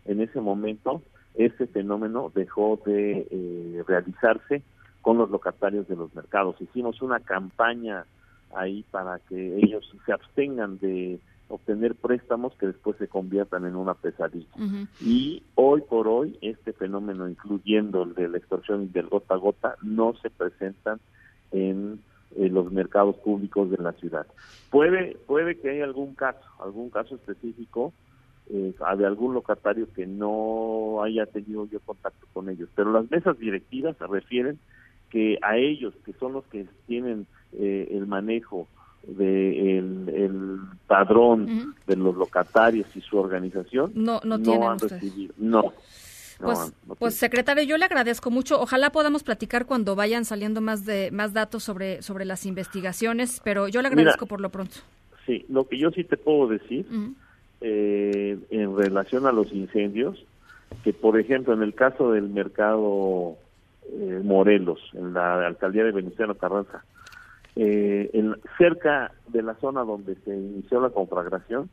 en 0.06 0.22
ese 0.22 0.42
momento 0.42 1.04
ese 1.40 1.68
fenómeno 1.68 2.32
dejó 2.36 2.80
de 2.86 3.26
eh, 3.32 3.84
realizarse 3.88 4.62
con 5.02 5.18
los 5.18 5.30
locatarios 5.30 5.88
de 5.88 5.96
los 5.96 6.14
mercados. 6.14 6.60
Hicimos 6.60 7.02
una 7.02 7.22
campaña 7.22 8.06
ahí 8.54 8.84
para 8.92 9.20
que 9.20 9.58
ellos 9.58 9.90
se 10.06 10.12
abstengan 10.12 10.80
de 10.80 11.18
obtener 11.48 11.96
préstamos 11.96 12.54
que 12.56 12.68
después 12.68 12.98
se 12.98 13.08
conviertan 13.08 13.66
en 13.66 13.78
una 13.78 13.94
pesadilla. 13.94 14.50
Y 15.00 15.42
hoy 15.56 15.82
por 15.82 16.10
hoy 16.10 16.38
este 16.42 16.74
fenómeno, 16.74 17.28
incluyendo 17.30 18.04
el 18.04 18.16
de 18.16 18.28
la 18.28 18.38
extorsión 18.38 18.84
y 18.84 18.88
del 18.88 19.08
gota 19.08 19.36
a 19.36 19.38
gota, 19.38 19.76
no 19.82 20.14
se 20.22 20.30
presentan 20.30 21.00
en 21.52 22.02
eh, 22.36 22.50
los 22.50 22.70
mercados 22.70 23.16
públicos 23.16 23.72
de 23.72 23.78
la 23.78 23.94
ciudad. 23.94 24.28
Puede, 24.70 25.18
puede 25.26 25.58
que 25.58 25.70
haya 25.70 25.86
algún 25.86 26.16
caso, 26.16 26.42
algún 26.60 26.90
caso 26.90 27.16
específico 27.16 27.94
eh, 28.50 28.74
de 28.98 29.06
algún 29.06 29.34
locatario 29.34 29.88
que 29.94 30.06
no 30.08 31.02
haya 31.04 31.26
tenido 31.26 31.66
yo 31.68 31.80
contacto 31.82 32.28
con 32.34 32.50
ellos, 32.50 32.70
pero 32.76 32.92
las 32.92 33.10
mesas 33.12 33.38
directivas 33.38 33.96
se 33.98 34.08
refieren 34.08 34.60
que 35.10 35.38
a 35.42 35.58
ellos, 35.58 35.94
que 36.06 36.14
son 36.14 36.34
los 36.34 36.46
que 36.46 36.66
tienen 36.88 37.26
eh, 37.54 37.88
el 37.92 38.06
manejo 38.08 38.68
de 39.04 39.78
el, 39.80 40.60
padrón 40.88 41.76
de 41.88 41.96
los 41.96 42.16
locatarios 42.16 42.88
y 42.96 43.02
su 43.02 43.18
organización, 43.18 43.92
No- 43.96 44.20
no 44.24 44.40
tienen 44.40 44.64
han 44.64 44.76
ustedes. 44.76 45.02
recibido, 45.04 45.34
no, 45.38 45.74
Pues, 46.40 46.60
han- 46.60 46.74
no 46.88 46.96
pues 46.96 47.16
secretario, 47.16 47.64
yo 47.64 47.78
le 47.78 47.86
agradezco 47.86 48.30
mucho. 48.32 48.60
Ojalá 48.62 48.92
podamos 48.92 49.24
platicar 49.24 49.66
cuando 49.66 49.96
vayan 49.96 50.26
saliendo 50.26 50.62
más 50.62 50.86
de 50.86 51.12
más 51.12 51.34
datos 51.34 51.64
sobre 51.64 52.02
sobre 52.02 52.26
las 52.26 52.46
investigaciones, 52.46 53.42
pero 53.44 53.68
yo 53.68 53.82
le 53.82 53.90
Mira, 53.90 54.02
agradezco 54.02 54.26
por 54.26 54.42
lo 54.42 54.50
pronto. 54.50 54.78
Sí, 55.26 55.46
lo 55.50 55.68
que 55.68 55.78
yo 55.78 55.92
sí 55.92 56.04
te 56.04 56.18
puedo 56.18 56.48
decir. 56.48 56.86
Eh, 57.62 58.38
en 58.50 58.76
relación 58.78 59.26
a 59.26 59.32
los 59.32 59.52
incendios, 59.52 60.26
que 60.84 60.94
por 60.94 61.20
ejemplo 61.20 61.54
en 61.54 61.62
el 61.64 61.74
caso 61.74 62.12
del 62.12 62.30
mercado 62.30 63.38
eh, 63.92 64.22
Morelos, 64.24 64.80
en 64.94 65.14
la 65.14 65.46
alcaldía 65.48 65.84
de 65.84 65.92
Venustiano 65.92 66.36
Carranza, 66.36 66.84
eh, 67.56 68.10
en- 68.14 68.36
cerca 68.58 69.12
de 69.28 69.42
la 69.42 69.56
zona 69.56 69.82
donde 69.84 70.16
se 70.24 70.36
inició 70.36 70.80
la 70.80 70.90
conflagración, 70.92 71.70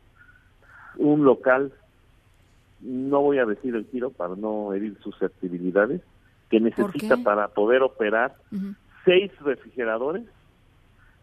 un 0.97 1.25
local, 1.25 1.73
no 2.81 3.21
voy 3.21 3.39
a 3.39 3.45
decir 3.47 3.75
el 3.77 3.87
tiro 3.87 4.11
para 4.11 4.35
no 4.35 4.73
herir 4.73 4.97
susceptibilidades, 5.03 6.01
que 6.51 6.61
necesita 6.61 7.17
para 7.25 7.49
poder 7.49 7.83
operar 7.83 8.35
seis 9.05 9.31
refrigeradores 9.41 10.25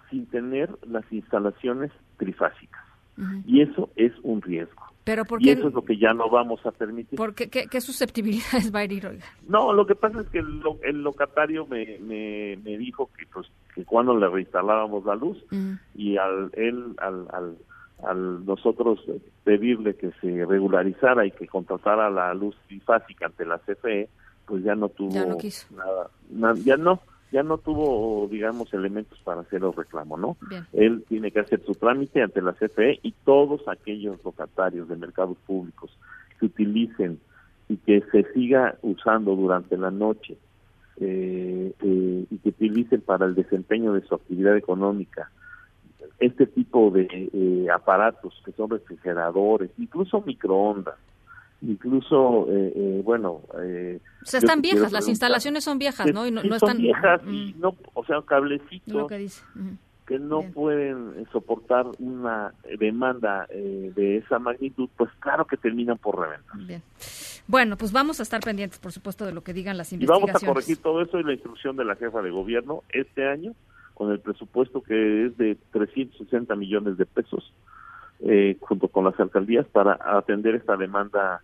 sin 0.09 0.25
tener 0.27 0.69
las 0.87 1.11
instalaciones 1.11 1.91
trifásicas. 2.17 2.83
Y 3.45 3.61
eso 3.61 3.89
es 3.95 4.11
un 4.23 4.41
riesgo. 4.41 4.81
Pero 5.03 5.25
¿por 5.25 5.41
Y 5.45 5.49
eso 5.49 5.67
es 5.67 5.73
lo 5.73 5.83
que 5.83 5.97
ya 5.97 6.13
no 6.13 6.29
vamos 6.29 6.65
a 6.65 6.71
permitir. 6.71 7.17
por 7.17 7.35
qué, 7.35 7.49
qué- 7.49 7.81
susceptibilidades 7.81 8.73
va 8.73 8.79
a 8.79 8.83
herir, 8.83 9.05
oiga? 9.05 9.25
No, 9.49 9.73
lo 9.73 9.85
que 9.85 9.95
pasa 9.95 10.21
es 10.21 10.27
que 10.29 10.39
el, 10.39 10.61
el 10.83 11.03
locatario 11.03 11.67
me, 11.67 11.99
me, 11.99 12.57
me 12.63 12.77
dijo 12.77 13.09
que 13.17 13.25
pues 13.27 13.47
que 13.75 13.83
cuando 13.83 14.15
le 14.17 14.27
reinstalábamos 14.29 15.03
la 15.05 15.15
luz 15.15 15.37
y 15.95 16.15
al 16.17 16.49
él 16.53 16.95
al, 16.99 17.27
al, 17.33 17.57
al 18.07 18.45
nosotros 18.45 18.99
pedirle 19.43 19.95
que 19.95 20.11
se 20.21 20.45
regularizara 20.45 21.25
y 21.25 21.31
que 21.31 21.47
contratara 21.47 22.09
la 22.09 22.33
luz 22.33 22.55
trifásica 22.67 23.25
ante 23.25 23.45
la 23.45 23.59
CFE, 23.59 24.07
pues 24.45 24.63
ya 24.63 24.73
no 24.75 24.87
tuvo 24.89 25.11
Ya 25.11 25.25
no 25.25 25.37
quiso. 25.37 25.67
nada, 25.75 26.09
na- 26.31 26.55
ya 26.63 26.77
no 26.77 27.01
ya 27.33 27.41
no 27.41 27.57
tuvo 27.57 28.27
digamos 28.29 28.71
elementos 28.73 29.19
para 29.23 29.41
hacer 29.41 29.63
el 29.63 29.73
reclamo, 29.73 30.17
¿no? 30.17 30.37
Bien. 30.47 30.65
Él 30.71 31.03
tiene 31.09 31.31
que 31.31 31.39
hacer 31.39 31.61
su 31.65 31.73
trámite 31.73 32.21
ante 32.21 32.41
la 32.41 32.53
CFE 32.53 32.99
y 33.01 33.11
todos 33.25 33.67
aquellos 33.67 34.23
locatarios 34.23 34.87
de 34.87 34.95
mercados 34.95 35.35
públicos 35.47 35.89
que 36.39 36.45
utilicen 36.45 37.19
y 37.67 37.77
que 37.77 38.03
se 38.11 38.31
siga 38.33 38.77
usando 38.83 39.35
durante 39.35 39.75
la 39.77 39.89
noche 39.89 40.37
eh, 40.97 41.73
eh, 41.81 42.25
y 42.29 42.37
que 42.37 42.49
utilicen 42.49 43.01
para 43.01 43.25
el 43.25 43.33
desempeño 43.33 43.93
de 43.93 44.01
su 44.01 44.13
actividad 44.13 44.55
económica 44.55 45.31
este 46.19 46.45
tipo 46.45 46.91
de 46.91 47.07
eh, 47.33 47.67
aparatos 47.73 48.39
que 48.45 48.51
son 48.51 48.69
refrigeradores, 48.69 49.71
incluso 49.79 50.21
microondas, 50.21 50.95
incluso, 51.67 52.47
eh, 52.49 52.73
eh, 52.75 53.01
bueno... 53.03 53.41
Eh, 53.61 53.99
O 54.21 54.25
sea, 54.25 54.39
están 54.39 54.61
viejas, 54.61 54.91
las 54.91 55.07
instalaciones 55.07 55.63
son 55.63 55.79
viejas, 55.79 56.13
¿no? 56.13 56.25
Y 56.27 56.31
no, 56.31 56.41
sí 56.41 56.47
no 56.49 56.59
son 56.59 56.69
están 56.69 56.81
viejas 56.81 57.23
Mm, 57.23 57.33
y 57.33 57.55
no, 57.59 57.75
o 57.93 58.05
sea, 58.05 58.21
cablecitos 58.21 58.93
lo 58.93 59.07
que 59.07 59.17
dice. 59.17 59.41
Que 60.05 60.19
no 60.19 60.41
pueden 60.41 61.13
eh, 61.17 61.25
soportar 61.31 61.85
una 61.99 62.53
demanda 62.77 63.47
eh, 63.49 63.91
de 63.95 64.17
esa 64.17 64.37
magnitud, 64.37 64.89
pues 64.97 65.09
claro 65.19 65.45
que 65.45 65.55
terminan 65.55 65.97
por 65.97 66.19
reventar. 66.19 66.57
Bien. 66.57 66.81
Bueno, 67.47 67.77
pues 67.77 67.91
vamos 67.93 68.19
a 68.19 68.23
estar 68.23 68.41
pendientes, 68.41 68.79
por 68.79 68.91
supuesto, 68.91 69.25
de 69.25 69.31
lo 69.33 69.41
que 69.43 69.53
digan 69.53 69.77
las 69.77 69.91
Y 69.93 69.97
vamos 69.97 70.23
investigaciones. 70.29 70.43
a 70.49 70.53
corregir 70.53 70.77
todo 70.81 71.01
eso 71.01 71.19
y 71.19 71.23
la 71.23 71.33
instrucción 71.33 71.77
de 71.77 71.85
la 71.85 71.95
jefa 71.95 72.21
de 72.21 72.31
gobierno 72.31 72.83
este 72.89 73.27
año 73.27 73.53
con 73.93 74.11
el 74.11 74.19
presupuesto 74.19 74.81
que 74.81 75.27
es 75.27 75.37
de 75.37 75.55
360 75.71 76.55
millones 76.55 76.97
de 76.97 77.05
pesos 77.05 77.53
eh, 78.21 78.57
junto 78.59 78.87
con 78.87 79.05
las 79.05 79.17
alcaldías 79.19 79.65
para 79.67 79.97
atender 80.17 80.55
esta 80.55 80.75
demanda 80.77 81.41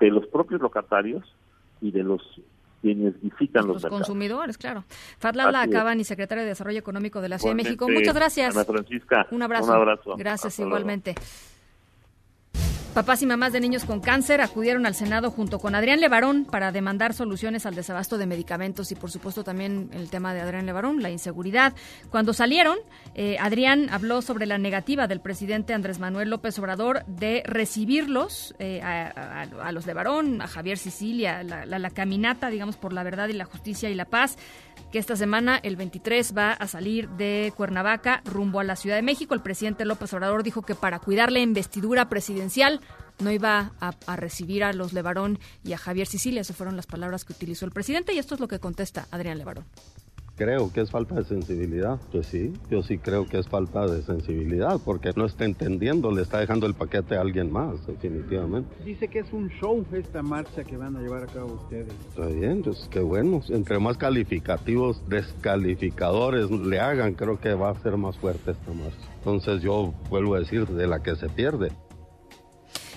de 0.00 0.10
los 0.10 0.26
propios 0.26 0.60
locatarios 0.60 1.24
y 1.80 1.90
de 1.90 2.02
los 2.02 2.22
quienes 2.82 3.20
visitan 3.20 3.66
los, 3.66 3.82
Los 3.82 3.90
consumidores, 3.90 4.58
claro. 4.58 4.84
Es. 5.18 5.24
Acabani, 5.24 6.04
secretaria 6.04 6.44
de 6.44 6.50
Desarrollo 6.50 6.78
Económico 6.78 7.20
de 7.20 7.28
la 7.28 7.38
Ciudad 7.38 7.52
de 7.52 7.62
México. 7.62 7.84
Igualmente, 7.84 8.10
Muchas 8.10 8.14
gracias. 8.14 8.56
Ana 8.56 8.64
Francisca, 8.64 9.26
Un 9.30 9.42
abrazo. 9.42 9.66
un 9.66 9.76
abrazo. 9.76 10.16
Gracias 10.16 10.60
Hasta 10.60 10.68
luego. 10.68 10.86
Papás 12.96 13.20
y 13.20 13.26
mamás 13.26 13.52
de 13.52 13.60
niños 13.60 13.84
con 13.84 14.00
cáncer 14.00 14.40
acudieron 14.40 14.86
al 14.86 14.94
Senado 14.94 15.30
junto 15.30 15.58
con 15.58 15.74
Adrián 15.74 16.00
Levarón 16.00 16.46
para 16.46 16.72
demandar 16.72 17.12
soluciones 17.12 17.66
al 17.66 17.74
desabasto 17.74 18.16
de 18.16 18.24
medicamentos 18.24 18.90
y 18.90 18.94
por 18.94 19.10
supuesto 19.10 19.44
también 19.44 19.90
el 19.92 20.08
tema 20.08 20.32
de 20.32 20.40
Adrián 20.40 20.64
Levarón, 20.64 21.02
la 21.02 21.10
inseguridad. 21.10 21.74
Cuando 22.08 22.32
salieron, 22.32 22.78
eh, 23.14 23.36
Adrián 23.38 23.88
habló 23.90 24.22
sobre 24.22 24.46
la 24.46 24.56
negativa 24.56 25.06
del 25.08 25.20
presidente 25.20 25.74
Andrés 25.74 25.98
Manuel 25.98 26.30
López 26.30 26.58
Obrador 26.58 27.04
de 27.04 27.42
recibirlos 27.44 28.54
eh, 28.58 28.80
a, 28.80 29.72
los 29.72 29.84
Levarón, 29.84 30.40
a 30.40 30.46
Javier 30.46 30.78
Sicilia, 30.78 31.42
la- 31.42 31.66
la 31.66 31.90
caminata, 31.90 32.48
digamos, 32.48 32.78
por 32.78 32.94
la 32.94 33.02
verdad 33.02 33.28
y 33.28 33.34
la 33.34 33.44
justicia 33.44 33.90
y 33.90 33.94
la 33.94 34.06
paz 34.06 34.38
que 34.90 34.98
esta 34.98 35.16
semana, 35.16 35.58
el 35.62 35.74
23, 35.76 36.34
va 36.36 36.52
a 36.52 36.66
salir 36.68 37.08
de 37.10 37.52
Cuernavaca 37.56 38.22
rumbo 38.24 38.60
a 38.60 38.64
la 38.64 38.76
Ciudad 38.76 38.96
de 38.96 39.02
México. 39.02 39.34
El 39.34 39.40
presidente 39.40 39.84
López 39.84 40.12
Obrador 40.14 40.42
dijo 40.44 40.62
que 40.62 40.74
para 40.74 40.98
cuidar 41.00 41.32
la 41.32 41.40
investidura 41.40 42.08
presidencial 42.08 42.80
no 43.18 43.30
iba 43.30 43.72
a, 43.80 43.94
a 44.06 44.16
recibir 44.16 44.64
a 44.64 44.72
los 44.72 44.92
Levarón 44.92 45.38
y 45.64 45.72
a 45.72 45.78
Javier 45.78 46.06
Sicilia. 46.06 46.40
Esas 46.40 46.56
fueron 46.56 46.76
las 46.76 46.86
palabras 46.86 47.24
que 47.24 47.32
utilizó 47.32 47.64
el 47.64 47.72
presidente 47.72 48.12
y 48.14 48.18
esto 48.18 48.34
es 48.34 48.40
lo 48.40 48.48
que 48.48 48.58
contesta 48.58 49.06
Adrián 49.10 49.38
Levarón. 49.38 49.64
Creo 50.36 50.70
que 50.70 50.82
es 50.82 50.90
falta 50.90 51.14
de 51.14 51.24
sensibilidad. 51.24 51.98
Pues 52.12 52.26
sí, 52.26 52.52
yo 52.70 52.82
sí 52.82 52.98
creo 52.98 53.26
que 53.26 53.38
es 53.38 53.48
falta 53.48 53.86
de 53.86 54.02
sensibilidad 54.02 54.78
porque 54.84 55.12
no 55.16 55.24
está 55.24 55.46
entendiendo, 55.46 56.10
le 56.10 56.20
está 56.20 56.40
dejando 56.40 56.66
el 56.66 56.74
paquete 56.74 57.16
a 57.16 57.22
alguien 57.22 57.50
más, 57.50 57.86
definitivamente. 57.86 58.68
Dice 58.84 59.08
que 59.08 59.20
es 59.20 59.32
un 59.32 59.48
show 59.48 59.84
esta 59.92 60.22
marcha 60.22 60.62
que 60.62 60.76
van 60.76 60.94
a 60.96 61.00
llevar 61.00 61.22
a 61.22 61.26
cabo 61.26 61.54
ustedes. 61.54 61.92
Está 62.10 62.26
bien, 62.26 62.62
pues 62.62 62.86
qué 62.90 63.00
bueno. 63.00 63.40
Entre 63.48 63.78
más 63.78 63.96
calificativos, 63.96 65.00
descalificadores 65.08 66.50
le 66.50 66.80
hagan, 66.80 67.14
creo 67.14 67.40
que 67.40 67.54
va 67.54 67.70
a 67.70 67.80
ser 67.80 67.96
más 67.96 68.18
fuerte 68.18 68.50
esta 68.50 68.72
marcha. 68.72 69.08
Entonces 69.18 69.62
yo 69.62 69.94
vuelvo 70.10 70.34
a 70.34 70.40
decir, 70.40 70.66
de 70.66 70.86
la 70.86 71.02
que 71.02 71.16
se 71.16 71.30
pierde. 71.30 71.72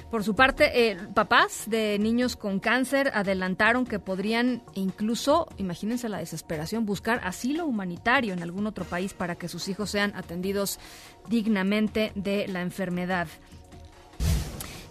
Por 0.10 0.24
su 0.24 0.36
parte, 0.36 0.90
eh, 0.90 0.98
papás 1.14 1.66
de 1.68 2.00
niños 2.00 2.36
con 2.36 2.60
cáncer 2.60 3.12
adelantaron 3.14 3.86
que 3.86 4.00
podrían 4.00 4.64
incluso, 4.74 5.48
imagínense 5.58 6.10
la 6.10 6.18
desesperación, 6.18 6.88
buscar 6.88 7.22
asilo 7.24 7.68
humanitario 7.68 8.34
en 8.34 8.42
algún 8.42 8.66
otro 8.66 8.86
país 8.86 9.14
para 9.14 9.36
que 9.36 9.48
sus 9.48 9.68
hijos 9.68 9.92
sean 9.92 10.16
atendidos 10.16 10.80
dignamente 11.28 12.12
de 12.16 12.48
la 12.48 12.62
enfermedad. 12.62 13.28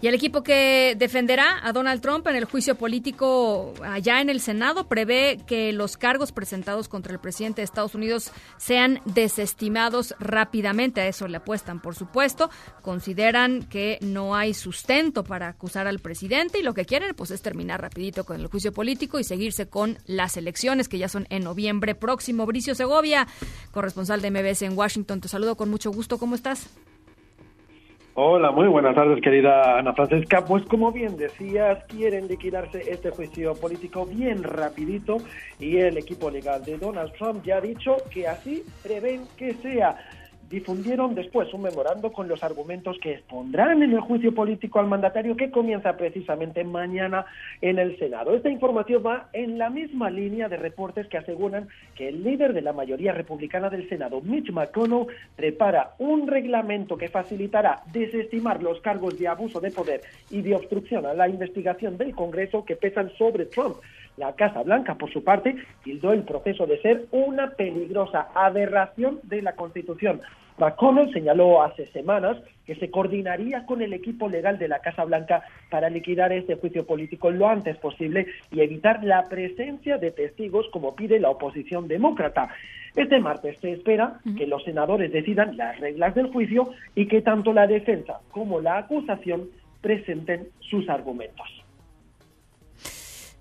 Y 0.01 0.07
el 0.07 0.15
equipo 0.15 0.43
que 0.43 0.95
defenderá 0.97 1.59
a 1.61 1.73
Donald 1.73 2.01
Trump 2.01 2.25
en 2.27 2.37
el 2.37 2.45
juicio 2.45 2.75
político 2.75 3.73
allá 3.83 4.21
en 4.21 4.29
el 4.29 4.39
Senado 4.39 4.87
prevé 4.87 5.39
que 5.45 5.73
los 5.73 5.97
cargos 5.97 6.31
presentados 6.31 6.87
contra 6.87 7.11
el 7.11 7.19
presidente 7.19 7.59
de 7.59 7.65
Estados 7.65 7.95
Unidos 7.95 8.31
sean 8.57 9.01
desestimados 9.03 10.15
rápidamente. 10.17 11.01
A 11.01 11.07
eso 11.07 11.27
le 11.27 11.35
apuestan, 11.35 11.81
por 11.81 11.95
supuesto. 11.95 12.49
Consideran 12.81 13.63
que 13.63 13.97
no 13.99 14.35
hay 14.35 14.53
sustento 14.53 15.25
para 15.25 15.49
acusar 15.49 15.85
al 15.85 15.99
presidente 15.99 16.59
y 16.59 16.63
lo 16.63 16.73
que 16.73 16.85
quieren 16.85 17.13
pues 17.13 17.31
es 17.31 17.41
terminar 17.41 17.81
rapidito 17.81 18.23
con 18.23 18.39
el 18.39 18.47
juicio 18.47 18.71
político 18.71 19.19
y 19.19 19.25
seguirse 19.25 19.67
con 19.67 19.97
las 20.05 20.37
elecciones 20.37 20.87
que 20.87 20.97
ya 20.97 21.09
son 21.09 21.27
en 21.29 21.43
noviembre 21.43 21.93
próximo. 21.93 22.45
Bricio 22.45 22.73
Segovia, 22.73 23.27
corresponsal 23.71 24.21
de 24.21 24.31
MBS 24.31 24.61
en 24.61 24.77
Washington, 24.77 25.19
te 25.19 25.27
saludo 25.27 25.57
con 25.57 25.69
mucho 25.69 25.91
gusto. 25.91 26.17
¿Cómo 26.17 26.35
estás? 26.35 26.69
Hola, 28.21 28.51
muy 28.51 28.67
buenas 28.67 28.95
tardes, 28.95 29.21
querida 29.21 29.77
Ana 29.77 29.93
Francesca. 29.93 30.43
Pues 30.43 30.65
como 30.65 30.91
bien 30.91 31.15
decías, 31.15 31.81
quieren 31.85 32.27
liquidarse 32.27 32.91
este 32.91 33.11
juicio 33.11 33.53
político 33.53 34.05
bien 34.05 34.43
rapidito 34.43 35.19
y 35.57 35.77
el 35.77 35.97
equipo 35.97 36.29
legal 36.29 36.61
de 36.65 36.77
Donald 36.77 37.13
Trump 37.13 37.45
ya 37.45 37.55
ha 37.55 37.61
dicho 37.61 37.95
que 38.11 38.27
así 38.27 38.65
prevén 38.83 39.21
que 39.37 39.53
sea. 39.53 39.95
Difundieron 40.49 41.13
después 41.13 41.53
un 41.53 41.61
memorando 41.61 42.11
con 42.11 42.27
los 42.27 42.43
argumentos 42.43 42.97
que 42.99 43.13
expondrán 43.13 43.83
en 43.83 43.91
el 43.91 43.99
juicio 43.99 44.33
político 44.33 44.79
al 44.79 44.87
mandatario 44.87 45.37
que 45.37 45.51
comienza 45.51 45.95
precisamente 45.95 46.63
mañana 46.63 47.27
en 47.61 47.77
el 47.77 47.99
Senado. 47.99 48.33
Esta 48.33 48.49
información 48.49 49.03
va 49.05 49.29
en 49.33 49.59
la 49.59 49.69
misma 49.69 50.09
línea 50.09 50.49
de 50.49 50.57
reportes 50.57 51.05
que 51.07 51.19
aseguran 51.19 51.67
que 51.95 52.09
el 52.09 52.23
líder 52.23 52.53
de 52.53 52.63
la 52.63 52.73
mayoría 52.73 53.11
republicana 53.11 53.69
del 53.69 53.87
Senado, 53.89 54.21
Mitch 54.21 54.49
McConnell, 54.51 55.05
prepara 55.35 55.91
un 55.99 56.27
reglamento 56.27 56.97
que 56.97 57.09
facilitará 57.09 57.83
desestimar 57.93 58.63
los 58.63 58.81
cargos 58.81 59.19
de 59.19 59.27
abuso 59.27 59.59
de 59.59 59.69
poder 59.69 60.01
y 60.31 60.41
de 60.41 60.55
obstrucción 60.55 61.05
a 61.05 61.13
la 61.13 61.29
investigación 61.29 61.95
del 61.95 62.15
Congreso 62.15 62.65
que 62.65 62.75
pesan 62.75 63.11
sobre 63.19 63.45
Trump. 63.45 63.75
La 64.19 64.33
Casa 64.33 64.63
Blanca, 64.63 64.95
por 64.95 65.09
su 65.13 65.23
parte, 65.23 65.55
tildó 65.81 66.11
el 66.11 66.23
proceso 66.23 66.67
de 66.67 66.81
ser 66.81 67.05
una 67.11 67.51
peligrosa 67.51 68.27
aberración 68.35 69.21
de 69.23 69.41
la 69.41 69.55
Constitución. 69.55 70.19
McConnell 70.57 71.13
señaló 71.13 71.63
hace 71.63 71.87
semanas 71.93 72.35
que 72.65 72.75
se 72.75 72.91
coordinaría 72.91 73.65
con 73.65 73.81
el 73.81 73.93
equipo 73.93 74.27
legal 74.27 74.59
de 74.59 74.67
la 74.67 74.79
Casa 74.79 75.05
Blanca 75.05 75.41
para 75.71 75.89
liquidar 75.89 76.33
este 76.33 76.55
juicio 76.55 76.85
político 76.85 77.31
lo 77.31 77.47
antes 77.47 77.77
posible 77.77 78.27
y 78.51 78.59
evitar 78.59 79.01
la 79.05 79.23
presencia 79.29 79.97
de 79.97 80.11
testigos 80.11 80.67
como 80.73 80.97
pide 80.97 81.17
la 81.21 81.29
oposición 81.29 81.87
demócrata. 81.87 82.49
Este 82.97 83.21
martes 83.21 83.57
se 83.61 83.71
espera 83.71 84.19
que 84.37 84.47
los 84.47 84.65
senadores 84.65 85.13
decidan 85.13 85.55
las 85.55 85.79
reglas 85.79 86.13
del 86.13 86.27
juicio 86.27 86.71
y 86.93 87.07
que 87.07 87.21
tanto 87.21 87.53
la 87.53 87.67
defensa 87.67 88.19
como 88.31 88.59
la 88.59 88.79
acusación 88.79 89.47
presenten 89.79 90.49
sus 90.59 90.89
argumentos. 90.89 91.58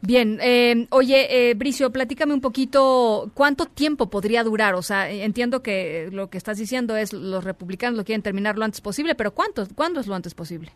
Bien, 0.01 0.39
eh, 0.41 0.87
oye, 0.91 1.51
eh, 1.51 1.55
Bricio, 1.55 1.91
platícame 1.91 2.33
un 2.33 2.41
poquito 2.41 3.33
cuánto 3.35 3.67
tiempo 3.67 4.09
podría 4.11 4.45
durar. 4.45 4.75
O 4.75 4.83
sea, 4.83 5.11
entiendo 5.11 5.63
que 5.63 6.09
lo 6.13 6.31
que 6.31 6.39
estás 6.39 6.59
diciendo 6.59 6.97
es 6.97 7.13
los 7.13 7.43
republicanos 7.43 7.99
lo 7.99 8.05
quieren 8.05 8.23
terminar 8.23 8.57
lo 8.57 8.65
antes 8.65 8.81
posible, 8.81 9.15
pero 9.17 9.35
¿cuánto, 9.35 9.67
¿cuándo 9.75 10.01
es 10.01 10.07
lo 10.07 10.15
antes 10.15 10.35
posible? 10.35 10.71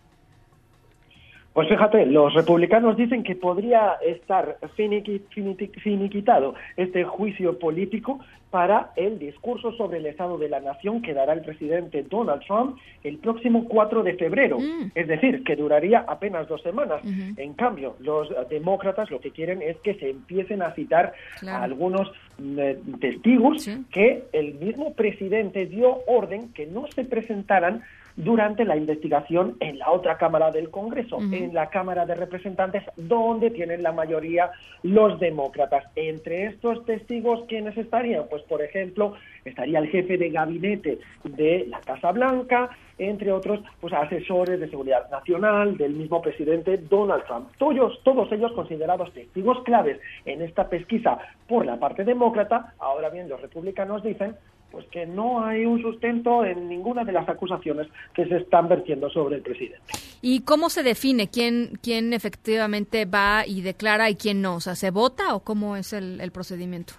Pues 1.53 1.69
fíjate, 1.69 2.07
los 2.07 2.33
republicanos 2.33 2.97
dicen 2.97 3.23
que 3.23 3.35
podría 3.35 3.95
estar 4.07 4.57
finiqui- 4.77 5.21
finiqui- 5.35 5.71
finiquitado 5.83 6.55
este 6.79 7.05
juicio 7.05 7.59
político 7.59 8.21
para 8.51 8.91
el 8.97 9.19
discurso 9.19 9.73
sobre 9.73 9.99
el 9.99 10.07
estado 10.07 10.37
de 10.39 10.49
la 10.49 10.61
nación 10.61 11.01
que 11.03 11.13
dará 11.15 11.33
el 11.35 11.41
presidente 11.43 12.03
Donald 12.09 12.43
Trump 12.47 12.79
el 13.05 13.19
próximo 13.19 13.67
4 13.67 14.03
de 14.03 14.15
febrero. 14.15 14.59
Es 14.95 15.09
decir, 15.09 15.43
que 15.45 15.57
duraría 15.57 16.01
apenas 16.07 16.49
dos 16.49 16.63
semanas. 16.63 17.03
En 17.37 17.53
cambio, 17.55 17.97
los 18.01 18.29
demócratas 18.49 19.11
lo 19.11 19.21
que 19.21 19.31
quieren 19.31 19.61
es 19.63 19.77
que 19.79 19.95
se 19.95 20.11
empiecen 20.11 20.63
a 20.63 20.73
citar 20.75 21.13
Claro. 21.41 21.59
a 21.59 21.63
algunos 21.65 22.13
mm, 22.39 22.59
eh, 22.59 22.79
testigos 23.01 23.69
que 23.91 24.25
el 24.33 24.55
mismo 24.55 24.95
presidente 24.95 25.67
dio 25.67 25.99
orden 26.07 26.53
que 26.55 26.67
no 26.67 26.87
se 26.89 27.05
presentaran 27.05 27.83
durante 28.17 28.65
la 28.65 28.77
investigación 28.77 29.57
en 29.61 29.79
la 29.79 29.91
otra 29.91 30.19
Cámara 30.19 30.51
del 30.51 30.71
Congreso, 30.71 31.19
en 31.21 31.55
la 31.55 31.71
Cámara 31.71 32.07
de 32.07 32.15
Representantes, 32.15 32.83
donde 32.97 33.51
tienen 33.51 33.83
la 33.83 33.93
mayoría 33.93 34.51
los 34.83 35.19
demócratas. 35.21 35.85
Entre 35.97 36.47
estos 36.47 36.85
testigos, 36.85 37.45
¿quiénes 37.49 37.77
estarían? 37.77 38.25
Pues, 38.29 38.43
por 38.43 38.63
ejemplo, 38.63 39.15
estaría 39.45 39.79
el 39.79 39.89
jefe 39.89 40.19
de 40.19 40.31
gabinete 40.31 40.99
de 41.25 41.67
la 41.69 41.81
Casa 41.81 42.13
Blanca, 42.13 42.71
entre 42.99 43.33
otros, 43.33 43.61
pues 43.81 43.93
asesores 43.93 44.61
de 44.61 44.69
seguridad 44.69 45.11
nacional 45.11 45.77
del 45.77 45.95
mismo 45.95 46.21
presidente 46.21 46.79
Donald 46.79 47.25
Trump. 47.25 47.49
Todos, 47.59 48.01
todos 48.05 48.31
ellos 48.33 48.53
considerados 48.53 49.13
testigos 49.13 49.63
claves 49.65 49.99
en 50.25 50.43
esta 50.43 50.69
pesquisa 50.69 51.19
por 51.49 51.67
la 51.67 51.79
parte 51.79 52.05
demócrata. 52.05 52.75
Ahora 52.79 53.09
bien, 53.09 53.29
los 53.29 53.41
republicanos 53.41 54.03
dicen 54.03 54.37
pues 54.73 54.87
que 54.87 55.07
no 55.07 55.45
hay 55.45 55.65
un 55.67 55.81
sustento 55.81 56.45
en 56.45 56.69
ninguna 56.69 57.05
de 57.05 57.13
las 57.13 57.29
acusaciones 57.29 57.87
que 58.15 58.27
se 58.27 58.39
están 58.39 58.69
vertiendo 58.69 59.11
sobre 59.11 59.37
el 59.37 59.43
presidente. 59.43 59.85
¿Y 60.23 60.41
cómo 60.41 60.71
se 60.71 60.83
define 60.83 61.29
quién, 61.29 61.79
quién 61.83 62.13
efectivamente 62.15 63.05
va 63.05 63.45
y 63.47 63.61
declara 63.61 64.09
y 64.09 64.17
quién 64.17 64.41
no? 64.41 64.57
O 64.57 64.61
sea, 64.61 64.75
¿se 64.75 64.91
vota 64.91 65.35
o 65.35 65.41
cómo 65.41 65.77
es 65.77 65.93
el, 65.93 66.21
el 66.21 66.33
procedimiento? 66.33 66.95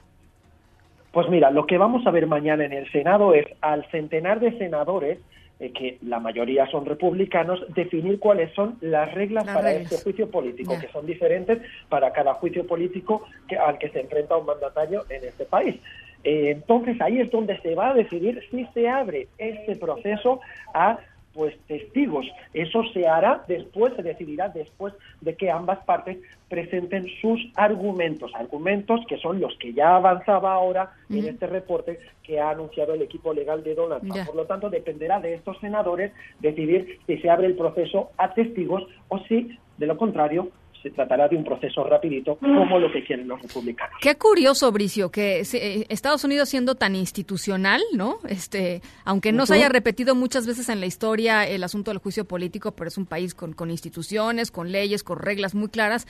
Pues 1.11 1.27
mira, 1.29 1.51
lo 1.51 1.65
que 1.65 1.77
vamos 1.77 2.05
a 2.07 2.11
ver 2.11 2.27
mañana 2.27 2.63
en 2.65 2.73
el 2.73 2.91
Senado 2.91 3.33
es 3.33 3.45
al 3.61 3.85
centenar 3.91 4.39
de 4.39 4.57
senadores, 4.57 5.19
eh, 5.59 5.71
que 5.71 5.99
la 6.01 6.19
mayoría 6.19 6.65
son 6.71 6.85
republicanos, 6.85 7.63
definir 7.75 8.19
cuáles 8.19 8.53
son 8.53 8.77
las 8.81 9.13
reglas 9.13 9.45
Las 9.45 9.55
para 9.55 9.69
reglas. 9.69 9.91
este 9.91 10.03
juicio 10.03 10.29
político, 10.29 10.77
que 10.79 10.87
son 10.89 11.05
diferentes 11.05 11.59
para 11.87 12.11
cada 12.11 12.33
juicio 12.33 12.65
político 12.65 13.23
que, 13.47 13.57
al 13.57 13.77
que 13.77 13.89
se 13.89 14.01
enfrenta 14.01 14.35
un 14.35 14.47
mandatario 14.47 15.05
en 15.09 15.23
este 15.23 15.45
país. 15.45 15.79
Eh, 16.23 16.51
entonces 16.51 16.99
ahí 17.01 17.19
es 17.19 17.29
donde 17.31 17.59
se 17.61 17.75
va 17.75 17.89
a 17.89 17.93
decidir 17.93 18.41
si 18.49 18.65
se 18.73 18.87
abre 18.87 19.27
este 19.37 19.75
proceso 19.75 20.39
a 20.73 20.99
pues 21.33 21.57
testigos. 21.67 22.25
Eso 22.53 22.83
se 22.93 23.07
hará 23.07 23.43
después, 23.47 23.93
se 23.95 24.03
decidirá 24.03 24.49
después 24.49 24.93
de 25.21 25.35
que 25.35 25.49
ambas 25.49 25.83
partes 25.83 26.17
presenten 26.47 27.07
sus 27.21 27.41
argumentos, 27.55 28.31
argumentos 28.35 29.01
que 29.07 29.17
son 29.17 29.41
los 29.41 29.57
que 29.57 29.73
ya 29.73 29.95
avanzaba 29.95 30.53
ahora 30.53 30.93
en 31.09 31.25
este 31.25 31.47
reporte 31.47 31.99
que 32.21 32.39
ha 32.39 32.51
anunciado 32.51 32.93
el 32.93 33.01
equipo 33.01 33.33
legal 33.33 33.63
de 33.63 33.73
Donald 33.73 34.01
Trump. 34.01 34.25
Por 34.25 34.35
lo 34.35 34.45
tanto, 34.45 34.69
dependerá 34.69 35.19
de 35.19 35.33
estos 35.33 35.59
senadores 35.59 36.11
decidir 36.39 36.99
si 37.07 37.17
se 37.17 37.29
abre 37.29 37.47
el 37.47 37.55
proceso 37.55 38.11
a 38.17 38.33
testigos 38.33 38.83
o 39.09 39.17
si, 39.19 39.57
de 39.77 39.87
lo 39.87 39.97
contrario, 39.97 40.49
se 40.83 40.91
tratará 40.91 41.27
de 41.29 41.37
un 41.37 41.43
proceso 41.45 41.83
rapidito 41.85 42.35
como 42.37 42.77
lo 42.77 42.91
que 42.91 43.03
quieren 43.05 43.27
los 43.27 43.41
republicanos. 43.41 43.95
Qué 44.01 44.15
curioso, 44.17 44.71
Bricio, 44.71 45.09
que 45.09 45.39
eh, 45.53 45.85
Estados 45.89 46.23
Unidos 46.25 46.49
siendo 46.49 46.75
tan 46.75 46.95
institucional, 46.95 47.81
¿no? 47.95 48.17
Este, 48.27 48.81
aunque 49.05 49.31
no 49.31 49.45
se 49.45 49.55
haya 49.55 49.69
repetido 49.69 50.13
muchas 50.13 50.45
veces 50.45 50.67
en 50.69 50.81
la 50.81 50.85
historia 50.85 51.47
el 51.47 51.63
asunto 51.63 51.89
del 51.91 51.99
juicio 51.99 52.25
político, 52.25 52.73
pero 52.73 52.89
es 52.89 52.97
un 52.97 53.05
país 53.05 53.33
con, 53.33 53.53
con 53.53 53.71
instituciones, 53.71 54.51
con 54.51 54.71
leyes, 54.73 55.03
con 55.03 55.17
reglas 55.19 55.55
muy 55.55 55.69
claras. 55.69 56.05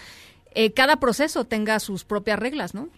eh, 0.56 0.72
cada 0.74 0.98
proceso 0.98 1.46
tenga 1.46 1.80
sus 1.80 2.04
propias 2.04 2.40
reglas, 2.40 2.74
¿no? 2.74 2.90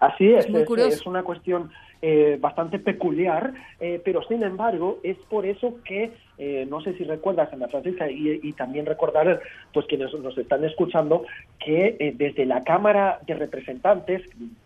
Así 0.00 0.26
es, 0.28 0.44
Es 0.44 0.50
muy 0.50 0.60
es, 0.62 0.66
curioso. 0.66 0.90
es 0.90 1.06
una 1.06 1.22
cuestión 1.22 1.70
eh, 2.02 2.36
bastante 2.40 2.78
peculiar, 2.78 3.52
eh, 3.80 4.00
pero 4.04 4.22
sin 4.22 4.42
embargo 4.42 4.98
es 5.02 5.16
por 5.28 5.46
eso 5.46 5.78
que, 5.84 6.12
eh, 6.38 6.66
no 6.68 6.80
sé 6.80 6.94
si 6.94 7.04
recuerdas, 7.04 7.52
Ana 7.52 7.68
Francisca, 7.68 8.10
y, 8.10 8.40
y 8.42 8.52
también 8.52 8.86
recordar, 8.86 9.40
pues 9.72 9.86
quienes 9.86 10.12
nos 10.14 10.36
están 10.36 10.64
escuchando, 10.64 11.24
que 11.58 11.96
eh, 11.98 12.12
desde 12.16 12.44
la 12.46 12.62
Cámara 12.64 13.20
de 13.26 13.34
Representantes, 13.34 14.22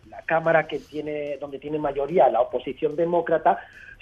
la 0.09 0.21
Cámara 0.23 0.67
que 0.67 0.79
tiene, 0.79 1.37
donde 1.37 1.59
tiene 1.59 1.79
mayoría 1.79 2.29
la 2.29 2.41
oposición 2.41 2.95
demócrata, 2.95 3.59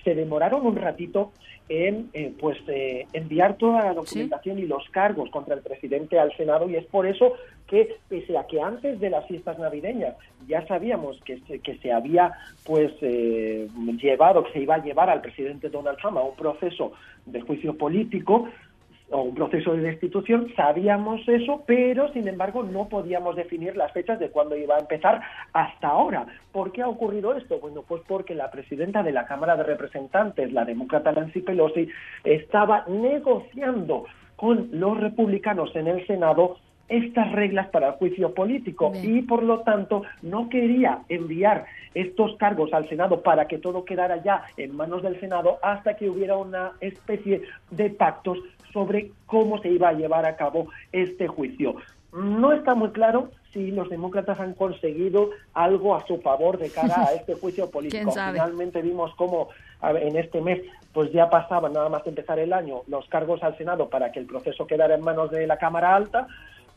se 0.10 0.16
demoraron 0.16 0.66
un 0.66 0.76
ratito 0.76 1.32
en 1.70 2.10
eh, 2.14 2.34
pues 2.40 2.58
eh, 2.68 3.06
enviar 3.14 3.58
toda 3.58 3.84
la 3.84 3.94
documentación 3.94 4.58
y 4.58 4.64
los 4.64 4.90
cargos 4.90 5.30
contra 5.30 5.54
el 5.54 5.62
presidente 5.62 6.18
al 6.18 6.36
Senado 6.36 6.68
y 6.68 6.76
es 6.76 6.86
por 6.88 7.06
eso 7.06 7.34
que 7.68 7.98
pese 8.08 8.36
a 8.36 8.48
que 8.48 8.60
antes 8.60 9.00
de 9.00 9.12
las 9.12 9.28
fiestas 9.28 9.60
navideñas 9.60 10.16
ya 10.48 10.66
sabíamos 10.66 11.22
que 11.26 11.40
se, 11.42 11.60
que 11.60 11.78
se 11.78 11.92
había 11.92 12.34
pues 12.66 12.92
eh, 13.02 13.68
llevado 14.02 14.46
que 14.46 14.54
se 14.54 14.62
iba 14.62 14.76
a 14.76 14.84
llevar 14.84 15.12
al 15.12 15.22
presidente 15.22 15.70
Donald 15.70 16.00
Trump 16.00 16.18
a 16.18 16.24
un 16.24 16.36
proceso 16.36 16.94
de 17.28 17.42
juicio 17.42 17.78
político 17.78 18.50
o 19.12 19.22
un 19.22 19.36
proceso 19.36 19.74
de 19.74 19.82
destitución, 19.82 20.52
sabíamos 20.56 21.28
eso, 21.28 21.64
pero 21.66 22.12
sin 22.14 22.28
embargo 22.28 22.64
no 22.64 22.88
podíamos 22.90 23.36
definir 23.36 23.76
las 23.76 23.92
fechas 23.92 24.20
de 24.20 24.30
cuándo 24.30 24.56
iba 24.56 24.76
a 24.76 24.80
empezar 24.80 25.22
hasta 25.54 25.88
ahora. 25.88 26.26
¿Por 26.52 26.72
qué 26.72 26.82
ha 26.82 26.88
ocurrido 26.88 27.36
esto? 27.36 27.60
Bueno, 27.60 27.84
pues 27.88 28.02
porque 28.08 28.36
la 28.36 28.52
presidenta 28.52 29.04
de 29.04 29.12
la 29.12 29.26
Cámara 29.26 29.56
de 29.56 29.64
Representantes, 29.64 30.52
la 30.54 30.66
demócrata 30.66 31.12
Nancy 31.12 31.42
Pelosi, 31.42 31.90
estaba 32.24 32.86
negociando 32.88 34.06
con 34.36 34.70
los 34.72 34.98
republicanos 35.00 35.76
en 35.76 35.88
el 35.88 36.08
Senado 36.08 36.58
estas 36.90 37.32
reglas 37.32 37.68
para 37.68 37.90
el 37.90 37.94
juicio 37.94 38.34
político 38.34 38.92
y 39.02 39.22
por 39.22 39.44
lo 39.44 39.60
tanto 39.60 40.04
no 40.22 40.50
quería 40.50 41.00
enviar 41.08 41.66
estos 41.94 42.36
cargos 42.38 42.74
al 42.74 42.90
Senado 42.90 43.22
para 43.22 43.48
que 43.48 43.60
todo 43.60 43.86
quedara 43.86 44.22
ya 44.24 44.44
en 44.58 44.76
manos 44.76 45.04
del 45.04 45.20
Senado 45.20 45.60
hasta 45.62 45.96
que 45.96 46.10
hubiera 46.10 46.36
una 46.36 46.74
especie 46.82 47.44
de 47.72 47.90
pactos 47.92 48.40
sobre 48.74 49.12
cómo 49.26 49.62
se 49.62 49.70
iba 49.70 49.90
a 49.90 49.94
llevar 49.94 50.26
a 50.26 50.36
cabo 50.36 50.68
este 50.92 51.28
juicio. 51.28 51.76
No 52.12 52.54
está 52.54 52.74
muy 52.74 52.90
claro 52.90 53.30
si 53.54 53.72
los 53.72 53.90
demócratas 53.90 54.40
han 54.40 54.54
conseguido 54.54 55.30
algo 55.54 55.96
a 55.96 56.06
su 56.06 56.20
favor 56.22 56.58
de 56.58 56.70
cara 56.70 57.08
a 57.08 57.14
este 57.16 57.36
juicio 57.36 57.70
político. 57.70 58.12
Finalmente 58.12 58.82
vimos 58.82 59.14
cómo 59.16 59.50
en 59.82 60.18
este 60.18 60.42
mes 60.42 60.62
pues 60.94 61.12
ya 61.12 61.30
pasaban 61.30 61.74
nada 61.74 61.90
más 61.90 62.06
empezar 62.06 62.40
el 62.40 62.52
año 62.52 62.82
los 62.88 63.08
cargos 63.10 63.44
al 63.44 63.58
Senado 63.58 63.90
para 63.90 64.12
que 64.12 64.20
el 64.20 64.26
proceso 64.26 64.66
quedara 64.66 64.96
en 64.96 65.02
manos 65.02 65.32
de 65.32 65.46
la 65.46 65.58
Cámara 65.58 65.96
Alta 65.96 66.28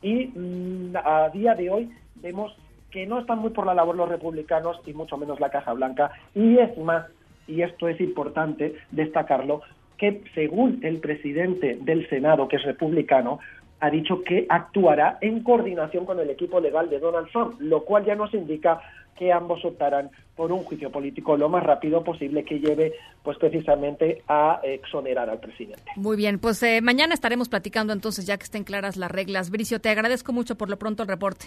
y 0.03 0.27
mm, 0.35 0.97
a 0.97 1.31
día 1.31 1.55
de 1.55 1.70
hoy 1.70 1.91
vemos 2.16 2.55
que 2.91 3.07
no 3.07 3.20
están 3.20 3.39
muy 3.39 3.51
por 3.51 3.66
la 3.66 3.74
labor 3.74 3.97
los 3.97 4.09
republicanos 4.09 4.79
y 4.87 4.93
mucho 4.93 5.16
menos 5.16 5.41
la 5.41 5.51
Casa 5.51 5.73
Blanca. 5.73 6.12
Y 6.35 6.59
es 6.59 6.77
más 6.79 7.07
y 7.47 7.62
esto 7.62 7.89
es 7.89 8.01
importante 8.01 8.74
destacarlo 8.91 9.62
que 9.97 10.23
según 10.35 10.81
el 10.83 10.99
presidente 10.99 11.79
del 11.81 12.09
Senado 12.09 12.49
que 12.49 12.57
es 12.57 12.62
republicano 12.65 13.41
ha 13.82 13.90
dicho 13.90 14.22
que 14.22 14.46
actuará 14.48 15.18
en 15.20 15.42
coordinación 15.42 16.06
con 16.06 16.20
el 16.20 16.30
equipo 16.30 16.60
legal 16.60 16.88
de 16.88 17.00
Donald 17.00 17.28
Trump, 17.32 17.60
lo 17.60 17.84
cual 17.84 18.04
ya 18.04 18.14
nos 18.14 18.32
indica 18.32 18.80
que 19.18 19.32
ambos 19.32 19.64
optarán 19.64 20.09
por 20.36 20.52
un 20.52 20.62
juicio 20.62 20.92
político 20.92 21.36
lo 21.36 21.48
más 21.48 21.64
rápido 21.64 22.04
posible 22.04 22.44
que 22.44 22.60
lleve 22.60 22.92
pues 23.24 23.38
precisamente 23.38 24.22
a 24.28 24.60
exonerar 24.62 25.28
al 25.28 25.40
presidente. 25.40 25.82
Muy 25.96 26.16
bien, 26.16 26.38
pues 26.38 26.62
eh, 26.62 26.80
mañana 26.80 27.12
estaremos 27.12 27.48
platicando 27.48 27.92
entonces 27.92 28.24
ya 28.24 28.36
que 28.36 28.44
estén 28.44 28.62
claras 28.62 28.96
las 28.96 29.10
reglas. 29.10 29.50
Bricio, 29.50 29.80
te 29.80 29.88
agradezco 29.88 30.32
mucho 30.32 30.54
por 30.54 30.70
lo 30.70 30.78
pronto 30.78 31.02
el 31.02 31.09
reporte. 31.09 31.46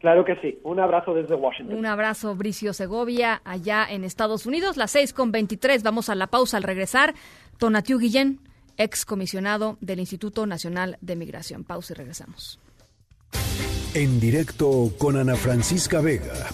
Claro 0.00 0.22
que 0.26 0.36
sí. 0.36 0.58
Un 0.64 0.80
abrazo 0.80 1.14
desde 1.14 1.34
Washington. 1.34 1.78
Un 1.78 1.86
abrazo, 1.86 2.34
Bricio 2.36 2.74
Segovia, 2.74 3.40
allá 3.46 3.86
en 3.88 4.04
Estados 4.04 4.44
Unidos. 4.44 4.76
Las 4.76 4.90
6 4.90 5.14
con 5.14 5.32
23. 5.32 5.82
Vamos 5.82 6.10
a 6.10 6.14
la 6.14 6.26
pausa 6.26 6.58
al 6.58 6.62
regresar. 6.62 7.14
Tonatiu 7.56 7.98
Guillén, 7.98 8.38
ex 8.78 9.04
comisionado 9.04 9.78
del 9.80 10.00
Instituto 10.00 10.46
Nacional 10.46 10.98
de 11.00 11.16
Migración. 11.16 11.64
Pausa 11.64 11.92
y 11.94 11.96
regresamos. 11.96 12.58
En 13.94 14.20
directo 14.20 14.92
con 14.98 15.16
Ana 15.16 15.36
Francisca 15.36 16.00
Vega 16.00 16.48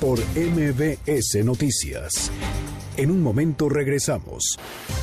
por 0.00 0.20
MBS 0.36 1.44
Noticias. 1.44 2.30
En 2.96 3.10
un 3.10 3.22
momento 3.22 3.68
regresamos. 3.68 4.58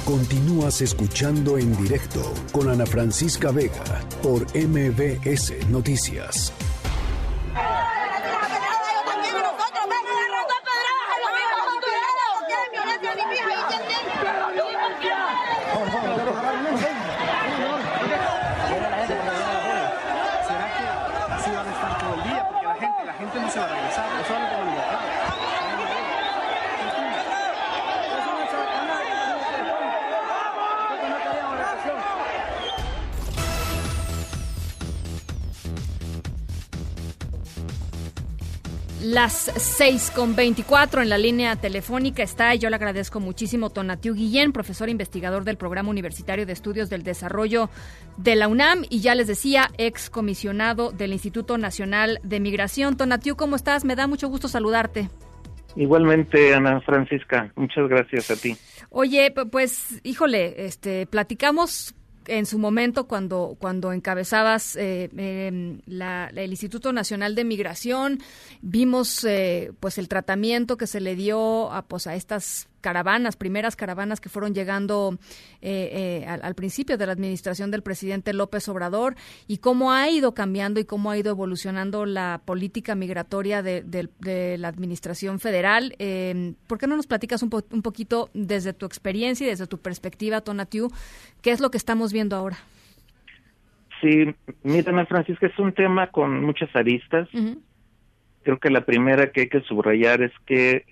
Continúas 0.05 0.81
escuchando 0.81 1.57
en 1.57 1.75
directo 1.77 2.21
con 2.51 2.69
Ana 2.69 2.85
Francisca 2.85 3.51
Vega 3.51 4.07
por 4.21 4.45
MBS 4.55 5.67
Noticias. 5.69 6.53
Las 39.15 39.49
6 39.55 40.11
con 40.13 40.35
24 40.35 41.01
en 41.01 41.07
la 41.07 41.17
línea 41.17 41.55
telefónica 41.55 42.21
está, 42.21 42.53
y 42.53 42.59
yo 42.59 42.69
le 42.69 42.75
agradezco 42.75 43.21
muchísimo, 43.21 43.69
Tonatiu 43.69 44.13
Guillén, 44.13 44.51
profesor 44.51 44.89
investigador 44.89 45.45
del 45.45 45.55
Programa 45.55 45.89
Universitario 45.89 46.45
de 46.45 46.51
Estudios 46.51 46.89
del 46.89 47.03
Desarrollo 47.03 47.69
de 48.17 48.35
la 48.35 48.49
UNAM, 48.49 48.83
y 48.89 48.99
ya 48.99 49.15
les 49.15 49.27
decía, 49.27 49.71
ex 49.77 50.09
comisionado 50.09 50.91
del 50.91 51.13
Instituto 51.13 51.57
Nacional 51.57 52.19
de 52.23 52.41
Migración. 52.41 52.97
Tonatiu, 52.97 53.37
¿cómo 53.37 53.55
estás? 53.55 53.85
Me 53.85 53.95
da 53.95 54.05
mucho 54.05 54.27
gusto 54.27 54.49
saludarte. 54.49 55.09
Igualmente, 55.77 56.53
Ana 56.53 56.81
Francisca, 56.81 57.53
muchas 57.55 57.87
gracias 57.87 58.29
a 58.31 58.35
ti. 58.35 58.57
Oye, 58.89 59.33
pues, 59.49 60.01
híjole, 60.03 60.65
este, 60.65 61.05
platicamos 61.05 61.95
en 62.27 62.45
su 62.45 62.59
momento 62.59 63.07
cuando 63.07 63.55
cuando 63.59 63.91
encabezabas 63.93 64.75
eh, 64.75 65.09
eh, 65.17 65.79
la- 65.85 66.27
el 66.35 66.51
Instituto 66.51 66.91
Nacional 66.93 67.35
de 67.35 67.43
Migración 67.43 68.19
vimos 68.61 69.23
eh, 69.23 69.71
pues 69.79 69.97
el 69.97 70.07
tratamiento 70.07 70.77
que 70.77 70.87
se 70.87 70.99
le 71.01 71.15
dio 71.15 71.71
a 71.71 71.83
pues 71.83 72.07
a 72.07 72.15
estas 72.15 72.67
caravanas 72.85 73.35
primeras 73.35 73.75
caravanas 73.75 74.21
que 74.21 74.29
fueron 74.29 74.53
llegando 74.53 75.17
eh, 75.61 76.21
eh, 76.21 76.25
al, 76.27 76.41
al 76.43 76.53
principio 76.53 76.97
de 76.99 77.05
la 77.07 77.13
administración 77.13 77.71
del 77.71 77.81
presidente 77.81 78.31
López 78.31 78.69
Obrador 78.69 79.15
y 79.47 79.57
cómo 79.57 79.91
ha 79.91 80.07
ido 80.07 80.35
cambiando 80.35 80.79
y 80.79 80.85
cómo 80.85 81.09
ha 81.09 81.17
ido 81.17 81.31
evolucionando 81.31 82.05
la 82.05 82.41
política 82.45 82.93
migratoria 82.93 83.63
de, 83.63 83.81
de- 83.81 84.09
de 84.19 84.57
la 84.59 84.67
administración 84.67 85.39
federal. 85.39 85.95
Eh, 85.97 86.53
¿Por 86.67 86.77
qué 86.77 86.85
no 86.85 86.95
nos 86.95 87.07
platicas 87.07 87.41
un, 87.41 87.49
po- 87.49 87.65
un 87.71 87.81
poquito 87.81 88.29
desde 88.35 88.71
tu 88.73 88.85
experiencia 88.85 89.47
y 89.47 89.49
desde 89.49 89.65
tu 89.65 89.79
perspectiva, 89.79 90.41
Tonatiu, 90.41 90.89
qué 91.41 91.49
es 91.51 91.59
lo 91.59 91.71
que 91.71 91.77
estamos 91.77 92.13
viendo 92.13 92.35
ahora? 92.35 92.57
Sí, 94.01 94.35
mira, 94.63 95.05
Francisca, 95.07 95.47
es 95.47 95.57
un 95.57 95.73
tema 95.73 96.11
con 96.11 96.43
muchas 96.45 96.69
aristas. 96.75 97.27
Creo 98.43 98.59
que 98.59 98.69
la 98.69 98.85
primera 98.85 99.31
que 99.31 99.41
hay 99.41 99.49
que 99.49 99.61
subrayar 99.61 100.21
es 100.21 100.31
que 100.45 100.85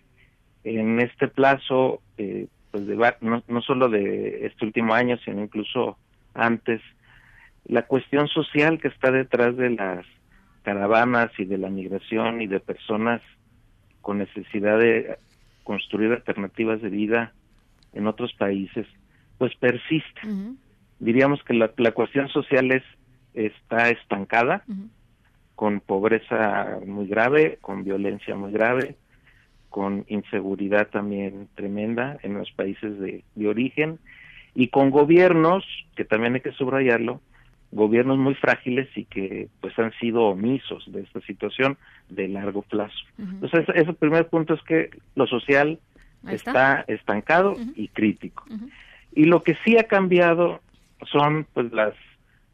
en 0.64 1.00
este 1.00 1.28
plazo, 1.28 2.02
eh, 2.18 2.48
pues 2.72 2.88
de 2.88 2.96
no, 3.22 3.44
no 3.48 3.62
solo 3.62 3.90
de 3.90 4.46
este 4.46 4.66
último 4.66 4.94
año, 4.94 5.18
sino 5.24 5.42
incluso 5.42 5.98
antes, 6.34 6.82
la 7.66 7.84
cuestión 7.84 8.28
social 8.28 8.80
que 8.80 8.88
está 8.88 9.12
detrás 9.12 9.56
de 9.56 9.70
las 9.70 10.06
caravanas 10.64 11.32
y 11.38 11.46
de 11.46 11.58
la 11.58 11.70
migración 11.70 12.42
y 12.42 12.48
de 12.48 12.60
personas 12.60 13.22
con 14.02 14.18
necesidad 14.18 14.80
de 14.80 15.18
construir 15.64 16.12
alternativas 16.12 16.82
de 16.82 16.90
vida 16.90 17.34
en 17.94 18.08
otros 18.08 18.34
países, 18.34 18.88
pues 19.38 19.56
persiste. 19.56 20.22
Diríamos 21.00 21.44
que 21.44 21.54
la, 21.54 21.72
la 21.78 21.92
cuestión 21.92 22.28
social 22.30 22.72
es 22.72 22.84
está 23.34 23.90
estancada, 23.90 24.64
con 25.56 25.80
pobreza 25.80 26.80
muy 26.86 27.08
grave, 27.08 27.58
con 27.62 27.84
violencia 27.84 28.36
muy 28.36 28.52
grave, 28.52 28.96
con 29.74 30.06
inseguridad 30.08 30.90
también 30.90 31.48
tremenda 31.56 32.20
en 32.22 32.36
los 32.36 32.52
países 32.52 33.00
de, 33.00 33.24
de 33.34 33.48
origen 33.48 33.98
y 34.54 34.68
con 34.68 34.92
gobiernos, 34.92 35.66
que 35.96 36.06
también 36.06 36.36
hay 36.36 36.42
que 36.42 36.52
subrayarlo, 36.52 37.22
gobiernos 37.72 38.20
muy 38.20 38.36
frágiles 38.36 38.88
y 38.96 39.06
que 39.06 39.48
pues 39.62 39.78
han 39.80 39.92
sido 39.94 40.26
omisos 40.26 40.84
de 40.92 41.02
esta 41.02 41.22
situación 41.22 41.76
de 42.10 42.28
largo 42.28 42.62
plazo. 42.62 43.00
Entonces, 43.18 43.68
ese, 43.68 43.82
ese 43.82 43.94
primer 43.94 44.28
punto 44.28 44.54
es 44.54 44.62
que 44.62 44.92
lo 45.16 45.26
social 45.26 45.80
está, 46.30 46.86
estancado 46.88 47.56
y 47.76 47.88
crítico. 47.88 48.46
Y 49.16 49.24
lo 49.26 49.42
que 49.42 49.58
sí 49.66 49.76
ha 49.80 49.86
cambiado 49.86 50.62
son 51.12 51.48
pues 51.52 51.74
las 51.74 51.96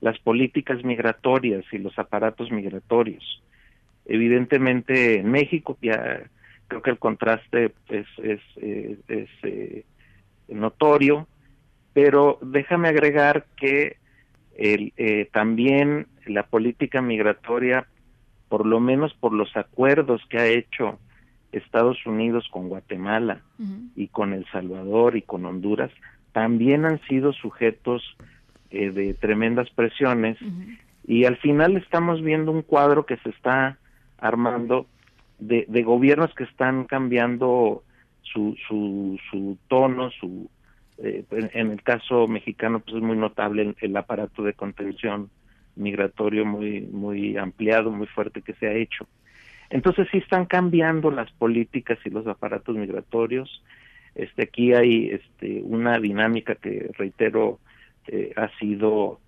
las 0.02 0.18
políticas 0.20 0.82
migratorias 0.86 1.66
y 1.74 1.78
los 1.78 2.00
aparatos 2.00 2.50
migratorios. 2.52 3.44
Evidentemente 4.06 5.20
en 5.20 5.30
México 5.30 5.78
ya 5.82 6.22
creo 6.70 6.82
que 6.82 6.92
el 6.92 7.00
contraste 7.00 7.74
es 7.90 8.08
es, 8.20 8.40
eh, 8.58 8.98
es, 9.10 9.30
eh, 9.44 9.86
notorio, 10.48 11.28
pero 11.94 12.40
déjame 12.42 12.88
agregar 12.88 13.46
que 13.58 13.98
el, 14.56 14.94
eh, 14.98 15.30
también 15.32 16.08
la 16.26 16.44
política 16.44 17.02
migratoria, 17.02 17.88
por 18.48 18.66
lo 18.66 18.80
menos 18.80 19.14
por 19.14 19.34
los 19.34 19.56
acuerdos 19.58 20.22
que 20.30 20.38
ha 20.38 20.48
hecho 20.48 21.00
Estados 21.52 22.06
Unidos 22.06 22.48
con 22.52 22.70
Guatemala 22.70 23.42
y 23.96 24.08
con 24.08 24.34
El 24.34 24.46
Salvador 24.52 25.18
y 25.18 25.24
con 25.24 25.46
Honduras, 25.46 25.92
también 26.32 26.86
han 26.86 27.02
sido 27.08 27.34
sujetos 27.34 28.04
eh, 28.70 28.92
de 28.92 29.14
tremendas 29.16 29.70
presiones 29.72 30.38
y 31.08 31.26
al 31.26 31.38
final 31.38 31.76
estamos 31.78 32.22
viendo 32.22 32.52
un 32.52 32.62
cuadro 32.62 33.06
que 33.06 33.18
se 33.18 33.30
está 33.30 33.80
armando 34.20 34.86
de, 35.40 35.84
gobiernos 35.84 36.34
que 36.36 36.44
están 36.44 36.86
cambiando 36.86 37.84
su, 38.22 38.56
su, 38.68 39.20
su 39.30 39.58
tono, 39.68 40.12
su 40.12 40.50
eh, 40.98 41.24
en, 41.32 41.50
en 41.54 41.72
el 41.72 41.82
caso 41.82 42.28
mexicano 42.28 42.80
pues 42.80 42.98
es 42.98 43.02
muy 43.02 43.18
notable 43.18 43.62
el, 43.62 43.76
el 43.80 43.98
aparato 43.98 44.44
de 44.44 44.54
contención 44.54 45.30
migratorio 45.76 46.46
muy 46.46 46.82
muy 46.82 47.38
ampliado, 47.38 47.92
muy 47.92 48.08
fuerte 48.08 48.42
que 48.42 48.54
se 48.54 48.68
ha 48.68 48.74
hecho. 48.74 49.08
Entonces 49.70 50.08
sí 50.12 50.18
están 50.18 50.46
cambiando 50.46 51.12
las 51.12 51.32
políticas 51.32 51.98
y 52.06 52.10
los 52.10 52.28
aparatos 52.28 52.76
migratorios. 52.76 53.64
Este 54.16 54.44
aquí 54.44 54.74
hay 54.74 55.10
este 55.10 55.62
una 55.64 56.00
dinámica 56.00 56.56
que 56.56 56.92
reitero 56.98 57.60
eh, 58.08 58.34
ha 58.36 58.50
sido 58.58 59.20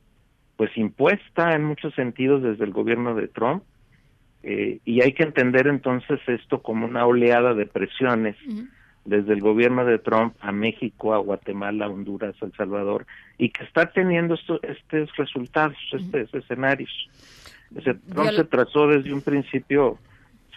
pues 0.58 0.76
impuesta 0.78 1.56
en 1.56 1.64
muchos 1.64 1.94
sentidos 1.96 2.44
desde 2.44 2.66
el 2.66 2.72
gobierno 2.72 3.16
de 3.16 3.28
Trump 3.28 3.64
eh, 4.44 4.80
y 4.86 5.02
hay 5.02 5.14
que 5.14 5.24
entender 5.24 5.68
entonces 5.68 6.20
esto 6.28 6.62
como 6.62 6.86
una 6.88 7.06
oleada 7.06 7.54
de 7.54 7.66
presiones 7.66 8.36
desde 9.06 9.34
el 9.34 9.42
gobierno 9.42 9.84
de 9.86 9.98
Trump 10.00 10.36
a 10.42 10.52
México, 10.52 11.14
a 11.14 11.18
Guatemala, 11.18 11.86
a 11.86 11.90
Honduras, 11.90 12.36
a 12.42 12.46
El 12.46 12.54
Salvador 12.54 13.06
y 13.38 13.50
que 13.50 13.64
está 13.64 13.88
teniendo 13.92 14.36
esto- 14.36 14.60
estos 14.64 15.16
resultados, 15.18 15.76
estos 15.92 16.34
escenarios. 16.44 17.10
Ese- 17.76 17.94
Trump 17.96 18.30
se 18.36 18.44
trazó 18.44 18.88
desde 18.88 19.14
un 19.14 19.22
principio 19.22 19.98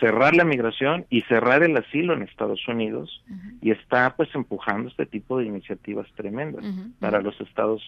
cerrar 0.00 0.34
la 0.34 0.44
migración 0.44 1.06
y 1.08 1.22
cerrar 1.22 1.62
el 1.62 1.76
asilo 1.76 2.14
en 2.14 2.22
Estados 2.22 2.66
Unidos 2.68 3.22
y 3.62 3.70
está 3.70 4.14
pues 4.16 4.28
empujando 4.34 4.88
este 4.88 5.06
tipo 5.06 5.38
de 5.38 5.46
iniciativas 5.46 6.06
tremendas 6.16 6.64
para 6.98 7.20
los 7.22 7.40
estados 7.40 7.80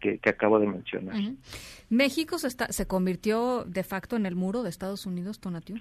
que, 0.00 0.18
que 0.18 0.30
acabo 0.30 0.58
de 0.58 0.66
mencionar. 0.66 1.16
México 1.90 2.38
se, 2.38 2.48
está, 2.48 2.70
se 2.72 2.86
convirtió 2.86 3.64
de 3.64 3.82
facto 3.82 4.16
en 4.16 4.26
el 4.26 4.34
muro 4.36 4.62
de 4.62 4.70
Estados 4.70 5.06
Unidos, 5.06 5.40
Tonatiu. 5.40 5.76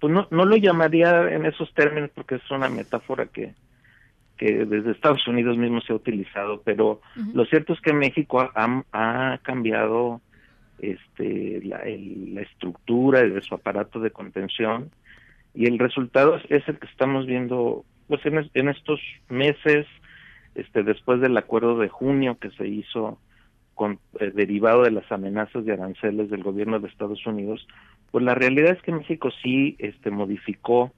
Pues 0.00 0.12
no, 0.12 0.26
no 0.30 0.44
lo 0.44 0.56
llamaría 0.56 1.30
en 1.32 1.46
esos 1.46 1.72
términos 1.74 2.10
porque 2.14 2.36
es 2.36 2.50
una 2.50 2.68
metáfora 2.68 3.26
que, 3.26 3.54
que 4.36 4.64
desde 4.64 4.90
Estados 4.90 5.26
Unidos 5.28 5.56
mismo 5.56 5.80
se 5.80 5.92
ha 5.92 5.96
utilizado, 5.96 6.62
pero 6.62 7.00
lo 7.34 7.44
cierto 7.46 7.72
es 7.72 7.80
que 7.80 7.92
México 7.92 8.40
ha, 8.40 8.84
ha 8.92 9.38
cambiado 9.42 10.20
este, 10.80 11.60
la, 11.64 11.78
el- 11.80 12.34
la 12.34 12.42
estructura 12.42 13.22
de 13.22 13.40
su 13.42 13.54
aparato 13.54 14.00
de 14.00 14.10
contención 14.10 14.90
y 15.54 15.66
el 15.66 15.78
resultado 15.78 16.36
es, 16.36 16.42
es 16.50 16.66
el 16.68 16.78
que 16.78 16.86
estamos 16.86 17.26
viendo 17.26 17.84
pues 18.08 18.24
en, 18.26 18.38
es- 18.38 18.50
en 18.54 18.68
estos 18.68 18.98
meses 19.28 19.86
este 20.54 20.82
después 20.82 21.20
del 21.20 21.36
acuerdo 21.36 21.78
de 21.78 21.88
junio 21.88 22.36
que 22.40 22.50
se 22.50 22.66
hizo 22.66 23.18
con 23.82 23.98
eh, 24.20 24.30
derivado 24.32 24.82
de 24.84 24.92
las 24.92 25.10
amenazas 25.10 25.64
de 25.64 25.72
aranceles 25.72 26.30
del 26.30 26.44
gobierno 26.44 26.78
de 26.78 26.86
Estados 26.86 27.26
Unidos 27.26 27.66
pues 28.12 28.24
la 28.24 28.36
realidad 28.36 28.70
es 28.76 28.82
que 28.82 28.92
México 28.92 29.30
sí 29.42 29.74
este 29.80 30.12
modificó 30.12 30.92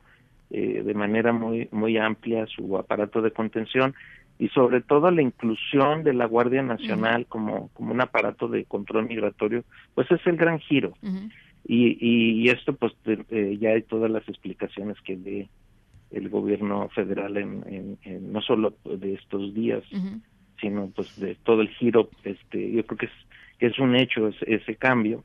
eh, 0.50 0.82
de 0.84 0.92
manera 0.94 1.32
muy 1.32 1.66
muy 1.72 1.96
amplia 1.96 2.46
su 2.46 2.76
aparato 2.76 3.22
de 3.22 3.30
contención 3.30 3.94
y 4.38 4.48
sobre 4.48 4.82
todo 4.82 5.10
la 5.10 5.22
inclusión 5.22 6.04
de 6.04 6.12
la 6.12 6.26
Guardia 6.26 6.62
Nacional 6.62 7.24
como 7.26 7.70
como 7.72 7.92
un 7.94 8.02
aparato 8.02 8.48
de 8.48 8.66
control 8.66 9.06
migratorio 9.08 9.64
pues 9.94 10.10
es 10.10 10.20
el 10.26 10.36
gran 10.36 10.58
giro. 10.58 10.92
Y, 11.66 11.96
y, 11.98 12.42
y 12.42 12.48
esto 12.50 12.74
pues 12.74 12.92
eh, 13.06 13.56
ya 13.58 13.70
hay 13.70 13.80
todas 13.82 14.10
las 14.10 14.28
explicaciones 14.28 15.00
que 15.06 15.16
dé 15.16 15.48
el 16.10 16.28
gobierno 16.28 16.90
federal 16.90 17.38
en, 17.38 17.64
en- 17.66 17.98
en- 18.04 18.30
no 18.30 18.42
solo 18.42 18.74
de 18.84 19.14
estos 19.14 19.54
días 19.54 19.82
sino 20.64 20.90
pues 20.96 21.14
de 21.20 21.34
todo 21.44 21.60
el 21.60 21.68
giro 21.68 22.08
este 22.24 22.72
yo 22.72 22.86
creo 22.86 22.98
que 22.98 23.06
es 23.06 23.12
que 23.58 23.66
es 23.66 23.78
un 23.78 23.94
hecho 23.94 24.28
ese, 24.28 24.54
ese 24.54 24.74
cambio. 24.76 25.22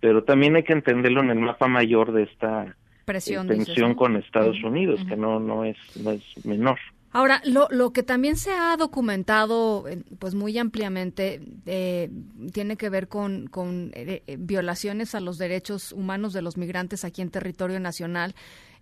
Pero 0.00 0.22
también 0.24 0.56
hay 0.56 0.62
que 0.62 0.72
entenderlo 0.72 1.20
en 1.22 1.30
el 1.30 1.40
mapa 1.40 1.66
mayor 1.66 2.12
de 2.12 2.22
esta 2.22 2.74
Presión, 3.04 3.48
eh, 3.48 3.54
dices, 3.54 3.66
tensión 3.66 3.94
con 3.94 4.16
Estados 4.16 4.62
Unidos 4.62 5.00
que 5.08 5.16
no 5.16 5.40
no 5.40 5.64
es 5.64 5.76
no 6.02 6.12
es 6.12 6.22
menor. 6.44 6.78
Ahora, 7.12 7.40
lo, 7.46 7.66
lo 7.70 7.92
que 7.92 8.02
también 8.02 8.36
se 8.36 8.52
ha 8.52 8.76
documentado 8.76 9.84
pues 10.18 10.34
muy 10.34 10.58
ampliamente 10.58 11.40
eh, 11.64 12.10
tiene 12.52 12.76
que 12.76 12.90
ver 12.90 13.08
con, 13.08 13.46
con 13.46 13.90
eh, 13.94 14.22
violaciones 14.38 15.14
a 15.14 15.20
los 15.20 15.38
derechos 15.38 15.92
humanos 15.92 16.34
de 16.34 16.42
los 16.42 16.58
migrantes 16.58 17.06
aquí 17.06 17.22
en 17.22 17.30
territorio 17.30 17.80
nacional 17.80 18.34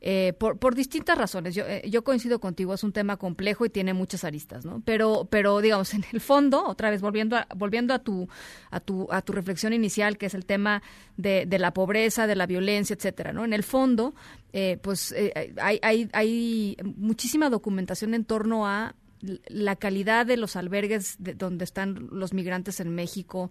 eh, 0.06 0.34
por, 0.34 0.74
distintas 0.74 1.16
razones. 1.16 1.54
Yo, 1.54 1.64
eh, 1.66 1.80
yo 1.88 2.04
coincido 2.04 2.38
contigo, 2.38 2.74
es 2.74 2.84
un 2.84 2.92
tema 2.92 3.16
complejo 3.16 3.64
y 3.64 3.70
tiene 3.70 3.94
muchas 3.94 4.22
aristas, 4.24 4.66
¿no? 4.66 4.82
Pero, 4.84 5.26
pero 5.30 5.62
digamos, 5.62 5.94
en 5.94 6.04
el 6.12 6.20
fondo, 6.20 6.62
otra 6.66 6.90
vez 6.90 7.00
volviendo 7.00 7.36
a, 7.36 7.46
volviendo 7.56 7.94
a 7.94 8.00
tu, 8.00 8.28
a 8.70 8.80
tu, 8.80 9.08
a 9.10 9.22
tu 9.22 9.32
reflexión 9.32 9.72
inicial, 9.72 10.18
que 10.18 10.26
es 10.26 10.34
el 10.34 10.44
tema 10.44 10.82
de, 11.16 11.46
de 11.46 11.58
la 11.58 11.72
pobreza, 11.72 12.26
de 12.26 12.36
la 12.36 12.44
violencia, 12.44 12.92
etcétera, 12.92 13.32
¿no? 13.32 13.46
En 13.46 13.54
el 13.54 13.62
fondo, 13.62 14.14
eh, 14.52 14.78
pues 14.82 15.10
eh, 15.12 15.54
hay, 15.56 15.78
hay, 15.80 16.10
hay 16.12 16.76
muchísima 16.98 17.48
documentación 17.48 18.12
en 18.12 18.26
torno 18.26 18.66
a 18.66 18.94
la 19.46 19.76
calidad 19.76 20.26
de 20.26 20.36
los 20.36 20.54
albergues 20.54 21.16
de 21.18 21.32
donde 21.32 21.64
están 21.64 22.08
los 22.12 22.34
migrantes 22.34 22.78
en 22.78 22.94
México, 22.94 23.50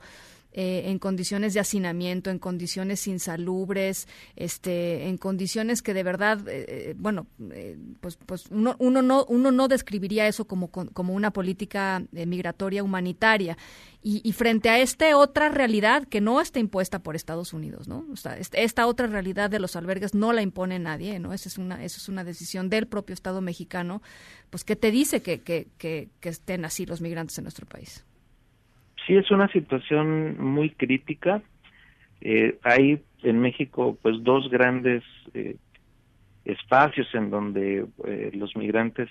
eh, 0.54 0.84
en 0.86 1.00
condiciones 1.00 1.54
de 1.54 1.60
hacinamiento, 1.60 2.30
en 2.30 2.40
condiciones 2.40 3.08
insalubres, 3.08 4.08
este, 4.36 5.08
en 5.08 5.18
condiciones 5.18 5.82
que 5.82 5.94
de 5.94 6.04
verdad, 6.04 6.48
eh, 6.48 6.66
eh, 6.68 6.96
bueno, 6.98 7.28
eh, 7.52 7.78
pues, 8.00 8.18
pues 8.26 8.46
uno, 8.52 8.76
uno 8.80 9.02
no, 9.02 9.26
uno 9.26 9.52
no 9.52 9.68
describiría 9.68 10.28
eso 10.28 10.46
como, 10.46 10.70
como 10.70 11.14
una 11.14 11.32
política 11.32 12.04
eh, 12.14 12.26
migratoria 12.26 12.84
humanitaria. 12.84 13.58
Y, 14.06 14.20
y 14.28 14.34
frente 14.34 14.70
a 14.70 14.80
esta 14.80 15.18
otra 15.18 15.48
realidad 15.48 16.06
que 16.10 16.20
no 16.20 16.42
está 16.42 16.60
impuesta 16.60 17.00
por 17.00 17.16
Estados 17.16 17.54
Unidos, 17.54 17.88
¿no? 17.88 18.06
O 18.12 18.18
sea, 18.18 18.38
este- 18.38 18.62
esta 18.64 18.86
otra 18.86 19.08
realidad 19.08 19.50
de 19.50 19.60
los 19.60 19.78
albergues 19.78 20.14
no 20.14 20.34
la 20.34 20.42
impone 20.42 20.78
nadie, 20.78 21.20
¿no? 21.20 21.32
Esa 21.32 21.48
es 21.48 21.58
una, 21.58 21.82
esa 21.86 21.98
es 21.98 22.10
una 22.10 22.26
decisión 22.26 22.70
del 22.70 22.86
propio 22.86 23.14
Estado 23.14 23.40
mexicano, 23.40 24.02
pues 24.50 24.66
que 24.66 24.76
te 24.76 24.92
dice 24.92 25.22
que, 25.22 25.40
que, 25.40 25.68
que, 25.78 26.10
que 26.20 26.28
estén 26.28 26.66
así 26.66 26.86
los 26.86 27.00
migrantes 27.00 27.38
en 27.38 27.46
nuestro 27.46 27.66
país. 27.66 28.04
Sí, 29.06 29.16
es 29.16 29.30
una 29.32 29.48
situación 29.50 30.42
muy 30.42 30.70
crítica. 30.70 31.42
Eh, 32.22 32.58
hay 32.64 33.02
en 33.24 33.40
México 33.40 33.98
pues 34.02 34.24
dos 34.24 34.50
grandes 34.50 35.04
eh, 35.34 35.58
espacios 36.46 37.08
en 37.14 37.30
donde 37.30 37.86
eh, 38.06 38.32
los 38.34 38.56
migrantes 38.56 39.10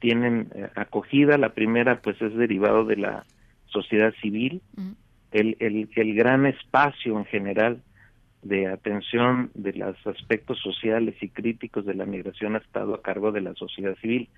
tienen 0.00 0.48
eh, 0.54 0.68
acogida. 0.74 1.38
La 1.38 1.50
primera 1.54 2.00
pues 2.00 2.20
es 2.20 2.34
derivado 2.34 2.84
de 2.84 2.96
la 2.96 3.24
sociedad 3.66 4.12
civil. 4.20 4.62
El, 5.30 5.56
el, 5.60 5.88
el 5.94 6.14
gran 6.14 6.46
espacio 6.46 7.18
en 7.18 7.24
general 7.24 7.82
de 8.42 8.66
atención 8.66 9.50
de 9.54 9.72
los 9.72 10.06
aspectos 10.06 10.58
sociales 10.58 11.14
y 11.20 11.28
críticos 11.28 11.86
de 11.86 11.94
la 11.94 12.04
migración 12.04 12.56
ha 12.56 12.58
estado 12.58 12.94
a 12.94 13.02
cargo 13.02 13.30
de 13.30 13.40
la 13.40 13.54
sociedad 13.54 13.96
civil, 13.98 14.28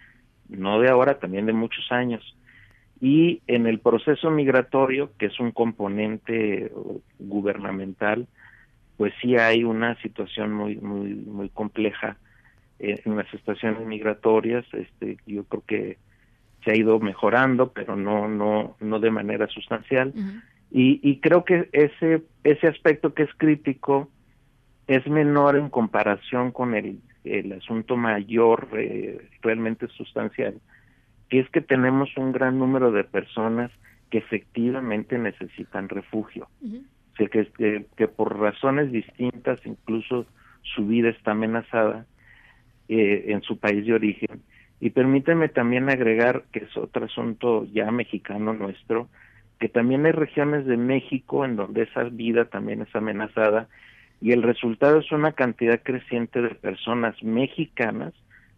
no 0.48 0.78
de 0.78 0.90
ahora, 0.90 1.18
también 1.18 1.46
de 1.46 1.54
muchos 1.54 1.90
años 1.90 2.22
y 3.04 3.42
en 3.48 3.66
el 3.66 3.80
proceso 3.80 4.30
migratorio, 4.30 5.10
que 5.18 5.26
es 5.26 5.38
un 5.38 5.52
componente 5.52 6.64
eh, 6.64 6.72
gubernamental, 7.18 8.26
pues 8.96 9.12
sí 9.20 9.36
hay 9.36 9.62
una 9.62 9.94
situación 10.00 10.54
muy 10.54 10.76
muy 10.76 11.14
muy 11.14 11.50
compleja 11.50 12.16
eh, 12.78 13.02
en 13.04 13.14
las 13.18 13.32
estaciones 13.34 13.86
migratorias. 13.86 14.64
Este, 14.72 15.18
yo 15.26 15.44
creo 15.44 15.62
que 15.66 15.98
se 16.64 16.70
ha 16.70 16.76
ido 16.76 16.98
mejorando, 16.98 17.72
pero 17.74 17.94
no 17.94 18.26
no 18.26 18.74
no 18.80 19.00
de 19.00 19.10
manera 19.10 19.48
sustancial. 19.48 20.14
Y, 20.70 20.98
y 21.02 21.20
creo 21.20 21.44
que 21.44 21.68
ese 21.72 22.22
ese 22.42 22.68
aspecto 22.68 23.12
que 23.12 23.24
es 23.24 23.34
crítico 23.36 24.08
es 24.86 25.06
menor 25.06 25.56
en 25.56 25.68
comparación 25.68 26.52
con 26.52 26.74
el 26.74 27.00
el 27.24 27.52
asunto 27.52 27.98
mayor 27.98 28.68
eh, 28.72 29.28
realmente 29.42 29.88
sustancial 29.88 30.54
que 31.28 31.40
es 31.40 31.48
que 31.50 31.60
tenemos 31.60 32.16
un 32.16 32.32
gran 32.32 32.58
número 32.58 32.92
de 32.92 33.04
personas 33.04 33.70
que 34.10 34.18
efectivamente 34.18 35.18
necesitan 35.18 35.88
refugio. 35.88 36.48
O 36.62 37.16
sea, 37.16 37.28
que, 37.28 37.46
que, 37.56 37.86
que 37.96 38.08
por 38.08 38.38
razones 38.38 38.92
distintas, 38.92 39.60
incluso 39.64 40.26
su 40.62 40.86
vida 40.86 41.10
está 41.10 41.32
amenazada 41.32 42.06
eh, 42.88 43.26
en 43.28 43.42
su 43.42 43.58
país 43.58 43.86
de 43.86 43.94
origen. 43.94 44.42
Y 44.80 44.90
permíteme 44.90 45.48
también 45.48 45.88
agregar, 45.88 46.44
que 46.52 46.60
es 46.60 46.76
otro 46.76 47.06
asunto 47.06 47.64
ya 47.72 47.90
mexicano 47.90 48.52
nuestro, 48.52 49.08
que 49.58 49.68
también 49.68 50.04
hay 50.04 50.12
regiones 50.12 50.66
de 50.66 50.76
México 50.76 51.44
en 51.44 51.56
donde 51.56 51.82
esa 51.82 52.04
vida 52.04 52.46
también 52.46 52.82
es 52.82 52.94
amenazada 52.94 53.68
y 54.20 54.32
el 54.32 54.42
resultado 54.42 54.98
es 54.98 55.10
una 55.12 55.32
cantidad 55.32 55.80
creciente 55.82 56.42
de 56.42 56.54
personas 56.54 57.22
mexicanas 57.22 58.12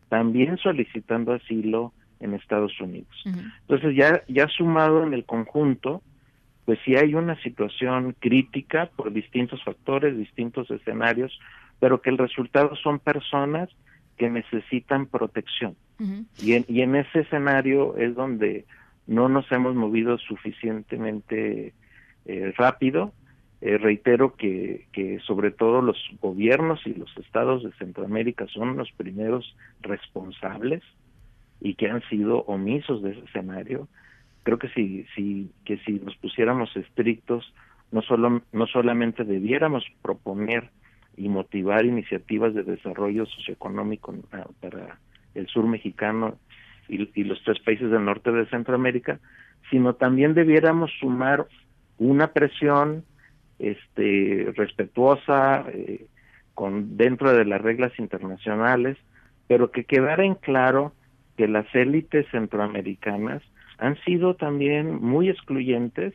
también 0.09 0.57
solicitando 0.59 1.33
asilo 1.33 1.93
en 2.21 2.35
Estados 2.35 2.79
Unidos. 2.81 3.25
Entonces 3.63 3.95
ya 3.97 4.23
ya 4.29 4.49
sumado 4.49 5.03
en 5.03 5.15
el 5.15 5.25
conjunto, 5.25 6.03
pues 6.65 6.79
sí 6.85 6.97
hay 6.97 7.15
una 7.15 7.41
situación 7.43 8.17
crítica 8.19 8.91
por 8.97 9.13
distintos 9.13 9.63
factores, 9.63 10.17
distintos 10.17 10.71
escenarios, 10.71 11.39
pero 11.79 12.01
que 12.01 12.11
el 12.11 12.19
resultado 12.19 12.75
son 12.77 12.99
personas 12.99 13.69
que 14.17 14.31
necesitan 14.31 15.07
protección. 15.07 15.77
Y 16.43 16.53
en, 16.53 16.65
y 16.69 16.83
en 16.83 16.97
ese 16.97 17.21
escenario 17.21 17.97
es 17.97 18.15
donde 18.15 18.67
no 19.07 19.29
nos 19.29 19.51
hemos 19.53 19.75
movido 19.75 20.19
suficientemente 20.19 21.73
eh, 22.25 22.53
rápido. 22.57 23.13
Eh, 23.63 23.79
reitero 23.79 24.35
que, 24.35 24.87
que 24.93 25.19
sobre 25.21 25.51
todo 25.51 25.81
los 25.81 25.97
gobiernos 26.21 26.87
y 26.87 26.93
los 26.93 27.17
estados 27.17 27.63
de 27.63 27.73
Centroamérica 27.79 28.47
son 28.49 28.77
los 28.77 28.93
primeros 28.93 29.57
responsables 29.81 30.83
y 31.61 31.75
que 31.75 31.89
han 31.89 32.03
sido 32.09 32.43
omisos 32.43 33.03
de 33.03 33.13
ese 33.13 33.25
escenario. 33.25 33.89
Creo 34.43 34.59
que 34.59 34.69
si, 34.71 35.05
si, 35.15 35.51
que 35.65 35.79
si 35.79 35.95
nos 35.95 36.17
pusiéramos 36.17 36.75
estrictos, 36.77 37.53
no, 37.91 38.03
solo, 38.03 38.43
no 38.53 38.67
solamente 38.67 39.25
debiéramos 39.25 39.85
proponer 40.03 40.71
y 41.17 41.29
motivar 41.29 41.85
iniciativas 41.85 42.55
de 42.55 42.63
desarrollo 42.63 43.27
socioeconómico 43.27 44.15
ah, 44.33 44.47
para 44.61 44.99
el 45.35 45.47
sur 45.49 45.67
mexicano 45.67 46.39
y, 46.89 47.09
y 47.19 47.25
los 47.25 47.43
tres 47.45 47.59
países 47.61 47.91
del 47.91 48.05
norte 48.05 48.31
de 48.31 48.47
Centroamérica, 48.47 49.19
sino 49.71 49.95
también 49.95 50.35
debiéramos 50.35 50.91
sumar 51.01 51.47
una 51.99 52.29
presión 52.29 53.05
este, 53.59 54.53
respetuosa 54.55 55.65
eh, 55.69 56.07
con 56.55 56.97
dentro 56.97 57.33
de 57.33 57.45
las 57.45 57.61
reglas 57.61 57.93
internacionales, 57.99 58.97
pero 59.47 59.71
que 59.71 59.85
quedara 59.85 60.25
en 60.25 60.35
claro 60.35 60.93
que 61.37 61.49
las 61.49 61.67
élites 61.75 62.27
centroamericanas 62.31 63.43
han 63.79 63.97
sido 64.05 64.35
también 64.35 65.03
muy 65.03 65.29
excluyentes, 65.29 66.15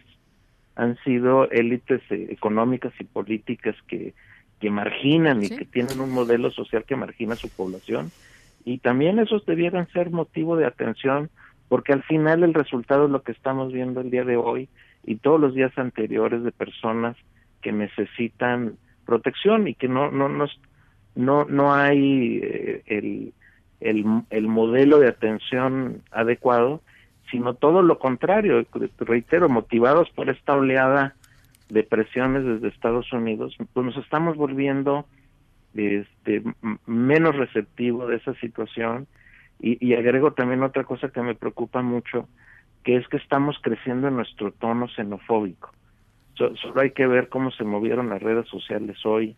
han 0.75 0.97
sido 1.03 1.49
élites 1.51 2.01
eh, 2.09 2.27
económicas 2.29 2.93
y 2.99 3.03
políticas 3.03 3.75
que, 3.87 4.13
que 4.59 4.69
marginan 4.69 5.43
y 5.43 5.49
que 5.49 5.65
tienen 5.65 5.99
un 5.99 6.11
modelo 6.11 6.51
social 6.51 6.85
que 6.85 6.95
margina 6.95 7.33
a 7.33 7.37
su 7.37 7.49
población. 7.49 8.11
Y 8.65 8.79
también 8.79 9.19
esos 9.19 9.45
debieran 9.45 9.87
ser 9.89 10.11
motivo 10.11 10.55
de 10.55 10.65
atención 10.65 11.29
porque 11.67 11.93
al 11.93 12.03
final 12.03 12.43
el 12.43 12.53
resultado 12.53 13.05
es 13.05 13.11
lo 13.11 13.23
que 13.23 13.31
estamos 13.31 13.71
viendo 13.71 14.01
el 14.01 14.11
día 14.11 14.25
de 14.25 14.37
hoy 14.37 14.69
y 15.05 15.15
todos 15.15 15.39
los 15.39 15.55
días 15.55 15.71
anteriores 15.77 16.43
de 16.43 16.51
personas 16.51 17.15
que 17.61 17.71
necesitan 17.71 18.77
protección 19.05 19.67
y 19.67 19.75
que 19.75 19.87
no 19.87 20.11
no 20.11 20.29
no 20.29 20.47
no, 21.15 21.45
no 21.45 21.73
hay 21.73 22.39
eh, 22.43 22.83
el, 22.85 23.33
el, 23.81 24.05
el 24.29 24.47
modelo 24.47 24.99
de 24.99 25.09
atención 25.09 26.01
adecuado 26.11 26.81
sino 27.29 27.53
todo 27.53 27.81
lo 27.81 27.97
contrario 27.99 28.65
reitero 28.99 29.49
motivados 29.49 30.09
por 30.11 30.29
esta 30.29 30.53
oleada 30.55 31.15
de 31.69 31.83
presiones 31.83 32.43
desde 32.45 32.67
Estados 32.67 33.11
Unidos 33.13 33.55
pues 33.73 33.85
nos 33.85 33.97
estamos 33.97 34.37
volviendo 34.37 35.05
este 35.73 36.43
menos 36.85 37.35
receptivo 37.35 38.07
de 38.07 38.17
esa 38.17 38.33
situación. 38.35 39.07
Y, 39.59 39.85
y 39.85 39.93
agrego 39.93 40.33
también 40.33 40.63
otra 40.63 40.83
cosa 40.83 41.09
que 41.09 41.21
me 41.21 41.35
preocupa 41.35 41.81
mucho 41.81 42.27
que 42.83 42.95
es 42.95 43.07
que 43.09 43.17
estamos 43.17 43.57
creciendo 43.61 44.07
en 44.07 44.15
nuestro 44.15 44.51
tono 44.51 44.87
xenofóbico. 44.87 45.71
So- 46.33 46.55
solo 46.55 46.81
hay 46.81 46.91
que 46.91 47.05
ver 47.05 47.29
cómo 47.29 47.51
se 47.51 47.63
movieron 47.63 48.09
las 48.09 48.21
redes 48.23 48.47
sociales 48.47 48.97
hoy 49.05 49.35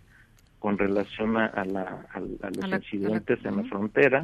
con 0.63 0.77
relación 0.77 1.35
a, 1.35 1.47
a 1.47 1.65
la- 1.65 2.07
a- 2.13 2.17
a 2.17 2.19
los 2.21 2.57
la- 2.69 2.77
incidentes 2.77 3.43
la- 3.43 3.49
en 3.49 3.57
la 3.57 3.63
frontera 3.65 4.23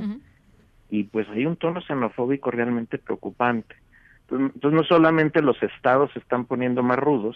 y 0.89 1.03
pues 1.03 1.27
hay 1.31 1.45
un 1.45 1.57
tono 1.57 1.81
xenofóbico 1.81 2.49
realmente 2.49 2.97
preocupante. 2.97 3.75
Entonces, 4.21 4.51
entonces, 4.55 4.77
no 4.79 4.83
solamente 4.85 5.41
los 5.41 5.61
estados 5.61 6.09
se 6.13 6.19
están 6.19 6.45
poniendo 6.45 6.81
más 6.81 6.97
rudos, 6.97 7.35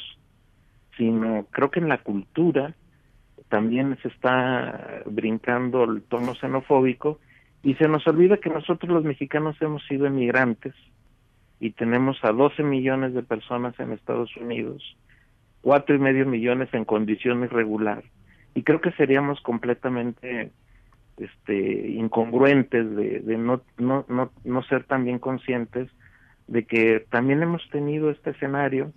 sino 0.96 1.46
creo 1.52 1.70
que 1.70 1.82
en 1.82 1.90
la 1.90 1.98
cultura 1.98 2.76
también 3.50 3.98
se 4.02 4.08
está 4.08 5.04
brincando 5.06 5.84
el 5.84 6.02
tono 6.04 6.34
xenofóbico 6.36 7.20
y 7.62 7.74
se 7.76 7.90
nos 7.90 8.08
olvida 8.08 8.38
que 8.38 8.50
nosotros 8.50 8.90
los 8.90 9.04
mexicanos 9.04 9.62
hemos 9.62 9.84
sido 9.86 10.06
emigrantes 10.06 10.76
y 11.60 11.72
tenemos 11.72 12.24
a 12.24 12.32
12 12.32 12.64
millones 12.64 13.14
de 13.14 13.24
personas 13.24 13.78
en 13.82 13.92
Estados 13.92 14.34
Unidos, 14.38 14.96
cuatro 15.62 15.94
y 15.94 16.00
medio 16.00 16.26
millones 16.26 16.70
en 16.74 16.86
condición 16.86 17.44
irregular 17.44 18.02
y 18.56 18.64
creo 18.64 18.82
que 18.82 18.92
seríamos 18.92 19.42
completamente 19.42 20.52
este 21.18 21.90
incongruentes 21.90 22.96
de, 22.96 23.20
de 23.20 23.38
no, 23.38 23.62
no 23.78 24.06
no 24.08 24.32
no 24.44 24.64
ser 24.64 24.84
también 24.86 25.20
conscientes 25.20 25.90
de 26.48 26.66
que 26.66 27.06
también 27.10 27.42
hemos 27.44 27.68
tenido 27.70 28.10
este 28.10 28.32
escenario 28.32 28.92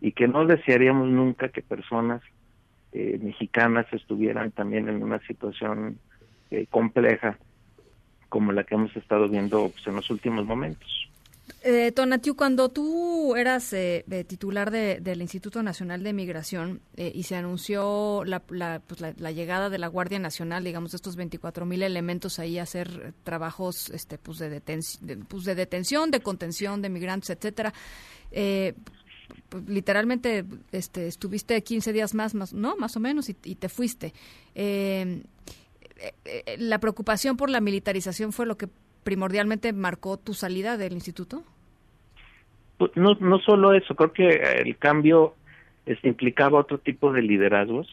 y 0.00 0.12
que 0.12 0.28
no 0.28 0.46
desearíamos 0.46 1.08
nunca 1.08 1.48
que 1.48 1.62
personas 1.62 2.22
eh, 2.92 3.18
mexicanas 3.22 3.86
estuvieran 3.92 4.50
también 4.50 4.88
en 4.88 5.02
una 5.02 5.18
situación 5.20 5.98
eh, 6.50 6.66
compleja 6.70 7.38
como 8.28 8.52
la 8.52 8.64
que 8.64 8.74
hemos 8.74 8.94
estado 8.96 9.28
viendo 9.28 9.70
pues, 9.70 9.86
en 9.86 9.96
los 9.96 10.10
últimos 10.10 10.46
momentos. 10.46 11.07
Eh, 11.62 11.90
Tonatiu, 11.90 12.36
cuando 12.36 12.68
tú 12.68 13.34
eras 13.34 13.72
eh, 13.72 14.04
eh, 14.08 14.22
titular 14.22 14.70
de- 14.70 15.00
del 15.00 15.20
Instituto 15.22 15.60
Nacional 15.62 16.04
de 16.04 16.12
Migración 16.12 16.80
eh, 16.96 17.10
y 17.12 17.24
se 17.24 17.34
anunció 17.34 18.22
la, 18.24 18.38
pues, 18.40 19.00
la- 19.00 19.32
llegada 19.32 19.68
de 19.68 19.78
la 19.78 19.88
Guardia 19.88 20.20
Nacional, 20.20 20.62
digamos, 20.62 20.94
estos 20.94 21.16
24 21.16 21.66
mil 21.66 21.82
elementos 21.82 22.38
ahí 22.38 22.60
a 22.60 22.62
hacer 22.62 23.12
trabajos 23.24 23.90
este, 23.90 24.18
pues, 24.18 24.38
de, 24.38 24.60
pues, 25.28 25.44
de 25.44 25.54
detención, 25.56 26.12
de 26.12 26.20
contención 26.20 26.80
de 26.80 26.90
migrantes, 26.90 27.30
etcétera, 27.30 27.74
eh, 28.30 28.74
pues, 29.48 29.64
literalmente 29.68 30.44
este, 30.70 31.08
estuviste 31.08 31.60
15 31.64 31.92
días 31.92 32.14
más, 32.14 32.34
más 32.34 32.52
¿no? 32.52 32.76
Más 32.76 32.96
o 32.96 33.00
menos, 33.00 33.28
y, 33.30 33.36
y 33.44 33.56
te 33.56 33.68
fuiste. 33.68 34.14
Eh, 34.54 35.22
eh, 36.24 36.56
¿La 36.58 36.78
preocupación 36.78 37.36
por 37.36 37.50
la 37.50 37.60
militarización 37.60 38.32
fue 38.32 38.46
lo 38.46 38.56
que 38.56 38.68
primordialmente 39.08 39.72
marcó 39.72 40.18
tu 40.18 40.34
salida 40.34 40.76
del 40.76 40.92
instituto? 40.92 41.42
Pues, 42.76 42.94
no, 42.94 43.14
no 43.20 43.38
solo 43.38 43.72
eso, 43.72 43.94
creo 43.94 44.12
que 44.12 44.28
el 44.28 44.76
cambio 44.76 45.34
este, 45.86 46.08
implicaba 46.08 46.60
otro 46.60 46.76
tipo 46.76 47.10
de 47.10 47.22
liderazgos 47.22 47.88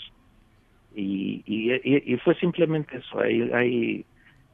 y, 0.93 1.41
y, 1.45 2.17
fue 2.17 2.35
simplemente 2.35 2.97
eso. 2.97 3.21
Hay, 3.21 3.49
hay 3.53 4.05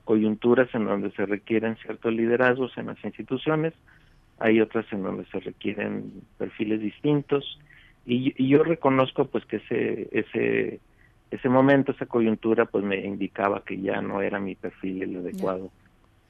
coyunturas 0.05 0.69
en 0.75 0.85
donde 0.85 1.09
se 1.13 1.25
requieren 1.25 1.77
ciertos 1.77 2.13
liderazgos 2.13 2.77
en 2.77 2.85
las 2.85 3.03
instituciones, 3.03 3.73
hay 4.37 4.61
otras 4.61 4.85
en 4.93 5.01
donde 5.01 5.25
se 5.31 5.39
requieren 5.39 6.13
perfiles 6.37 6.79
distintos 6.79 7.57
y, 8.05 8.35
y 8.37 8.49
yo 8.49 8.63
reconozco 8.63 9.25
pues 9.25 9.45
que 9.45 9.55
ese 9.55 10.09
ese 10.11 10.79
ese 11.31 11.49
momento, 11.49 11.91
esa 11.91 12.05
coyuntura 12.05 12.65
pues 12.65 12.83
me 12.83 12.97
indicaba 13.03 13.63
que 13.63 13.81
ya 13.81 13.99
no 13.99 14.21
era 14.21 14.39
mi 14.39 14.53
perfil 14.53 15.01
el 15.01 15.17
adecuado 15.17 15.71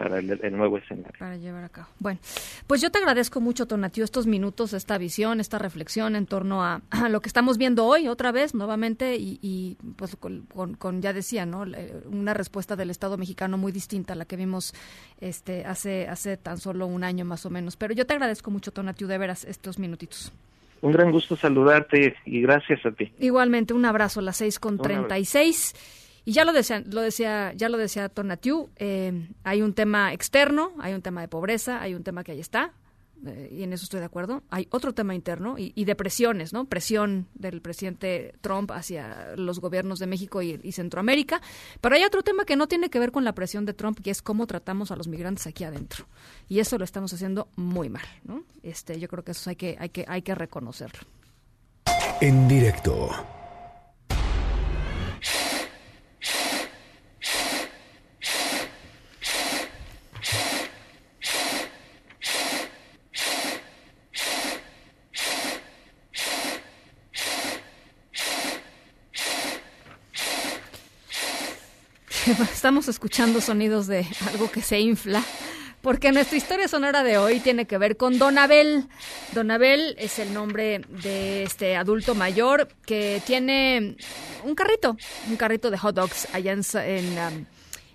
para 0.04 0.20
el, 0.20 0.40
el 0.42 0.58
nuevo 0.58 0.78
escenario. 0.78 1.14
Para 1.20 1.38
llevar 1.38 1.64
a 1.64 1.70
cabo. 1.70 1.88
Bueno, 2.00 2.20
pues 2.68 2.82
yo 2.82 2.90
te 2.92 3.00
agradezco 3.00 3.40
mucho, 3.42 3.66
Tonatiu, 3.68 4.04
estos 4.04 4.28
minutos, 4.28 4.74
esta 4.74 4.98
visión, 4.98 5.40
esta 5.40 5.58
reflexión 5.60 6.16
en 6.16 6.26
torno 6.26 6.64
a, 6.64 6.82
a 6.90 7.10
lo 7.10 7.22
que 7.22 7.28
estamos 7.30 7.58
viendo 7.58 7.86
hoy, 7.86 8.08
otra 8.08 8.32
vez, 8.32 8.54
nuevamente, 8.56 9.16
y, 9.16 9.40
y, 9.42 9.78
pues 9.96 10.16
con, 10.16 10.42
con- 10.54 10.76
con, 10.76 11.02
ya 11.02 11.14
decía, 11.14 11.46
¿no? 11.46 11.66
Una 12.10 12.34
respuesta 12.34 12.76
del 12.76 12.90
Estado 12.90 13.18
mexicano 13.18 13.58
muy 13.58 13.72
distinta 13.72 14.14
a 14.14 14.16
la 14.16 14.26
que 14.26 14.36
vimos 14.38 14.74
este 15.20 15.66
hace, 15.66 16.08
hace 16.08 16.38
tan 16.38 16.58
solo 16.60 16.88
un 16.88 17.04
año 17.04 17.26
más 17.26 17.46
o 17.46 17.50
menos. 17.50 17.76
Pero 17.78 17.94
yo 17.94 18.06
te 18.06 18.14
agradezco 18.14 18.52
mucho, 18.52 18.72
Tonatiu, 18.72 19.08
de 19.08 19.18
veras, 19.18 19.44
estos 19.46 19.80
minutitos. 19.80 20.32
Un 20.82 20.92
gran 20.94 21.12
gusto 21.12 21.36
saludarte 21.36 22.16
y 22.26 22.42
gracias 22.42 22.84
a 22.86 22.92
ti. 22.92 23.12
Igualmente, 23.20 23.74
un 23.76 23.86
abrazo 23.86 24.20
a 24.20 24.24
las 24.24 24.38
seis 24.38 24.58
con 24.58 24.74
Un 24.74 24.80
abrazo. 24.80 24.94
treinta 25.08 25.20
y 26.32 26.34
ya 26.34 26.46
lo 26.46 26.54
decía, 26.54 26.82
lo 26.90 27.02
decía, 27.02 27.52
ya 27.58 27.68
lo 27.68 27.78
decía 27.78 28.08
Tonatiu, 28.08 28.70
eh, 28.78 29.28
hay 29.44 29.62
un 29.62 29.74
tema 29.74 30.14
externo, 30.14 30.72
hay 30.80 30.94
un 30.94 31.02
tema 31.02 31.20
de 31.20 31.28
pobreza, 31.28 31.82
hay 31.82 31.94
un 31.94 32.04
tema 32.04 32.24
que 32.24 32.32
ahí 32.32 32.40
está, 32.40 32.72
eh, 33.28 33.50
y 33.52 33.64
en 33.64 33.74
eso 33.74 33.84
estoy 33.84 34.00
de 34.00 34.06
acuerdo. 34.06 34.42
Hay 34.50 34.66
otro 34.72 34.94
tema 34.94 35.14
interno 35.14 35.58
y, 35.58 35.74
y 35.76 35.84
de 35.84 35.94
presiones, 35.94 36.54
¿no? 36.54 36.64
Presión 36.64 37.28
del 37.34 37.62
presidente 37.62 38.34
Trump 38.40 38.72
hacia 38.72 39.36
los 39.36 39.60
gobiernos 39.60 40.00
de 40.00 40.08
México 40.08 40.42
y, 40.42 40.58
y 40.64 40.72
Centroamérica. 40.72 41.42
Pero 41.82 41.96
hay 41.96 42.06
otro 42.06 42.24
tema 42.24 42.46
que 42.46 42.56
no 42.56 42.70
tiene 42.70 42.90
que 42.90 43.00
ver 43.00 43.12
con 43.12 43.26
la 43.26 43.36
presión 43.36 43.66
de 43.66 43.74
Trump, 43.74 44.00
que 44.02 44.12
es 44.12 44.22
cómo 44.22 44.48
tratamos 44.48 44.90
a 44.92 44.96
los 44.96 45.10
migrantes 45.10 45.48
aquí 45.48 45.66
adentro. 45.66 46.06
Y 46.48 46.60
eso 46.60 46.78
lo 46.78 46.86
estamos 46.86 47.12
haciendo 47.12 47.50
muy 47.58 47.90
mal, 47.90 48.06
¿no? 48.24 48.46
Este, 48.64 49.02
yo 49.02 49.10
creo 49.10 49.26
que 49.26 49.32
eso 49.32 49.50
hay 49.50 49.58
que, 49.58 49.76
hay 49.78 49.90
que, 49.90 50.06
hay 50.08 50.22
que 50.22 50.34
reconocerlo. 50.34 51.02
En 52.22 52.48
directo. 52.48 53.10
Estamos 72.54 72.88
escuchando 72.88 73.42
sonidos 73.42 73.88
de 73.88 74.06
algo 74.30 74.50
que 74.52 74.62
se 74.62 74.80
infla, 74.80 75.24
porque 75.82 76.12
nuestra 76.12 76.38
historia 76.38 76.68
sonora 76.68 77.04
de 77.04 77.18
hoy 77.18 77.40
tiene 77.40 77.66
que 77.66 77.78
ver 77.78 77.98
con 77.98 78.18
Don 78.20 78.38
Abel. 78.38 78.86
Don 79.34 79.52
Abel 79.52 79.96
es 79.98 80.20
el 80.20 80.34
nombre 80.34 80.82
de 81.04 81.44
este 81.44 81.76
adulto 81.76 82.16
mayor 82.16 82.68
que 82.86 83.22
tiene 83.26 83.96
un 84.44 84.56
carrito, 84.56 84.98
un 85.30 85.36
carrito 85.36 85.70
de 85.72 85.78
hot 85.78 85.96
dogs 85.96 86.28
allá 86.34 86.54
en, 86.54 86.62
en, 86.76 87.06
um, 87.18 87.46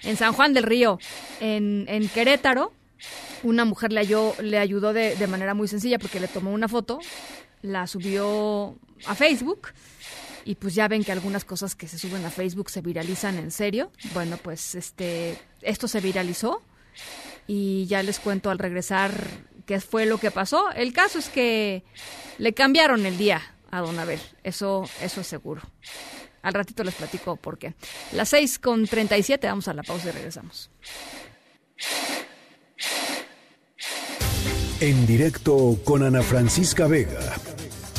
en 0.03 0.17
San 0.17 0.33
Juan 0.33 0.53
del 0.53 0.65
Río, 0.65 0.99
en, 1.41 1.85
en 1.89 2.09
Querétaro. 2.09 2.73
Una 3.43 3.65
mujer 3.65 3.93
le, 3.93 4.01
halló- 4.01 4.35
le 4.41 4.59
ayudó 4.59 4.93
de, 4.93 5.15
de 5.17 5.27
manera 5.27 5.55
muy 5.55 5.69
sencilla 5.69 5.99
porque 5.99 6.21
le 6.21 6.29
tomó 6.29 6.53
una 6.53 6.69
foto, 6.69 6.99
la 7.63 7.87
subió 7.87 8.77
a 9.07 9.15
Facebook 9.15 9.69
y 10.47 10.55
pues 10.55 10.77
ya 10.77 10.87
ven 10.87 11.03
que 11.03 11.11
algunas 11.11 11.45
cosas 11.45 11.75
que 11.75 11.89
se 11.89 11.99
suben 11.99 12.25
a 12.25 12.31
Facebook 12.31 12.71
se 12.71 12.81
viralizan 12.81 13.37
en 13.37 13.51
serio. 13.51 13.91
Bueno, 14.15 14.39
pues 14.41 14.77
este 14.77 15.37
esto 15.61 15.89
se 15.89 16.01
viralizó 16.01 16.63
y 17.49 17.87
ya 17.87 18.01
les 18.05 18.21
cuento 18.21 18.51
al 18.51 18.61
regresar 18.61 19.13
qué 19.67 19.81
fue 19.81 20.07
lo 20.07 20.19
que 20.19 20.31
pasó. 20.31 20.71
El 20.71 20.93
caso 20.93 21.19
es 21.19 21.29
que 21.29 21.83
le 22.39 22.55
cambiaron 22.55 23.05
el 23.07 23.19
día 23.19 23.43
a 23.73 23.81
Don 23.81 23.99
Abel, 23.99 24.21
eso 24.45 24.89
eso 25.03 25.21
es 25.21 25.27
seguro. 25.27 25.63
Al 26.43 26.55
ratito 26.55 26.85
les 26.85 26.95
platico 26.95 27.35
por 27.35 27.59
qué. 27.59 27.75
Las 28.13 28.29
6 28.29 28.61
con 28.61 28.87
37, 28.87 29.49
vamos 29.49 29.67
a 29.67 29.75
la 29.75 29.83
pausa 29.83 30.11
y 30.11 30.13
regresamos. 30.13 30.71
En 34.79 35.07
directo 35.09 35.77
con 35.85 36.05
Ana 36.05 36.23
Francisca 36.23 36.87
Vega 36.87 37.35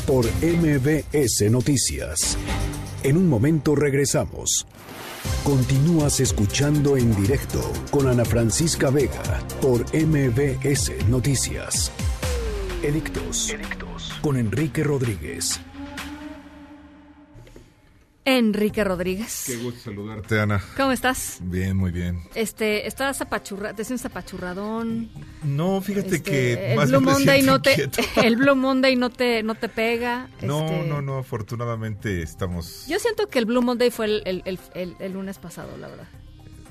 por 0.08 0.24
MBS 0.42 1.50
Noticias. 1.50 2.38
En 3.02 3.18
un 3.18 3.28
momento 3.28 3.74
regresamos. 3.74 4.66
Continúas 5.44 6.20
escuchando 6.20 6.96
en 6.96 7.14
directo 7.14 7.60
con 7.90 8.08
Ana 8.08 8.24
Francisca 8.24 8.88
Vega 8.88 9.42
por 9.60 9.84
MBS 9.94 11.06
Noticias. 11.10 11.92
Edictos. 12.82 13.54
Con 14.22 14.38
Enrique 14.38 14.82
Rodríguez. 14.82 15.60
Enrique 18.36 18.84
Rodríguez. 18.84 19.44
Qué 19.46 19.56
gusto 19.56 19.80
saludarte, 19.84 20.38
Ana. 20.38 20.62
¿Cómo 20.76 20.92
estás? 20.92 21.38
Bien, 21.40 21.74
muy 21.74 21.90
bien. 21.90 22.20
Este, 22.34 22.86
estás 22.86 23.22
apachurrado, 23.22 23.74
te 23.74 23.84
sientes 23.84 24.04
apachurradón. 24.04 25.08
No, 25.42 25.80
fíjate 25.80 26.16
Este, 26.16 26.30
que 26.30 26.70
el 26.72 26.76
más 26.76 26.90
Blue 26.90 27.00
Monday 27.00 27.42
no 27.42 27.62
te 27.62 27.88
el 28.22 28.36
Blue 28.36 28.54
Monday 28.54 28.96
no 28.96 29.08
te 29.08 29.42
no 29.42 29.54
te 29.54 29.70
pega. 29.70 30.28
No, 30.42 30.66
este, 30.66 30.86
no, 30.88 31.00
no, 31.00 31.18
afortunadamente 31.18 32.20
estamos... 32.22 32.86
Yo 32.86 32.98
siento 32.98 33.28
que 33.28 33.38
el 33.38 33.46
Blue 33.46 33.62
Monday 33.62 33.90
fue 33.90 34.04
el- 34.06 34.42
el- 34.74 34.96
el 34.98 35.12
lunes 35.12 35.38
pasado, 35.38 35.76
la 35.78 35.88
verdad. 35.88 36.08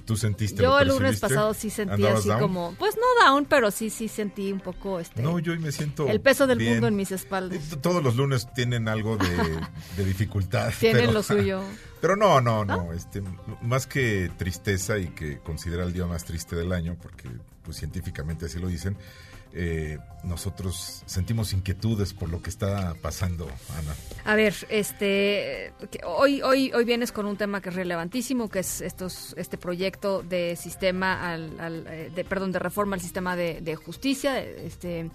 ¿Tú 0.08 0.16
sentiste 0.18 0.64
Yo 0.64 0.80
el 0.80 0.88
lunes 0.88 1.20
pasado 1.20 1.54
sí 1.54 1.70
sentí 1.70 1.94
¿Andabas 1.96 2.20
así 2.22 2.30
down? 2.30 2.40
como, 2.40 2.74
pues 2.80 2.96
no 2.96 3.26
down, 3.26 3.46
pero 3.46 3.70
sí 3.70 3.90
sí 3.92 4.08
sentí 4.08 4.52
un 4.52 4.62
poco 4.62 5.00
este 5.00 5.22
No, 5.22 5.38
yo 5.38 5.52
hoy 5.52 5.60
me 5.60 5.72
siento 5.72 6.08
el 6.08 6.22
peso 6.22 6.48
del 6.48 6.58
bien. 6.58 6.72
mundo 6.72 6.88
en 6.88 6.96
mis 6.96 7.12
espaldas. 7.12 7.60
T- 7.70 7.76
Todos 7.76 8.02
los 8.02 8.16
lunes 8.16 8.48
tienen 8.56 8.88
algo 8.88 9.18
de, 9.18 9.28
de 9.98 10.06
dificultad. 10.06 10.72
Tienen 10.80 11.02
pero- 11.02 11.12
lo 11.12 11.22
suyo. 11.24 11.62
Pero 12.00 12.16
no, 12.16 12.40
no, 12.42 12.64
no. 12.64 12.94
Este, 12.94 13.24
más 13.64 13.88
que 13.88 14.30
tristeza 14.38 15.00
y 15.00 15.08
que 15.08 15.40
considera 15.40 15.84
el 15.84 15.94
día 15.94 16.06
más 16.06 16.24
triste 16.26 16.56
del 16.56 16.72
año, 16.72 16.96
porque 17.02 17.28
pues 17.64 17.78
científicamente 17.78 18.46
así 18.46 18.60
lo 18.60 18.68
dicen, 18.68 18.96
eh, 19.60 19.98
nosotros 20.24 21.02
sentimos 21.08 21.52
inquietudes 21.52 22.14
por 22.14 22.30
lo 22.30 22.42
que 22.44 22.50
está 22.52 22.94
pasando, 23.02 23.48
Ana. 23.76 23.96
A 24.26 24.36
ver, 24.36 24.54
este 24.70 25.74
hoy 26.06 26.42
hoy 26.44 26.72
hoy 26.74 26.86
vienes 26.86 27.12
con 27.12 27.26
un 27.26 27.38
tema 27.38 27.60
que 27.62 27.70
es 27.70 27.76
relevantísimo, 27.76 28.50
que 28.50 28.60
es 28.60 28.82
estos 28.82 29.34
este 29.38 29.58
proyecto 29.58 30.22
de 30.22 30.56
sistema 30.56 31.32
al, 31.34 31.60
al, 31.60 31.88
eh, 31.88 32.12
de 32.14 32.24
perdón 32.24 32.52
de 32.52 32.60
reforma 32.60 32.96
al 32.96 33.02
sistema 33.02 33.36
de, 33.36 33.62
de 33.62 33.76
justicia, 33.76 34.40
este 34.40 35.10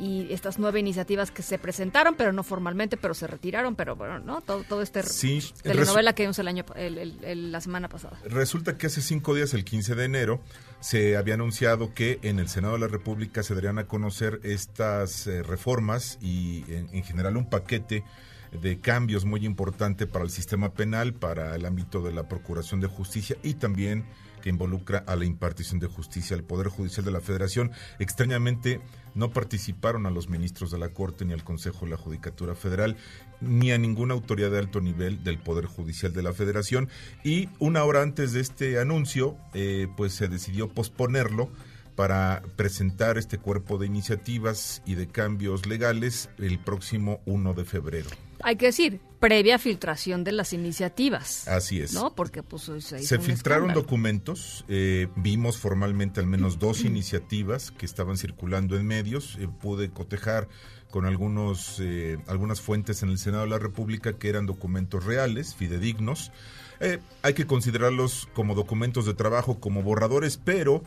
y 0.00 0.32
estas 0.32 0.60
nueve 0.60 0.78
iniciativas 0.78 1.32
que 1.32 1.42
se 1.42 1.58
presentaron, 1.58 2.14
pero 2.14 2.32
no 2.32 2.44
formalmente, 2.44 2.96
pero 2.96 3.14
se 3.14 3.26
retiraron, 3.26 3.74
pero 3.74 3.96
bueno, 3.96 4.20
no 4.20 4.40
todo 4.42 4.62
todo 4.62 4.80
este 4.82 5.02
Sí, 5.02 5.42
telenovela 5.62 6.12
que 6.14 6.22
vimos 6.22 6.38
el 6.38 6.46
año 6.46 6.64
el- 6.76 6.98
el- 6.98 7.24
el- 7.24 7.52
la 7.52 7.60
semana 7.60 7.88
pasada. 7.88 8.16
Resulta 8.24 8.76
que 8.78 8.86
hace 8.86 9.00
cinco 9.02 9.34
días, 9.34 9.54
el 9.54 9.64
15 9.64 9.94
de 9.96 10.04
enero, 10.04 10.40
se 10.80 11.16
había 11.16 11.34
anunciado 11.34 11.94
que 11.94 12.18
en 12.22 12.38
el 12.38 12.48
Senado 12.48 12.74
de 12.74 12.80
la 12.80 12.88
República 12.88 13.42
se 13.42 13.54
darían 13.54 13.78
a 13.78 13.86
conocer 13.86 14.40
estas 14.44 15.26
eh, 15.26 15.42
reformas 15.42 16.18
y 16.20 16.64
en, 16.72 16.88
en 16.92 17.04
general 17.04 17.36
un 17.36 17.48
paquete 17.48 18.04
de 18.52 18.80
cambios 18.80 19.24
muy 19.24 19.44
importante 19.44 20.06
para 20.06 20.24
el 20.24 20.30
sistema 20.30 20.72
penal, 20.72 21.14
para 21.14 21.54
el 21.54 21.66
ámbito 21.66 22.02
de 22.02 22.12
la 22.12 22.28
Procuración 22.28 22.80
de 22.80 22.86
Justicia 22.86 23.36
y 23.42 23.54
también 23.54 24.04
que 24.40 24.50
involucra 24.50 24.98
a 25.06 25.16
la 25.16 25.24
impartición 25.24 25.80
de 25.80 25.88
justicia 25.88 26.36
al 26.36 26.44
Poder 26.44 26.68
Judicial 26.68 27.04
de 27.04 27.10
la 27.10 27.20
Federación. 27.20 27.72
Extrañamente 27.98 28.80
no 29.14 29.30
participaron 29.32 30.06
a 30.06 30.10
los 30.10 30.28
ministros 30.28 30.70
de 30.70 30.78
la 30.78 30.90
Corte 30.90 31.24
ni 31.24 31.32
al 31.32 31.44
Consejo 31.44 31.84
de 31.84 31.92
la 31.92 31.96
Judicatura 31.96 32.54
Federal 32.54 32.96
ni 33.40 33.72
a 33.72 33.78
ninguna 33.78 34.14
autoridad 34.14 34.50
de 34.50 34.58
alto 34.58 34.80
nivel 34.80 35.22
del 35.24 35.38
Poder 35.38 35.66
Judicial 35.66 36.12
de 36.12 36.22
la 36.22 36.32
Federación 36.32 36.88
y 37.24 37.48
una 37.58 37.84
hora 37.84 38.02
antes 38.02 38.32
de 38.32 38.40
este 38.40 38.80
anuncio 38.80 39.36
eh, 39.54 39.88
pues 39.96 40.12
se 40.12 40.28
decidió 40.28 40.68
posponerlo 40.68 41.50
para 41.94 42.42
presentar 42.54 43.18
este 43.18 43.38
cuerpo 43.38 43.76
de 43.76 43.86
iniciativas 43.86 44.82
y 44.86 44.94
de 44.94 45.08
cambios 45.08 45.66
legales 45.66 46.30
el 46.38 46.60
próximo 46.60 47.20
1 47.26 47.54
de 47.54 47.64
febrero. 47.64 48.27
Hay 48.42 48.56
que 48.56 48.66
decir, 48.66 49.00
previa 49.20 49.58
filtración 49.58 50.24
de 50.24 50.32
las 50.32 50.52
iniciativas. 50.52 51.48
Así 51.48 51.80
es. 51.80 51.92
¿No? 51.92 52.14
Porque 52.14 52.42
pues 52.42 52.62
se, 52.62 52.80
Se 52.80 53.18
filtraron 53.18 53.70
escándalo. 53.70 53.80
documentos, 53.82 54.64
eh, 54.68 55.08
vimos 55.16 55.58
formalmente 55.58 56.20
al 56.20 56.26
menos 56.26 56.58
dos 56.58 56.84
iniciativas 56.84 57.70
que 57.70 57.86
estaban 57.86 58.16
circulando 58.16 58.76
en 58.76 58.86
medios, 58.86 59.36
eh, 59.40 59.48
pude 59.60 59.90
cotejar 59.90 60.48
con 60.90 61.04
algunos 61.04 61.78
eh, 61.80 62.18
algunas 62.26 62.60
fuentes 62.60 63.02
en 63.02 63.10
el 63.10 63.18
Senado 63.18 63.44
de 63.44 63.50
la 63.50 63.58
República 63.58 64.14
que 64.14 64.28
eran 64.28 64.46
documentos 64.46 65.04
reales, 65.04 65.54
fidedignos. 65.54 66.32
Eh, 66.80 67.00
hay 67.22 67.34
que 67.34 67.46
considerarlos 67.46 68.28
como 68.34 68.54
documentos 68.54 69.04
de 69.04 69.14
trabajo, 69.14 69.58
como 69.60 69.82
borradores, 69.82 70.38
pero 70.42 70.82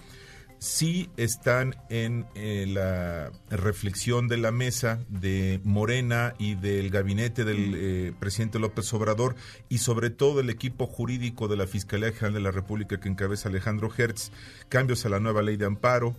sí 0.62 1.10
están 1.18 1.76
en 1.90 2.28
eh, 2.36 2.68
la 2.68 3.32
reflexión 3.50 4.28
de 4.28 4.38
la 4.38 4.52
mesa 4.52 5.00
de 5.10 5.60
Morena 5.64 6.36
y 6.38 6.54
del 6.54 6.92
gabinete 6.92 7.44
del 7.44 7.74
eh, 7.76 8.14
presidente 8.20 8.60
López 8.60 8.94
Obrador 8.94 9.36
y 9.70 9.80
sobre 9.80 10.12
todo 10.12 10.38
del 10.38 10.52
equipo 10.52 10.86
jurídico 10.86 11.48
de 11.48 11.58
la 11.58 11.66
Fiscalía 11.66 12.12
General 12.12 12.36
de 12.36 12.40
la 12.42 12.52
República 12.52 13.00
que 13.00 13.10
encabeza 13.10 13.50
Alejandro 13.50 13.90
Hertz, 13.98 14.32
cambios 14.70 15.04
a 15.04 15.10
la 15.10 15.20
nueva 15.20 15.42
ley 15.42 15.58
de 15.58 15.66
amparo, 15.66 16.16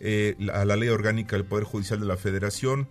eh, 0.00 0.36
a 0.54 0.64
la 0.64 0.76
ley 0.76 0.88
orgánica 0.88 1.36
del 1.36 1.44
Poder 1.44 1.64
Judicial 1.64 2.00
de 2.00 2.06
la 2.06 2.16
Federación, 2.16 2.88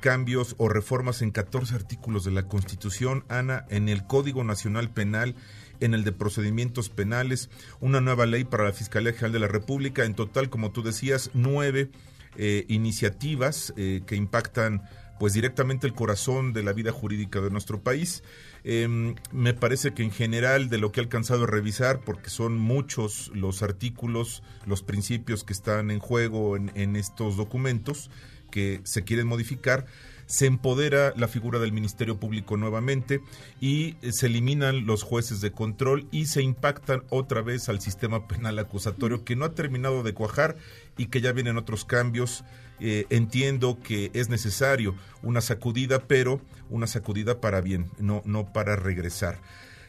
cambios 0.00 0.56
o 0.58 0.68
reformas 0.68 1.22
en 1.22 1.30
14 1.30 1.76
artículos 1.76 2.24
de 2.24 2.32
la 2.32 2.48
Constitución, 2.48 3.24
Ana, 3.28 3.64
en 3.70 3.88
el 3.88 4.08
Código 4.08 4.42
Nacional 4.42 4.90
Penal, 4.90 5.36
en 5.84 5.94
el 5.94 6.04
de 6.04 6.12
procedimientos 6.12 6.88
penales, 6.88 7.50
una 7.80 8.00
nueva 8.00 8.26
ley 8.26 8.44
para 8.44 8.64
la 8.64 8.72
Fiscalía 8.72 9.12
General 9.12 9.32
de 9.32 9.38
la 9.40 9.48
República, 9.48 10.04
en 10.04 10.14
total, 10.14 10.48
como 10.48 10.70
tú 10.70 10.82
decías, 10.82 11.30
nueve 11.34 11.90
eh, 12.36 12.64
iniciativas 12.68 13.74
eh, 13.76 14.02
que 14.06 14.16
impactan 14.16 14.82
pues 15.18 15.34
directamente 15.34 15.86
el 15.86 15.92
corazón 15.92 16.52
de 16.52 16.64
la 16.64 16.72
vida 16.72 16.90
jurídica 16.90 17.40
de 17.40 17.50
nuestro 17.50 17.82
país. 17.82 18.24
Em, 18.64 19.14
me 19.30 19.54
parece 19.54 19.92
que 19.92 20.02
en 20.02 20.10
general 20.10 20.68
de 20.68 20.78
lo 20.78 20.90
que 20.90 21.00
he 21.00 21.02
alcanzado 21.04 21.44
a 21.44 21.46
revisar, 21.46 22.00
porque 22.00 22.30
son 22.30 22.58
muchos 22.58 23.30
los 23.34 23.62
artículos, 23.62 24.42
los 24.66 24.82
principios 24.82 25.44
que 25.44 25.52
están 25.52 25.90
en 25.90 26.00
juego 26.00 26.56
en, 26.56 26.72
en 26.74 26.96
estos 26.96 27.36
documentos 27.36 28.10
que 28.50 28.80
se 28.84 29.04
quieren 29.04 29.26
modificar, 29.26 29.86
se 30.32 30.46
empodera 30.46 31.12
la 31.14 31.28
figura 31.28 31.58
del 31.58 31.72
Ministerio 31.72 32.18
Público 32.18 32.56
nuevamente 32.56 33.20
y 33.60 33.96
eh, 34.00 34.12
se 34.12 34.28
eliminan 34.28 34.86
los 34.86 35.02
jueces 35.02 35.42
de 35.42 35.52
control 35.52 36.08
y 36.10 36.24
se 36.24 36.40
impactan 36.40 37.02
otra 37.10 37.42
vez 37.42 37.68
al 37.68 37.82
sistema 37.82 38.26
penal 38.26 38.58
acusatorio 38.58 39.26
que 39.26 39.36
no 39.36 39.44
ha 39.44 39.54
terminado 39.54 40.02
de 40.02 40.14
cuajar 40.14 40.56
y 40.96 41.08
que 41.08 41.20
ya 41.20 41.32
vienen 41.32 41.58
otros 41.58 41.84
cambios. 41.84 42.44
Eh, 42.80 43.04
entiendo 43.10 43.78
que 43.82 44.10
es 44.14 44.30
necesario 44.30 44.94
una 45.22 45.42
sacudida, 45.42 45.98
pero 45.98 46.40
una 46.70 46.86
sacudida 46.86 47.38
para 47.38 47.60
bien, 47.60 47.90
no, 47.98 48.22
no 48.24 48.54
para 48.54 48.74
regresar. 48.74 49.38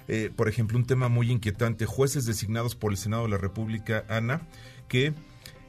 Eh, 0.10 0.30
por 0.36 0.50
ejemplo, 0.50 0.78
un 0.78 0.86
tema 0.86 1.08
muy 1.08 1.32
inquietante, 1.32 1.86
jueces 1.86 2.26
designados 2.26 2.76
por 2.76 2.92
el 2.92 2.98
Senado 2.98 3.24
de 3.24 3.30
la 3.30 3.38
República, 3.38 4.04
Ana, 4.10 4.42
que 4.90 5.14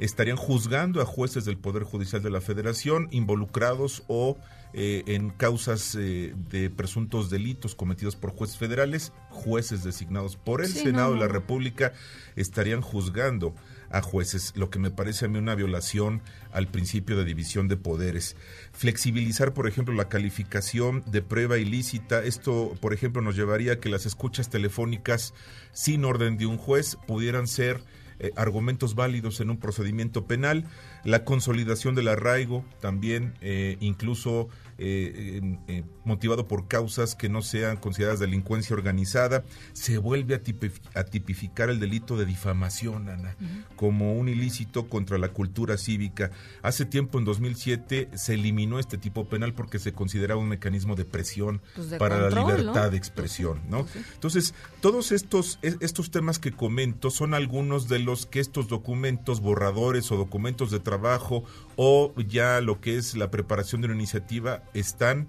estarían 0.00 0.36
juzgando 0.36 1.00
a 1.00 1.06
jueces 1.06 1.44
del 1.44 1.58
Poder 1.58 1.84
Judicial 1.84 2.22
de 2.24 2.30
la 2.30 2.40
Federación 2.40 3.06
involucrados 3.12 4.02
o 4.08 4.36
eh, 4.76 5.04
en 5.06 5.30
causas 5.30 5.94
eh, 5.94 6.34
de 6.50 6.68
presuntos 6.68 7.30
delitos 7.30 7.76
cometidos 7.76 8.16
por 8.16 8.30
jueces 8.30 8.56
federales, 8.56 9.12
jueces 9.30 9.84
designados 9.84 10.34
por 10.34 10.62
el 10.62 10.66
Sí, 10.66 10.80
Senado 10.80 11.14
no, 11.14 11.14
de 11.14 11.28
la. 11.28 11.28
República 11.28 11.92
estarían 12.34 12.80
juzgando 12.80 13.54
a 13.90 14.02
jueces, 14.02 14.52
lo 14.56 14.70
que 14.70 14.80
me 14.80 14.90
parece 14.90 15.26
a 15.26 15.28
mí 15.28 15.38
una 15.38 15.54
violación 15.54 16.22
al 16.52 16.66
principio 16.66 17.16
de 17.16 17.24
división 17.24 17.68
de 17.68 17.76
poderes. 17.76 18.34
Flexibilizar, 18.72 19.54
por 19.54 19.68
ejemplo, 19.68 19.94
la 19.94 20.08
calificación 20.08 21.04
de 21.06 21.22
prueba 21.22 21.56
ilícita. 21.58 22.24
Esto, 22.24 22.74
por 22.80 22.92
ejemplo, 22.92 23.22
nos 23.22 23.36
llevaría 23.36 23.74
a 23.74 23.76
que 23.76 23.88
las 23.88 24.06
escuchas 24.06 24.50
telefónicas 24.50 25.34
sin 25.72 26.04
orden 26.04 26.36
de 26.36 26.46
un 26.46 26.58
juez 26.58 26.98
pudieran 27.06 27.46
ser 27.46 27.80
eh, 28.20 28.30
argumentos 28.36 28.94
válidos 28.94 29.40
en 29.40 29.50
un 29.50 29.58
procedimiento 29.58 30.26
penal, 30.26 30.64
la 31.02 31.24
consolidación 31.24 31.94
del 31.94 32.08
arraigo 32.08 32.64
también, 32.80 33.34
eh, 33.40 33.76
incluso 33.80 34.48
eh, 34.78 35.58
eh, 35.68 35.84
motivado 36.04 36.46
por 36.48 36.68
causas 36.68 37.14
que 37.14 37.28
no 37.28 37.42
sean 37.42 37.76
consideradas 37.76 38.20
delincuencia 38.20 38.74
organizada, 38.74 39.44
se 39.72 39.98
vuelve 39.98 40.34
a, 40.34 40.42
tipif- 40.42 40.80
a 40.94 41.04
tipificar 41.04 41.70
el 41.70 41.80
delito 41.80 42.16
de 42.16 42.26
difamación, 42.26 43.08
Ana, 43.08 43.36
como 43.76 44.14
un 44.14 44.28
ilícito 44.28 44.88
contra 44.88 45.18
la 45.18 45.28
cultura 45.28 45.76
cívica. 45.78 46.30
Hace 46.62 46.84
tiempo, 46.84 47.18
en 47.18 47.24
2007, 47.24 48.10
se 48.14 48.34
eliminó 48.34 48.78
este 48.78 48.98
tipo 48.98 49.28
penal 49.28 49.54
porque 49.54 49.78
se 49.78 49.92
consideraba 49.92 50.40
un 50.40 50.48
mecanismo 50.48 50.94
de 50.96 51.04
presión 51.04 51.60
Pues 51.74 51.90
de 51.90 51.98
para 51.98 52.18
la 52.20 52.30
libertad 52.30 52.84
¿no? 52.84 52.90
de 52.90 52.96
expresión, 52.96 53.60
¿no? 53.68 53.86
Entonces, 54.14 54.54
todos 54.84 55.12
estos, 55.12 55.58
es- 55.62 55.78
estos 55.80 56.10
temas 56.10 56.38
que 56.38 56.52
comento 56.52 57.08
son 57.10 57.32
algunos 57.32 57.88
de 57.88 58.00
los 58.00 58.26
que 58.26 58.38
estos 58.38 58.68
documentos, 58.68 59.40
borradores 59.40 60.12
o 60.12 60.16
documentos 60.18 60.70
de 60.70 60.78
trabajo 60.78 61.42
o 61.76 62.12
ya 62.28 62.60
lo 62.60 62.82
que 62.82 62.98
es 62.98 63.16
la 63.16 63.30
preparación 63.30 63.80
de 63.80 63.86
una 63.86 63.96
iniciativa 63.96 64.62
están 64.74 65.28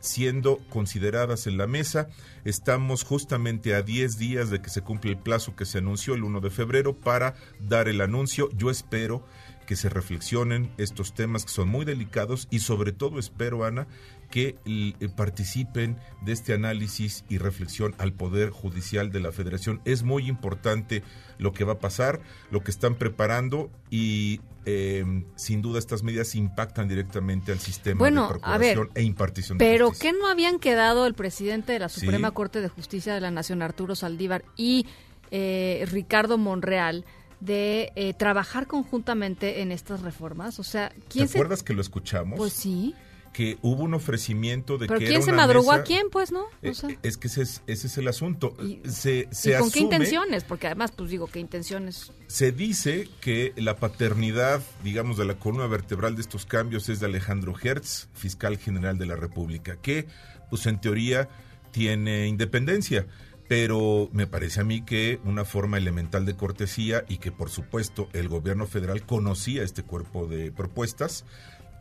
siendo 0.00 0.58
consideradas 0.68 1.46
en 1.46 1.56
la 1.56 1.66
mesa. 1.66 2.08
Estamos 2.44 3.02
justamente 3.02 3.74
a 3.74 3.80
10 3.80 4.18
días 4.18 4.50
de 4.50 4.60
que 4.60 4.68
se 4.68 4.82
cumple 4.82 5.12
el 5.12 5.16
plazo 5.18 5.56
que 5.56 5.64
se 5.64 5.78
anunció 5.78 6.12
el 6.12 6.22
1 6.24 6.40
de 6.40 6.50
febrero 6.50 6.94
para 6.94 7.34
dar 7.66 7.88
el 7.88 8.02
anuncio. 8.02 8.50
Yo 8.58 8.68
espero 8.68 9.24
que 9.72 9.76
que 9.76 9.76
se 9.76 9.88
reflexionen 9.88 10.70
estos 10.76 11.14
temas 11.14 11.46
que 11.46 11.50
son 11.50 11.66
muy 11.70 11.86
delicados 11.86 12.46
y 12.50 12.58
sobre 12.58 12.92
todo 12.92 13.18
espero, 13.18 13.64
Ana, 13.64 13.86
que 14.30 14.56
eh, 14.66 15.08
participen 15.16 15.96
de 16.20 16.32
este 16.32 16.52
análisis 16.52 17.24
y 17.30 17.38
reflexión 17.38 17.94
al 17.96 18.12
Poder 18.12 18.50
Judicial 18.50 19.10
de 19.10 19.20
la 19.20 19.32
Federación. 19.32 19.80
Es 19.86 20.02
muy 20.02 20.28
importante 20.28 21.02
lo 21.38 21.52
que 21.52 21.64
va 21.64 21.72
a 21.74 21.78
pasar, 21.78 22.20
lo 22.50 22.60
que 22.60 22.70
están 22.70 22.96
preparando 22.96 23.70
y 23.88 24.42
eh, 24.66 25.24
sin 25.36 25.62
duda 25.62 25.78
estas 25.78 26.02
medidas 26.02 26.34
impactan 26.34 26.86
directamente 26.86 27.50
al 27.50 27.58
sistema 27.58 27.98
Bueno, 28.00 28.28
de 28.28 28.40
a 28.42 28.58
ver, 28.58 28.74
procuración 28.74 28.90
e 28.94 29.02
impartición 29.04 29.56
de 29.56 29.64
Pero 29.64 29.88
justicia. 29.88 30.12
¿qué 30.12 30.18
no 30.18 30.28
habían 30.28 30.58
quedado 30.58 31.06
el 31.06 31.14
presidente 31.14 31.72
de 31.72 31.78
la 31.78 31.88
Sí. 31.88 32.00
Suprema 32.00 32.30
Corte 32.32 32.60
de 32.60 32.68
Justicia 32.68 33.14
de 33.14 33.22
la 33.22 33.30
Nación, 33.30 33.62
Arturo 33.62 33.94
Saldívar, 33.94 34.44
y 34.54 34.84
eh, 35.30 35.86
Ricardo 35.90 36.36
Monreal 36.36 37.06
de 37.44 37.92
eh, 37.96 38.14
trabajar 38.14 38.66
conjuntamente 38.66 39.62
en 39.62 39.72
estas 39.72 40.02
reformas? 40.02 40.58
O 40.58 40.62
sea, 40.62 40.90
¿Te 40.90 41.00
¿quién 41.08 41.28
se... 41.28 41.38
acuerdas 41.38 41.62
que 41.62 41.74
lo 41.74 41.80
escuchamos? 41.82 42.38
Pues 42.38 42.52
sí. 42.52 42.94
Que 43.32 43.56
hubo 43.62 43.84
un 43.84 43.94
ofrecimiento 43.94 44.76
de 44.76 44.86
¿Pero 44.88 44.98
que 45.00 45.06
quién 45.06 45.16
era 45.16 45.24
se 45.24 45.32
una 45.32 45.46
madrugó 45.46 45.70
mesa- 45.70 45.80
a 45.82 45.84
quién, 45.84 46.10
pues, 46.10 46.32
no? 46.32 46.42
O 46.42 46.48
Eh, 46.60 46.74
sea, 46.74 46.90
es 47.02 47.16
que 47.16 47.28
ese 47.28 47.40
es, 47.42 47.62
ese 47.66 47.86
es 47.86 47.96
el 47.96 48.06
asunto. 48.08 48.54
se 48.84 49.26
se 49.30 49.52
¿Y 49.52 49.58
con 49.58 49.70
qué 49.70 49.80
intenciones? 49.80 50.44
Porque 50.44 50.66
además, 50.66 50.92
pues 50.94 51.08
digo, 51.08 51.26
¿qué 51.28 51.40
intenciones? 51.40 52.12
Se 52.26 52.52
dice 52.52 53.08
que 53.22 53.54
la 53.56 53.76
paternidad, 53.76 54.60
digamos, 54.84 55.16
de 55.16 55.24
la 55.24 55.34
columna 55.38 55.66
vertebral 55.66 56.14
de 56.14 56.20
estos 56.20 56.44
cambios 56.44 56.90
es 56.90 57.00
de 57.00 57.06
Alejandro 57.06 57.54
Hertz, 57.58 58.08
fiscal 58.12 58.58
general 58.58 58.98
de 58.98 59.06
la 59.06 59.16
República, 59.16 59.76
que, 59.80 60.06
pues 60.50 60.66
en 60.66 60.78
teoría, 60.78 61.30
tiene 61.70 62.26
independencia. 62.28 63.06
Pero 63.52 64.08
me 64.14 64.26
parece 64.26 64.62
a 64.62 64.64
mí 64.64 64.80
que 64.80 65.20
una 65.24 65.44
forma 65.44 65.76
elemental 65.76 66.24
de 66.24 66.34
cortesía 66.34 67.04
y 67.06 67.18
que, 67.18 67.30
por 67.30 67.50
supuesto, 67.50 68.08
el 68.14 68.28
gobierno 68.28 68.66
federal 68.66 69.04
conocía 69.04 69.62
este 69.62 69.82
cuerpo 69.82 70.26
de 70.26 70.50
propuestas, 70.50 71.26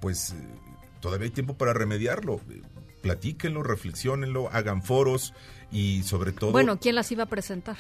pues 0.02 0.32
eh, 0.32 0.36
todavía 1.00 1.28
hay 1.28 1.32
tiempo 1.32 1.56
para 1.56 1.72
remediarlo. 1.72 2.42
Platíquenlo, 3.02 3.64
reflexionenlo, 3.64 4.50
hagan 4.52 4.84
foros 4.84 5.34
y 5.72 6.04
sobre 6.04 6.34
todo... 6.34 6.52
Bueno, 6.52 6.78
¿quién 6.78 6.94
las 6.94 7.10
iba 7.14 7.24
a 7.24 7.28
presentar? 7.28 7.78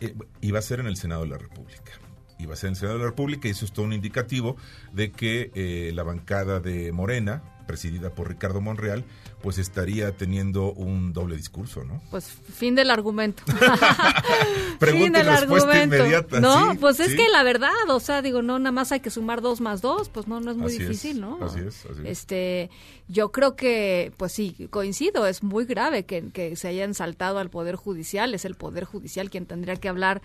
Eh, 0.00 0.12
iba 0.40 0.58
a 0.58 0.62
ser 0.62 0.80
en 0.80 0.86
el 0.86 0.96
Senado 0.96 1.22
de 1.22 1.28
la 1.28 1.38
República. 1.38 1.92
Iba 2.40 2.54
a 2.54 2.56
ser 2.56 2.66
en 2.66 2.72
el 2.72 2.76
Senado 2.76 2.98
de 2.98 3.04
la 3.04 3.10
República 3.10 3.46
y 3.46 3.52
eso 3.52 3.66
es 3.66 3.72
todo 3.72 3.84
un 3.84 3.92
indicativo 3.92 4.56
de 4.92 5.12
que 5.12 5.52
eh, 5.54 5.92
la 5.94 6.02
bancada 6.02 6.58
de 6.58 6.90
Morena, 6.90 7.44
presidida 7.68 8.10
por 8.10 8.28
Ricardo 8.28 8.60
Monreal, 8.60 9.04
pues 9.42 9.58
estaría 9.58 10.12
teniendo 10.16 10.72
un 10.72 11.12
doble 11.12 11.36
discurso, 11.36 11.84
¿no? 11.84 12.02
Pues 12.10 12.26
fin 12.26 12.74
del 12.74 12.90
argumento. 12.90 13.42
Pregunta 14.78 15.04
fin 15.04 15.12
del 15.12 15.26
respuesta 15.26 15.68
argumento. 15.70 15.96
inmediata. 15.96 16.40
No, 16.40 16.72
sí, 16.72 16.78
pues 16.78 17.00
es 17.00 17.10
sí. 17.12 17.16
que 17.16 17.28
la 17.28 17.42
verdad, 17.42 17.70
o 17.88 18.00
sea, 18.00 18.22
digo, 18.22 18.42
no, 18.42 18.58
nada 18.58 18.72
más 18.72 18.92
hay 18.92 19.00
que 19.00 19.10
sumar 19.10 19.42
dos 19.42 19.60
más 19.60 19.82
dos, 19.82 20.08
pues 20.08 20.26
no, 20.26 20.40
no 20.40 20.50
es 20.50 20.56
muy 20.56 20.66
Así 20.66 20.76
es, 20.76 20.88
difícil, 20.88 21.20
¿no? 21.20 21.38
así 21.42 21.60
es, 21.60 21.84
así 21.86 22.02
es. 22.02 22.06
Este, 22.06 22.70
yo 23.08 23.30
creo 23.30 23.56
que, 23.56 24.12
pues 24.16 24.32
sí, 24.32 24.68
coincido, 24.70 25.26
es 25.26 25.42
muy 25.42 25.64
grave 25.64 26.04
que, 26.04 26.30
que 26.32 26.56
se 26.56 26.68
hayan 26.68 26.94
saltado 26.94 27.38
al 27.38 27.50
Poder 27.50 27.76
Judicial, 27.76 28.34
es 28.34 28.44
el 28.44 28.54
Poder 28.56 28.84
Judicial 28.84 29.30
quien 29.30 29.46
tendría 29.46 29.76
que 29.76 29.88
hablar 29.88 30.22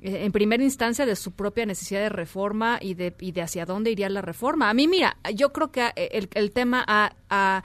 eh, 0.00 0.24
en 0.24 0.32
primera 0.32 0.62
instancia 0.62 1.06
de 1.06 1.14
su 1.14 1.32
propia 1.32 1.64
necesidad 1.66 2.00
de 2.00 2.08
reforma 2.08 2.78
y 2.80 2.94
de, 2.94 3.14
y 3.20 3.32
de 3.32 3.42
hacia 3.42 3.66
dónde 3.66 3.90
iría 3.90 4.08
la 4.08 4.22
reforma. 4.22 4.68
A 4.68 4.74
mí, 4.74 4.88
mira, 4.88 5.16
yo 5.34 5.52
creo 5.52 5.70
que 5.70 5.92
eh, 5.94 6.08
el, 6.12 6.28
el 6.34 6.50
tema 6.50 6.84
ha, 6.88 7.14
ha, 7.30 7.62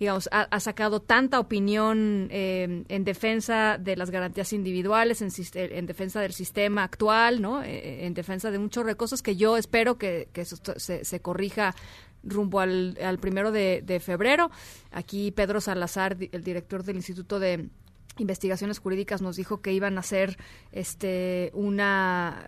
digamos, 0.00 0.28
ha, 0.32 0.58
sacado 0.60 1.00
tanta 1.00 1.38
opinión 1.38 2.28
eh, 2.30 2.84
en 2.88 3.04
defensa 3.04 3.76
de 3.78 3.96
las 3.96 4.10
garantías 4.10 4.52
individuales, 4.54 5.20
en, 5.20 5.30
sis- 5.30 5.54
en 5.54 5.84
defensa 5.84 6.20
del 6.22 6.32
sistema 6.32 6.82
actual, 6.84 7.42
¿no? 7.42 7.62
Eh, 7.62 8.06
en 8.06 8.14
defensa 8.14 8.50
de 8.50 8.58
muchos 8.58 8.82
cosas 8.96 9.20
que 9.20 9.36
yo 9.36 9.58
espero 9.58 9.98
que, 9.98 10.28
eso 10.34 10.56
se, 10.76 11.04
se 11.04 11.20
corrija 11.20 11.74
rumbo 12.22 12.60
al, 12.60 12.96
primero 13.20 13.52
de, 13.52 13.82
de 13.84 14.00
febrero. 14.00 14.50
Aquí 14.90 15.30
Pedro 15.32 15.60
Salazar, 15.60 16.16
el 16.32 16.42
director 16.42 16.82
del 16.82 16.96
Instituto 16.96 17.38
de 17.38 17.68
Investigaciones 18.16 18.78
Jurídicas, 18.78 19.20
nos 19.20 19.36
dijo 19.36 19.60
que 19.60 19.72
iban 19.72 19.98
a 19.98 20.00
hacer 20.00 20.38
este 20.72 21.50
una 21.52 22.46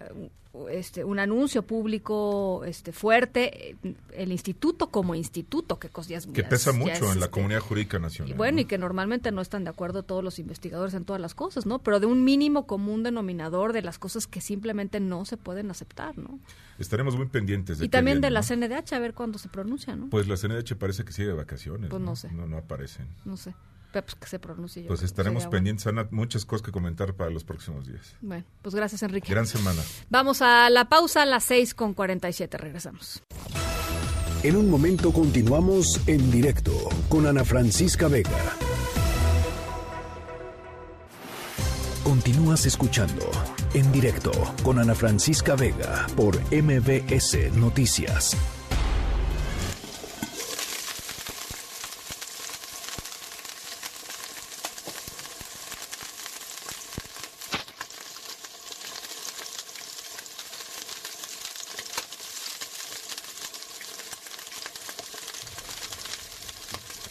este 0.70 1.02
un 1.02 1.18
anuncio 1.18 1.62
público 1.62 2.62
este 2.66 2.92
fuerte 2.92 3.76
el 4.14 4.32
instituto 4.32 4.88
como 4.88 5.14
instituto 5.14 5.78
que 5.78 5.88
ya 6.06 6.18
es- 6.18 6.26
Que 6.26 6.42
ya 6.42 6.48
pesa 6.48 6.72
ya 6.72 6.78
mucho 6.78 6.92
es, 6.92 7.00
en 7.00 7.20
la 7.20 7.26
este, 7.26 7.30
comunidad 7.30 7.60
jurídica 7.60 7.98
nacional. 7.98 8.34
y 8.34 8.36
bueno, 8.36 8.60
y 8.60 8.66
que 8.66 8.76
normalmente 8.76 9.32
no 9.32 9.40
están 9.40 9.64
de 9.64 9.70
acuerdo 9.70 10.02
todos 10.02 10.22
los 10.22 10.38
investigadores 10.38 10.92
en 10.94 11.04
todas 11.04 11.20
las 11.22 11.34
cosas, 11.34 11.64
¿no? 11.64 11.78
Pero 11.78 12.00
de 12.00 12.06
un 12.06 12.22
mínimo 12.24 12.66
común 12.66 13.02
denominador 13.02 13.72
de 13.72 13.80
las 13.82 13.98
cosas 13.98 14.26
que 14.26 14.40
simplemente 14.42 15.00
no 15.00 15.24
se 15.24 15.36
pueden 15.38 15.70
aceptar, 15.70 16.18
¿no? 16.18 16.38
Estaremos 16.78 17.16
muy 17.16 17.26
pendientes 17.26 17.78
de 17.78 17.86
Y 17.86 17.88
también 17.88 18.20
de 18.20 18.30
la 18.30 18.40
¿no? 18.40 18.46
CNDH 18.46 18.92
a 18.94 18.98
ver 18.98 19.14
cuándo 19.14 19.38
se 19.38 19.48
pronuncia, 19.48 19.96
¿no? 19.96 20.10
Pues 20.10 20.28
la 20.28 20.36
CNDH 20.36 20.74
parece 20.76 21.04
que 21.04 21.12
sigue 21.12 21.28
de 21.28 21.34
vacaciones. 21.34 21.88
Pues 21.88 22.02
no 22.02 22.14
sé. 22.16 22.30
No, 22.32 22.46
no 22.46 22.58
aparecen. 22.58 23.06
No 23.24 23.36
sé. 23.36 23.54
Pues 24.00 24.14
que 24.14 24.26
se 24.26 24.38
pronuncie. 24.38 24.82
yo 24.82 24.88
Pues 24.88 25.02
estaremos 25.02 25.42
sería 25.42 25.48
bueno. 25.48 25.58
pendientes, 25.58 25.86
Ana, 25.86 26.08
muchas 26.10 26.44
cosas 26.46 26.64
que 26.64 26.72
comentar 26.72 27.14
para 27.14 27.30
los 27.30 27.44
próximos 27.44 27.86
días. 27.86 28.14
Bueno, 28.20 28.44
pues 28.62 28.74
gracias, 28.74 29.02
Enrique. 29.02 29.30
Gran 29.30 29.46
semana. 29.46 29.82
Vamos 30.08 30.40
a 30.42 30.70
la 30.70 30.88
pausa 30.88 31.22
a 31.22 31.26
las 31.26 31.44
6 31.44 31.74
con 31.74 31.94
47. 31.94 32.56
Regresamos. 32.56 33.22
En 34.42 34.56
un 34.56 34.68
momento 34.70 35.12
continuamos 35.12 36.00
en 36.08 36.30
directo 36.30 36.72
con 37.08 37.26
Ana 37.26 37.44
Francisca 37.44 38.08
Vega. 38.08 38.56
Continúas 42.02 42.66
escuchando 42.66 43.30
en 43.74 43.90
directo 43.92 44.32
con 44.64 44.78
Ana 44.80 44.94
Francisca 44.94 45.54
Vega 45.54 46.06
por 46.16 46.36
MBS 46.52 47.52
Noticias. 47.54 48.36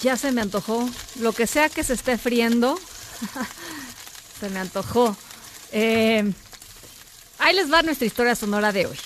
Ya 0.01 0.17
se 0.17 0.31
me 0.31 0.41
antojó. 0.41 0.89
Lo 1.19 1.31
que 1.33 1.45
sea 1.45 1.69
que 1.69 1.83
se 1.83 1.93
esté 1.93 2.17
friendo, 2.17 2.79
se 4.39 4.49
me 4.49 4.59
antojó. 4.59 5.15
Eh, 5.71 6.31
ahí 7.37 7.55
les 7.55 7.71
va 7.71 7.83
nuestra 7.83 8.07
historia 8.07 8.35
sonora 8.35 8.71
de 8.71 8.87
hoy. 8.87 8.97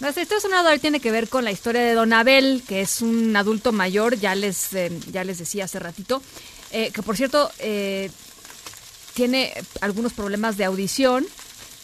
Nuestra 0.00 0.22
historia 0.22 0.40
sonora 0.40 0.62
de 0.62 0.70
hoy 0.70 0.78
tiene 0.78 1.00
que 1.00 1.10
ver 1.10 1.28
con 1.28 1.44
la 1.44 1.50
historia 1.50 1.82
de 1.82 1.94
Don 1.94 2.12
Abel, 2.12 2.62
que 2.66 2.80
es 2.80 3.02
un 3.02 3.34
adulto 3.36 3.72
mayor, 3.72 4.18
ya 4.18 4.34
les, 4.34 4.72
eh, 4.74 4.92
ya 5.10 5.24
les 5.24 5.38
decía 5.38 5.64
hace 5.64 5.78
ratito, 5.78 6.22
eh, 6.70 6.90
que 6.92 7.02
por 7.02 7.16
cierto 7.16 7.50
tiene 9.14 9.54
algunos 9.80 10.12
problemas 10.12 10.56
de 10.56 10.64
audición 10.64 11.26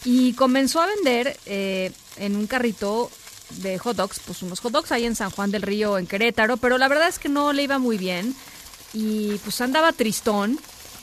y 0.03 0.33
comenzó 0.33 0.81
a 0.81 0.87
vender 0.87 1.37
en 1.45 2.35
un 2.35 2.47
carrito 2.47 3.09
de 3.57 3.77
hot 3.77 3.97
dogs, 3.97 4.19
pues 4.25 4.41
unos 4.41 4.59
hot 4.59 4.71
dogs 4.71 4.91
ahí 4.91 5.05
en 5.05 5.15
San 5.15 5.29
Juan 5.31 5.51
del 5.51 5.61
Río, 5.61 5.97
en 5.97 6.07
Querétaro, 6.07 6.57
pero 6.57 6.77
la 6.77 6.87
verdad 6.87 7.07
es 7.07 7.19
que 7.19 7.29
no 7.29 7.53
le 7.53 7.63
iba 7.63 7.79
muy 7.79 7.97
bien 7.97 8.35
y 8.93 9.37
pues 9.43 9.61
andaba 9.61 9.91
tristón. 9.91 10.59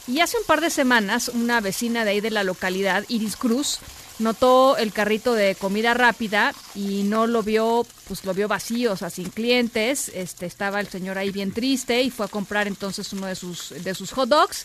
Y 0.06 0.20
hace 0.20 0.38
un 0.38 0.44
par 0.44 0.62
de 0.62 0.70
semanas 0.70 1.28
una 1.28 1.60
vecina 1.60 2.04
de 2.04 2.12
ahí 2.12 2.20
de 2.20 2.30
la 2.30 2.42
localidad, 2.42 3.04
Iris 3.08 3.36
Cruz, 3.36 3.78
notó 4.18 4.76
el 4.76 4.92
carrito 4.92 5.34
de 5.34 5.54
comida 5.54 5.94
rápida 5.94 6.54
y 6.74 7.02
no 7.02 7.26
lo 7.26 7.42
vio, 7.42 7.86
pues 8.06 8.24
lo 8.24 8.34
vio 8.34 8.48
vacío, 8.48 8.92
o 8.92 8.96
sea, 8.96 9.10
sin 9.10 9.28
clientes. 9.28 10.10
Este 10.14 10.46
estaba 10.46 10.80
el 10.80 10.88
señor 10.88 11.18
ahí 11.18 11.30
bien 11.30 11.52
triste 11.52 12.02
y 12.02 12.10
fue 12.10 12.26
a 12.26 12.28
comprar 12.28 12.66
entonces 12.68 13.12
uno 13.12 13.26
de 13.26 13.34
sus 13.34 13.74
de 13.82 13.94
sus 13.94 14.12
hot 14.12 14.28
dogs. 14.28 14.64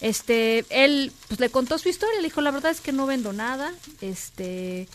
Este, 0.00 0.66
él 0.68 1.12
pues 1.28 1.40
le 1.40 1.48
contó 1.48 1.78
su 1.78 1.88
historia, 1.88 2.16
le 2.18 2.24
dijo, 2.24 2.40
"La 2.40 2.50
verdad 2.50 2.70
es 2.70 2.80
que 2.80 2.92
no 2.92 3.06
vendo 3.06 3.32
nada." 3.32 3.72
Este, 4.00 4.86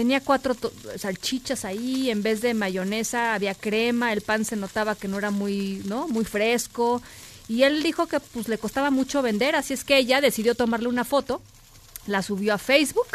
tenía 0.00 0.22
cuatro 0.22 0.56
salchichas 0.96 1.66
ahí, 1.66 2.10
en 2.10 2.22
vez 2.22 2.40
de 2.40 2.54
mayonesa 2.54 3.34
había 3.34 3.54
crema, 3.54 4.14
el 4.14 4.22
pan 4.22 4.46
se 4.46 4.56
notaba 4.56 4.94
que 4.94 5.08
no 5.08 5.18
era 5.18 5.30
muy, 5.30 5.82
¿no? 5.84 6.08
Muy 6.08 6.24
fresco. 6.24 7.02
Y 7.48 7.64
él 7.64 7.82
dijo 7.82 8.06
que 8.06 8.18
pues 8.18 8.48
le 8.48 8.56
costaba 8.56 8.90
mucho 8.90 9.20
vender, 9.20 9.54
así 9.56 9.74
es 9.74 9.84
que 9.84 9.98
ella 9.98 10.22
decidió 10.22 10.54
tomarle 10.54 10.88
una 10.88 11.04
foto, 11.04 11.42
la 12.06 12.22
subió 12.22 12.54
a 12.54 12.58
Facebook. 12.58 13.08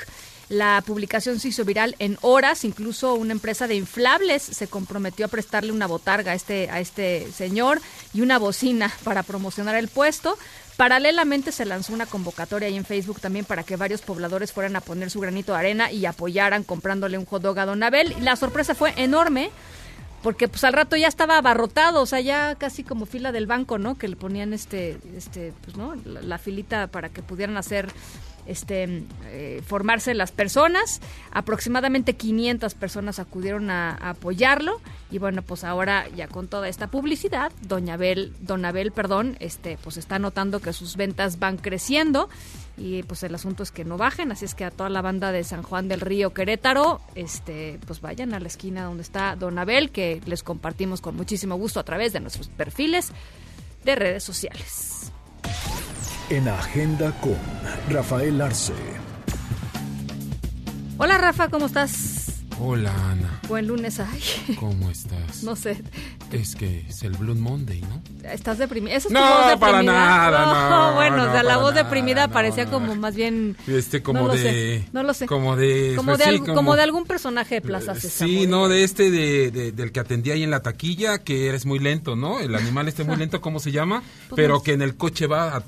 La 0.47 0.83
publicación 0.85 1.39
se 1.39 1.47
hizo 1.47 1.65
viral 1.65 1.95
en 1.97 2.19
horas, 2.21 2.65
incluso 2.65 3.15
una 3.15 3.31
empresa 3.31 3.67
de 3.67 3.73
inflables 3.73 4.43
se 4.43 4.67
comprometió 4.67 5.25
a 5.25 5.29
prestarle 5.29 5.71
una 5.71 5.87
botarga 5.87 6.33
a 6.33 6.35
este, 6.35 6.69
a 6.69 6.79
este 6.79 7.31
señor 7.35 7.81
y 8.13 8.21
una 8.21 8.37
bocina 8.37 8.93
para 9.03 9.23
promocionar 9.23 9.75
el 9.75 9.87
puesto. 9.87 10.37
Paralelamente 10.77 11.53
se 11.53 11.65
lanzó 11.65 11.93
una 11.93 12.05
convocatoria 12.05 12.67
ahí 12.67 12.75
en 12.75 12.83
Facebook 12.83 13.21
también 13.21 13.45
para 13.45 13.63
que 13.63 13.77
varios 13.77 14.01
pobladores 14.01 14.51
fueran 14.51 14.75
a 14.75 14.81
poner 14.81 15.09
su 15.09 15.21
granito 15.21 15.53
de 15.53 15.59
arena 15.59 15.91
y 15.91 16.05
apoyaran 16.05 16.63
comprándole 16.63 17.17
un 17.17 17.25
hot 17.25 17.41
dog 17.41 17.59
a 17.59 17.65
Don 17.65 17.81
Abel. 17.81 18.13
Y 18.17 18.21
la 18.21 18.35
sorpresa 18.35 18.75
fue 18.75 18.93
enorme 18.97 19.51
porque 20.21 20.47
pues 20.47 20.63
al 20.63 20.73
rato 20.73 20.97
ya 20.97 21.07
estaba 21.07 21.37
abarrotado, 21.37 22.01
o 22.01 22.05
sea, 22.05 22.19
ya 22.19 22.55
casi 22.55 22.83
como 22.83 23.05
fila 23.05 23.31
del 23.31 23.45
banco, 23.45 23.77
¿no? 23.77 23.95
Que 23.95 24.07
le 24.07 24.15
ponían 24.15 24.53
este, 24.53 24.97
este, 25.15 25.53
pues, 25.63 25.77
¿no? 25.77 25.95
La, 26.03 26.21
la 26.21 26.37
filita 26.39 26.87
para 26.87 27.09
que 27.09 27.21
pudieran 27.21 27.57
hacer 27.57 27.87
este, 28.45 29.03
eh, 29.25 29.61
formarse 29.65 30.13
las 30.13 30.31
personas. 30.31 31.01
Aproximadamente 31.31 32.15
500 32.15 32.73
personas 32.75 33.19
acudieron 33.19 33.69
a, 33.69 33.95
apoyarlo 33.95 34.81
y 35.11 35.17
bueno, 35.17 35.41
pues 35.41 35.63
ahora 35.63 36.07
ya 36.15 36.27
con 36.27 36.47
toda 36.47 36.67
esta 36.67 36.87
publicidad, 36.87 37.51
Doña 37.61 37.95
Abel, 37.95 38.33
Don 38.39 38.65
Abel, 38.65 38.91
perdón, 38.91 39.37
este, 39.39 39.77
pues 39.83 39.97
está 39.97 40.19
notando 40.19 40.59
que 40.59 40.73
sus 40.73 40.95
ventas 40.95 41.39
van 41.39 41.57
creciendo 41.57 42.29
y 42.77 43.03
pues 43.03 43.23
el 43.23 43.33
asunto 43.33 43.63
es 43.63 43.71
que 43.71 43.85
no 43.85 43.97
bajen, 43.97 44.31
así 44.31 44.45
es 44.45 44.55
que 44.55 44.65
a 44.65 44.71
toda 44.71 44.89
la 44.89 45.01
banda 45.01 45.31
de 45.31 45.43
San 45.43 45.63
Juan 45.63 45.87
del 45.87 46.01
Río 46.01 46.33
Querétaro, 46.33 47.01
este, 47.15 47.79
pues 47.85 48.01
vayan 48.01 48.33
a 48.33 48.39
la 48.39 48.47
esquina 48.47 48.83
donde 48.83 49.03
está 49.03 49.35
Don 49.35 49.57
Abel, 49.57 49.91
que 49.91 50.21
les 50.25 50.43
compartimos 50.43 51.01
con 51.01 51.15
muchísimo 51.15 51.55
gusto 51.55 51.79
a 51.79 51.83
través 51.83 52.13
de 52.13 52.19
nuestros 52.19 52.49
perfiles 52.49 53.11
de 53.85 53.95
redes 53.95 54.23
sociales. 54.23 55.11
En 56.29 56.47
Agenda 56.47 57.11
con 57.21 57.37
Rafael 57.89 58.41
Arce. 58.41 58.73
Hola 60.97 61.17
Rafa, 61.17 61.49
¿cómo 61.49 61.67
estás? 61.67 62.21
Hola 62.57 62.93
Ana, 63.11 63.41
Buen 63.49 63.67
lunes, 63.67 63.99
ay. 63.99 64.55
¿cómo 64.57 64.89
estás? 64.89 65.43
No 65.43 65.57
sé, 65.57 65.83
Es 66.31 66.55
que 66.55 66.85
es 66.87 67.03
el 67.03 67.11
Blue 67.11 67.35
Monday, 67.35 67.81
¿no? 67.81 68.01
¿estás 68.31 68.57
deprimida? 68.57 68.95
¿Esa 68.95 69.09
es 69.09 69.13
No, 69.13 69.19
tu 69.19 69.25
voz 69.27 69.59
para 69.59 69.77
deprimida? 69.79 69.93
nada, 69.93 70.69
no, 70.69 70.95
bueno, 70.95 71.15
o 71.15 71.25
no, 71.25 71.31
sea, 71.33 71.43
la 71.43 71.49
para 71.49 71.57
voz 71.61 71.73
nada, 71.73 71.83
deprimida 71.83 72.27
no, 72.27 72.33
parecía 72.33 72.63
no. 72.65 72.71
como 72.71 72.95
más 72.95 73.13
bien... 73.13 73.57
Este 73.67 74.01
como 74.01 74.21
no 74.21 74.27
lo 74.27 74.33
de 74.35 74.39
sé, 74.41 74.87
no 74.93 75.03
lo 75.03 75.13
sé. 75.13 75.25
como 75.25 75.57
de 75.57 75.93
Como 75.97 76.11
pues 76.13 76.19
de, 76.19 76.23
sí, 76.23 76.29
algo- 76.29 76.55
como 76.55 76.75
de 76.77 76.81
algún 76.83 77.03
personaje 77.05 77.55
de 77.55 77.61
Plaza 77.61 77.93
Sésamo. 77.93 78.29
Sí, 78.31 78.47
no, 78.47 78.69
de 78.69 78.85
este 78.85 79.11
de, 79.11 79.51
de- 79.51 79.71
del 79.73 79.91
que 79.91 79.99
atendía 79.99 80.33
ahí 80.35 80.43
en 80.43 80.51
la 80.51 80.61
taquilla, 80.61 81.19
que 81.19 81.49
eres 81.49 81.65
muy 81.65 81.79
lento, 81.79 82.15
¿no? 82.15 82.39
El 82.39 82.55
animal 82.55 82.87
este 82.87 83.03
muy 83.03 83.15
lento, 83.17 83.41
¿cómo 83.41 83.59
se 83.59 83.73
llama? 83.73 84.01
Pues 84.29 84.37
Pero 84.37 84.55
no 84.55 84.63
que 84.63 84.71
en 84.71 84.81
el 84.81 84.95
coche 84.95 85.27
va 85.27 85.57
a, 85.57 85.63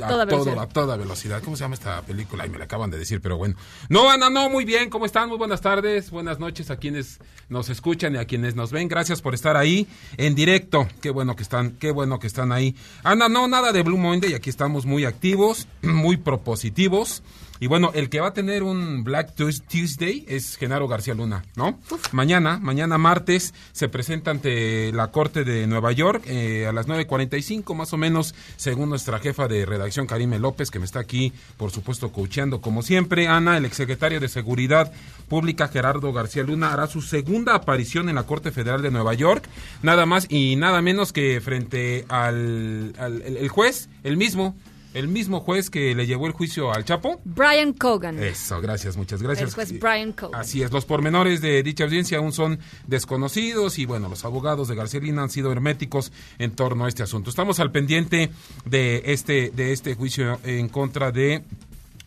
a 0.00 0.08
Toda 0.08 0.26
todo, 0.26 0.44
velocidad. 0.44 0.62
a 0.64 0.68
toda 0.68 0.96
velocidad. 0.96 1.42
¿Cómo 1.42 1.56
se 1.56 1.64
llama 1.64 1.74
esta 1.74 2.02
película? 2.02 2.44
Ay, 2.44 2.50
me 2.50 2.58
la 2.58 2.64
acaban 2.64 2.90
de 2.90 2.98
decir, 2.98 3.20
pero 3.20 3.36
bueno. 3.36 3.54
No, 3.88 4.10
Ana, 4.10 4.30
no, 4.30 4.48
muy 4.48 4.64
bien, 4.64 4.90
¿cómo 4.90 5.06
están? 5.06 5.28
Muy 5.28 5.38
buenas 5.38 5.60
tardes, 5.60 6.10
buenas 6.10 6.38
noches 6.38 6.70
a 6.70 6.76
quienes 6.76 7.18
nos 7.48 7.68
escuchan 7.68 8.14
y 8.14 8.18
a 8.18 8.24
quienes 8.26 8.54
nos 8.54 8.70
ven. 8.70 8.88
Gracias 8.88 9.20
por 9.22 9.34
estar 9.34 9.56
ahí 9.56 9.86
en 10.16 10.34
directo. 10.34 10.86
Qué 11.00 11.10
bueno 11.10 11.34
que 11.36 11.42
están, 11.42 11.72
qué 11.72 11.90
bueno 11.90 12.18
que 12.18 12.26
están 12.26 12.52
ahí. 12.52 12.76
Ana, 13.02 13.28
no, 13.28 13.48
nada 13.48 13.72
de 13.72 13.82
Blue 13.82 13.98
Monday, 13.98 14.34
aquí 14.34 14.50
estamos 14.50 14.86
muy 14.86 15.04
activos, 15.04 15.66
muy 15.82 16.16
propositivos. 16.16 17.22
Y 17.60 17.66
bueno, 17.66 17.90
el 17.94 18.08
que 18.08 18.20
va 18.20 18.28
a 18.28 18.32
tener 18.32 18.62
un 18.62 19.04
Black 19.04 19.34
Tues- 19.36 19.62
Tuesday 19.68 20.24
es 20.28 20.56
Genaro 20.56 20.86
García 20.88 21.14
Luna, 21.14 21.44
¿no? 21.56 21.78
Mañana, 22.12 22.58
mañana 22.60 22.98
martes, 22.98 23.52
se 23.72 23.88
presenta 23.88 24.30
ante 24.30 24.92
la 24.92 25.10
Corte 25.10 25.44
de 25.44 25.66
Nueva 25.66 25.92
York 25.92 26.22
eh, 26.26 26.66
a 26.68 26.72
las 26.72 26.86
9.45 26.86 27.74
más 27.74 27.92
o 27.92 27.96
menos, 27.96 28.34
según 28.56 28.88
nuestra 28.90 29.18
jefa 29.18 29.48
de 29.48 29.66
redacción, 29.66 30.06
Karime 30.06 30.38
López, 30.38 30.70
que 30.70 30.78
me 30.78 30.84
está 30.84 31.00
aquí, 31.00 31.32
por 31.56 31.70
supuesto, 31.70 32.12
coacheando 32.12 32.60
como 32.60 32.82
siempre. 32.82 33.26
Ana, 33.28 33.56
el 33.56 33.64
exsecretario 33.64 34.20
de 34.20 34.28
Seguridad 34.28 34.92
Pública, 35.28 35.68
Gerardo 35.68 36.12
García 36.12 36.42
Luna, 36.44 36.72
hará 36.72 36.86
su 36.86 37.02
segunda 37.02 37.54
aparición 37.54 38.08
en 38.08 38.14
la 38.14 38.22
Corte 38.24 38.50
Federal 38.52 38.82
de 38.82 38.90
Nueva 38.90 39.14
York, 39.14 39.44
nada 39.82 40.06
más 40.06 40.26
y 40.30 40.56
nada 40.56 40.80
menos 40.82 41.12
que 41.12 41.40
frente 41.40 42.04
al, 42.08 42.94
al- 42.98 43.22
el 43.22 43.48
juez, 43.48 43.88
el 44.04 44.16
mismo, 44.16 44.56
el 44.94 45.08
mismo 45.08 45.40
juez 45.40 45.70
que 45.70 45.94
le 45.94 46.06
llevó 46.06 46.26
el 46.26 46.32
juicio 46.32 46.72
al 46.72 46.84
Chapo. 46.84 47.20
Brian 47.24 47.72
Cogan. 47.72 48.22
Eso, 48.22 48.60
gracias, 48.60 48.96
muchas 48.96 49.22
gracias. 49.22 49.50
El 49.50 49.54
juez 49.54 49.78
Brian 49.78 50.12
Cogan. 50.12 50.40
Así 50.40 50.62
es, 50.62 50.72
los 50.72 50.84
pormenores 50.84 51.40
de 51.40 51.62
dicha 51.62 51.84
audiencia 51.84 52.18
aún 52.18 52.32
son 52.32 52.58
desconocidos 52.86 53.78
y 53.78 53.86
bueno, 53.86 54.08
los 54.08 54.24
abogados 54.24 54.68
de 54.68 54.74
García 54.74 55.00
Lina 55.00 55.22
han 55.22 55.30
sido 55.30 55.52
herméticos 55.52 56.12
en 56.38 56.52
torno 56.52 56.84
a 56.84 56.88
este 56.88 57.02
asunto. 57.02 57.30
Estamos 57.30 57.60
al 57.60 57.70
pendiente 57.70 58.30
de 58.64 59.02
este, 59.06 59.50
de 59.50 59.72
este 59.72 59.94
juicio 59.94 60.38
en 60.44 60.68
contra 60.68 61.12
de 61.12 61.42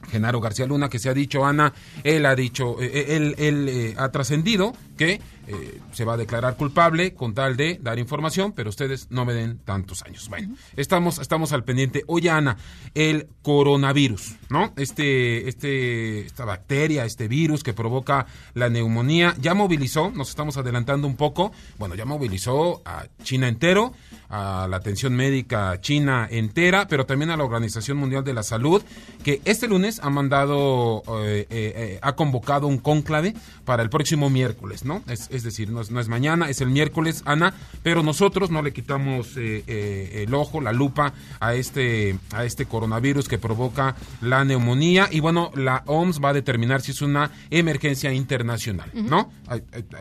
Genaro 0.10 0.40
García 0.42 0.66
Luna, 0.66 0.90
que 0.90 1.00
se 1.00 1.10
ha 1.10 1.14
dicho, 1.14 1.46
Ana, 1.46 1.74
él 2.04 2.26
ha 2.26 2.36
dicho, 2.36 2.82
eh, 2.82 2.92
eh, 2.94 3.16
él, 3.16 3.36
él, 3.38 3.70
eh, 3.70 3.96
ha 3.98 4.10
trascendido 4.10 4.74
que 5.02 5.20
eh, 5.48 5.82
se 5.94 6.06
va 6.06 6.14
a 6.14 6.18
declarar 6.18 6.56
culpable 6.58 7.16
con 7.16 7.34
tal 7.34 7.58
de 7.58 7.80
dar 7.82 7.98
información, 7.98 8.52
pero 8.52 8.70
ustedes 8.70 9.08
no 9.10 9.26
me 9.26 9.34
den 9.34 9.58
tantos 9.58 10.04
años. 10.04 10.30
Bueno, 10.30 10.56
estamos, 10.78 11.18
estamos 11.18 11.54
al 11.54 11.64
pendiente. 11.64 12.04
Oye, 12.06 12.30
Ana, 12.30 12.56
el 12.94 13.28
coronavirus, 13.42 14.36
¿no? 14.50 14.74
Este, 14.78 15.50
este, 15.50 16.20
esta 16.28 16.46
bacteria, 16.46 17.04
este 17.06 17.28
virus 17.28 17.64
que 17.64 17.74
provoca 17.74 18.28
la 18.54 18.70
neumonía, 18.70 19.36
ya 19.42 19.56
movilizó, 19.56 20.12
nos 20.12 20.30
estamos 20.30 20.58
adelantando 20.58 21.08
un 21.08 21.16
poco, 21.16 21.52
bueno, 21.80 21.96
ya 21.96 22.06
movilizó 22.06 22.84
a 22.86 23.08
China 23.24 23.48
entero, 23.48 23.94
a 24.32 24.68
la 24.70 24.78
atención 24.78 25.14
médica 25.14 25.80
china 25.82 26.28
entera, 26.32 26.88
pero 26.88 27.06
también 27.06 27.32
a 27.32 27.38
la 27.38 27.44
Organización 27.44 27.98
Mundial 27.98 28.24
de 28.24 28.34
la 28.34 28.44
Salud, 28.44 28.82
que 29.24 29.42
este 29.46 29.68
lunes 29.68 30.00
ha 30.02 30.10
mandado, 30.10 31.04
eh, 31.26 31.48
eh, 31.50 31.74
eh, 31.76 32.00
ha 32.02 32.16
convocado 32.16 32.68
un 32.68 32.78
cónclave 32.78 33.36
para 33.66 33.84
el 33.84 33.90
próximo 33.90 34.30
miércoles, 34.30 34.86
¿no? 34.86 34.91
Es, 35.08 35.30
es 35.32 35.44
decir, 35.44 35.70
no 35.70 35.82
es, 35.82 35.92
no 35.92 36.00
es 36.00 36.08
mañana, 36.08 36.50
es 36.50 36.62
el 36.62 36.70
miércoles, 36.70 37.24
Ana, 37.26 37.54
pero 37.84 38.04
nosotros 38.04 38.52
no 38.52 38.62
le 38.62 38.74
quitamos 38.74 39.38
eh, 39.38 39.64
eh, 39.68 40.26
el 40.28 40.34
ojo, 40.34 40.62
la 40.62 40.74
lupa 40.74 41.14
a 41.40 41.54
este, 41.54 42.18
a 42.32 42.46
este 42.46 42.66
coronavirus 42.66 43.28
que 43.28 43.38
provoca 43.38 43.96
la 44.22 44.44
neumonía 44.44 45.08
y 45.12 45.20
bueno, 45.20 45.52
la 45.56 45.84
OMS 45.86 46.20
va 46.24 46.30
a 46.30 46.34
determinar 46.34 46.82
si 46.82 46.92
es 46.92 47.02
una 47.02 47.32
emergencia 47.50 48.14
internacional, 48.14 48.90
¿no? 48.94 49.32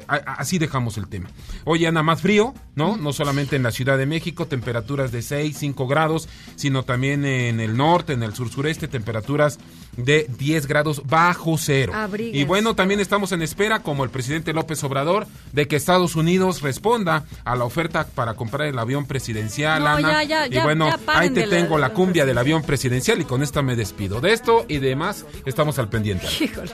Así 0.06 0.58
dejamos 0.58 0.98
el 0.98 1.08
tema. 1.08 1.30
Oye, 1.64 1.86
Ana, 1.86 2.02
más 2.02 2.20
frío, 2.20 2.54
¿no? 2.74 2.96
No 2.96 3.12
solamente 3.12 3.56
en 3.56 3.62
la 3.62 3.70
Ciudad 3.70 3.98
de 3.98 4.06
México, 4.06 4.46
temperaturas 4.46 5.12
de 5.12 5.22
6, 5.22 5.56
5 5.58 5.86
grados, 5.86 6.28
sino 6.56 6.84
también 6.84 7.24
en 7.24 7.60
el 7.60 7.76
norte, 7.76 8.12
en 8.12 8.22
el 8.22 8.34
sur 8.34 8.50
sureste, 8.50 8.88
temperaturas 8.88 9.58
de 9.96 10.26
10 10.38 10.66
grados 10.66 11.02
bajo 11.06 11.56
cero. 11.58 11.92
Abríguense. 11.94 12.38
Y 12.38 12.44
bueno, 12.44 12.74
también 12.74 13.00
estamos 13.00 13.32
en 13.32 13.42
espera, 13.42 13.80
como 13.80 14.04
el 14.04 14.10
presidente 14.10 14.52
López 14.52 14.82
Obrador, 14.84 15.26
de 15.52 15.66
que 15.68 15.76
Estados 15.76 16.16
Unidos 16.16 16.62
responda 16.62 17.24
a 17.44 17.56
la 17.56 17.64
oferta 17.64 18.06
para 18.06 18.34
comprar 18.34 18.68
el 18.68 18.78
avión 18.78 19.06
presidencial, 19.06 19.82
No, 19.82 19.88
Ana. 19.90 20.22
ya, 20.24 20.46
ya, 20.48 20.60
y 20.60 20.62
bueno, 20.62 20.88
ya 20.88 20.98
ahí 21.18 21.30
te 21.30 21.46
la- 21.46 21.56
tengo 21.56 21.78
la 21.78 21.90
cumbia 21.94 22.24
del 22.24 22.38
avión 22.38 22.62
presidencial 22.62 23.20
y 23.20 23.24
con 23.24 23.42
esta 23.42 23.62
me 23.62 23.76
despido. 23.76 24.20
De 24.20 24.32
esto 24.32 24.64
y 24.68 24.78
demás 24.78 25.26
estamos 25.44 25.78
al 25.78 25.88
pendiente. 25.88 26.26
Híjole. 26.40 26.70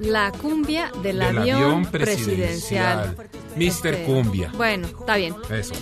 La 0.00 0.32
cumbia 0.32 0.90
del, 1.02 1.18
Del 1.18 1.38
avión, 1.38 1.62
avión 1.62 1.86
presidencial. 1.86 3.14
presidencial. 3.14 3.16
Mister 3.56 3.94
Este, 3.94 4.06
Cumbia. 4.06 4.50
Bueno, 4.56 4.86
está 4.88 5.16
bien. 5.16 5.34
Eso. 5.50 5.74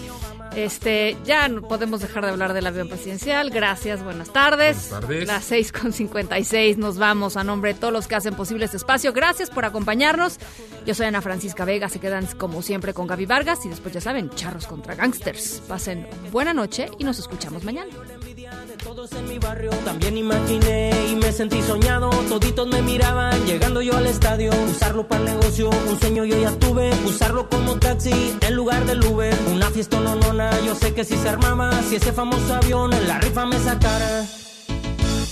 Este, 0.64 1.16
ya 1.24 1.46
no 1.46 1.62
podemos 1.62 2.00
dejar 2.00 2.24
de 2.24 2.30
hablar 2.30 2.52
del 2.52 2.66
avión 2.66 2.88
presidencial. 2.88 3.50
Gracias, 3.50 4.02
buenas 4.02 4.32
tardes. 4.32 4.88
Buenas 4.90 5.06
tardes. 5.06 5.26
Las 5.28 5.44
6 5.44 5.70
con 5.72 5.92
56 5.92 6.78
nos 6.78 6.98
vamos 6.98 7.36
a 7.36 7.44
nombre 7.44 7.74
de 7.74 7.78
todos 7.78 7.92
los 7.92 8.08
que 8.08 8.16
hacen 8.16 8.34
posible 8.34 8.64
este 8.64 8.76
espacio. 8.76 9.12
Gracias 9.12 9.50
por 9.50 9.64
acompañarnos. 9.64 10.38
Yo 10.84 10.94
soy 10.94 11.06
Ana 11.06 11.22
Francisca 11.22 11.64
Vega. 11.64 11.88
Se 11.88 12.00
quedan 12.00 12.26
como 12.38 12.60
siempre 12.62 12.92
con 12.92 13.06
Gaby 13.06 13.26
Vargas 13.26 13.64
y 13.66 13.68
después 13.68 13.94
ya 13.94 14.00
saben, 14.00 14.30
charros 14.30 14.66
contra 14.66 14.96
gangsters. 14.96 15.62
Pasen 15.68 16.08
buena 16.32 16.52
noche 16.52 16.90
y 16.98 17.04
nos 17.04 17.20
escuchamos 17.20 17.62
mañana. 17.62 17.92
Todos 18.84 19.12
en 19.12 19.28
mi 19.28 19.38
barrio 19.38 19.70
también 19.84 20.16
imaginé 20.16 20.90
y 21.10 21.16
me 21.16 21.32
sentí 21.32 21.60
soñado. 21.62 22.10
Toditos 22.28 22.66
me 22.68 22.80
miraban 22.82 23.44
llegando 23.44 23.82
yo 23.82 23.96
al 23.96 24.06
estadio. 24.06 24.50
Usarlo 24.70 25.06
para 25.06 25.24
el 25.24 25.36
negocio, 25.36 25.70
un 25.88 25.98
sueño 25.98 26.24
yo 26.24 26.40
ya 26.40 26.50
tuve. 26.58 26.90
Usarlo 27.04 27.48
como 27.48 27.78
taxi 27.78 28.36
en 28.40 28.54
lugar 28.54 28.84
del 28.86 29.04
Uber. 29.04 29.34
Una 29.52 29.70
fiesta 29.70 30.00
no 30.00 30.14
nona, 30.14 30.50
yo 30.64 30.74
sé 30.74 30.94
que 30.94 31.04
si 31.04 31.16
se 31.16 31.28
armaba, 31.28 31.82
si 31.82 31.96
ese 31.96 32.12
famoso 32.12 32.54
avión 32.54 32.92
en 32.92 33.08
la 33.08 33.18
rifa 33.18 33.46
me 33.46 33.58
sacara. 33.58 34.26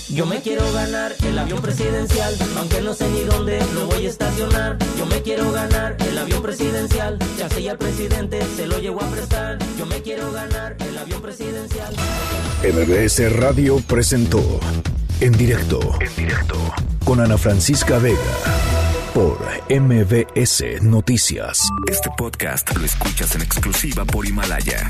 Yo 0.09 0.25
me 0.25 0.41
quiero 0.41 0.71
ganar 0.71 1.13
el 1.25 1.37
avión 1.37 1.61
presidencial, 1.61 2.33
aunque 2.57 2.81
no 2.81 2.93
sé 2.93 3.09
ni 3.09 3.21
dónde 3.21 3.59
lo 3.73 3.87
voy 3.87 4.05
a 4.05 4.09
estacionar. 4.09 4.77
Yo 4.97 5.05
me 5.05 5.21
quiero 5.21 5.51
ganar 5.51 5.97
el 5.99 6.17
avión 6.17 6.41
presidencial, 6.41 7.19
ya 7.37 7.49
sé 7.49 7.63
ya 7.63 7.73
el 7.73 7.77
presidente 7.77 8.41
se 8.55 8.67
lo 8.67 8.79
llevo 8.79 9.03
a 9.03 9.09
prestar. 9.09 9.59
Yo 9.77 9.85
me 9.85 10.01
quiero 10.01 10.31
ganar 10.31 10.77
el 10.79 10.97
avión 10.97 11.21
presidencial. 11.21 11.93
MBS 12.63 13.33
Radio 13.33 13.81
presentó 13.85 14.61
En 15.19 15.33
directo. 15.33 15.79
En 15.99 16.15
directo. 16.15 16.55
Con 17.03 17.19
Ana 17.19 17.37
Francisca 17.37 17.97
Vega. 17.99 18.17
Por 19.13 19.37
MBS 19.69 20.81
Noticias. 20.83 21.67
Este 21.91 22.09
podcast 22.17 22.73
lo 22.77 22.85
escuchas 22.85 23.35
en 23.35 23.41
exclusiva 23.41 24.05
por 24.05 24.25
Himalaya. 24.25 24.89